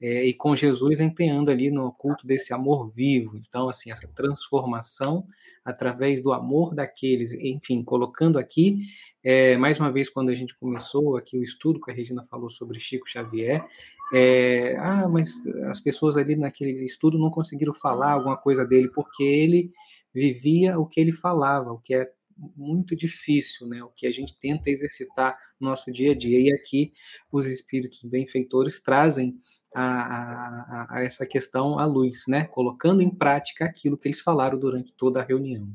É, 0.00 0.24
e 0.24 0.32
com 0.32 0.56
Jesus 0.56 1.00
empenhando 1.00 1.50
ali 1.50 1.70
no 1.70 1.92
culto 1.92 2.26
desse 2.26 2.54
amor 2.54 2.90
vivo. 2.90 3.36
Então, 3.36 3.68
assim, 3.68 3.92
essa 3.92 4.08
transformação 4.08 5.26
através 5.64 6.22
do 6.22 6.32
amor 6.32 6.74
daqueles, 6.74 7.32
enfim, 7.32 7.82
colocando 7.84 8.38
aqui, 8.38 8.78
é, 9.22 9.56
mais 9.56 9.78
uma 9.78 9.92
vez, 9.92 10.08
quando 10.08 10.30
a 10.30 10.34
gente 10.34 10.56
começou 10.58 11.16
aqui 11.16 11.36
o 11.36 11.42
estudo 11.42 11.80
que 11.80 11.90
a 11.90 11.94
Regina 11.94 12.24
falou 12.30 12.48
sobre 12.48 12.80
Chico 12.80 13.08
Xavier, 13.08 13.64
é, 14.12 14.76
ah, 14.78 15.08
mas 15.08 15.46
as 15.70 15.80
pessoas 15.80 16.16
ali 16.16 16.34
naquele 16.34 16.84
estudo 16.84 17.18
não 17.18 17.30
conseguiram 17.30 17.72
falar 17.72 18.12
alguma 18.12 18.36
coisa 18.36 18.64
dele, 18.64 18.88
porque 18.88 19.22
ele 19.22 19.70
vivia 20.12 20.78
o 20.78 20.86
que 20.86 21.00
ele 21.00 21.12
falava, 21.12 21.72
o 21.72 21.78
que 21.78 21.94
é 21.94 22.10
muito 22.56 22.96
difícil, 22.96 23.66
né? 23.66 23.82
O 23.84 23.90
que 23.90 24.06
a 24.06 24.10
gente 24.10 24.38
tenta 24.40 24.70
exercitar 24.70 25.38
no 25.60 25.68
nosso 25.68 25.92
dia 25.92 26.12
a 26.12 26.14
dia. 26.14 26.40
E 26.40 26.52
aqui 26.52 26.92
os 27.30 27.46
espíritos 27.46 28.02
benfeitores 28.02 28.80
trazem 28.80 29.38
a, 29.74 29.82
a, 29.82 30.86
a, 30.96 31.04
essa 31.04 31.26
questão 31.26 31.78
à 31.78 31.84
luz, 31.84 32.24
né? 32.26 32.44
Colocando 32.44 33.02
em 33.02 33.10
prática 33.10 33.64
aquilo 33.64 33.96
que 33.96 34.08
eles 34.08 34.20
falaram 34.20 34.58
durante 34.58 34.92
toda 34.92 35.20
a 35.20 35.24
reunião. 35.24 35.68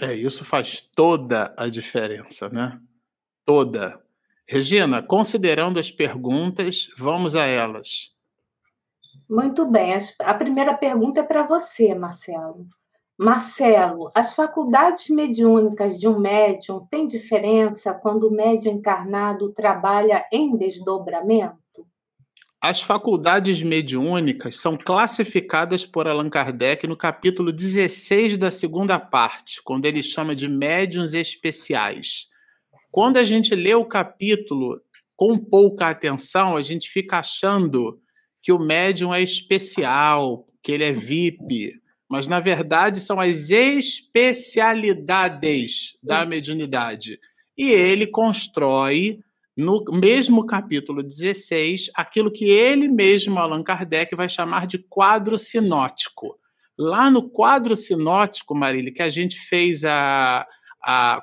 É, 0.00 0.14
isso 0.14 0.44
faz 0.44 0.80
toda 0.94 1.52
a 1.56 1.68
diferença, 1.68 2.48
né? 2.48 2.80
Toda. 3.44 4.00
Regina, 4.46 5.02
considerando 5.02 5.78
as 5.78 5.90
perguntas, 5.90 6.88
vamos 6.96 7.34
a 7.34 7.44
elas. 7.44 8.14
Muito 9.28 9.66
bem. 9.66 9.92
A 10.20 10.34
primeira 10.34 10.74
pergunta 10.74 11.20
é 11.20 11.22
para 11.22 11.42
você, 11.42 11.94
Marcelo. 11.94 12.66
Marcelo, 13.18 14.12
as 14.14 14.32
faculdades 14.32 15.08
mediúnicas 15.10 15.98
de 15.98 16.06
um 16.06 16.20
médium 16.20 16.86
têm 16.86 17.06
diferença 17.06 17.92
quando 17.92 18.28
o 18.28 18.30
médium 18.30 18.74
encarnado 18.74 19.52
trabalha 19.52 20.24
em 20.32 20.56
desdobramento? 20.56 21.58
As 22.60 22.80
faculdades 22.80 23.62
mediúnicas 23.62 24.56
são 24.56 24.76
classificadas 24.76 25.86
por 25.86 26.08
Allan 26.08 26.28
Kardec 26.28 26.86
no 26.86 26.96
capítulo 26.96 27.52
16 27.52 28.36
da 28.36 28.50
segunda 28.50 28.98
parte, 28.98 29.62
quando 29.62 29.86
ele 29.86 30.02
chama 30.02 30.34
de 30.34 30.48
médiums 30.48 31.14
especiais. 31.14 32.26
Quando 32.90 33.16
a 33.16 33.24
gente 33.24 33.54
lê 33.54 33.74
o 33.74 33.84
capítulo 33.84 34.80
com 35.16 35.38
pouca 35.38 35.88
atenção, 35.88 36.56
a 36.56 36.62
gente 36.62 36.90
fica 36.90 37.18
achando 37.18 38.00
que 38.42 38.50
o 38.50 38.58
médium 38.58 39.14
é 39.14 39.22
especial, 39.22 40.46
que 40.62 40.72
ele 40.72 40.84
é 40.84 40.92
VIP 40.92 41.80
mas 42.08 42.26
na 42.26 42.40
verdade 42.40 42.98
são 43.00 43.20
as 43.20 43.50
especialidades 43.50 45.98
da 46.02 46.20
Isso. 46.20 46.30
mediunidade. 46.30 47.20
E 47.56 47.70
ele 47.70 48.06
constrói, 48.06 49.20
no 49.58 49.82
mesmo 49.92 50.46
capítulo 50.46 51.02
16, 51.02 51.90
aquilo 51.96 52.30
que 52.30 52.44
ele 52.44 52.86
mesmo, 52.86 53.40
Allan 53.40 53.64
Kardec, 53.64 54.14
vai 54.14 54.28
chamar 54.28 54.68
de 54.68 54.78
quadro 54.78 55.36
sinótico. 55.36 56.38
Lá 56.78 57.10
no 57.10 57.28
quadro 57.28 57.74
sinótico, 57.74 58.54
Marília, 58.54 58.94
que 58.94 59.02
a 59.02 59.10
gente 59.10 59.36
fez 59.48 59.84
a, 59.84 60.46
a, 60.80 61.20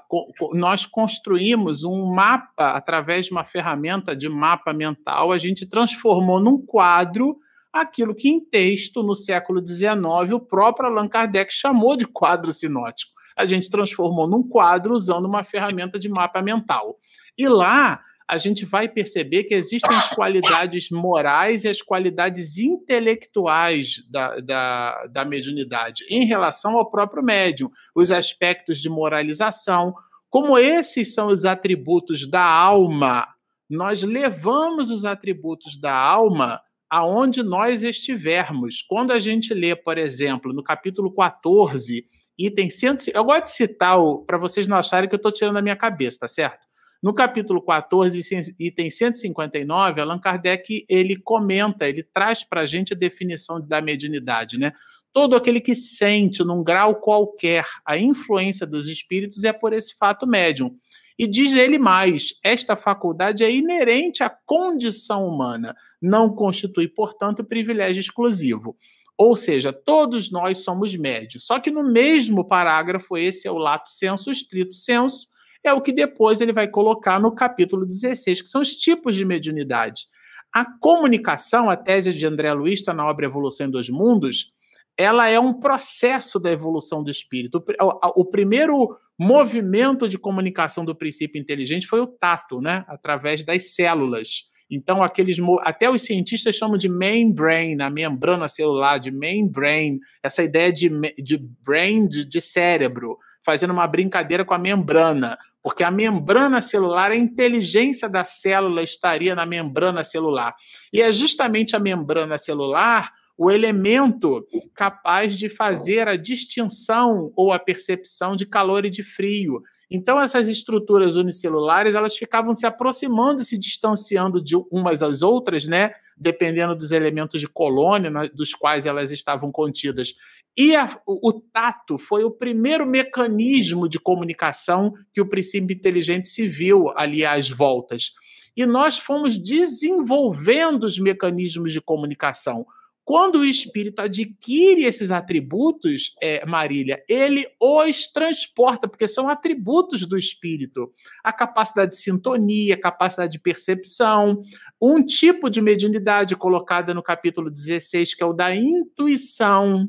nós 0.51 0.85
construímos 0.85 1.85
um 1.85 2.13
mapa 2.13 2.71
através 2.71 3.27
de 3.27 3.31
uma 3.31 3.45
ferramenta 3.45 4.13
de 4.13 4.27
mapa 4.27 4.73
mental, 4.73 5.31
a 5.31 5.37
gente 5.37 5.65
transformou 5.65 6.37
num 6.37 6.57
quadro 6.57 7.37
aquilo 7.71 8.13
que 8.13 8.27
em 8.27 8.41
texto, 8.41 9.01
no 9.01 9.15
século 9.15 9.65
XIX, 9.65 10.33
o 10.33 10.41
próprio 10.41 10.89
Allan 10.89 11.07
Kardec 11.07 11.53
chamou 11.53 11.95
de 11.95 12.05
quadro 12.05 12.51
sinótico. 12.51 13.13
A 13.33 13.45
gente 13.45 13.69
transformou 13.69 14.27
num 14.27 14.43
quadro 14.43 14.93
usando 14.93 15.25
uma 15.25 15.45
ferramenta 15.45 15.97
de 15.97 16.09
mapa 16.09 16.41
mental. 16.41 16.97
E 17.37 17.47
lá 17.47 18.01
a 18.27 18.37
gente 18.37 18.65
vai 18.65 18.89
perceber 18.89 19.43
que 19.43 19.53
existem 19.53 19.95
as 19.95 20.09
qualidades 20.09 20.89
morais 20.89 21.63
e 21.63 21.67
as 21.67 21.81
qualidades 21.81 22.57
intelectuais 22.57 24.03
da, 24.09 24.39
da, 24.39 25.07
da 25.07 25.25
mediunidade 25.25 26.03
em 26.09 26.25
relação 26.25 26.75
ao 26.77 26.89
próprio 26.89 27.23
médium, 27.23 27.69
os 27.93 28.11
aspectos 28.11 28.81
de 28.81 28.89
moralização. 28.89 29.93
Como 30.29 30.57
esses 30.57 31.13
são 31.13 31.27
os 31.27 31.45
atributos 31.45 32.29
da 32.29 32.43
alma, 32.43 33.27
nós 33.69 34.01
levamos 34.01 34.89
os 34.89 35.05
atributos 35.05 35.79
da 35.79 35.93
alma 35.93 36.61
aonde 36.89 37.43
nós 37.43 37.83
estivermos. 37.83 38.81
Quando 38.87 39.11
a 39.11 39.19
gente 39.19 39.53
lê, 39.53 39.75
por 39.75 39.97
exemplo, 39.97 40.51
no 40.51 40.63
capítulo 40.63 41.13
14, 41.13 42.05
item 42.37 42.69
100, 42.69 42.97
eu 43.13 43.23
gosto 43.23 43.43
de 43.43 43.51
citar 43.51 43.97
para 44.25 44.37
vocês 44.37 44.65
não 44.65 44.77
acharem 44.77 45.07
que 45.07 45.15
eu 45.15 45.17
estou 45.17 45.31
tirando 45.31 45.55
da 45.55 45.61
minha 45.61 45.75
cabeça, 45.75 46.19
tá 46.21 46.27
certo? 46.27 46.65
No 47.05 47.13
capítulo 47.13 47.61
14, 47.61 48.19
item 48.59 48.89
159, 48.89 50.01
Allan 50.01 50.17
Kardec 50.17 50.83
ele 50.89 51.15
comenta, 51.15 51.87
ele 51.87 52.01
traz 52.01 52.43
para 52.43 52.61
a 52.61 52.65
gente 52.65 52.93
a 52.93 52.97
definição 52.97 53.61
da 53.61 53.79
mediunidade, 53.79 54.57
né? 54.57 54.73
Todo 55.13 55.35
aquele 55.35 55.61
que 55.61 55.75
sente, 55.75 56.43
num 56.43 56.63
grau 56.63 56.95
qualquer, 56.95 57.63
a 57.85 57.95
influência 57.95 58.65
dos 58.65 58.87
espíritos 58.87 59.43
é 59.43 59.53
por 59.53 59.71
esse 59.71 59.95
fato 59.95 60.25
médium. 60.25 60.75
E 61.15 61.27
diz 61.27 61.53
ele 61.53 61.77
mais: 61.77 62.39
esta 62.43 62.75
faculdade 62.75 63.43
é 63.43 63.51
inerente 63.51 64.23
à 64.23 64.29
condição 64.43 65.27
humana, 65.27 65.75
não 66.01 66.33
constitui, 66.33 66.87
portanto, 66.87 67.43
privilégio 67.43 68.01
exclusivo. 68.01 68.75
Ou 69.15 69.35
seja, 69.35 69.71
todos 69.71 70.31
nós 70.31 70.63
somos 70.63 70.95
médios. 70.95 71.45
Só 71.45 71.59
que 71.59 71.69
no 71.69 71.83
mesmo 71.83 72.43
parágrafo, 72.43 73.15
esse 73.15 73.47
é 73.47 73.51
o 73.51 73.59
lato 73.59 73.91
senso, 73.91 74.31
estrito 74.31 74.73
senso, 74.73 75.27
é 75.67 75.73
o 75.73 75.81
que 75.81 75.91
depois 75.91 76.41
ele 76.41 76.53
vai 76.53 76.67
colocar 76.67 77.19
no 77.19 77.33
capítulo 77.33 77.85
16, 77.85 78.41
que 78.41 78.49
são 78.49 78.61
os 78.61 78.75
tipos 78.75 79.15
de 79.15 79.25
mediunidade. 79.25 80.07
A 80.53 80.65
comunicação, 80.65 81.69
a 81.69 81.75
tese 81.75 82.13
de 82.13 82.25
André 82.25 82.53
Luiz 82.53 82.79
está 82.79 82.93
na 82.93 83.05
obra 83.05 83.25
Evolução 83.25 83.67
em 83.67 83.71
Dois 83.71 83.89
Mundos, 83.89 84.53
ela 84.97 85.27
é 85.27 85.39
um 85.39 85.53
processo 85.53 86.39
da 86.39 86.51
evolução 86.51 87.03
do 87.03 87.11
espírito. 87.11 87.63
O, 87.81 88.21
o, 88.21 88.25
primeiro 88.25 88.97
movimento 89.19 90.07
de 90.07 90.17
comunicação 90.17 90.85
do 90.85 90.95
princípio 90.95 91.39
inteligente 91.39 91.87
foi 91.87 91.99
o 91.99 92.07
tato, 92.07 92.61
né? 92.61 92.85
através 92.87 93.43
das 93.43 93.75
células. 93.75 94.45
Então, 94.69 95.03
aqueles 95.03 95.37
até 95.61 95.89
os 95.89 96.01
cientistas 96.01 96.55
chamam 96.55 96.77
de 96.77 96.89
membrane, 96.89 97.81
a 97.81 97.89
membrana 97.89 98.47
celular, 98.47 98.97
de 98.97 99.11
membrane, 99.11 99.99
essa 100.23 100.43
ideia 100.43 100.71
de, 100.71 100.89
de 101.21 101.37
brain, 101.37 102.07
de, 102.07 102.25
de 102.25 102.41
cérebro, 102.41 103.17
fazendo 103.45 103.71
uma 103.71 103.85
brincadeira 103.85 104.43
com 104.43 104.53
a 104.53 104.57
membrana, 104.57 105.37
porque 105.61 105.83
a 105.83 105.91
membrana 105.91 106.59
celular, 106.59 107.11
a 107.11 107.15
inteligência 107.15 108.09
da 108.09 108.23
célula 108.23 108.81
estaria 108.81 109.35
na 109.35 109.45
membrana 109.45 110.03
celular. 110.03 110.55
E 110.91 111.01
é 111.01 111.13
justamente 111.13 111.75
a 111.75 111.79
membrana 111.79 112.37
celular 112.37 113.11
o 113.37 113.51
elemento 113.51 114.47
capaz 114.73 115.35
de 115.35 115.49
fazer 115.49 116.07
a 116.07 116.15
distinção 116.15 117.31
ou 117.35 117.51
a 117.51 117.59
percepção 117.59 118.35
de 118.35 118.45
calor 118.45 118.85
e 118.85 118.89
de 118.89 119.03
frio. 119.03 119.61
Então 119.91 120.19
essas 120.19 120.47
estruturas 120.47 121.15
unicelulares 121.15 121.95
elas 121.95 122.15
ficavam 122.15 122.53
se 122.53 122.65
aproximando 122.65 123.43
se 123.43 123.57
distanciando 123.57 124.41
de 124.41 124.55
umas 124.71 125.03
às 125.03 125.21
outras, 125.21 125.67
né? 125.67 125.91
Dependendo 126.17 126.75
dos 126.75 126.91
elementos 126.91 127.41
de 127.41 127.47
colônia 127.47 128.29
dos 128.33 128.53
quais 128.53 128.85
elas 128.85 129.11
estavam 129.11 129.51
contidas. 129.51 130.13
E 130.57 130.75
a, 130.75 130.99
o, 131.05 131.29
o 131.29 131.33
tato 131.33 131.97
foi 131.97 132.23
o 132.23 132.31
primeiro 132.31 132.85
mecanismo 132.85 133.89
de 133.89 133.99
comunicação 133.99 134.93
que 135.13 135.19
o 135.19 135.27
princípio 135.27 135.75
inteligente 135.75 136.29
se 136.29 136.47
viu 136.47 136.91
ali 136.97 137.25
às 137.25 137.49
voltas. 137.49 138.13
E 138.55 138.65
nós 138.65 138.97
fomos 138.97 139.37
desenvolvendo 139.37 140.85
os 140.85 140.97
mecanismos 140.97 141.73
de 141.73 141.81
comunicação. 141.81 142.65
Quando 143.05 143.35
o 143.39 143.45
espírito 143.45 144.01
adquire 144.01 144.83
esses 144.83 145.11
atributos, 145.11 146.15
é, 146.19 146.43
Marília, 146.43 147.03
ele 147.07 147.47
os 147.59 148.11
transporta, 148.11 148.87
porque 148.87 149.07
são 149.07 149.29
atributos 149.29 150.07
do 150.07 150.17
espírito. 150.17 150.91
A 151.23 151.31
capacidade 151.31 151.91
de 151.91 151.97
sintonia, 151.97 152.73
a 152.73 152.81
capacidade 152.81 153.31
de 153.33 153.39
percepção, 153.39 154.41
um 154.81 155.05
tipo 155.05 155.51
de 155.51 155.61
mediunidade 155.61 156.35
colocada 156.35 156.95
no 156.95 157.03
capítulo 157.03 157.51
16, 157.51 158.15
que 158.15 158.23
é 158.23 158.25
o 158.25 158.33
da 158.33 158.55
intuição 158.55 159.87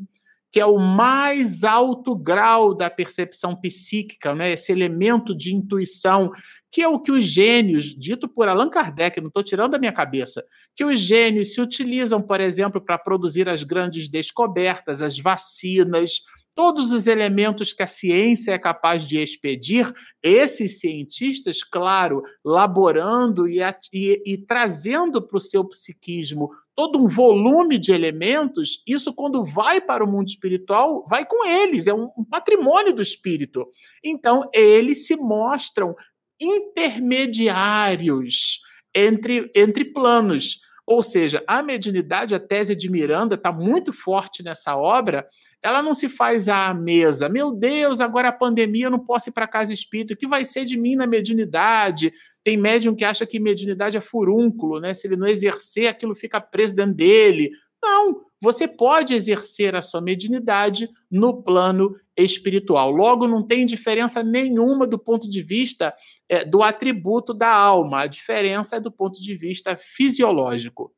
que 0.57 0.61
é 0.61 0.65
o 0.65 0.79
mais 0.79 1.65
alto 1.65 2.17
grau 2.17 2.75
da 2.75 2.89
percepção 2.89 3.55
psíquica, 3.55 4.35
né? 4.35 4.53
esse 4.53 4.73
elemento 4.73 5.37
de 5.37 5.55
intuição, 5.55 6.33
que 6.73 6.81
é 6.81 6.89
o 6.89 6.99
que 6.99 7.13
os 7.13 7.27
gênios, 7.27 7.95
dito 7.95 8.27
por 8.27 8.49
Allan 8.49 8.71
Kardec, 8.71 9.21
não 9.21 9.29
estou 9.29 9.43
tirando 9.43 9.73
da 9.73 9.79
minha 9.79 9.93
cabeça, 9.93 10.43
que 10.75 10.83
os 10.83 10.99
gênios 10.99 11.53
se 11.53 11.61
utilizam, 11.61 12.23
por 12.23 12.41
exemplo, 12.41 12.81
para 12.81 12.97
produzir 12.97 13.51
as 13.51 13.63
grandes 13.63 14.09
descobertas, 14.09 15.03
as 15.03 15.19
vacinas, 15.19 16.23
todos 16.55 16.91
os 16.91 17.07
elementos 17.07 17.75
que 17.75 17.83
a 17.83 17.87
ciência 17.87 18.53
é 18.53 18.59
capaz 18.59 19.07
de 19.07 19.19
expedir, 19.19 19.93
esses 20.23 20.81
cientistas, 20.81 21.63
claro, 21.63 22.23
laborando 22.43 23.47
e, 23.47 23.59
e, 23.93 24.23
e 24.25 24.39
trazendo 24.39 25.21
para 25.21 25.37
o 25.37 25.41
seu 25.41 25.63
psiquismo 25.69 26.49
todo 26.77 27.03
um 27.03 27.09
volume 27.09 27.79
de 27.79 27.91
elementos, 27.91 28.83
isso 28.87 29.15
quando 29.15 29.43
vai 29.43 29.81
para 29.81 30.05
o 30.05 30.07
mundo 30.07 30.29
espiritual, 30.29 31.07
vai 31.09 31.25
com 31.25 31.47
eles, 31.47 31.87
é 31.87 31.95
um, 31.95 32.11
patrimônio 32.31 32.93
do 32.93 33.01
espírito. 33.01 33.67
Então, 34.05 34.47
eles 34.53 35.07
se 35.07 35.17
mostram 35.17 35.95
intermediários 36.39 38.61
entre, 38.95 39.51
entre 39.57 39.87
planos. 39.87 40.61
Ou 40.87 41.03
seja, 41.03 41.43
a 41.49 41.63
mediunidade, 41.63 42.35
a 42.35 42.39
tese 42.39 42.77
de 42.77 42.89
Miranda, 42.89 43.35
está 43.35 43.51
muito 43.51 43.93
forte 43.93 44.43
nessa 44.43 44.77
obra. 44.77 45.27
Ela 45.61 45.83
não 45.83 45.93
se 45.93 46.09
faz 46.09 46.49
à 46.49 46.73
mesa. 46.73 47.29
Meu 47.29 47.51
Deus, 47.51 48.01
agora 48.01 48.29
a 48.29 48.33
pandemia, 48.33 48.87
eu 48.87 48.91
não 48.91 49.01
posso 49.01 49.29
ir 49.29 49.33
para 49.33 49.49
casa 49.49 49.73
espírita. 49.73 50.15
O 50.15 50.17
que 50.17 50.29
vai 50.29 50.45
ser 50.45 50.65
de 50.65 50.79
mim 50.79 50.95
na 50.95 51.07
mediunidade? 51.07 52.13
Tem 52.45 52.57
médium 52.57 52.95
que 52.95 53.05
acha 53.05 53.27
que 53.27 53.41
mediunidade 53.41 53.97
é 53.97 54.01
furúnculo, 54.01 54.79
né? 54.79 54.95
Se 54.95 55.09
ele 55.09 55.17
não 55.17 55.27
exercer, 55.27 55.89
aquilo 55.89 56.15
fica 56.15 56.41
preso 56.41 56.77
dentro 56.77 56.95
dele. 56.95 57.51
Não, 57.83 58.21
você 58.47 58.69
pode 58.69 59.13
exercer 59.13 59.75
a 59.75 59.83
sua 59.83 60.01
mediunidade 60.01 60.89
no 61.11 61.43
plano 61.43 61.97
espiritual. 62.17 62.93
Logo, 62.93 63.27
não 63.27 63.43
tem 63.43 63.67
diferença 63.67 64.23
nenhuma 64.23 64.87
do 64.87 64.97
ponto 64.97 65.29
de 65.29 65.43
vista 65.43 65.93
é, 66.29 66.45
do 66.45 66.63
atributo 66.63 67.35
da 67.35 67.53
alma, 67.53 68.03
a 68.03 68.07
diferença 68.07 68.77
é 68.77 68.81
do 68.81 68.93
ponto 68.93 69.21
de 69.21 69.37
vista 69.37 69.77
fisiológico. 69.77 70.93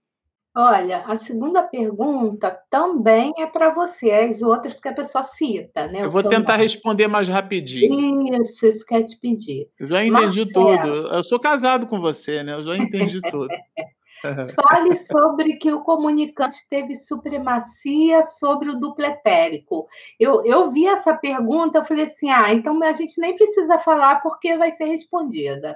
Olha, 0.54 0.98
a 1.06 1.18
segunda 1.18 1.62
pergunta 1.62 2.54
também 2.68 3.32
é 3.38 3.46
para 3.46 3.72
você, 3.72 4.10
as 4.10 4.42
outras 4.42 4.74
porque 4.74 4.88
a 4.88 4.94
pessoa 4.94 5.24
cita, 5.24 5.86
né? 5.86 6.04
Eu 6.04 6.10
vou 6.10 6.22
tentar 6.22 6.52
nome. 6.52 6.64
responder 6.64 7.06
mais 7.06 7.28
rapidinho. 7.28 8.38
Isso, 8.40 8.66
isso 8.66 8.84
quer 8.84 9.04
te 9.04 9.18
pedir. 9.18 9.68
Eu 9.80 9.88
já 9.88 10.04
entendi 10.04 10.44
Marcelo. 10.44 10.52
tudo. 10.52 11.14
Eu 11.14 11.24
sou 11.24 11.40
casado 11.40 11.86
com 11.86 11.98
você, 11.98 12.42
né? 12.42 12.52
Eu 12.52 12.62
já 12.62 12.76
entendi 12.76 13.22
tudo. 13.22 13.48
Fale 14.23 14.97
sobre 14.97 15.57
que 15.57 15.73
o 15.73 15.82
comunicante 15.82 16.59
teve 16.69 16.95
supremacia 16.97 18.23
sobre 18.23 18.70
o 18.70 18.78
dupletérico. 18.78 19.86
Eu, 20.19 20.45
eu 20.45 20.70
vi 20.70 20.86
essa 20.86 21.15
pergunta, 21.15 21.78
eu 21.78 21.85
falei 21.85 22.05
assim: 22.05 22.31
ah, 22.31 22.53
então 22.53 22.82
a 22.82 22.93
gente 22.93 23.20
nem 23.20 23.36
precisa 23.36 23.78
falar 23.78 24.20
porque 24.23 24.57
vai 24.57 24.73
ser 24.73 24.86
respondida. 24.86 25.74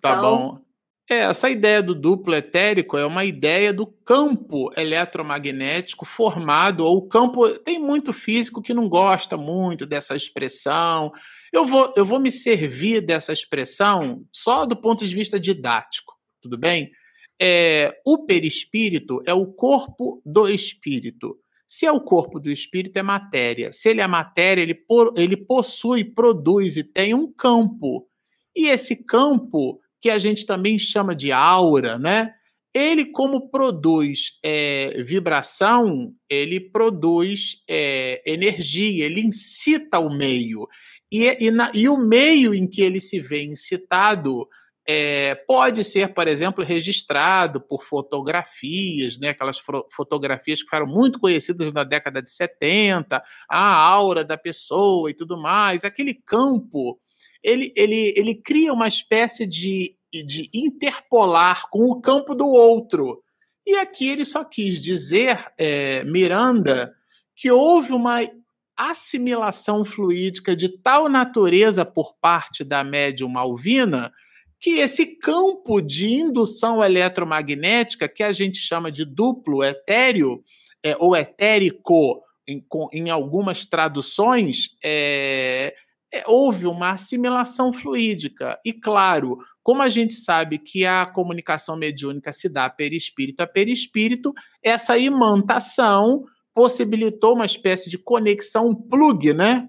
Tá 0.00 0.12
então... 0.12 0.12
Tá 0.12 0.20
bom. 0.20 0.70
É, 1.10 1.24
essa 1.24 1.50
ideia 1.50 1.82
do 1.82 1.92
duplo 1.92 2.36
etérico 2.36 2.96
é 2.96 3.04
uma 3.04 3.24
ideia 3.24 3.72
do 3.72 3.84
campo 3.84 4.70
eletromagnético 4.76 6.04
formado, 6.04 6.86
ou 6.86 7.08
campo. 7.08 7.50
Tem 7.58 7.80
muito 7.80 8.12
físico 8.12 8.62
que 8.62 8.72
não 8.72 8.88
gosta 8.88 9.36
muito 9.36 9.84
dessa 9.84 10.14
expressão. 10.14 11.10
Eu 11.52 11.66
vou, 11.66 11.92
eu 11.96 12.06
vou 12.06 12.20
me 12.20 12.30
servir 12.30 13.00
dessa 13.00 13.32
expressão 13.32 14.24
só 14.30 14.64
do 14.64 14.76
ponto 14.76 15.04
de 15.04 15.12
vista 15.12 15.40
didático, 15.40 16.14
tudo 16.40 16.56
bem? 16.56 16.92
É, 17.40 17.98
o 18.04 18.26
perispírito 18.26 19.22
é 19.26 19.32
o 19.32 19.46
corpo 19.46 20.20
do 20.24 20.48
espírito. 20.48 21.38
Se 21.66 21.86
é 21.86 21.92
o 21.92 22.00
corpo 22.00 22.40
do 22.40 22.50
espírito, 22.50 22.98
é 22.98 23.02
matéria. 23.02 23.72
Se 23.72 23.88
ele 23.88 24.00
é 24.00 24.06
matéria, 24.06 24.60
ele, 24.60 24.84
ele 25.16 25.36
possui, 25.36 26.04
produz 26.04 26.76
e 26.76 26.82
tem 26.82 27.14
um 27.14 27.32
campo. 27.32 28.06
E 28.54 28.66
esse 28.66 28.96
campo 28.96 29.80
que 30.00 30.10
a 30.10 30.18
gente 30.18 30.44
também 30.44 30.78
chama 30.78 31.14
de 31.14 31.30
aura, 31.30 31.98
né? 31.98 32.34
Ele, 32.72 33.06
como 33.06 33.50
produz 33.50 34.38
é, 34.44 35.02
vibração, 35.02 36.14
ele 36.28 36.60
produz 36.60 37.62
é, 37.68 38.22
energia, 38.24 39.06
ele 39.06 39.20
incita 39.20 39.98
o 39.98 40.08
meio. 40.08 40.68
E, 41.10 41.46
e, 41.46 41.50
na, 41.50 41.72
e, 41.74 41.88
o 41.88 41.96
meio 41.96 42.54
em 42.54 42.68
que 42.68 42.80
ele 42.80 43.00
se 43.00 43.20
vê 43.20 43.42
incitado 43.42 44.48
é, 44.92 45.36
pode 45.36 45.84
ser, 45.84 46.12
por 46.12 46.26
exemplo, 46.26 46.64
registrado 46.64 47.60
por 47.60 47.84
fotografias, 47.84 49.16
né? 49.16 49.28
aquelas 49.28 49.62
fotografias 49.92 50.58
que 50.58 50.64
ficaram 50.64 50.86
muito 50.86 51.20
conhecidas 51.20 51.72
na 51.72 51.84
década 51.84 52.20
de 52.20 52.32
70, 52.32 53.22
a 53.48 53.74
aura 53.76 54.24
da 54.24 54.36
pessoa 54.36 55.08
e 55.08 55.14
tudo 55.14 55.40
mais. 55.40 55.84
Aquele 55.84 56.12
campo 56.12 56.98
ele, 57.40 57.72
ele, 57.76 58.12
ele 58.16 58.34
cria 58.34 58.72
uma 58.72 58.88
espécie 58.88 59.46
de, 59.46 59.94
de 60.12 60.50
interpolar 60.52 61.70
com 61.70 61.84
o 61.84 62.00
campo 62.00 62.34
do 62.34 62.48
outro. 62.48 63.22
E 63.64 63.76
aqui 63.76 64.08
ele 64.08 64.24
só 64.24 64.42
quis 64.42 64.80
dizer, 64.80 65.52
é, 65.56 66.02
Miranda, 66.02 66.92
que 67.36 67.48
houve 67.48 67.92
uma 67.92 68.28
assimilação 68.76 69.84
fluídica 69.84 70.56
de 70.56 70.68
tal 70.68 71.08
natureza 71.08 71.84
por 71.84 72.14
parte 72.20 72.64
da 72.64 72.82
médium 72.82 73.28
Malvina 73.28 74.12
que 74.60 74.78
esse 74.78 75.06
campo 75.06 75.80
de 75.80 76.12
indução 76.12 76.84
eletromagnética, 76.84 78.08
que 78.08 78.22
a 78.22 78.30
gente 78.30 78.58
chama 78.58 78.92
de 78.92 79.04
duplo 79.04 79.64
etéreo, 79.64 80.44
é, 80.82 80.94
ou 80.98 81.16
etérico, 81.16 82.22
em, 82.46 82.64
em 82.92 83.10
algumas 83.10 83.64
traduções, 83.64 84.76
é, 84.84 85.74
é, 86.12 86.24
houve 86.26 86.66
uma 86.66 86.90
assimilação 86.90 87.72
fluídica. 87.72 88.58
E, 88.64 88.72
claro, 88.72 89.38
como 89.62 89.82
a 89.82 89.88
gente 89.88 90.14
sabe 90.14 90.58
que 90.58 90.84
a 90.84 91.06
comunicação 91.06 91.76
mediúnica 91.76 92.32
se 92.32 92.48
dá 92.48 92.68
perispírito 92.68 93.42
a 93.42 93.46
perispírito, 93.46 94.34
essa 94.62 94.98
imantação 94.98 96.24
possibilitou 96.52 97.34
uma 97.34 97.46
espécie 97.46 97.88
de 97.88 97.96
conexão 97.96 98.74
plug, 98.74 99.32
né? 99.32 99.68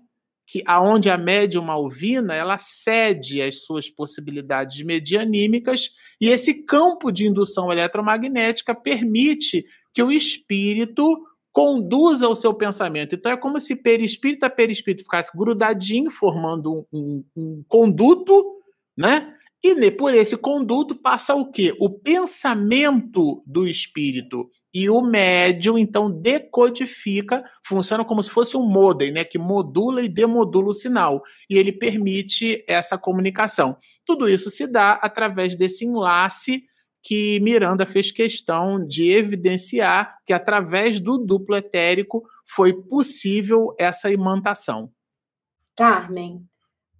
Que 0.51 0.61
aonde 0.65 1.09
a 1.09 1.17
médium 1.17 1.71
alvina 1.71 2.33
ela 2.33 2.57
cede 2.57 3.41
as 3.41 3.63
suas 3.63 3.89
possibilidades 3.89 4.83
medianímicas 4.83 5.91
e 6.19 6.27
esse 6.27 6.65
campo 6.65 7.09
de 7.09 7.25
indução 7.25 7.71
eletromagnética 7.71 8.75
permite 8.75 9.63
que 9.93 10.03
o 10.03 10.11
espírito 10.11 11.17
conduza 11.53 12.27
o 12.27 12.35
seu 12.35 12.53
pensamento. 12.53 13.15
Então 13.15 13.31
é 13.31 13.37
como 13.37 13.59
se 13.59 13.75
perispírito 13.75 14.45
a 14.45 14.49
perispírito 14.49 15.03
ficasse 15.03 15.35
grudadinho, 15.37 16.11
formando 16.11 16.73
um, 16.73 16.85
um, 16.91 17.23
um 17.35 17.63
conduto, 17.67 18.59
né? 18.97 19.33
E 19.63 19.91
por 19.91 20.13
esse 20.15 20.35
conduto 20.35 20.95
passa 20.95 21.35
o 21.35 21.51
quê? 21.51 21.75
O 21.79 21.89
pensamento 21.89 23.43
do 23.45 23.67
espírito. 23.67 24.49
E 24.73 24.89
o 24.89 25.01
médium, 25.01 25.77
então, 25.77 26.09
decodifica, 26.09 27.43
funciona 27.65 28.05
como 28.05 28.23
se 28.23 28.29
fosse 28.29 28.55
um 28.55 28.65
modem, 28.65 29.11
né? 29.11 29.23
Que 29.25 29.37
modula 29.37 30.01
e 30.01 30.07
demodula 30.07 30.69
o 30.69 30.73
sinal. 30.73 31.21
E 31.49 31.57
ele 31.57 31.73
permite 31.73 32.63
essa 32.67 32.97
comunicação. 32.97 33.75
Tudo 34.05 34.29
isso 34.29 34.49
se 34.49 34.65
dá 34.65 34.93
através 34.93 35.55
desse 35.55 35.85
enlace 35.85 36.63
que 37.03 37.39
Miranda 37.41 37.85
fez 37.85 38.11
questão 38.11 38.85
de 38.85 39.11
evidenciar 39.11 40.17
que, 40.25 40.31
através 40.31 40.99
do 40.99 41.17
duplo 41.17 41.55
etérico, 41.55 42.23
foi 42.45 42.73
possível 42.73 43.75
essa 43.77 44.11
imantação. 44.11 44.91
Carmen, 45.75 46.45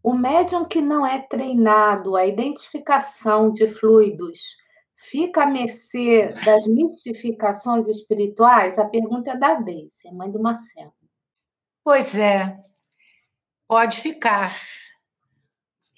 o 0.03 0.14
médium 0.14 0.65
que 0.65 0.81
não 0.81 1.06
é 1.06 1.19
treinado 1.19 2.15
a 2.15 2.26
identificação 2.26 3.52
de 3.52 3.68
fluidos 3.68 4.39
fica 5.10 5.44
à 5.44 5.45
mercê 5.45 6.30
das 6.45 6.65
mistificações 6.68 7.88
espirituais? 7.88 8.78
A 8.78 8.86
pergunta 8.86 9.32
é 9.32 9.38
da 9.38 9.56
Deise, 9.56 10.11
mãe 10.14 10.30
do 10.30 10.41
Marcelo. 10.41 10.94
Pois 11.84 12.15
é, 12.15 12.57
pode 13.68 13.99
ficar. 13.99 14.56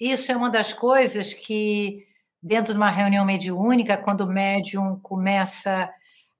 Isso 0.00 0.32
é 0.32 0.36
uma 0.36 0.50
das 0.50 0.72
coisas 0.72 1.34
que 1.34 2.06
dentro 2.42 2.74
de 2.74 2.78
uma 2.78 2.90
reunião 2.90 3.24
mediúnica, 3.24 3.96
quando 3.96 4.20
o 4.20 4.32
médium 4.32 5.00
começa 5.00 5.90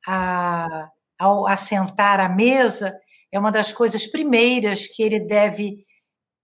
a, 0.06 0.90
a, 1.18 1.26
a 1.26 2.24
à 2.24 2.28
mesa, 2.28 2.98
é 3.32 3.38
uma 3.38 3.50
das 3.50 3.72
coisas 3.72 4.06
primeiras 4.06 4.86
que 4.86 5.02
ele 5.02 5.20
deve 5.20 5.84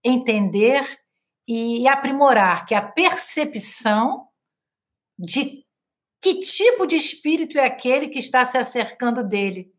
entender 0.03 0.83
e 1.47 1.87
aprimorar, 1.87 2.65
que 2.65 2.73
é 2.73 2.77
a 2.77 2.81
percepção 2.81 4.27
de 5.17 5.60
que 6.21 6.35
tipo 6.35 6.85
de 6.85 6.95
espírito 6.95 7.57
é 7.57 7.65
aquele 7.65 8.07
que 8.07 8.19
está 8.19 8.45
se 8.45 8.57
acercando 8.57 9.27
dele. 9.27 9.73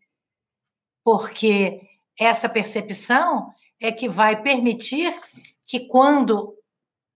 Porque 1.04 1.80
essa 2.18 2.48
percepção 2.48 3.52
é 3.80 3.92
que 3.92 4.08
vai 4.08 4.42
permitir 4.42 5.14
que, 5.66 5.86
quando, 5.86 6.56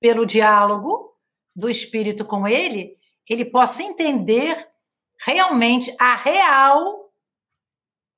pelo 0.00 0.24
diálogo, 0.24 1.14
do 1.54 1.70
espírito 1.70 2.24
com 2.24 2.46
ele, 2.46 2.96
ele 3.28 3.44
possa 3.44 3.82
entender 3.82 4.68
realmente 5.24 5.94
a 5.98 6.14
real 6.14 7.10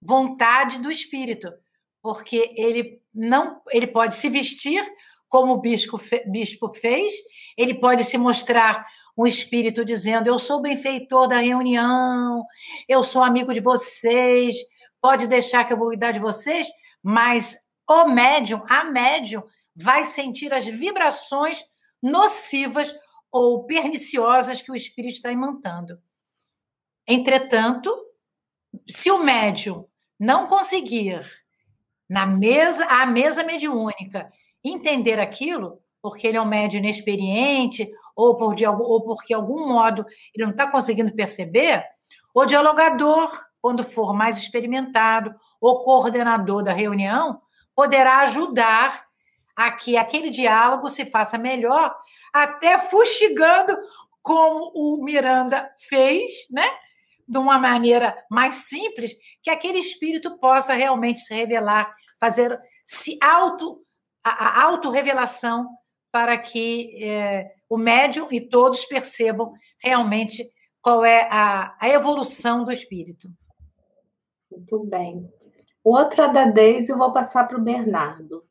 vontade 0.03 0.79
do 0.81 0.91
espírito, 0.91 1.53
porque 2.03 2.53
ele 2.57 3.01
não, 3.15 3.61
ele 3.71 3.87
pode 3.87 4.17
se 4.17 4.29
vestir 4.29 4.85
como 5.29 5.55
o 5.55 5.61
bispo, 5.61 6.01
bispo 6.27 6.73
fez, 6.73 7.13
ele 7.57 7.75
pode 7.75 8.03
se 8.05 8.17
mostrar 8.17 8.87
um 9.19 9.27
espírito 9.27 9.85
dizendo: 9.85 10.29
Eu 10.29 10.39
sou 10.39 10.63
benfeitor 10.63 11.27
da 11.27 11.39
reunião, 11.39 12.45
eu 12.89 13.03
sou 13.03 13.23
amigo 13.23 13.53
de 13.53 13.61
vocês, 13.61 14.55
pode 15.01 15.27
deixar 15.27 15.65
que 15.65 15.73
eu 15.73 15.77
vou 15.77 15.89
cuidar 15.89 16.13
de 16.13 16.21
vocês, 16.21 16.69
mas 17.03 17.57
o 17.89 18.07
médium, 18.07 18.63
a 18.69 18.85
médium, 18.85 19.43
vai 19.75 20.05
sentir 20.05 20.53
as 20.55 20.67
vibrações 20.67 21.65
nocivas 22.01 22.95
ou 23.31 23.65
perniciosas 23.65 24.63
que 24.63 24.71
o 24.71 24.77
espírito 24.77 25.15
está 25.15 25.33
imantando. 25.33 25.99
Entretanto, 27.07 27.95
se 28.89 29.11
o 29.11 29.19
médium 29.19 29.87
não 30.19 30.47
conseguir 30.47 31.21
na 32.09 32.25
mesa, 32.25 32.85
a 32.87 33.07
mesa 33.07 33.43
mediúnica, 33.43 34.33
entender 34.63 35.19
aquilo, 35.19 35.83
porque 36.01 36.27
ele 36.27 36.37
é 36.37 36.41
um 36.41 36.47
médium 36.47 36.79
inexperiente, 36.79 37.89
ou, 38.19 38.37
por 38.37 38.57
de, 38.57 38.67
ou 38.67 39.05
porque, 39.05 39.29
de 39.29 39.35
algum 39.35 39.69
modo, 39.69 40.05
ele 40.35 40.45
não 40.45 40.51
está 40.51 40.69
conseguindo 40.69 41.15
perceber, 41.15 41.85
o 42.35 42.45
dialogador, 42.45 43.31
quando 43.63 43.85
for 43.85 44.13
mais 44.13 44.39
experimentado, 44.39 45.33
o 45.61 45.85
coordenador 45.85 46.65
da 46.65 46.73
reunião, 46.73 47.41
poderá 47.77 48.19
ajudar 48.23 49.07
a 49.55 49.71
que 49.71 49.97
aquele 49.97 50.31
diálogo 50.31 50.89
se 50.89 51.05
faça 51.05 51.39
melhor, 51.39 51.95
até 52.33 52.77
fustigando 52.77 53.77
como 54.21 54.73
o 54.75 55.05
Miranda 55.05 55.71
fez, 55.89 56.33
né? 56.51 56.69
de 57.27 57.39
uma 57.39 57.57
maneira 57.57 58.17
mais 58.29 58.55
simples, 58.57 59.13
que 59.43 59.51
aquele 59.51 59.79
espírito 59.79 60.39
possa 60.39 60.73
realmente 60.73 61.21
se 61.21 61.35
revelar, 61.35 61.95
fazer 62.19 62.59
se 62.85 63.17
auto 63.23 63.81
a, 64.25 64.31
a 64.31 64.63
autorrevelação 64.65 65.69
para 66.11 66.37
que 66.39 67.03
é, 67.05 67.53
o 67.69 67.77
médium 67.77 68.29
e 68.31 68.41
todos 68.41 68.85
percebam 68.85 69.53
realmente 69.83 70.51
qual 70.81 71.05
é 71.05 71.29
a, 71.31 71.77
a 71.81 71.89
evolução 71.89 72.65
do 72.65 72.73
espírito. 72.73 73.29
Muito 74.51 74.85
bem. 74.85 75.31
Outra 75.85 76.29
da 76.29 76.45
Deise 76.47 76.91
eu 76.91 76.99
vou 76.99 77.13
passar 77.13 77.47
para 77.47 77.59
o 77.59 77.63
Bernardo. 77.63 78.45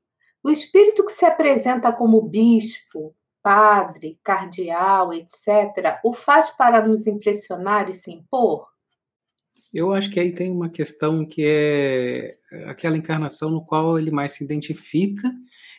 O 0.43 0.49
espírito 0.49 1.05
que 1.05 1.13
se 1.13 1.25
apresenta 1.25 1.91
como 1.91 2.21
bispo, 2.21 3.15
padre, 3.41 4.19
cardeal, 4.23 5.13
etc., 5.13 5.99
o 6.03 6.13
faz 6.13 6.49
para 6.51 6.85
nos 6.85 7.07
impressionar 7.07 7.89
e 7.89 7.93
se 7.93 8.11
impor? 8.11 8.67
Eu 9.77 9.93
acho 9.93 10.09
que 10.09 10.19
aí 10.19 10.31
tem 10.31 10.51
uma 10.51 10.69
questão 10.69 11.23
que 11.23 11.45
é 11.45 12.31
aquela 12.65 12.97
encarnação 12.97 13.51
no 13.51 13.63
qual 13.63 13.99
ele 13.99 14.09
mais 14.09 14.31
se 14.31 14.43
identifica, 14.43 15.31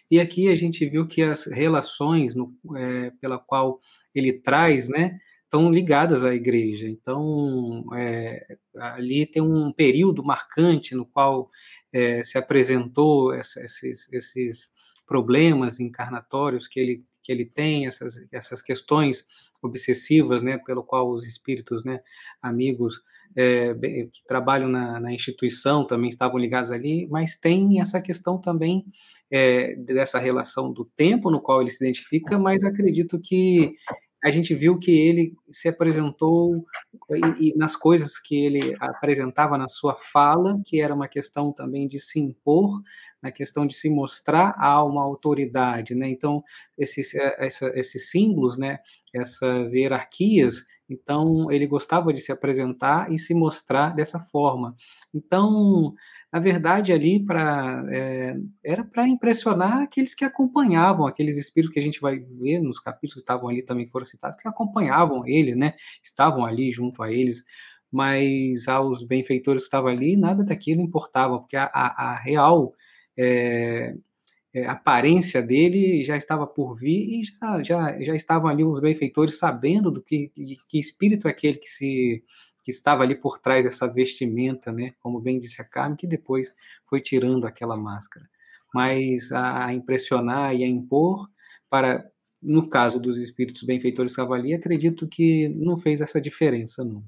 e 0.08 0.20
aqui 0.20 0.46
a 0.46 0.54
gente 0.54 0.88
viu 0.88 1.04
que 1.08 1.20
as 1.20 1.46
relações 1.46 2.32
no, 2.36 2.56
é, 2.76 3.10
pela 3.20 3.40
qual 3.40 3.80
ele 4.14 4.34
traz, 4.34 4.88
né, 4.88 5.18
estão 5.42 5.72
ligadas 5.72 6.22
à 6.22 6.32
igreja. 6.32 6.88
Então, 6.88 7.84
é, 7.92 8.56
ali 8.76 9.26
tem 9.26 9.42
um 9.42 9.72
período 9.72 10.22
marcante 10.22 10.94
no 10.94 11.04
qual 11.04 11.50
é, 11.92 12.22
se 12.22 12.38
apresentou 12.38 13.34
essa, 13.34 13.60
esses, 13.64 14.12
esses 14.12 14.70
problemas 15.08 15.80
encarnatórios 15.80 16.68
que 16.68 16.78
ele 16.78 17.04
que 17.20 17.32
ele 17.32 17.44
tem, 17.44 17.86
essas, 17.86 18.14
essas 18.32 18.62
questões 18.62 19.26
obsessivas, 19.60 20.40
né, 20.40 20.56
pelo 20.56 20.82
qual 20.82 21.10
os 21.10 21.26
espíritos, 21.26 21.84
né, 21.84 22.00
amigos 22.40 23.02
é, 23.36 23.74
que 23.74 24.24
trabalham 24.26 24.68
na, 24.68 24.98
na, 25.00 25.12
instituição 25.12 25.86
também 25.86 26.08
estavam 26.08 26.38
ligados 26.38 26.70
ali, 26.70 27.06
mas 27.10 27.36
tem 27.36 27.80
essa 27.80 28.00
questão 28.00 28.38
também 28.38 28.84
é, 29.30 29.74
dessa 29.76 30.18
relação 30.18 30.72
do 30.72 30.84
tempo 30.84 31.30
no 31.30 31.40
qual 31.40 31.60
ele 31.60 31.70
se 31.70 31.84
identifica, 31.84 32.38
mas 32.38 32.64
acredito 32.64 33.20
que 33.20 33.74
a 34.22 34.30
gente 34.30 34.54
viu 34.54 34.78
que 34.78 34.90
ele 34.90 35.34
se 35.50 35.68
apresentou 35.68 36.64
e, 37.10 37.50
e, 37.50 37.56
nas 37.56 37.76
coisas 37.76 38.18
que 38.18 38.36
ele 38.36 38.74
apresentava 38.80 39.56
na 39.56 39.68
sua 39.68 39.96
fala, 39.96 40.60
que 40.64 40.80
era 40.80 40.92
uma 40.92 41.06
questão 41.06 41.52
também 41.52 41.86
de 41.86 42.00
se 42.00 42.18
impor, 42.18 42.82
na 43.22 43.30
questão 43.30 43.66
de 43.66 43.74
se 43.74 43.88
mostrar 43.88 44.54
a 44.58 44.82
uma 44.82 45.02
autoridade, 45.02 45.94
né? 45.94 46.08
Então 46.08 46.42
esses, 46.76 47.14
eh, 47.14 47.36
essa, 47.38 47.66
esses 47.78 48.10
símbolos, 48.10 48.58
né? 48.58 48.78
Essas 49.14 49.72
hierarquias 49.72 50.64
então, 50.88 51.50
ele 51.50 51.66
gostava 51.66 52.12
de 52.12 52.20
se 52.20 52.32
apresentar 52.32 53.12
e 53.12 53.18
se 53.18 53.34
mostrar 53.34 53.94
dessa 53.94 54.18
forma. 54.18 54.74
Então, 55.12 55.92
na 56.32 56.40
verdade, 56.40 56.92
ali 56.92 57.24
pra, 57.24 57.84
é, 57.90 58.36
era 58.64 58.84
para 58.84 59.06
impressionar 59.06 59.82
aqueles 59.82 60.14
que 60.14 60.24
acompanhavam, 60.24 61.06
aqueles 61.06 61.36
espíritos 61.36 61.72
que 61.74 61.80
a 61.80 61.82
gente 61.82 62.00
vai 62.00 62.18
ver 62.18 62.60
nos 62.60 62.80
capítulos 62.80 63.14
que 63.14 63.20
estavam 63.20 63.48
ali 63.48 63.62
também 63.62 63.86
foram 63.88 64.06
citados, 64.06 64.38
que 64.38 64.48
acompanhavam 64.48 65.26
ele, 65.26 65.54
né? 65.54 65.74
Estavam 66.02 66.44
ali 66.44 66.72
junto 66.72 67.02
a 67.02 67.12
eles, 67.12 67.42
mas 67.92 68.68
aos 68.68 69.02
benfeitores 69.02 69.62
que 69.62 69.66
estavam 69.66 69.90
ali, 69.90 70.16
nada 70.16 70.44
daquilo 70.44 70.80
importava, 70.80 71.38
porque 71.38 71.56
a, 71.56 71.64
a, 71.66 72.12
a 72.12 72.18
real 72.18 72.74
é, 73.16 73.94
é, 74.62 74.66
aparência 74.66 75.42
dele 75.42 76.04
já 76.04 76.16
estava 76.16 76.46
por 76.46 76.74
vir 76.76 77.20
e 77.20 77.24
já, 77.24 77.62
já, 77.62 78.02
já 78.02 78.14
estavam 78.14 78.48
ali 78.48 78.64
os 78.64 78.80
benfeitores 78.80 79.38
sabendo 79.38 79.90
do 79.90 80.02
que, 80.02 80.32
que 80.68 80.78
espírito 80.78 81.28
é 81.28 81.30
aquele 81.30 81.58
que 81.58 81.68
se 81.68 82.24
que 82.62 82.70
estava 82.70 83.02
ali 83.02 83.14
por 83.18 83.38
trás 83.38 83.64
dessa 83.64 83.86
vestimenta, 83.86 84.70
né? 84.70 84.92
Como 85.00 85.20
bem 85.20 85.38
disse 85.40 85.62
a 85.62 85.64
Carmen, 85.64 85.96
que 85.96 86.06
depois 86.06 86.52
foi 86.86 87.00
tirando 87.00 87.46
aquela 87.46 87.78
máscara. 87.78 88.28
Mas 88.74 89.32
a 89.32 89.72
impressionar 89.72 90.54
e 90.54 90.62
a 90.62 90.68
impor 90.68 91.30
para 91.70 92.04
no 92.42 92.68
caso 92.68 93.00
dos 93.00 93.18
espíritos 93.18 93.62
benfeitores 93.62 94.14
Cavali, 94.14 94.54
acredito 94.54 95.08
que 95.08 95.48
não 95.48 95.76
fez 95.76 96.00
essa 96.00 96.20
diferença, 96.20 96.84
não. 96.84 97.02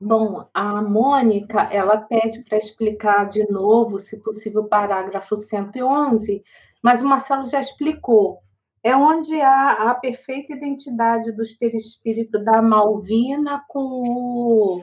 Bom, 0.00 0.48
a 0.54 0.80
Mônica, 0.80 1.68
ela 1.70 1.98
pede 1.98 2.42
para 2.44 2.56
explicar 2.56 3.28
de 3.28 3.46
novo, 3.50 3.98
se 3.98 4.16
possível, 4.16 4.62
o 4.62 4.68
parágrafo 4.68 5.36
111, 5.36 6.42
mas 6.82 7.02
o 7.02 7.06
Marcelo 7.06 7.44
já 7.44 7.60
explicou. 7.60 8.38
É 8.82 8.96
onde 8.96 9.38
há 9.42 9.90
a 9.90 9.94
perfeita 9.94 10.54
identidade 10.54 11.30
do 11.32 11.42
perispírito 11.58 12.42
da 12.42 12.62
Malvina 12.62 13.62
com 13.68 13.82
o, 13.82 14.82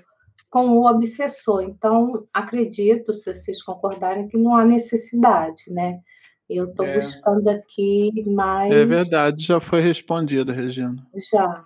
com 0.51 0.77
o 0.77 0.87
obsessor. 0.87 1.63
Então, 1.63 2.27
acredito, 2.31 3.11
se 3.11 3.33
vocês 3.33 3.63
concordarem, 3.63 4.27
que 4.27 4.37
não 4.37 4.55
há 4.55 4.63
necessidade, 4.63 5.63
né? 5.69 5.99
Eu 6.47 6.65
estou 6.65 6.85
é. 6.85 6.95
buscando 6.95 7.49
aqui 7.49 8.23
mais. 8.27 8.71
É 8.71 8.85
verdade, 8.85 9.43
já 9.43 9.59
foi 9.59 9.81
respondido, 9.81 10.51
Regina. 10.51 10.95
Já. 11.31 11.65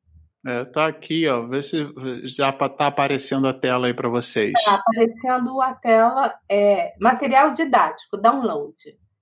É, 0.47 0.63
tá 0.67 0.87
aqui, 0.87 1.27
ó. 1.27 1.47
Vê 1.47 1.63
se 1.63 1.89
já 2.25 2.51
está 2.51 2.87
aparecendo 2.87 3.49
a 3.49 3.55
tela 3.55 3.87
aí 3.87 3.95
para 3.95 4.11
vocês. 4.11 4.53
Está 4.59 4.75
aparecendo 4.75 5.63
a 5.63 5.73
tela, 5.73 6.35
é, 6.51 6.93
material 7.01 7.53
didático, 7.53 8.19
download. 8.19 8.75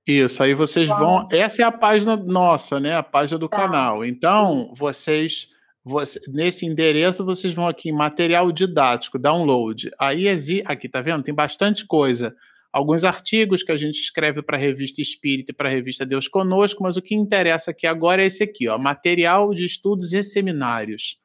Isso, 0.07 0.43
aí 0.43 0.53
vocês 0.53 0.89
vão. 0.89 1.29
Essa 1.31 1.63
é 1.63 1.65
a 1.65 1.71
página 1.71 2.17
nossa, 2.17 2.81
né? 2.81 2.97
A 2.97 3.03
página 3.03 3.39
do 3.39 3.49
tá. 3.49 3.57
canal. 3.57 4.05
Então, 4.05 4.75
vocês, 4.77 5.49
você, 5.85 6.21
nesse 6.29 6.67
endereço, 6.67 7.25
vocês 7.25 7.53
vão 7.53 7.69
aqui 7.69 7.91
em 7.91 7.93
material 7.93 8.51
didático, 8.51 9.19
download. 9.19 9.91
Aí 9.99 10.29
aqui, 10.67 10.89
tá 10.89 11.01
vendo? 11.01 11.23
Tem 11.23 11.35
bastante 11.35 11.87
coisa. 11.87 12.35
Alguns 12.73 13.05
artigos 13.05 13.63
que 13.63 13.71
a 13.71 13.77
gente 13.77 14.01
escreve 14.01 14.43
para 14.43 14.57
a 14.57 14.61
revista 14.61 15.01
Espírita 15.01 15.53
e 15.53 15.55
para 15.55 15.69
a 15.69 15.73
revista 15.73 16.07
Deus 16.07 16.27
Conosco, 16.27 16.83
mas 16.83 16.97
o 16.97 17.03
que 17.03 17.15
interessa 17.15 17.71
aqui 17.71 17.87
agora 17.87 18.23
é 18.23 18.27
esse 18.27 18.43
aqui, 18.43 18.67
ó, 18.67 18.79
material 18.79 19.53
de 19.53 19.67
estudos 19.67 20.15
e 20.15 20.23
seminários. 20.23 21.19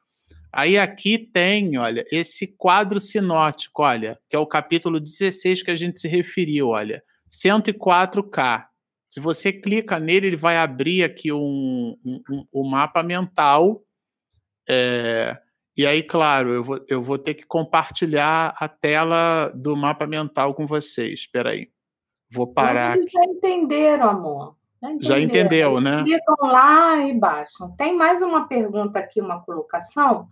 Aí 0.52 0.78
aqui 0.78 1.18
tem, 1.18 1.78
olha, 1.78 2.04
esse 2.12 2.46
quadro 2.46 3.00
sinótico, 3.00 3.82
olha, 3.82 4.18
que 4.28 4.36
é 4.36 4.38
o 4.38 4.46
capítulo 4.46 5.00
16 5.00 5.62
que 5.62 5.70
a 5.70 5.74
gente 5.74 6.00
se 6.00 6.06
referiu, 6.06 6.68
olha. 6.68 7.02
104K. 7.30 8.66
Se 9.08 9.20
você 9.20 9.52
clica 9.52 9.98
nele, 9.98 10.28
ele 10.28 10.36
vai 10.36 10.58
abrir 10.58 11.02
aqui 11.02 11.32
um, 11.32 11.96
um, 12.04 12.44
um, 12.52 12.68
mapa 12.68 13.02
mental. 13.02 13.82
É, 14.68 15.38
e 15.76 15.86
aí, 15.86 16.02
claro, 16.02 16.52
eu 16.52 16.64
vou, 16.64 16.84
eu 16.88 17.02
vou 17.02 17.18
ter 17.18 17.34
que 17.34 17.46
compartilhar 17.46 18.54
a 18.58 18.68
tela 18.68 19.50
do 19.54 19.74
mapa 19.76 20.06
mental 20.06 20.54
com 20.54 20.66
vocês. 20.66 21.20
Espera 21.20 21.50
aí. 21.50 21.70
Vou 22.30 22.46
parar 22.46 22.94
aqui. 22.94 23.08
Já 23.08 23.24
entenderam, 23.24 24.08
amor. 24.08 24.56
Já, 24.80 24.90
entenderam. 24.90 25.08
já 25.08 25.20
entendeu, 25.20 25.80
né? 25.80 26.02
Clicam 26.02 26.36
lá 26.42 27.00
e 27.06 27.14
baixam. 27.14 27.74
Tem 27.76 27.96
mais 27.96 28.20
uma 28.20 28.46
pergunta 28.46 28.98
aqui, 28.98 29.20
uma 29.20 29.40
colocação. 29.42 30.28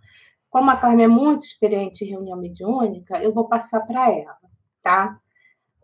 Como 0.49 0.69
a 0.69 0.77
Carmen 0.77 1.05
é 1.05 1.09
muito 1.09 1.43
experiente 1.43 2.05
em 2.05 2.09
reunião 2.09 2.37
mediúnica, 2.37 3.21
eu 3.21 3.33
vou 3.33 3.49
passar 3.49 3.81
para 3.81 4.11
ela, 4.11 4.37
tá? 4.81 5.19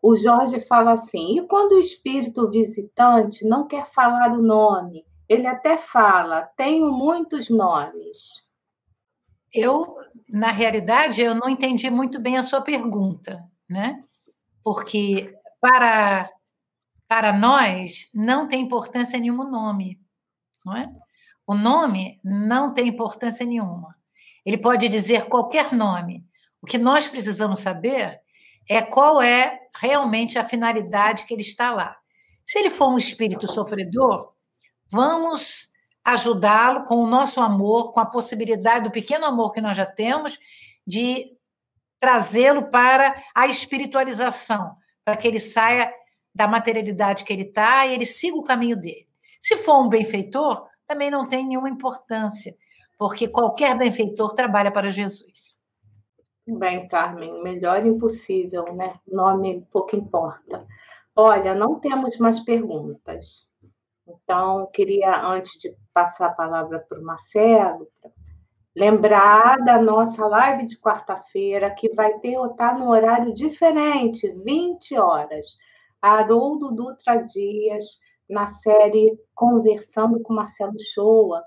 O 0.03 0.17
Jorge 0.17 0.59
fala 0.59 0.91
assim: 0.91 1.37
e 1.37 1.47
quando 1.47 1.71
o 1.71 1.79
espírito 1.79 2.49
visitante 2.49 3.45
não 3.45 3.65
quer 3.65 3.89
falar 3.93 4.33
o 4.33 4.41
nome? 4.41 5.05
Ele 5.29 5.47
até 5.47 5.77
fala: 5.77 6.41
tenho 6.57 6.91
muitos 6.91 7.49
nomes. 7.49 8.43
Eu, 9.53 9.95
na 10.27 10.51
realidade, 10.51 11.21
eu 11.21 11.33
não 11.33 11.47
entendi 11.47 11.89
muito 11.89 12.19
bem 12.19 12.35
a 12.35 12.41
sua 12.41 12.61
pergunta, 12.61 13.41
né? 13.69 14.03
Porque 14.61 15.33
para 15.61 16.29
para 17.07 17.31
nós 17.31 18.09
não 18.13 18.47
tem 18.47 18.61
importância 18.61 19.19
nenhuma 19.19 19.45
o 19.45 19.51
nome, 19.51 20.01
não 20.65 20.75
é? 20.75 20.91
O 21.45 21.53
nome 21.53 22.15
não 22.23 22.73
tem 22.73 22.87
importância 22.87 23.45
nenhuma. 23.45 23.95
Ele 24.43 24.57
pode 24.57 24.89
dizer 24.89 25.25
qualquer 25.25 25.71
nome. 25.71 26.25
O 26.61 26.65
que 26.65 26.77
nós 26.77 27.07
precisamos 27.07 27.59
saber 27.59 28.19
é 28.67 28.81
qual 28.81 29.21
é 29.21 29.62
realmente 29.75 30.37
a 30.37 30.43
finalidade 30.43 31.25
que 31.25 31.33
ele 31.33 31.41
está 31.41 31.71
lá. 31.71 31.97
Se 32.45 32.59
ele 32.59 32.69
for 32.69 32.89
um 32.89 32.97
espírito 32.97 33.47
sofredor, 33.47 34.33
vamos 34.87 35.71
ajudá-lo 36.03 36.85
com 36.85 36.95
o 36.95 37.07
nosso 37.07 37.39
amor, 37.39 37.93
com 37.93 37.99
a 37.99 38.05
possibilidade 38.05 38.83
do 38.83 38.91
pequeno 38.91 39.25
amor 39.25 39.53
que 39.53 39.61
nós 39.61 39.77
já 39.77 39.85
temos, 39.85 40.37
de 40.85 41.37
trazê-lo 41.99 42.69
para 42.69 43.15
a 43.33 43.47
espiritualização, 43.47 44.75
para 45.05 45.15
que 45.15 45.27
ele 45.27 45.39
saia 45.39 45.91
da 46.35 46.47
materialidade 46.47 47.23
que 47.23 47.31
ele 47.31 47.43
está 47.43 47.85
e 47.85 47.93
ele 47.93 48.05
siga 48.05 48.35
o 48.35 48.43
caminho 48.43 48.75
dele. 48.75 49.07
Se 49.41 49.55
for 49.57 49.81
um 49.81 49.89
benfeitor, 49.89 50.67
também 50.85 51.09
não 51.09 51.27
tem 51.27 51.47
nenhuma 51.47 51.69
importância, 51.69 52.53
porque 52.97 53.27
qualquer 53.27 53.77
benfeitor 53.77 54.33
trabalha 54.33 54.71
para 54.71 54.91
Jesus. 54.91 55.62
Bem, 56.45 56.89
Carmen, 56.89 57.41
melhor 57.41 57.85
impossível, 57.85 58.73
né? 58.73 58.99
Nome 59.07 59.65
pouco 59.71 59.95
importa. 59.95 60.65
Olha, 61.15 61.55
não 61.55 61.79
temos 61.79 62.17
mais 62.17 62.37
perguntas. 62.41 63.47
Então, 64.05 64.69
queria, 64.73 65.25
antes 65.25 65.61
de 65.61 65.73
passar 65.93 66.27
a 66.27 66.33
palavra 66.33 66.79
para 66.79 66.99
o 66.99 67.03
Marcelo, 67.03 67.87
lembrar 68.75 69.63
da 69.63 69.81
nossa 69.81 70.27
live 70.27 70.65
de 70.65 70.77
quarta-feira, 70.77 71.71
que 71.71 71.93
vai 71.93 72.19
ter 72.19 72.35
tá 72.57 72.77
no 72.77 72.89
horário 72.89 73.33
diferente, 73.33 74.29
20 74.43 74.97
horas. 74.97 75.45
Haroldo 76.01 76.73
Dutra 76.73 77.23
Dias, 77.23 77.85
na 78.29 78.47
série 78.47 79.17
Conversando 79.33 80.21
com 80.21 80.33
Marcelo 80.33 80.77
Shoa, 80.93 81.41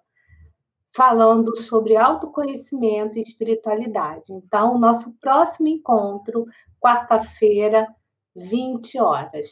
falando 0.97 1.55
sobre 1.63 1.95
autoconhecimento 1.95 3.19
e 3.19 3.23
espiritualidade. 3.23 4.33
Então, 4.33 4.79
nosso 4.79 5.13
próximo 5.21 5.69
encontro, 5.69 6.47
quarta-feira, 6.81 7.87
20 8.35 8.99
horas. 8.99 9.49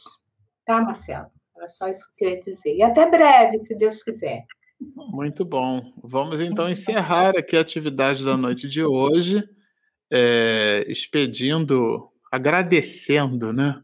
Tá, 0.65 0.81
Marcelo? 0.81 1.27
Era 1.55 1.67
só 1.67 1.87
isso 1.87 2.03
que 2.17 2.25
eu 2.25 2.29
queria 2.29 2.41
dizer. 2.41 2.75
E 2.75 2.81
até 2.81 3.07
breve, 3.07 3.63
se 3.63 3.75
Deus 3.75 4.01
quiser. 4.01 4.43
Muito 4.95 5.45
bom. 5.45 5.93
Vamos 6.03 6.41
então 6.41 6.67
encerrar 6.67 7.37
aqui 7.37 7.55
a 7.55 7.61
atividade 7.61 8.25
da 8.25 8.35
noite 8.35 8.67
de 8.67 8.83
hoje, 8.83 9.47
é, 10.11 10.83
expedindo, 10.89 12.09
agradecendo, 12.31 13.53
né? 13.53 13.81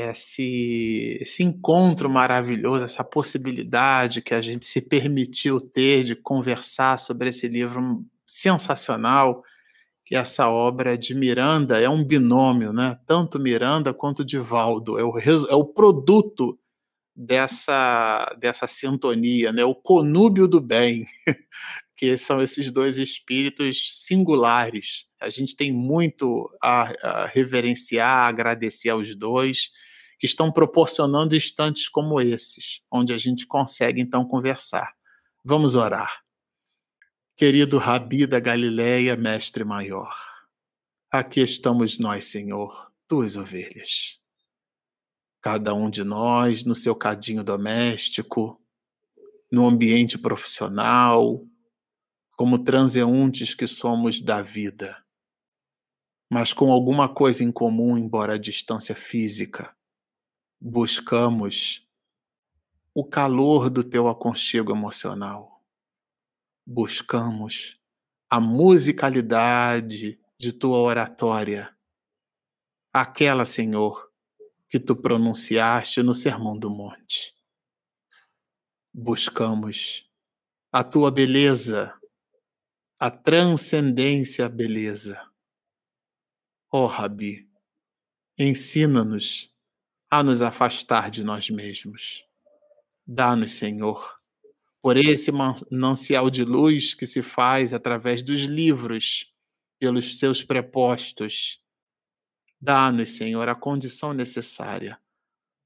Esse, 0.00 1.18
esse 1.20 1.42
encontro 1.42 2.08
maravilhoso, 2.08 2.84
essa 2.84 3.02
possibilidade 3.02 4.22
que 4.22 4.32
a 4.32 4.40
gente 4.40 4.66
se 4.66 4.80
permitiu 4.80 5.60
ter 5.60 6.04
de 6.04 6.14
conversar 6.14 6.98
sobre 6.98 7.30
esse 7.30 7.48
livro 7.48 8.04
sensacional, 8.26 9.42
que 10.04 10.14
essa 10.14 10.48
obra 10.48 10.96
de 10.96 11.14
Miranda 11.14 11.80
é 11.80 11.88
um 11.88 12.04
binômio, 12.04 12.72
né? 12.72 12.98
Tanto 13.06 13.40
Miranda 13.40 13.92
quanto 13.92 14.24
Divaldo, 14.24 14.98
é 14.98 15.04
o, 15.04 15.18
é 15.18 15.54
o 15.54 15.64
produto 15.64 16.58
dessa, 17.18 18.32
dessa 18.38 18.68
sintonia, 18.68 19.52
né? 19.52 19.64
o 19.64 19.74
conúbio 19.74 20.46
do 20.46 20.60
bem, 20.60 21.06
que 21.96 22.16
são 22.16 22.40
esses 22.40 22.70
dois 22.70 22.98
espíritos 22.98 24.04
singulares. 24.06 25.07
A 25.20 25.28
gente 25.28 25.56
tem 25.56 25.72
muito 25.72 26.48
a, 26.62 26.92
a 27.06 27.26
reverenciar, 27.26 28.08
a 28.08 28.28
agradecer 28.28 28.90
aos 28.90 29.16
dois, 29.16 29.70
que 30.18 30.26
estão 30.26 30.50
proporcionando 30.50 31.36
instantes 31.36 31.88
como 31.88 32.20
esses, 32.20 32.82
onde 32.90 33.12
a 33.12 33.18
gente 33.18 33.46
consegue 33.46 34.00
então 34.00 34.24
conversar. 34.24 34.92
Vamos 35.44 35.76
orar. 35.76 36.22
Querido 37.36 37.78
Rabi 37.78 38.26
da 38.26 38.40
Galileia, 38.40 39.16
mestre 39.16 39.64
maior, 39.64 40.12
aqui 41.08 41.40
estamos 41.40 41.98
nós, 41.98 42.24
Senhor, 42.24 42.92
tuas 43.06 43.36
ovelhas. 43.36 44.20
Cada 45.40 45.72
um 45.72 45.88
de 45.88 46.02
nós 46.02 46.64
no 46.64 46.74
seu 46.74 46.96
cadinho 46.96 47.44
doméstico, 47.44 48.60
no 49.50 49.66
ambiente 49.66 50.18
profissional, 50.18 51.46
como 52.36 52.58
transeuntes 52.64 53.54
que 53.54 53.68
somos 53.68 54.20
da 54.20 54.42
vida, 54.42 54.96
mas 56.30 56.52
com 56.52 56.70
alguma 56.70 57.12
coisa 57.12 57.42
em 57.42 57.50
comum, 57.50 57.96
embora 57.96 58.34
a 58.34 58.38
distância 58.38 58.94
física 58.94 59.74
buscamos 60.60 61.86
o 62.92 63.04
calor 63.04 63.70
do 63.70 63.84
teu 63.84 64.08
aconchego 64.08 64.72
emocional. 64.72 65.62
Buscamos 66.66 67.80
a 68.28 68.40
musicalidade 68.40 70.20
de 70.38 70.52
tua 70.52 70.78
oratória, 70.78 71.74
aquela, 72.92 73.46
Senhor, 73.46 74.10
que 74.68 74.78
tu 74.78 74.94
pronunciaste 74.96 76.02
no 76.02 76.12
Sermão 76.12 76.58
do 76.58 76.68
Monte. 76.68 77.34
Buscamos 78.92 80.10
a 80.72 80.82
tua 80.82 81.10
beleza, 81.10 81.94
a 82.98 83.10
transcendência 83.10 84.48
beleza. 84.48 85.20
Ó 86.70 86.84
oh, 86.84 86.86
Rabi, 86.86 87.48
ensina-nos 88.38 89.50
a 90.10 90.22
nos 90.22 90.42
afastar 90.42 91.10
de 91.10 91.24
nós 91.24 91.48
mesmos. 91.48 92.24
Dá-nos, 93.06 93.52
Senhor, 93.52 94.18
por 94.82 94.98
esse 94.98 95.32
manancial 95.32 96.28
de 96.28 96.44
luz 96.44 96.92
que 96.92 97.06
se 97.06 97.22
faz 97.22 97.72
através 97.72 98.22
dos 98.22 98.42
livros, 98.42 99.32
pelos 99.78 100.18
seus 100.18 100.42
prepostos. 100.42 101.58
Dá-nos, 102.60 103.10
Senhor, 103.10 103.48
a 103.48 103.54
condição 103.54 104.12
necessária 104.12 105.00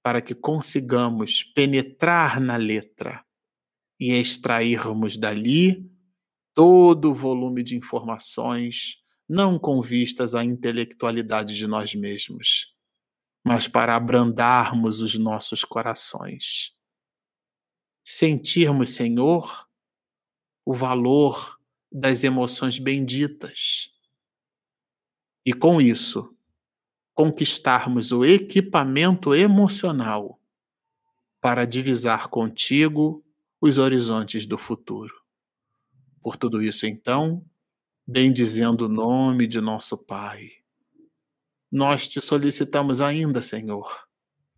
para 0.05 0.23
que 0.23 0.35
consigamos 0.35 1.43
penetrar 1.43 2.41
na 2.41 2.57
letra 2.57 3.25
e 3.99 4.13
extrairmos 4.13 5.17
dali 5.17 5.91
todo 6.55 7.11
o 7.11 7.15
volume 7.15 7.63
de 7.63 7.77
informações, 7.77 9.02
não 9.33 9.59
com 9.59 9.81
vistas 9.81 10.35
à 10.35 10.45
intelectualidade 10.45 11.57
de 11.57 11.67
nós 11.67 11.95
mesmos, 11.95 12.77
mas 13.43 13.67
para 13.67 13.97
abrandarmos 13.97 15.01
os 15.01 15.19
nossos 15.19 15.65
corações. 15.65 16.77
Sentirmos, 18.05 18.91
Senhor, 18.91 19.67
o 20.67 20.75
valor 20.75 21.59
das 21.91 22.25
emoções 22.25 22.79
benditas. 22.79 23.91
E 25.47 25.55
com 25.55 25.81
isso, 25.81 26.37
conquistarmos 27.15 28.13
o 28.13 28.27
equipamento 28.27 29.35
emocional 29.35 30.39
para 31.41 31.65
divisar 31.65 32.29
contigo 32.29 33.25
os 33.63 33.79
horizontes 33.79 34.47
do 34.47 34.59
futuro. 34.59 35.15
Por 36.21 36.37
tudo 36.37 36.61
isso, 36.61 36.87
então, 36.87 37.43
bendizendo 38.13 38.85
o 38.85 38.89
nome 38.89 39.47
de 39.47 39.59
nosso 39.59 39.97
Pai 39.97 40.51
nós 41.73 42.07
te 42.07 42.21
solicitamos 42.21 43.01
ainda, 43.01 43.41
Senhor, 43.41 44.07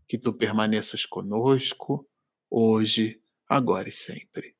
que 0.08 0.18
tu 0.18 0.32
permaneças 0.32 1.06
conosco, 1.06 2.04
hoje, 2.50 3.20
agora 3.48 3.88
e 3.88 3.92
sempre. 3.92 4.56